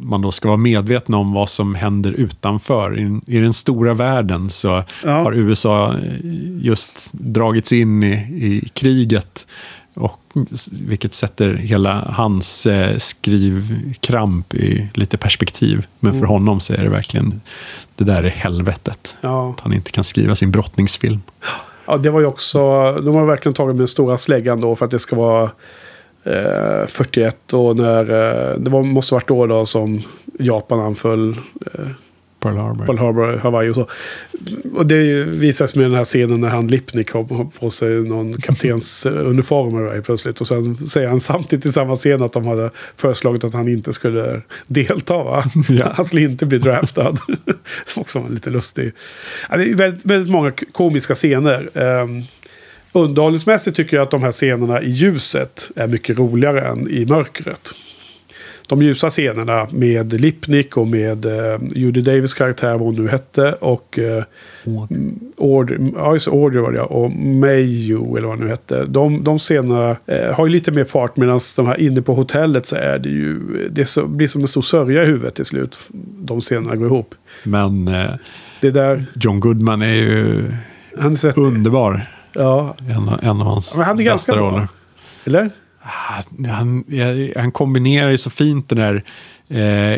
man 0.00 0.22
då 0.22 0.32
ska 0.32 0.48
vara 0.48 0.58
medveten 0.58 1.14
om 1.14 1.32
vad 1.32 1.48
som 1.48 1.74
händer 1.74 2.12
utanför. 2.12 2.98
I, 3.00 3.20
i 3.36 3.38
den 3.38 3.52
stora 3.52 3.94
världen 3.94 4.50
så 4.50 4.82
Ja. 5.04 5.10
har 5.22 5.32
USA 5.32 5.94
just 6.60 7.10
dragits 7.12 7.72
in 7.72 8.02
i, 8.02 8.12
i 8.46 8.68
kriget. 8.74 9.46
Vilket 10.70 11.14
sätter 11.14 11.54
hela 11.54 12.12
hans 12.12 12.66
eh, 12.66 12.96
skrivkramp 12.96 14.54
i 14.54 14.88
lite 14.94 15.16
perspektiv. 15.18 15.86
Men 16.00 16.12
för 16.12 16.18
Mm. 16.18 16.28
honom 16.28 16.60
så 16.60 16.72
är 16.72 16.82
det 16.82 16.90
verkligen, 16.90 17.40
det 17.96 18.04
där 18.04 18.24
är 18.24 18.28
helvetet. 18.28 19.16
Ja. 19.20 19.50
Att 19.50 19.60
han 19.60 19.72
inte 19.72 19.90
kan 19.90 20.04
skriva 20.04 20.34
sin 20.34 20.50
brottningsfilm. 20.50 21.20
Ja, 21.86 21.96
det 21.96 22.10
var 22.10 22.20
ju 22.20 22.26
också... 22.26 22.58
De 22.92 23.14
har 23.14 23.24
verkligen 23.26 23.54
tagit 23.54 23.76
med 23.76 23.88
stora 23.88 24.16
släggan 24.16 24.60
då 24.60 24.76
för 24.76 24.84
att 24.84 24.90
det 24.90 24.98
ska 24.98 25.16
vara 25.16 25.50
eh, 26.24 26.86
41 26.88 27.52
och 27.52 27.76
när... 27.76 28.00
Eh, 28.00 28.58
det 28.58 28.70
var, 28.70 28.82
måste 28.82 29.14
varit 29.14 29.28
då, 29.28 29.46
då 29.46 29.66
som 29.66 30.02
Japan 30.38 30.80
anföll 30.80 31.36
eh, 31.74 31.86
Pearl 32.44 32.56
Harbor. 32.56 32.86
Pearl 32.86 32.98
Harbor, 32.98 33.36
Hawaii 33.36 33.70
och 33.70 33.74
så. 33.74 33.86
Och 34.74 34.86
det 34.86 35.24
visas 35.24 35.74
med 35.74 35.84
den 35.84 35.94
här 35.94 36.04
scenen 36.04 36.40
när 36.40 36.48
han 36.48 36.68
Lipnick 36.68 37.10
har 37.10 37.50
på 37.58 37.70
sig 37.70 37.90
någon 37.90 38.32
kaptens 38.40 39.06
uniform 39.06 39.78
eller 39.78 39.94
vad 39.94 40.04
plötsligt. 40.04 40.40
Och 40.40 40.46
sen 40.46 40.76
säger 40.76 41.08
han 41.08 41.20
samtidigt 41.20 41.66
i 41.66 41.72
samma 41.72 41.94
scen 41.94 42.22
att 42.22 42.32
de 42.32 42.46
hade 42.46 42.70
föreslagit 42.96 43.44
att 43.44 43.54
han 43.54 43.68
inte 43.68 43.92
skulle 43.92 44.42
delta. 44.66 45.22
Va? 45.22 45.44
Ja. 45.68 45.92
Han 45.96 46.04
skulle 46.04 46.22
inte 46.22 46.46
bli 46.46 46.58
draftad. 46.58 47.16
Som 47.86 48.00
också 48.00 48.18
var 48.18 48.28
lite 48.28 48.50
lustig. 48.50 48.92
Ja, 49.50 49.56
det 49.56 49.70
är 49.70 49.74
väldigt, 49.74 50.04
väldigt 50.04 50.32
många 50.32 50.52
komiska 50.72 51.14
scener. 51.14 51.70
Um, 51.74 52.22
underhållningsmässigt 52.92 53.76
tycker 53.76 53.96
jag 53.96 54.04
att 54.04 54.10
de 54.10 54.22
här 54.22 54.30
scenerna 54.30 54.82
i 54.82 54.90
ljuset 54.90 55.70
är 55.76 55.86
mycket 55.86 56.18
roligare 56.18 56.60
än 56.60 56.90
i 56.90 57.06
mörkret 57.06 57.74
de 58.68 58.82
ljusa 58.82 59.10
scenerna 59.10 59.66
med 59.70 60.20
Lipnick 60.20 60.76
och 60.76 60.86
med 60.86 61.26
eh, 61.26 61.60
Judy 61.74 62.00
Davis 62.00 62.34
karaktär, 62.34 62.70
vad 62.72 62.80
hon 62.80 62.94
nu 62.94 63.08
hette. 63.08 63.52
Och 63.52 63.98
eh, 63.98 64.24
Audrey, 65.40 65.78
ja, 65.96 66.12
just 66.12 66.28
Audrey 66.28 66.62
var 66.62 66.72
det 66.72 66.80
Och 66.80 67.10
Mayo, 67.10 68.16
eller 68.16 68.28
vad 68.28 68.38
nu 68.38 68.48
hette. 68.48 68.84
De, 68.84 69.24
de 69.24 69.38
scenerna 69.38 69.96
eh, 70.06 70.34
har 70.34 70.46
ju 70.46 70.52
lite 70.52 70.72
mer 70.72 70.84
fart 70.84 71.16
medan 71.16 71.40
de 71.56 71.66
här 71.66 71.80
inne 71.80 72.02
på 72.02 72.14
hotellet 72.14 72.66
så 72.66 72.76
är 72.76 72.98
det 72.98 73.08
ju... 73.08 73.40
Det 73.70 73.84
så, 73.84 74.06
blir 74.06 74.26
som 74.26 74.40
en 74.42 74.48
stor 74.48 74.62
sörja 74.62 75.02
i 75.02 75.06
huvudet 75.06 75.34
till 75.34 75.44
slut. 75.44 75.78
De 76.18 76.40
scenerna 76.40 76.74
går 76.76 76.86
ihop. 76.86 77.14
Men 77.44 77.88
eh, 77.88 78.10
Det 78.60 78.70
där... 78.70 79.04
John 79.14 79.40
Goodman 79.40 79.82
är 79.82 79.94
ju 79.94 80.44
Han 80.98 81.16
underbar. 81.36 82.06
ja, 82.32 82.76
En, 82.78 83.08
en 83.22 83.40
av 83.40 83.46
hans 83.46 83.76
men 83.76 83.84
han 83.86 83.98
är 83.98 84.02
ganska 84.02 84.32
bästa 84.32 84.42
bra. 84.42 84.50
roller. 84.50 84.68
Eller? 85.24 85.50
Ah, 85.86 86.22
Han, 86.48 86.84
han 87.36 87.52
kombinerar 87.52 88.10
ju 88.10 88.18
så 88.18 88.30
fint 88.30 88.68
den 88.68 88.78
där 88.78 89.04
eh, 89.48 89.92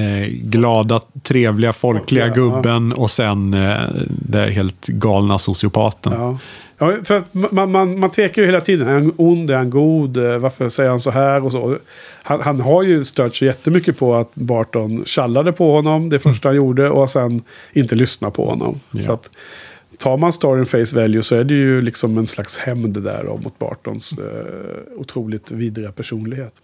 eh, 0.00 0.28
glada, 0.28 1.00
trevliga, 1.22 1.72
folkliga 1.72 2.28
gubben 2.28 2.92
och 2.92 3.10
sen 3.10 3.54
eh, 3.54 3.80
den 4.08 4.52
helt 4.52 4.86
galna 4.86 5.38
sociopaten. 5.38 6.12
Ja. 6.12 6.38
Ja, 6.78 6.92
för 7.04 7.22
man, 7.32 7.70
man, 7.72 8.00
man 8.00 8.10
tvekar 8.10 8.42
ju 8.42 8.46
hela 8.46 8.60
tiden. 8.60 8.88
Är 8.88 8.92
han 8.92 9.12
ond? 9.16 9.50
Är 9.50 9.56
han 9.56 9.70
god? 9.70 10.16
Eh, 10.16 10.38
Varför 10.38 10.68
säger 10.68 10.90
han 10.90 11.00
så 11.00 11.10
här? 11.10 11.44
Och 11.44 11.52
så. 11.52 11.78
Han, 12.22 12.40
han 12.40 12.60
har 12.60 12.82
ju 12.82 13.04
stört 13.04 13.36
sig 13.36 13.48
jättemycket 13.48 13.98
på 13.98 14.14
att 14.16 14.34
Barton 14.34 15.04
tjallade 15.06 15.52
på 15.52 15.72
honom 15.72 16.08
det 16.08 16.18
första 16.18 16.48
han 16.48 16.56
gjorde 16.56 16.90
och 16.90 17.10
sen 17.10 17.42
inte 17.72 17.94
lyssna 17.94 18.30
på 18.30 18.46
honom. 18.48 18.80
Ja. 18.90 19.02
Så 19.02 19.12
att 19.12 19.30
tar 19.98 20.16
man 20.16 20.32
storyn 20.32 20.66
face 20.66 20.96
value 20.96 21.22
så 21.22 21.36
är 21.36 21.44
det 21.44 21.54
ju 21.54 21.82
liksom 21.82 22.18
en 22.18 22.26
slags 22.26 22.58
hämnd 22.58 23.02
där 23.02 23.24
då, 23.24 23.36
mot 23.36 23.58
Bartons 23.58 24.12
eh, 24.18 25.00
otroligt 25.00 25.50
vidriga 25.50 25.92
personlighet. 25.92 26.62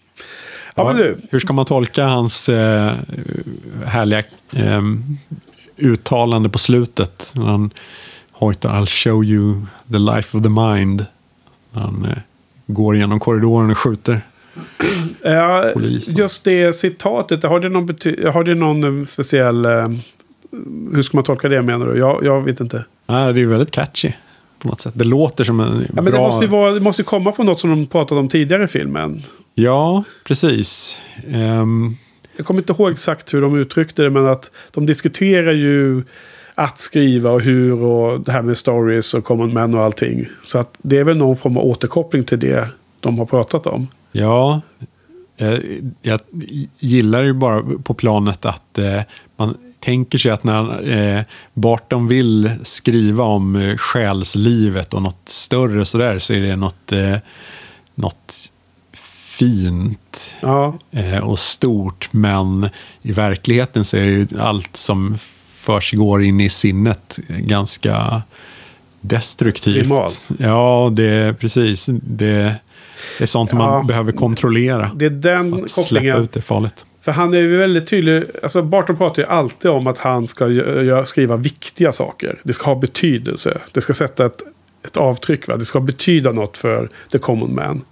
Ja, 0.74 0.93
du. 0.93 1.16
Hur 1.30 1.39
ska 1.39 1.53
man 1.53 1.64
tolka 1.64 2.05
hans 2.05 2.49
eh, 2.49 2.93
härliga 3.87 4.22
eh, 4.53 4.83
uttalande 5.76 6.49
på 6.49 6.59
slutet? 6.59 7.33
När 7.35 7.45
han 7.45 7.70
hojtar 8.30 8.80
I'll 8.80 8.87
show 8.87 9.24
you 9.24 9.66
the 9.93 9.99
life 9.99 10.37
of 10.37 10.43
the 10.43 10.49
mind. 10.49 11.07
När 11.72 11.83
han 11.83 12.05
eh, 12.05 12.18
går 12.66 12.97
genom 12.97 13.20
korridoren 13.20 13.70
och 13.70 13.78
skjuter. 13.78 14.20
Ja, 15.22 15.70
Polisen. 15.74 16.16
just 16.16 16.45
det 16.45 16.72
citatet, 16.72 17.43
har 17.43 17.61
det 17.61 17.68
någon, 17.68 17.89
har 18.33 18.45
det 18.45 18.55
någon 18.55 19.01
eh, 19.01 19.05
speciell... 19.05 19.64
Eh, 19.64 19.89
hur 20.93 21.03
ska 21.03 21.16
man 21.16 21.24
tolka 21.24 21.49
det 21.49 21.62
menar 21.62 21.87
du? 21.87 21.99
Jag, 21.99 22.24
jag 22.24 22.43
vet 22.43 22.61
inte. 22.61 22.85
Nej, 23.13 23.33
det 23.33 23.41
är 23.41 23.47
väldigt 23.47 23.71
catchy. 23.71 24.13
På 24.59 24.69
något 24.69 24.81
sätt. 24.81 24.93
Det 24.97 25.05
låter 25.05 25.45
som 25.45 25.61
en 25.61 25.87
Ja, 25.89 26.03
men 26.03 26.05
bra... 26.05 26.13
det, 26.13 26.19
måste 26.19 26.45
ju 26.45 26.51
vara, 26.51 26.73
det 26.73 26.81
måste 26.81 27.03
komma 27.03 27.33
från 27.33 27.47
något 27.47 27.61
som 27.61 27.71
de 27.71 27.87
pratade 27.87 28.21
om 28.21 28.29
tidigare 28.29 28.65
i 28.65 28.67
filmen. 28.67 29.23
Ja, 29.55 30.05
precis. 30.25 30.99
Ehm, 31.31 31.97
Jag 32.37 32.47
kommer 32.47 32.61
inte 32.61 32.73
ihåg 32.73 32.93
exakt 32.93 33.35
hur 33.35 33.41
de 33.41 33.59
uttryckte 33.59 34.03
det, 34.03 34.11
men 34.11 34.27
att 34.27 34.51
de 34.71 34.87
diskuterar 34.87 35.53
ju 35.53 36.03
att 36.55 36.79
skriva 36.79 37.31
och 37.31 37.41
hur 37.41 37.83
och 37.83 38.21
det 38.21 38.33
här 38.33 38.43
med 38.43 38.57
stories 38.57 39.15
och 39.15 39.25
common 39.25 39.53
man 39.53 39.75
och 39.75 39.83
allting. 39.83 40.27
Så 40.45 40.59
att 40.59 40.79
det 40.83 40.99
är 40.99 41.05
väl 41.05 41.17
någon 41.17 41.37
form 41.37 41.57
av 41.57 41.65
återkoppling 41.65 42.25
till 42.25 42.41
det 42.41 42.69
de 43.01 43.19
har 43.19 43.27
pratat 43.27 43.67
om. 43.67 43.89
Ja, 44.13 44.61
eh, 45.37 45.59
jag 46.03 46.21
gillar 46.79 47.23
ju 47.23 47.33
bara 47.33 47.63
på 47.85 47.95
planet 47.95 48.45
att 48.47 48.79
eh, 48.79 49.01
man 49.37 49.57
tänker 49.83 50.18
sig 50.18 50.30
att 50.33 50.45
när 50.45 50.89
eh, 50.91 51.22
Barton 51.55 52.09
vill 52.09 52.51
skriva 52.62 53.24
om 53.24 53.57
eh, 53.57 53.76
själslivet 53.76 54.95
och 54.95 55.03
något 55.03 55.22
större 55.28 55.85
sådär 55.85 56.18
så 56.18 56.33
är 56.33 56.41
det 56.41 56.57
något, 56.57 56.93
eh, 56.93 57.16
något 57.95 58.51
fint 59.39 60.35
Ja, 60.41 60.78
eh, 60.91 61.18
och 61.18 61.39
stort. 61.39 62.09
Men 62.11 62.68
i 63.03 63.12
verkligheten 63.12 63.85
så 63.85 63.97
är 63.97 64.05
ju 64.05 64.26
allt 64.41 64.76
som 64.76 65.18
försiggår 65.55 66.22
in 66.24 66.41
i 66.41 66.49
sinnet 66.49 67.18
ganska 67.28 68.22
destruktivt. 69.01 69.78
Primalt. 69.83 70.28
Ja, 70.39 70.91
det 70.93 71.05
är 71.05 71.33
precis. 71.33 71.87
Det, 72.03 72.55
det 73.18 73.24
är 73.24 73.26
sånt 73.26 73.53
man 73.53 73.72
Ja. 73.74 73.83
behöver 73.83 74.12
kontrollera. 74.12 74.91
det 74.95 75.05
är 75.07 75.11
den 75.11 75.55
Att 75.55 75.70
släppa 75.70 75.83
kopplingen. 75.89 76.16
ut 76.22 76.33
det 76.33 76.41
är 76.41 76.43
farligt. 76.43 76.87
För 77.03 77.12
han 77.12 77.34
är 77.34 77.38
ju 77.38 77.57
väldigt 77.57 77.86
tydlig. 77.86 78.24
Alltså 78.42 78.62
Barton 78.62 78.96
pratar 78.96 79.22
ju 79.22 79.28
alltid 79.28 79.70
om 79.70 79.86
att 79.86 79.98
han 79.98 80.26
ska 80.26 80.46
skriva 81.05 81.36
viktiga 81.36 81.92
saker. 81.92 82.38
Det 82.42 82.53
ska 82.53 82.64
ha 82.64 82.74
betydelse. 82.74 83.59
Det 83.72 83.80
ska 83.80 83.92
sätta 83.92 84.26
ett, 84.26 84.42
ett 84.84 84.96
avtryck. 84.96 85.48
Va? 85.48 85.57
Det 85.57 85.64
ska 85.64 85.80
betyda 85.80 86.32
något 86.32 86.59
för 86.59 86.88
the 87.12 87.18
common 87.18 87.55
man. 87.55 87.82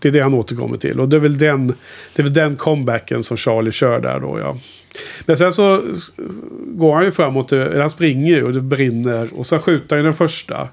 Det 0.00 0.08
är 0.08 0.12
det 0.12 0.20
han 0.20 0.34
återkommer 0.34 0.76
till. 0.76 1.00
Och 1.00 1.08
det 1.08 1.16
är 1.16 1.20
väl 1.20 1.38
den, 1.38 1.66
det 1.66 2.22
är 2.22 2.22
väl 2.22 2.34
den 2.34 2.56
comebacken 2.56 3.22
som 3.22 3.36
Charlie 3.36 3.72
kör 3.72 4.00
där 4.00 4.20
då. 4.20 4.38
Ja. 4.38 4.56
Men 5.26 5.36
sen 5.36 5.52
så 5.52 5.82
går 6.66 6.94
han 6.94 7.04
ju 7.04 7.12
framåt. 7.12 7.52
eller 7.52 7.80
Han 7.80 7.90
springer 7.90 8.36
ju 8.36 8.44
och 8.44 8.52
det 8.52 8.60
brinner. 8.60 9.28
Och 9.34 9.46
sen 9.46 9.60
skjuter 9.60 9.96
han 9.96 10.04
den 10.04 10.14
första. 10.14 10.68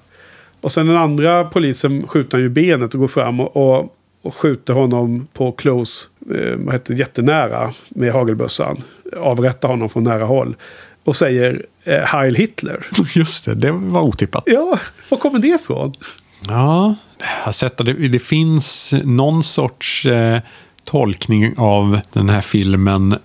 Och 0.61 0.71
sen 0.71 0.87
den 0.87 0.97
andra 0.97 1.43
polisen 1.43 2.07
skjuter 2.07 2.37
han 2.37 2.43
ju 2.43 2.49
benet 2.49 2.93
och 2.93 2.99
går 2.99 3.07
fram 3.07 3.39
och, 3.39 3.57
och, 3.57 3.94
och 4.25 4.35
skjuter 4.35 4.73
honom 4.73 5.27
på 5.33 5.51
close, 5.51 6.07
eh, 6.35 6.71
heter 6.71 6.93
jättenära 6.93 7.73
med 7.89 8.13
hagelbössan. 8.13 8.83
Avrättar 9.17 9.69
honom 9.69 9.89
från 9.89 10.03
nära 10.03 10.25
håll. 10.25 10.55
Och 11.03 11.15
säger 11.15 11.65
eh, 11.83 11.99
Heil 11.99 12.35
Hitler. 12.35 12.85
Just 13.15 13.45
det, 13.45 13.55
det 13.55 13.71
var 13.71 14.01
otippat. 14.01 14.43
Ja, 14.45 14.79
var 15.09 15.17
kommer 15.17 15.39
det 15.39 15.47
ifrån? 15.47 15.93
Ja, 16.47 16.95
jag 17.17 17.27
har 17.43 17.51
sett 17.51 17.79
att 17.79 17.85
det, 17.85 18.07
det 18.07 18.19
finns 18.19 18.93
någon 19.03 19.43
sorts 19.43 20.05
eh, 20.05 20.39
tolkning 20.83 21.53
av 21.57 21.99
den 22.13 22.29
här 22.29 22.41
filmen 22.41 23.17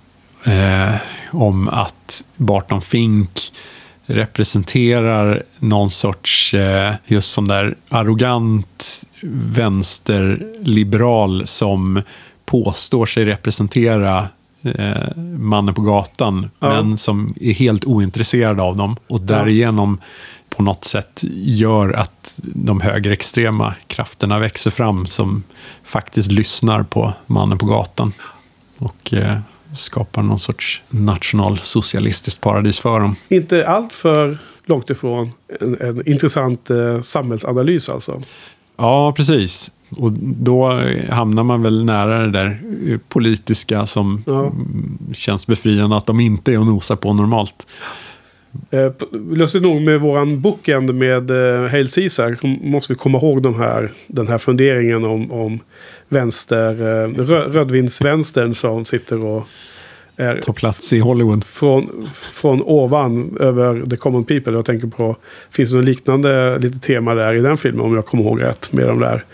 eh, 0.45 0.95
om 1.31 1.69
att 1.69 2.25
Barton 2.37 2.83
Fink 2.83 3.53
representerar 4.11 5.43
någon 5.59 5.91
sorts, 5.91 6.55
eh, 6.55 6.95
just 7.07 7.33
sån 7.33 7.49
där 7.49 7.77
arrogant 7.89 9.03
vänsterliberal 9.23 11.47
som 11.47 12.03
påstår 12.47 13.07
sig 13.07 13.25
representera 13.25 14.29
eh, 14.63 15.17
mannen 15.39 15.75
på 15.75 15.83
gatan, 15.83 16.51
Ja. 16.61 16.69
men 16.69 16.97
som 16.97 17.35
är 17.41 17.53
helt 17.53 17.85
ointresserad 17.85 18.61
av 18.61 18.77
dem. 18.77 18.97
Och 19.09 19.21
därigenom 19.21 19.99
på 20.49 20.63
något 20.63 20.85
sätt 20.85 21.21
gör 21.45 21.93
att 21.93 22.35
de 22.43 22.81
högerextrema 22.81 23.75
krafterna 23.87 24.39
växer 24.39 24.71
fram 24.71 25.07
som 25.07 25.43
faktiskt 25.85 26.31
lyssnar 26.33 26.83
på 26.83 27.13
mannen 27.27 27.59
på 27.59 27.67
gatan. 27.67 28.13
Och 28.79 29.13
eh, 29.15 29.39
skapar 29.75 30.23
någon 30.23 30.41
sorts 30.41 30.83
nationalsocialistiskt 30.89 32.41
paradis 32.41 32.81
för 32.81 33.01
dem. 33.01 33.17
Inte 33.29 33.69
allt 33.69 33.93
för 33.93 34.39
långt 34.65 34.91
ifrån 34.91 35.31
en, 35.61 35.81
en 35.81 36.09
intressant 36.09 36.71
eh, 36.71 37.01
samhällsanalys 37.01 37.89
alltså. 37.89 38.23
Ja, 38.77 39.13
precis. 39.17 39.73
Och 39.97 40.13
då 40.23 40.83
hamnar 41.11 41.43
man 41.43 41.63
väl 41.63 41.85
nära 41.85 42.19
det 42.19 42.31
där 42.31 42.61
eh, 42.87 42.99
politiska 43.09 43.87
som 43.87 44.23
Ja. 44.27 44.53
känns 45.15 45.47
befriande 45.47 45.97
att 45.97 46.07
de 46.07 46.21
inte 46.21 46.53
är 46.53 46.59
och 46.59 46.67
nosar 46.67 46.97
på 46.97 47.13
normalt. 47.13 47.67
Eh, 48.71 48.93
Lustigt 49.33 49.63
nog 49.63 49.83
med 49.83 50.01
våran 50.01 50.41
bookend 50.41 50.95
med 50.95 51.31
eh, 51.31 51.71
Hail 51.71 51.89
Caesar 51.89 52.39
måste 52.71 52.93
vi 52.93 52.99
komma 52.99 53.19
ihåg 53.19 53.43
de 53.43 53.55
här, 53.55 53.91
den 54.07 54.29
här 54.29 54.39
funderingen 54.39 55.05
om, 55.07 55.33
om 55.33 55.59
vänster, 56.11 56.73
eh, 56.73 57.09
rö, 57.25 57.41
rödvinsvänstern 57.49 58.55
som 58.55 58.85
sitter 58.85 59.25
och 59.25 59.47
är 60.17 60.41
Ta 60.41 60.53
plats 60.53 60.93
i 60.93 60.99
Hollywood. 60.99 61.45
från, 61.45 62.09
från 62.33 62.63
ovan 62.63 63.37
över 63.41 63.87
the 63.91 63.97
common 63.97 64.25
people. 64.25 64.53
Jag 64.53 64.65
tänker 64.65 64.87
på, 64.87 65.17
finns 65.51 65.71
det 65.73 65.77
något 65.77 65.85
liknande 65.87 66.59
lite 66.59 66.79
tema 66.79 67.15
där 67.15 67.35
i 67.35 67.41
den 67.41 67.57
filmen 67.57 67.81
om 67.87 67.95
jag 67.95 68.07
kommer 68.07 68.25
ihåg 68.25 68.43
rätt. 68.43 68.73
Med 68.73 68.87
de 68.89 68.99
där 69.01 69.25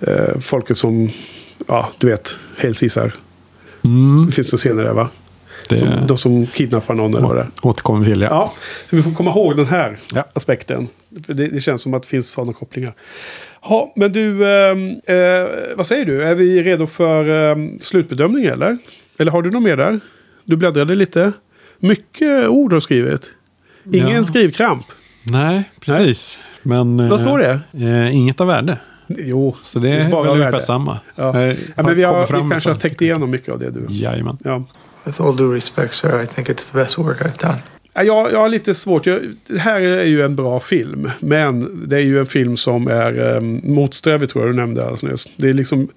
eh, 0.00 0.38
folket 0.40 0.78
som, 0.78 1.10
ja 1.66 1.88
du 1.98 2.06
vet, 2.06 2.38
Hail 2.58 2.74
Caesar. 2.74 3.12
Mm, 3.84 4.26
Det 4.26 4.32
finns 4.32 4.52
några 4.52 4.58
scener 4.58 4.84
där 4.84 4.92
va? 4.92 5.08
det 5.68 5.76
De, 5.76 6.06
de 6.06 6.16
som 6.18 6.46
kidnappar 6.46 6.94
någon 6.94 7.14
eller 7.14 7.26
vad 7.26 7.36
det 7.36 7.42
är. 7.42 7.48
återkommer 7.62 8.04
till. 8.04 8.20
Ja. 8.20 8.28
Ja, 8.30 8.52
så 8.86 8.96
vi 8.96 9.02
får 9.02 9.12
komma 9.12 9.30
ihåg 9.30 9.56
den 9.56 9.66
här 9.66 9.96
Ja. 10.14 10.24
aspekten. 10.32 10.88
Det, 11.08 11.34
det 11.34 11.60
känns 11.60 11.82
som 11.82 11.94
att 11.94 12.02
det 12.02 12.08
finns 12.08 12.30
sådana 12.30 12.52
kopplingar. 12.52 12.94
Ja, 13.62 13.92
men 13.96 14.12
du, 14.12 14.48
ehm, 14.54 14.88
eh, 15.06 15.76
vad 15.76 15.86
säger 15.86 16.04
du? 16.04 16.22
Är 16.22 16.34
vi 16.34 16.62
redo 16.62 16.86
för 16.86 17.50
eh, 17.50 17.56
slutbedömning 17.80 18.44
eller? 18.44 18.78
Eller 19.18 19.32
har 19.32 19.42
du 19.42 19.50
något 19.50 19.62
mer 19.62 19.76
där? 19.76 20.00
Du 20.44 20.56
bläddrade 20.56 20.94
lite. 20.94 21.32
Mycket 21.78 22.48
ord 22.48 22.72
har 22.72 22.80
skrivit. 22.80 23.34
Ingen 23.92 24.08
Ja. 24.10 24.24
skrivkramp. 24.24 24.86
Nej, 25.22 25.70
precis. 25.80 26.38
Men, 26.62 27.08
Vad 27.08 27.20
står 27.20 27.38
det? 27.38 27.60
Eh, 27.86 28.16
inget 28.16 28.40
av 28.40 28.46
värde. 28.46 28.78
Jo, 29.08 29.56
Så 29.62 29.78
det 29.78 29.88
Det 29.88 29.94
är 29.94 30.10
bara 30.10 30.22
väl 30.22 30.30
ungefär 30.32 30.50
värde. 30.52 30.64
samma. 30.64 30.98
Ja. 31.14 31.40
Eh, 31.40 31.56
ja, 31.76 31.82
men 31.82 31.94
vi, 31.94 32.02
har, 32.02 32.26
vi 32.26 32.42
med 32.42 32.50
kanske 32.50 32.70
har 32.70 32.76
täckt 32.78 33.02
igenom 33.02 33.30
mycket 33.30 33.48
av 33.54 33.58
det 33.58 33.70
du. 33.70 33.86
Jajamän. 33.88 34.38
Ja. 34.44 34.64
With 35.04 35.22
all 35.22 35.36
due 35.36 35.56
respect, 35.56 35.94
sir, 35.94 36.22
I 36.22 36.26
think 36.26 36.48
it's 36.48 36.72
the 36.72 36.78
best 36.78 36.98
work 36.98 37.20
I've 37.20 37.46
done. 37.46 37.58
Jag, 38.02 38.32
jag 38.32 38.38
har 38.38 38.48
lite 38.48 38.74
svårt. 38.74 39.06
Jag, 39.06 39.20
det 39.46 39.58
här 39.58 39.80
är 39.80 40.04
ju 40.04 40.22
en 40.22 40.36
bra 40.36 40.60
film. 40.60 41.10
Men 41.20 41.82
det 41.88 41.96
är 41.96 42.00
ju 42.00 42.20
en 42.20 42.26
film 42.26 42.56
som 42.56 42.88
är 42.88 43.36
um, 43.36 43.60
motsträvig 43.64 44.28
tror 44.28 44.44
jag 44.44 44.54
du 44.54 44.56
nämnde 44.56 44.82
alldeles 44.82 45.02
nyss. 45.02 45.28
Det 45.36 45.48
är 45.48 45.54
liksom 45.54 45.88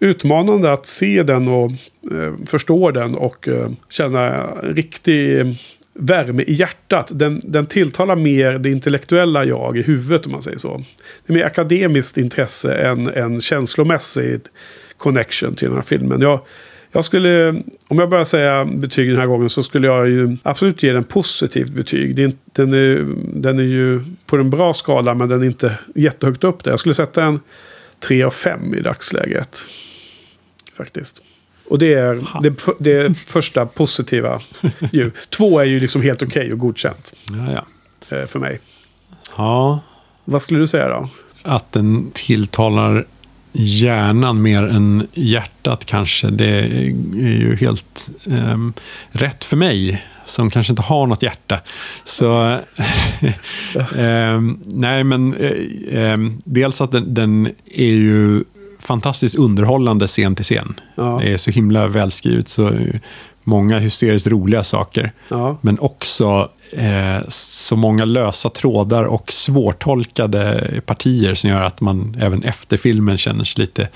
utmanande 0.00 0.72
att 0.72 0.86
se 0.86 1.22
den 1.22 1.48
och 1.48 1.70
eh, 2.12 2.46
förstå 2.46 2.90
den 2.90 3.14
och 3.14 3.48
eh, 3.48 3.70
känna 3.88 4.46
riktig 4.62 5.40
ehm, 5.40 5.54
värme 5.94 6.42
i 6.42 6.52
hjärtat. 6.52 7.10
Den, 7.10 7.40
den 7.44 7.66
tilltalar 7.66 8.16
mer 8.16 8.52
det 8.52 8.70
intellektuella 8.70 9.44
jag 9.44 9.78
i 9.78 9.82
huvudet 9.82 10.26
om 10.26 10.32
man 10.32 10.42
säger 10.42 10.58
så. 10.58 10.82
Det 11.26 11.32
är 11.32 11.34
mer 11.34 11.44
akademiskt 11.44 12.18
intresse 12.18 12.74
än 12.74 13.08
en 13.08 13.40
känslomässig 13.40 14.40
connection 14.96 15.54
till 15.54 15.68
den 15.68 15.76
här 15.76 15.82
filmen. 15.82 16.20
Jag, 16.20 16.40
jag 16.92 17.04
skulle, 17.04 17.48
om 17.88 17.98
jag 17.98 18.08
börjar 18.10 18.24
säga 18.24 18.64
betyg 18.64 19.08
den 19.08 19.18
här 19.18 19.26
gången 19.26 19.50
så 19.50 19.62
skulle 19.62 19.86
jag 19.86 20.08
ju 20.08 20.36
absolut 20.42 20.82
ge 20.82 20.92
den 20.92 21.04
positivt 21.04 21.70
betyg. 21.70 22.16
Det 22.16 22.22
är, 22.24 22.32
den, 22.52 22.74
är, 22.74 23.06
den 23.40 23.58
är 23.58 23.62
ju 23.62 24.00
på 24.26 24.36
en 24.36 24.50
bra 24.50 24.74
skala 24.74 25.14
men 25.14 25.28
den 25.28 25.42
är 25.42 25.46
inte 25.46 25.78
jättehögt 25.94 26.44
upp 26.44 26.64
där. 26.64 26.72
Jag 26.72 26.78
skulle 26.78 26.94
sätta 26.94 27.24
en 27.24 27.40
3 28.08 28.22
av 28.22 28.30
5 28.30 28.74
i 28.74 28.80
dagsläget. 28.80 29.58
Faktiskt. 30.76 31.22
Och 31.68 31.78
det 31.78 31.94
är 31.94 32.40
det, 32.42 32.54
det 32.78 33.14
första 33.26 33.66
positiva. 33.66 34.40
Ju. 34.92 35.10
Två 35.28 35.58
är 35.60 35.64
ju 35.64 35.80
liksom 35.80 36.02
helt 36.02 36.22
okej 36.22 36.52
och 36.52 36.58
godkänt 36.58 37.12
Ja, 37.32 37.64
ja. 38.08 38.16
eh, 38.16 38.26
för 38.26 38.38
mig. 38.38 38.60
ja, 39.36 39.80
Vad 40.24 40.42
skulle 40.42 40.60
du 40.60 40.66
säga 40.66 40.88
då? 40.88 41.08
att 41.44 41.72
den 41.72 42.10
tilltalar 42.14 43.06
hjärnan 43.52 44.42
mer 44.42 44.62
än 44.62 45.06
hjärtat 45.14 45.84
kanske. 45.84 46.30
Det 46.30 46.46
är 46.46 46.94
ju 47.20 47.56
helt 47.60 48.10
ehm, 48.30 48.72
rätt 49.10 49.44
för 49.44 49.56
mig 49.56 50.04
som 50.24 50.50
kanske 50.50 50.72
inte 50.72 50.82
har 50.82 51.06
något 51.06 51.22
hjärta. 51.22 51.58
Så, 52.04 52.58
ehm, 53.96 54.58
nej 54.64 55.04
men 55.04 55.34
eh, 55.34 56.02
ehm, 56.02 56.42
dels 56.44 56.80
att 56.80 56.92
den, 56.92 57.14
den 57.14 57.46
är 57.74 57.92
ju 57.92 58.44
fantastiskt 58.78 59.34
underhållande 59.34 60.06
scen 60.06 60.34
till 60.34 60.44
scen. 60.44 60.80
Ja. 60.94 61.18
Det 61.22 61.32
är 61.32 61.36
så 61.36 61.50
himla 61.50 61.88
välskrivet, 61.88 62.48
så 62.48 62.68
eh, 62.68 62.94
många 63.44 63.78
hysteriskt 63.78 64.26
roliga 64.26 64.64
saker. 64.64 65.12
Ja. 65.28 65.58
Men 65.60 65.78
också 65.78 66.48
eh, 66.72 67.28
så 67.28 67.76
många 67.76 68.04
lösa 68.04 68.48
trådar 68.48 69.04
och 69.04 69.32
svårtolkade 69.32 70.70
partier 70.86 71.34
som 71.34 71.50
gör 71.50 71.62
att 71.62 71.80
man 71.80 72.16
även 72.20 72.42
efter 72.42 72.76
filmen 72.76 73.18
känner 73.18 73.44
sig 73.44 73.60
lite 73.60 73.88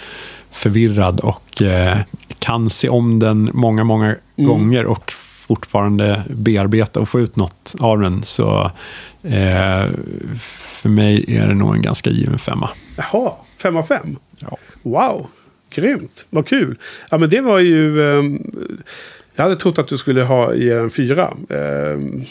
förvirrad 0.50 1.20
och 1.20 1.62
eh, 1.62 1.98
kan 2.38 2.70
se 2.70 2.88
om 2.88 3.18
den 3.18 3.50
många, 3.54 3.84
många 3.84 4.16
gånger 4.36 4.86
och 4.86 5.12
fortfarande 5.46 6.22
bearbeta 6.28 7.00
och 7.00 7.08
få 7.08 7.20
ut 7.20 7.36
något 7.36 7.74
av 7.80 7.98
den. 8.00 8.22
Så 8.22 8.70
eh, 9.22 9.84
för 10.40 10.88
mig 10.88 11.24
är 11.28 11.46
det 11.46 11.54
nog 11.54 11.74
en 11.74 11.82
ganska 11.82 12.10
given 12.10 12.38
femma. 12.38 12.70
Jaha, 12.96 13.32
fem 13.62 13.76
av 13.76 13.82
fem? 13.82 14.16
Ja. 14.38 14.56
Wow, 14.82 15.26
grymt. 15.70 16.26
Vad 16.30 16.46
kul. 16.46 16.78
Ja, 17.10 17.18
men 17.18 17.30
det 17.30 17.40
var 17.40 17.58
ju... 17.58 18.12
ehm, 18.12 18.42
jag 19.36 19.42
hade 19.42 19.56
trott 19.56 19.78
att 19.78 19.88
du 19.88 19.98
skulle 19.98 20.22
ha 20.22 20.54
ge 20.54 20.72
en 20.72 20.90
fyra. 20.90 21.34
Ehm, 21.50 22.24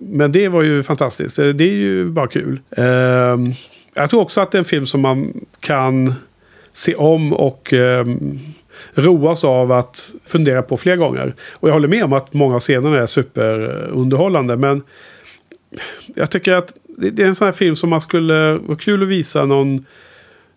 men 0.00 0.32
det 0.32 0.48
var 0.48 0.62
ju 0.62 0.82
fantastiskt. 0.82 1.36
Det 1.36 1.64
är 1.64 1.74
ju 1.74 2.04
bara 2.04 2.26
kul. 2.26 2.60
Ehm, 2.76 3.52
jag 3.94 4.10
tror 4.10 4.20
också 4.20 4.40
att 4.40 4.50
det 4.50 4.56
är 4.56 4.60
en 4.60 4.64
film 4.64 4.86
som 4.86 5.00
man 5.00 5.44
kan 5.60 6.14
se 6.70 6.94
om 6.94 7.32
och 7.32 7.72
ehm, 7.72 8.38
roas 8.94 9.44
av 9.44 9.72
att 9.72 10.12
fundera 10.24 10.62
på 10.62 10.76
fler 10.76 10.96
gånger. 10.96 11.34
Och 11.52 11.68
jag 11.68 11.72
håller 11.72 11.88
med 11.88 12.04
om 12.04 12.12
att 12.12 12.34
många 12.34 12.54
av 12.54 12.60
scenerna 12.60 13.00
är 13.00 13.06
superunderhållande. 13.06 14.56
Men 14.56 14.82
jag 16.14 16.30
tycker 16.30 16.52
att 16.52 16.74
det 16.96 17.10
det 17.10 17.22
är 17.22 17.26
en 17.26 17.34
sån 17.34 17.44
här 17.44 17.52
film 17.52 17.76
som 17.76 17.90
man 17.90 18.00
skulle... 18.00 18.54
vara 18.54 18.78
kul 18.78 19.02
att 19.02 19.08
visa 19.08 19.44
någon 19.44 19.84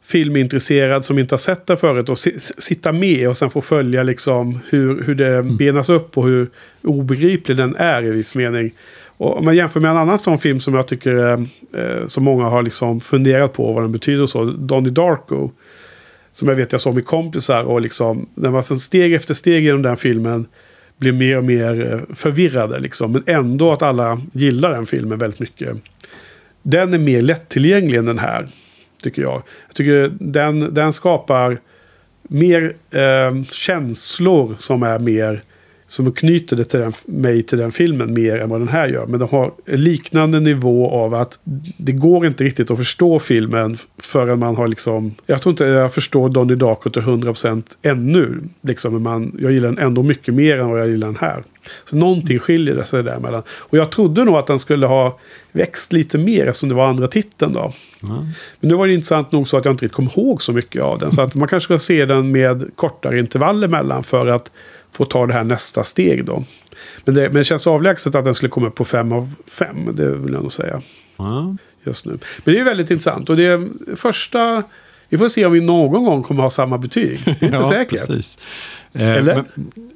filmintresserad 0.06 1.06
som 1.06 1.20
inte 1.20 1.34
har 1.34 1.38
sett 1.38 1.66
det 1.68 1.78
förut 1.78 2.10
och 2.10 2.18
si- 2.18 2.40
sitta 2.40 2.92
med 2.92 3.28
och 3.28 3.38
sen 3.38 3.50
få 3.50 3.62
följa 3.62 4.04
liksom 4.04 4.60
hur, 4.70 5.04
hur 5.04 5.16
det 5.16 5.44
benas 5.44 5.90
upp 5.90 6.18
och 6.18 6.28
hur 6.28 6.50
obegriplig 6.82 7.58
den 7.58 7.76
är 7.76 8.04
i 8.04 8.10
viss 8.12 8.36
mening. 8.36 8.72
Och 9.18 9.38
om 9.38 9.46
man 9.46 9.56
jämför 9.56 9.80
med 9.80 9.92
en 9.92 9.98
annan 9.98 10.20
sån 10.20 10.40
film 10.40 10.60
som 10.60 10.74
jag 10.74 10.88
tycker 10.88 11.18
eh, 11.18 11.40
eh, 11.82 12.08
som 12.08 12.24
många 12.24 12.46
har 12.46 12.64
liksom 12.64 13.00
funderat 13.00 13.54
på 13.54 13.74
vad 13.74 13.84
den 13.84 13.92
betyder 13.92 14.24
och 14.24 14.30
så, 14.30 14.46
Donnie 14.46 14.90
Darko. 14.90 15.52
Som 16.32 16.48
jag 16.48 16.56
vet 16.56 16.72
jag 16.72 16.82
såg 16.82 16.96
med 16.96 17.06
kompisar 17.06 17.64
och 17.64 17.82
liksom 17.82 18.30
när 18.36 18.52
man 18.52 18.64
steg 18.64 19.14
efter 19.14 19.34
steg 19.34 19.64
genom 19.64 19.82
den 19.82 19.98
filmen 19.98 20.46
blir 20.98 21.12
mer 21.12 21.38
och 21.38 21.44
mer 21.44 21.94
eh, 21.94 22.16
förvirrade 22.16 22.80
liksom. 22.80 23.12
Men 23.12 23.24
ändå 23.26 23.72
att 23.72 23.82
alla 23.82 24.22
gillar 24.32 24.72
den 24.72 24.86
filmen 24.86 25.20
väldigt 25.20 25.40
mycket. 25.40 25.78
Den 26.64 26.94
är 26.94 26.98
mer 26.98 27.22
lättillgänglig 27.22 27.98
än 27.98 28.06
den 28.06 28.20
här. 28.20 28.48
Tycker 29.04 29.22
jag. 29.22 29.44
Jag 29.68 29.76
tycker 29.76 30.12
den, 30.20 30.74
den 30.74 30.94
skapar 30.94 31.60
mer 32.24 32.76
eh, 32.92 33.44
känslor 33.52 34.56
som 34.58 34.84
är 34.84 35.00
mer 35.00 35.42
som 35.88 36.12
knyter 36.12 36.56
det 36.56 36.64
till 36.64 36.80
den, 36.80 36.92
mig 37.06 37.44
till 37.44 37.58
den 37.58 37.72
filmen 37.72 38.14
mer 38.14 38.38
än 38.38 38.50
vad 38.50 38.62
den 38.62 38.68
här 38.68 38.88
gör. 38.88 39.06
Men 39.06 39.20
de 39.20 39.30
har 39.30 39.52
en 39.66 39.84
liknande 39.84 40.40
nivå 40.40 40.90
av 40.92 41.14
att 41.14 41.40
det 41.78 41.92
går 41.92 42.26
inte 42.26 42.44
riktigt 42.44 42.72
att 42.72 42.78
förstå 42.78 43.20
filmen 43.20 43.78
förrän 43.98 44.40
man 44.40 44.56
har 44.56 44.68
liksom... 44.68 45.16
Jag 45.26 45.42
tror 45.42 45.52
inte 45.52 45.66
jag 45.66 45.94
förstår 45.94 46.30
Donnie 46.30 46.56
Darko 46.56 46.90
till 46.90 47.02
100% 47.02 47.64
ännu. 47.82 48.42
Liksom, 48.62 48.94
men 48.94 49.02
man, 49.02 49.38
jag 49.40 49.52
gillar 49.52 49.68
den 49.68 49.78
ändå 49.78 50.04
mycket 50.04 50.34
mer 50.34 50.60
än 50.60 50.70
vad 50.70 50.80
jag 50.80 50.88
gillar 50.88 51.08
den 51.08 51.18
här. 51.22 51.44
Så 51.84 51.96
någonting 51.96 52.40
skiljer 52.40 52.76
det 52.76 52.86
sig 52.86 53.04
däremellan. 53.04 53.44
Och 53.50 53.78
jag 53.78 53.92
trodde 53.92 54.24
nog 54.24 54.36
att 54.36 54.48
den 54.48 54.60
skulle 54.60 54.86
ha 54.86 55.20
växt 55.52 55.94
lite 55.94 56.18
mer 56.18 56.48
eftersom 56.48 56.70
det 56.70 56.76
var 56.76 56.88
andra 56.88 57.08
titeln 57.08 57.54
då. 57.54 57.74
Men 58.60 58.70
nu 58.70 58.76
var 58.76 58.88
det 58.88 58.94
intressant 58.94 59.32
nog 59.32 59.48
så 59.48 59.58
att 59.58 59.66
jag 59.66 59.74
inte 59.74 59.86
riktigt 59.86 59.96
kom 59.96 60.10
ihåg 60.16 60.42
så 60.42 60.54
mycket 60.54 60.84
av 60.84 61.00
den. 61.00 61.12
Så 61.12 61.22
att 61.22 61.36
man 61.36 61.48
kanske 61.48 61.66
ska 61.66 61.80
se 61.80 62.06
den 62.06 62.32
med 62.32 62.70
kortare 62.76 63.20
intervaller 63.20 63.68
mellan 63.68 64.04
för 64.04 64.28
att 64.28 64.52
få 64.96 65.06
ta 65.06 65.26
det 65.28 65.34
här 65.34 65.44
nästa 65.44 65.84
steg 65.84 66.26
då. 66.26 66.44
Men 67.06 67.16
det, 67.16 67.22
men 67.22 67.34
det 67.34 67.44
känns 67.44 67.68
avlägset 67.68 68.16
att 68.16 68.26
den 68.26 68.34
skulle 68.36 68.50
komma 68.50 68.68
upp 68.68 68.76
på 68.76 68.86
fem 68.86 69.12
av 69.12 69.34
fem. 69.48 69.90
Det 69.94 70.16
vill 70.16 70.34
jag 70.34 70.42
nog 70.42 70.52
säga 70.52 70.82
Ja. 71.18 71.56
just 71.84 72.06
nu. 72.06 72.12
Men 72.44 72.54
det 72.56 72.60
är 72.60 72.64
väldigt 72.64 72.92
intressant. 72.92 73.30
Och 73.30 73.38
det 73.38 73.46
är 73.46 73.70
första... 73.96 74.64
Vi 75.10 75.18
får 75.18 75.28
se 75.28 75.46
om 75.46 75.52
vi 75.54 75.62
någon 75.62 76.04
gång 76.06 76.24
kommer 76.24 76.44
ha 76.44 76.50
samma 76.50 76.78
betyg. 76.78 77.22
Det 77.26 77.32
är 77.42 77.44
inte 77.46 77.58
ja, 77.58 77.64
säkert. 77.70 78.08
Precis. 78.08 78.38
Eh, 78.94 79.10
Eller? 79.10 79.36
Men, 79.36 79.46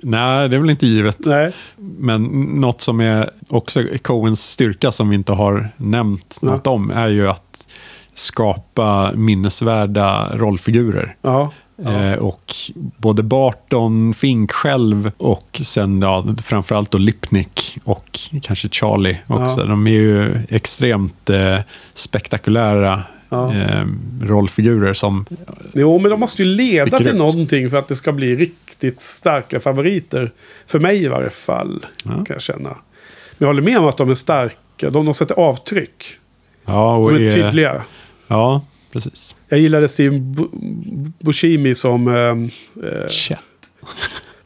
nej, 0.02 0.50
det 0.50 0.56
är 0.56 0.60
väl 0.60 0.70
inte 0.70 0.88
givet. 0.88 1.18
Nej. 1.20 1.52
Men 1.78 2.24
något 2.62 2.82
som 2.82 3.00
är 3.02 3.30
också 3.50 3.84
Coens 4.02 4.50
styrka 4.52 4.92
som 4.92 5.10
vi 5.10 5.16
inte 5.16 5.32
har 5.32 5.70
nämnt 5.78 6.40
Ja. 6.42 6.48
något 6.52 6.68
om 6.68 6.92
är 6.92 7.08
ju 7.08 7.28
att 7.30 7.68
skapa 8.14 9.12
minnesvärda 9.16 10.38
rollfigurer. 10.38 11.16
Ja. 11.22 11.52
Eh, 11.86 12.14
och 12.14 12.54
både 12.98 13.24
Barton, 13.24 14.14
Fink 14.14 14.52
själv 14.52 15.12
och 15.18 15.62
sen 15.64 16.02
ja, 16.02 16.26
framförallt 16.44 16.92
då 16.92 16.98
Lipnick 16.98 17.78
och 17.84 18.20
kanske 18.42 18.70
Charlie 18.70 19.18
också. 19.28 19.60
Ja. 19.60 19.66
De 19.66 19.88
är 19.88 19.92
ju 19.92 20.36
extremt 20.50 21.30
eh, 21.30 21.60
spektakulära 21.94 23.04
Ja. 23.32 23.54
eh, 23.54 23.86
rollfigurer 24.22 24.94
som... 24.94 25.26
Jo, 25.74 26.00
men 26.00 26.12
de 26.12 26.20
måste 26.20 26.44
ju 26.44 26.50
leda 26.50 26.98
till 26.98 27.08
ut. 27.08 27.16
någonting 27.16 27.70
för 27.70 27.78
att 27.78 27.88
det 27.88 27.96
ska 27.96 28.12
bli 28.12 28.36
riktigt 28.36 29.02
starka 29.02 29.60
favoriter. 29.60 30.32
För 30.68 30.80
mig 30.80 31.04
i 31.04 31.08
varje 31.08 31.30
fall, 31.30 31.86
kan 32.04 32.26
jag 32.30 32.42
känna. 32.42 32.70
Men 32.70 32.78
jag 33.38 33.48
håller 33.48 33.62
med 33.62 33.78
om 33.78 33.86
att 33.88 33.98
de 33.98 34.10
är 34.10 34.14
starka. 34.14 34.90
De, 34.90 35.06
de 35.06 35.14
sätter 35.14 35.36
avtryck. 35.36 36.06
Ja, 36.66 36.96
och 36.96 37.14
De 37.14 37.18
är 37.26 37.28
är- 37.28 37.32
tydliga. 37.32 37.82
Ja, 38.28 38.62
precis. 38.94 39.36
Jag 39.50 39.60
gillade 39.60 39.88
Steve 39.88 40.16
Bu- 40.18 41.12
Buscemi 41.20 41.76
som... 41.76 42.08
ehm, 42.08 42.50
Eh, 42.84 43.08
Chet. 43.10 43.40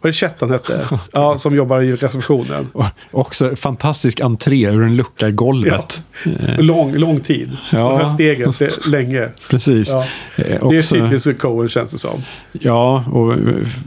Vad 0.01 0.09
är 0.09 0.11
det 0.11 0.17
Chet 0.17 0.41
han 0.41 0.51
hette? 0.51 0.87
Ja, 1.11 1.37
som 1.37 1.55
jobbar 1.55 1.81
i 1.81 1.91
receptionen. 1.95 2.67
Och 2.73 2.85
också 3.11 3.55
fantastisk 3.55 4.19
entré 4.19 4.63
ur 4.65 4.83
en 4.83 4.95
lucka 4.95 5.27
i 5.27 5.31
golvet. 5.31 6.03
Eh, 6.25 6.59
Lång, 6.59 6.95
lång 6.95 7.19
tid. 7.19 7.57
Ja. 7.71 7.97
Höll 7.97 8.09
steget 8.09 8.47
fl- 8.49 8.89
länge. 8.89 9.29
Precis. 9.49 9.89
Ja. 9.89 9.99
Eh, 10.35 10.43
Det 10.45 10.53
är 10.53 10.77
också- 10.77 10.95
typiskt 10.95 11.39
Coen 11.39 11.69
känns 11.69 11.91
det 11.91 11.97
som. 11.97 12.21
Ja, 12.51 13.03
och 13.11 13.33
eh, 13.33 13.39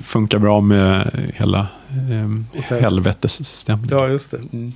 funkar 0.04 0.38
bra 0.38 0.60
med 0.60 1.10
hela 1.34 1.66
eh, 2.70 2.76
helvetesstämningen. 2.80 3.98
Ja, 3.98 4.08
just 4.08 4.30
det. 4.30 4.36
Mm. 4.52 4.72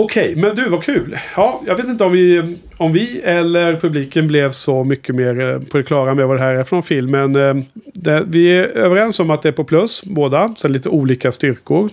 Okej, 0.00 0.36
men 0.36 0.56
du, 0.56 0.68
vad 0.68 0.82
kul. 0.84 1.18
Ja, 1.36 1.62
jag 1.66 1.76
vet 1.76 1.86
inte 1.86 2.04
om 2.04 2.12
vi, 2.12 2.56
om 2.76 2.92
vi 2.92 3.20
eller 3.20 3.76
publiken 3.76 4.26
blev 4.26 4.50
så 4.50 4.84
mycket 4.84 5.14
mer 5.14 5.40
eh, 5.40 5.60
på 5.60 5.78
det 5.78 5.84
klara 5.84 6.14
med 6.14 6.26
vad 6.26 6.36
det 6.36 6.42
här 6.42 6.54
är 6.54 6.64
från 6.64 6.82
film. 6.82 7.10
Men 7.10 7.36
eh, 7.36 7.64
det, 7.94 8.24
vi 8.26 8.58
är 8.58 8.64
överens 8.64 9.20
om 9.20 9.30
att 9.30 9.42
det 9.42 9.48
är 9.48 9.52
på 9.52 9.64
plus, 9.64 10.04
båda. 10.04 10.54
Sen 10.58 10.72
lite 10.72 10.88
olika 10.88 11.32
styrkor. 11.32 11.90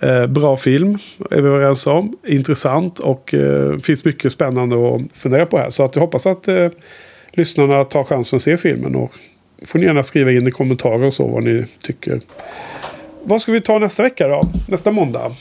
Eh, 0.00 0.26
bra 0.26 0.56
film, 0.56 0.98
är 1.30 1.40
vi 1.40 1.48
överens 1.48 1.86
om. 1.86 2.16
Intressant 2.26 2.98
och 2.98 3.34
eh, 3.34 3.78
finns 3.78 4.04
mycket 4.04 4.32
spännande 4.32 4.94
att 4.94 5.02
fundera 5.14 5.46
på 5.46 5.58
här. 5.58 5.70
Så 5.70 5.84
att 5.84 5.96
jag 5.96 6.00
hoppas 6.00 6.26
att 6.26 6.48
eh, 6.48 6.68
lyssnarna 7.32 7.84
tar 7.84 8.04
chansen 8.04 8.36
att 8.36 8.42
se 8.42 8.56
filmen. 8.56 8.96
Och 8.96 9.12
får 9.66 9.78
ni 9.78 9.84
gärna 9.84 10.02
skriva 10.02 10.32
in 10.32 10.48
i 10.48 10.50
kommentarer 10.50 11.04
och 11.04 11.14
så 11.14 11.26
vad 11.26 11.44
ni 11.44 11.64
tycker. 11.82 12.20
Vad 13.22 13.42
ska 13.42 13.52
vi 13.52 13.60
ta 13.60 13.78
nästa 13.78 14.02
vecka 14.02 14.28
då? 14.28 14.42
Nästa 14.68 14.90
måndag? 14.90 15.32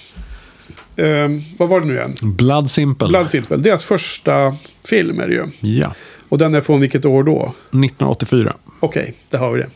Ehm, 0.98 1.42
vad 1.58 1.70
var 1.70 1.80
det 1.82 1.88
nu 1.88 1.94
igen? 1.94 2.14
Blood 2.22 2.70
Simple. 2.70 3.08
Blood 3.08 3.30
Simple. 3.30 3.58
Deras 3.58 3.86
första 3.86 4.56
film 4.86 5.20
är 5.20 5.28
det 5.28 5.34
ju. 5.34 5.44
Ja, 5.60 5.94
Och 6.30 6.38
den 6.38 6.56
är 6.56 6.62
från 6.62 6.82
vilket 6.82 7.06
år 7.06 7.24
då? 7.24 7.54
1984. 7.70 8.54
Okej, 8.80 9.14
där 9.30 9.40
har 9.40 9.52
vi 9.52 9.60
det. 9.62 9.70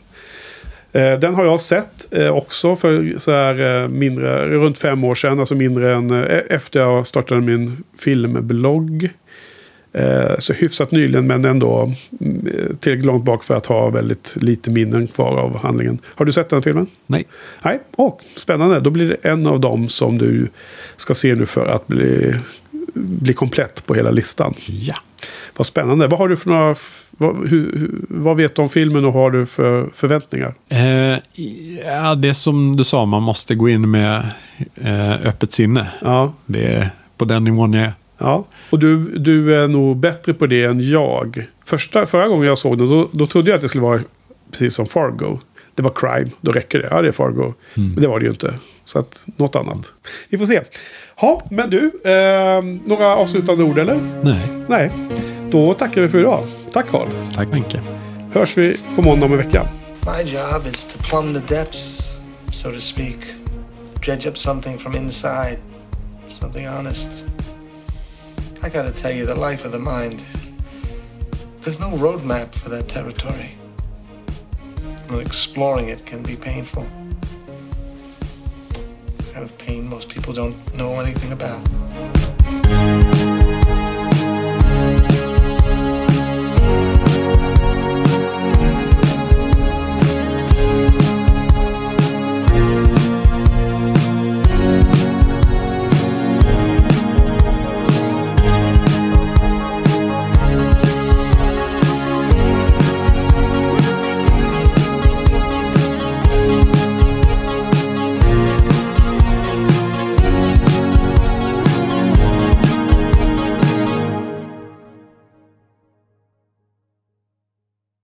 Eh, 1.00 1.18
Den 1.18 1.34
har 1.34 1.44
jag 1.44 1.60
sett 1.60 2.12
eh, 2.14 2.28
också 2.28 2.76
för 2.76 3.14
så 3.18 3.30
här 3.32 3.82
eh, 3.82 3.88
mindre, 3.88 4.48
runt 4.48 4.78
fem 4.78 5.04
år 5.04 5.14
sedan. 5.14 5.38
Alltså 5.40 5.54
mindre 5.54 5.94
än 5.94 6.10
eh, 6.10 6.40
efter 6.50 6.80
jag 6.80 7.06
startade 7.06 7.40
min 7.40 7.84
filmblogg. 7.98 9.08
Eh, 9.94 10.38
Så 10.38 10.52
hyfsat 10.52 10.90
nyligen 10.90 11.26
men 11.26 11.44
ändå 11.44 11.92
mm, 12.20 12.46
tillräckligt 12.80 13.06
långt 13.06 13.24
bak 13.24 13.44
för 13.44 13.54
att 13.54 13.66
ha 13.66 13.90
väldigt 13.90 14.36
lite 14.40 14.70
minnen 14.70 15.06
kvar 15.06 15.36
av 15.38 15.62
handlingen. 15.62 15.98
Har 16.04 16.24
du 16.24 16.32
sett 16.32 16.48
den 16.48 16.62
filmen? 16.62 16.86
Nej. 17.06 17.24
Nej, 17.64 17.80
och 17.96 18.20
spännande. 18.36 18.80
Då 18.80 18.90
blir 18.90 19.08
det 19.08 19.28
en 19.28 19.46
av 19.46 19.60
dem 19.60 19.88
som 19.88 20.18
du 20.18 20.48
ska 20.96 21.14
se 21.14 21.34
nu 21.34 21.46
för 21.46 21.66
att 21.66 21.86
bli, 21.86 22.34
bli 22.94 23.32
komplett 23.34 23.86
på 23.86 23.94
hela 23.94 24.10
listan. 24.10 24.54
Ja. 24.66 24.94
Vad 25.56 25.66
spännande. 25.66 26.06
Vad 26.06 26.18
har 26.20 26.28
du 26.28 26.36
för 26.36 26.50
några... 26.50 26.74
Vad, 27.18 27.48
hur, 27.48 27.90
vad 28.08 28.36
vet 28.36 28.56
du 28.56 28.62
om 28.62 28.68
filmen 28.68 29.04
och 29.04 29.12
har 29.12 29.30
du 29.30 29.46
för 29.46 29.90
förväntningar? 29.94 30.54
Eh, 30.68 31.18
ja, 31.86 32.14
det 32.14 32.34
som 32.34 32.76
du 32.76 32.84
sa, 32.84 33.04
man 33.06 33.22
måste 33.22 33.54
gå 33.54 33.68
in 33.68 33.90
med 33.90 34.28
eh, 34.74 35.12
öppet 35.26 35.52
sinne. 35.52 35.86
Ja, 36.02 36.32
Det 36.46 36.64
är 36.74 36.90
på 37.16 37.24
den 37.24 37.44
nivån 37.44 37.72
jag 37.72 37.84
är. 37.84 37.92
Ja. 38.22 38.44
Och 38.70 38.78
du, 38.78 39.18
du 39.18 39.54
är 39.62 39.68
nog 39.68 39.96
bättre 39.96 40.34
på 40.34 40.46
det 40.46 40.64
än 40.64 40.80
jag. 40.90 41.46
Första, 41.64 42.06
förra 42.06 42.28
gången 42.28 42.46
jag 42.46 42.58
såg 42.58 42.78
den 42.78 42.90
då, 42.90 43.08
då 43.12 43.26
trodde 43.26 43.50
jag 43.50 43.56
att 43.56 43.62
det 43.62 43.68
skulle 43.68 43.82
vara 43.84 44.00
precis 44.50 44.74
som 44.74 44.86
Fargo. 44.86 45.38
Det 45.74 45.82
var 45.82 45.92
crime, 45.94 46.30
då 46.40 46.52
räcker 46.52 46.78
det. 46.78 46.88
Ja, 46.90 47.02
det 47.02 47.08
är 47.08 47.12
Fargo. 47.12 47.54
Men 47.74 47.94
det 47.94 48.08
var 48.08 48.18
det 48.18 48.24
ju 48.24 48.30
inte. 48.30 48.54
Så 48.84 48.98
att, 48.98 49.26
något 49.36 49.56
annat. 49.56 49.94
Vi 50.28 50.38
får 50.38 50.46
se. 50.46 50.60
Ja, 51.20 51.40
men 51.50 51.70
du, 51.70 51.90
eh, 52.04 52.62
några 52.84 53.16
avslutande 53.16 53.64
ord 53.64 53.78
eller? 53.78 53.98
Nej, 54.22 54.48
Nej, 54.68 54.90
då 55.50 55.74
tackar 55.74 56.00
vi 56.00 56.08
för 56.08 56.18
idag. 56.18 56.46
Tack 56.72 56.88
Carl. 56.90 57.08
tack 57.34 57.50
Benke. 57.50 57.80
Hörs 58.32 58.58
vi 58.58 58.76
på 58.96 59.02
måndag 59.02 59.26
om 59.26 59.32
en 59.32 59.38
vecka. 59.38 59.68
My 60.06 60.30
job 60.32 60.66
is 60.66 60.84
to 60.84 60.98
plumb 61.08 61.34
the 61.34 61.54
depths, 61.54 62.16
so 62.52 62.72
to 62.72 62.78
speak. 62.78 63.16
Dredge 64.04 64.28
up 64.28 64.38
something 64.38 64.78
from 64.78 64.96
inside, 64.96 65.58
something 66.40 66.68
honest. 66.68 67.31
I 68.64 68.68
gotta 68.68 68.92
tell 68.92 69.10
you, 69.10 69.26
the 69.26 69.34
life 69.34 69.64
of 69.64 69.72
the 69.72 69.78
mind, 69.80 70.24
there's 71.62 71.80
no 71.80 71.90
roadmap 71.90 72.54
for 72.54 72.68
that 72.68 72.86
territory. 72.86 73.56
And 75.08 75.20
exploring 75.20 75.88
it 75.88 76.06
can 76.06 76.22
be 76.22 76.36
painful. 76.36 76.86
The 79.16 79.32
kind 79.32 79.44
of 79.44 79.58
pain 79.58 79.88
most 79.88 80.08
people 80.08 80.32
don't 80.32 80.56
know 80.74 81.00
anything 81.00 81.32
about. 81.32 81.60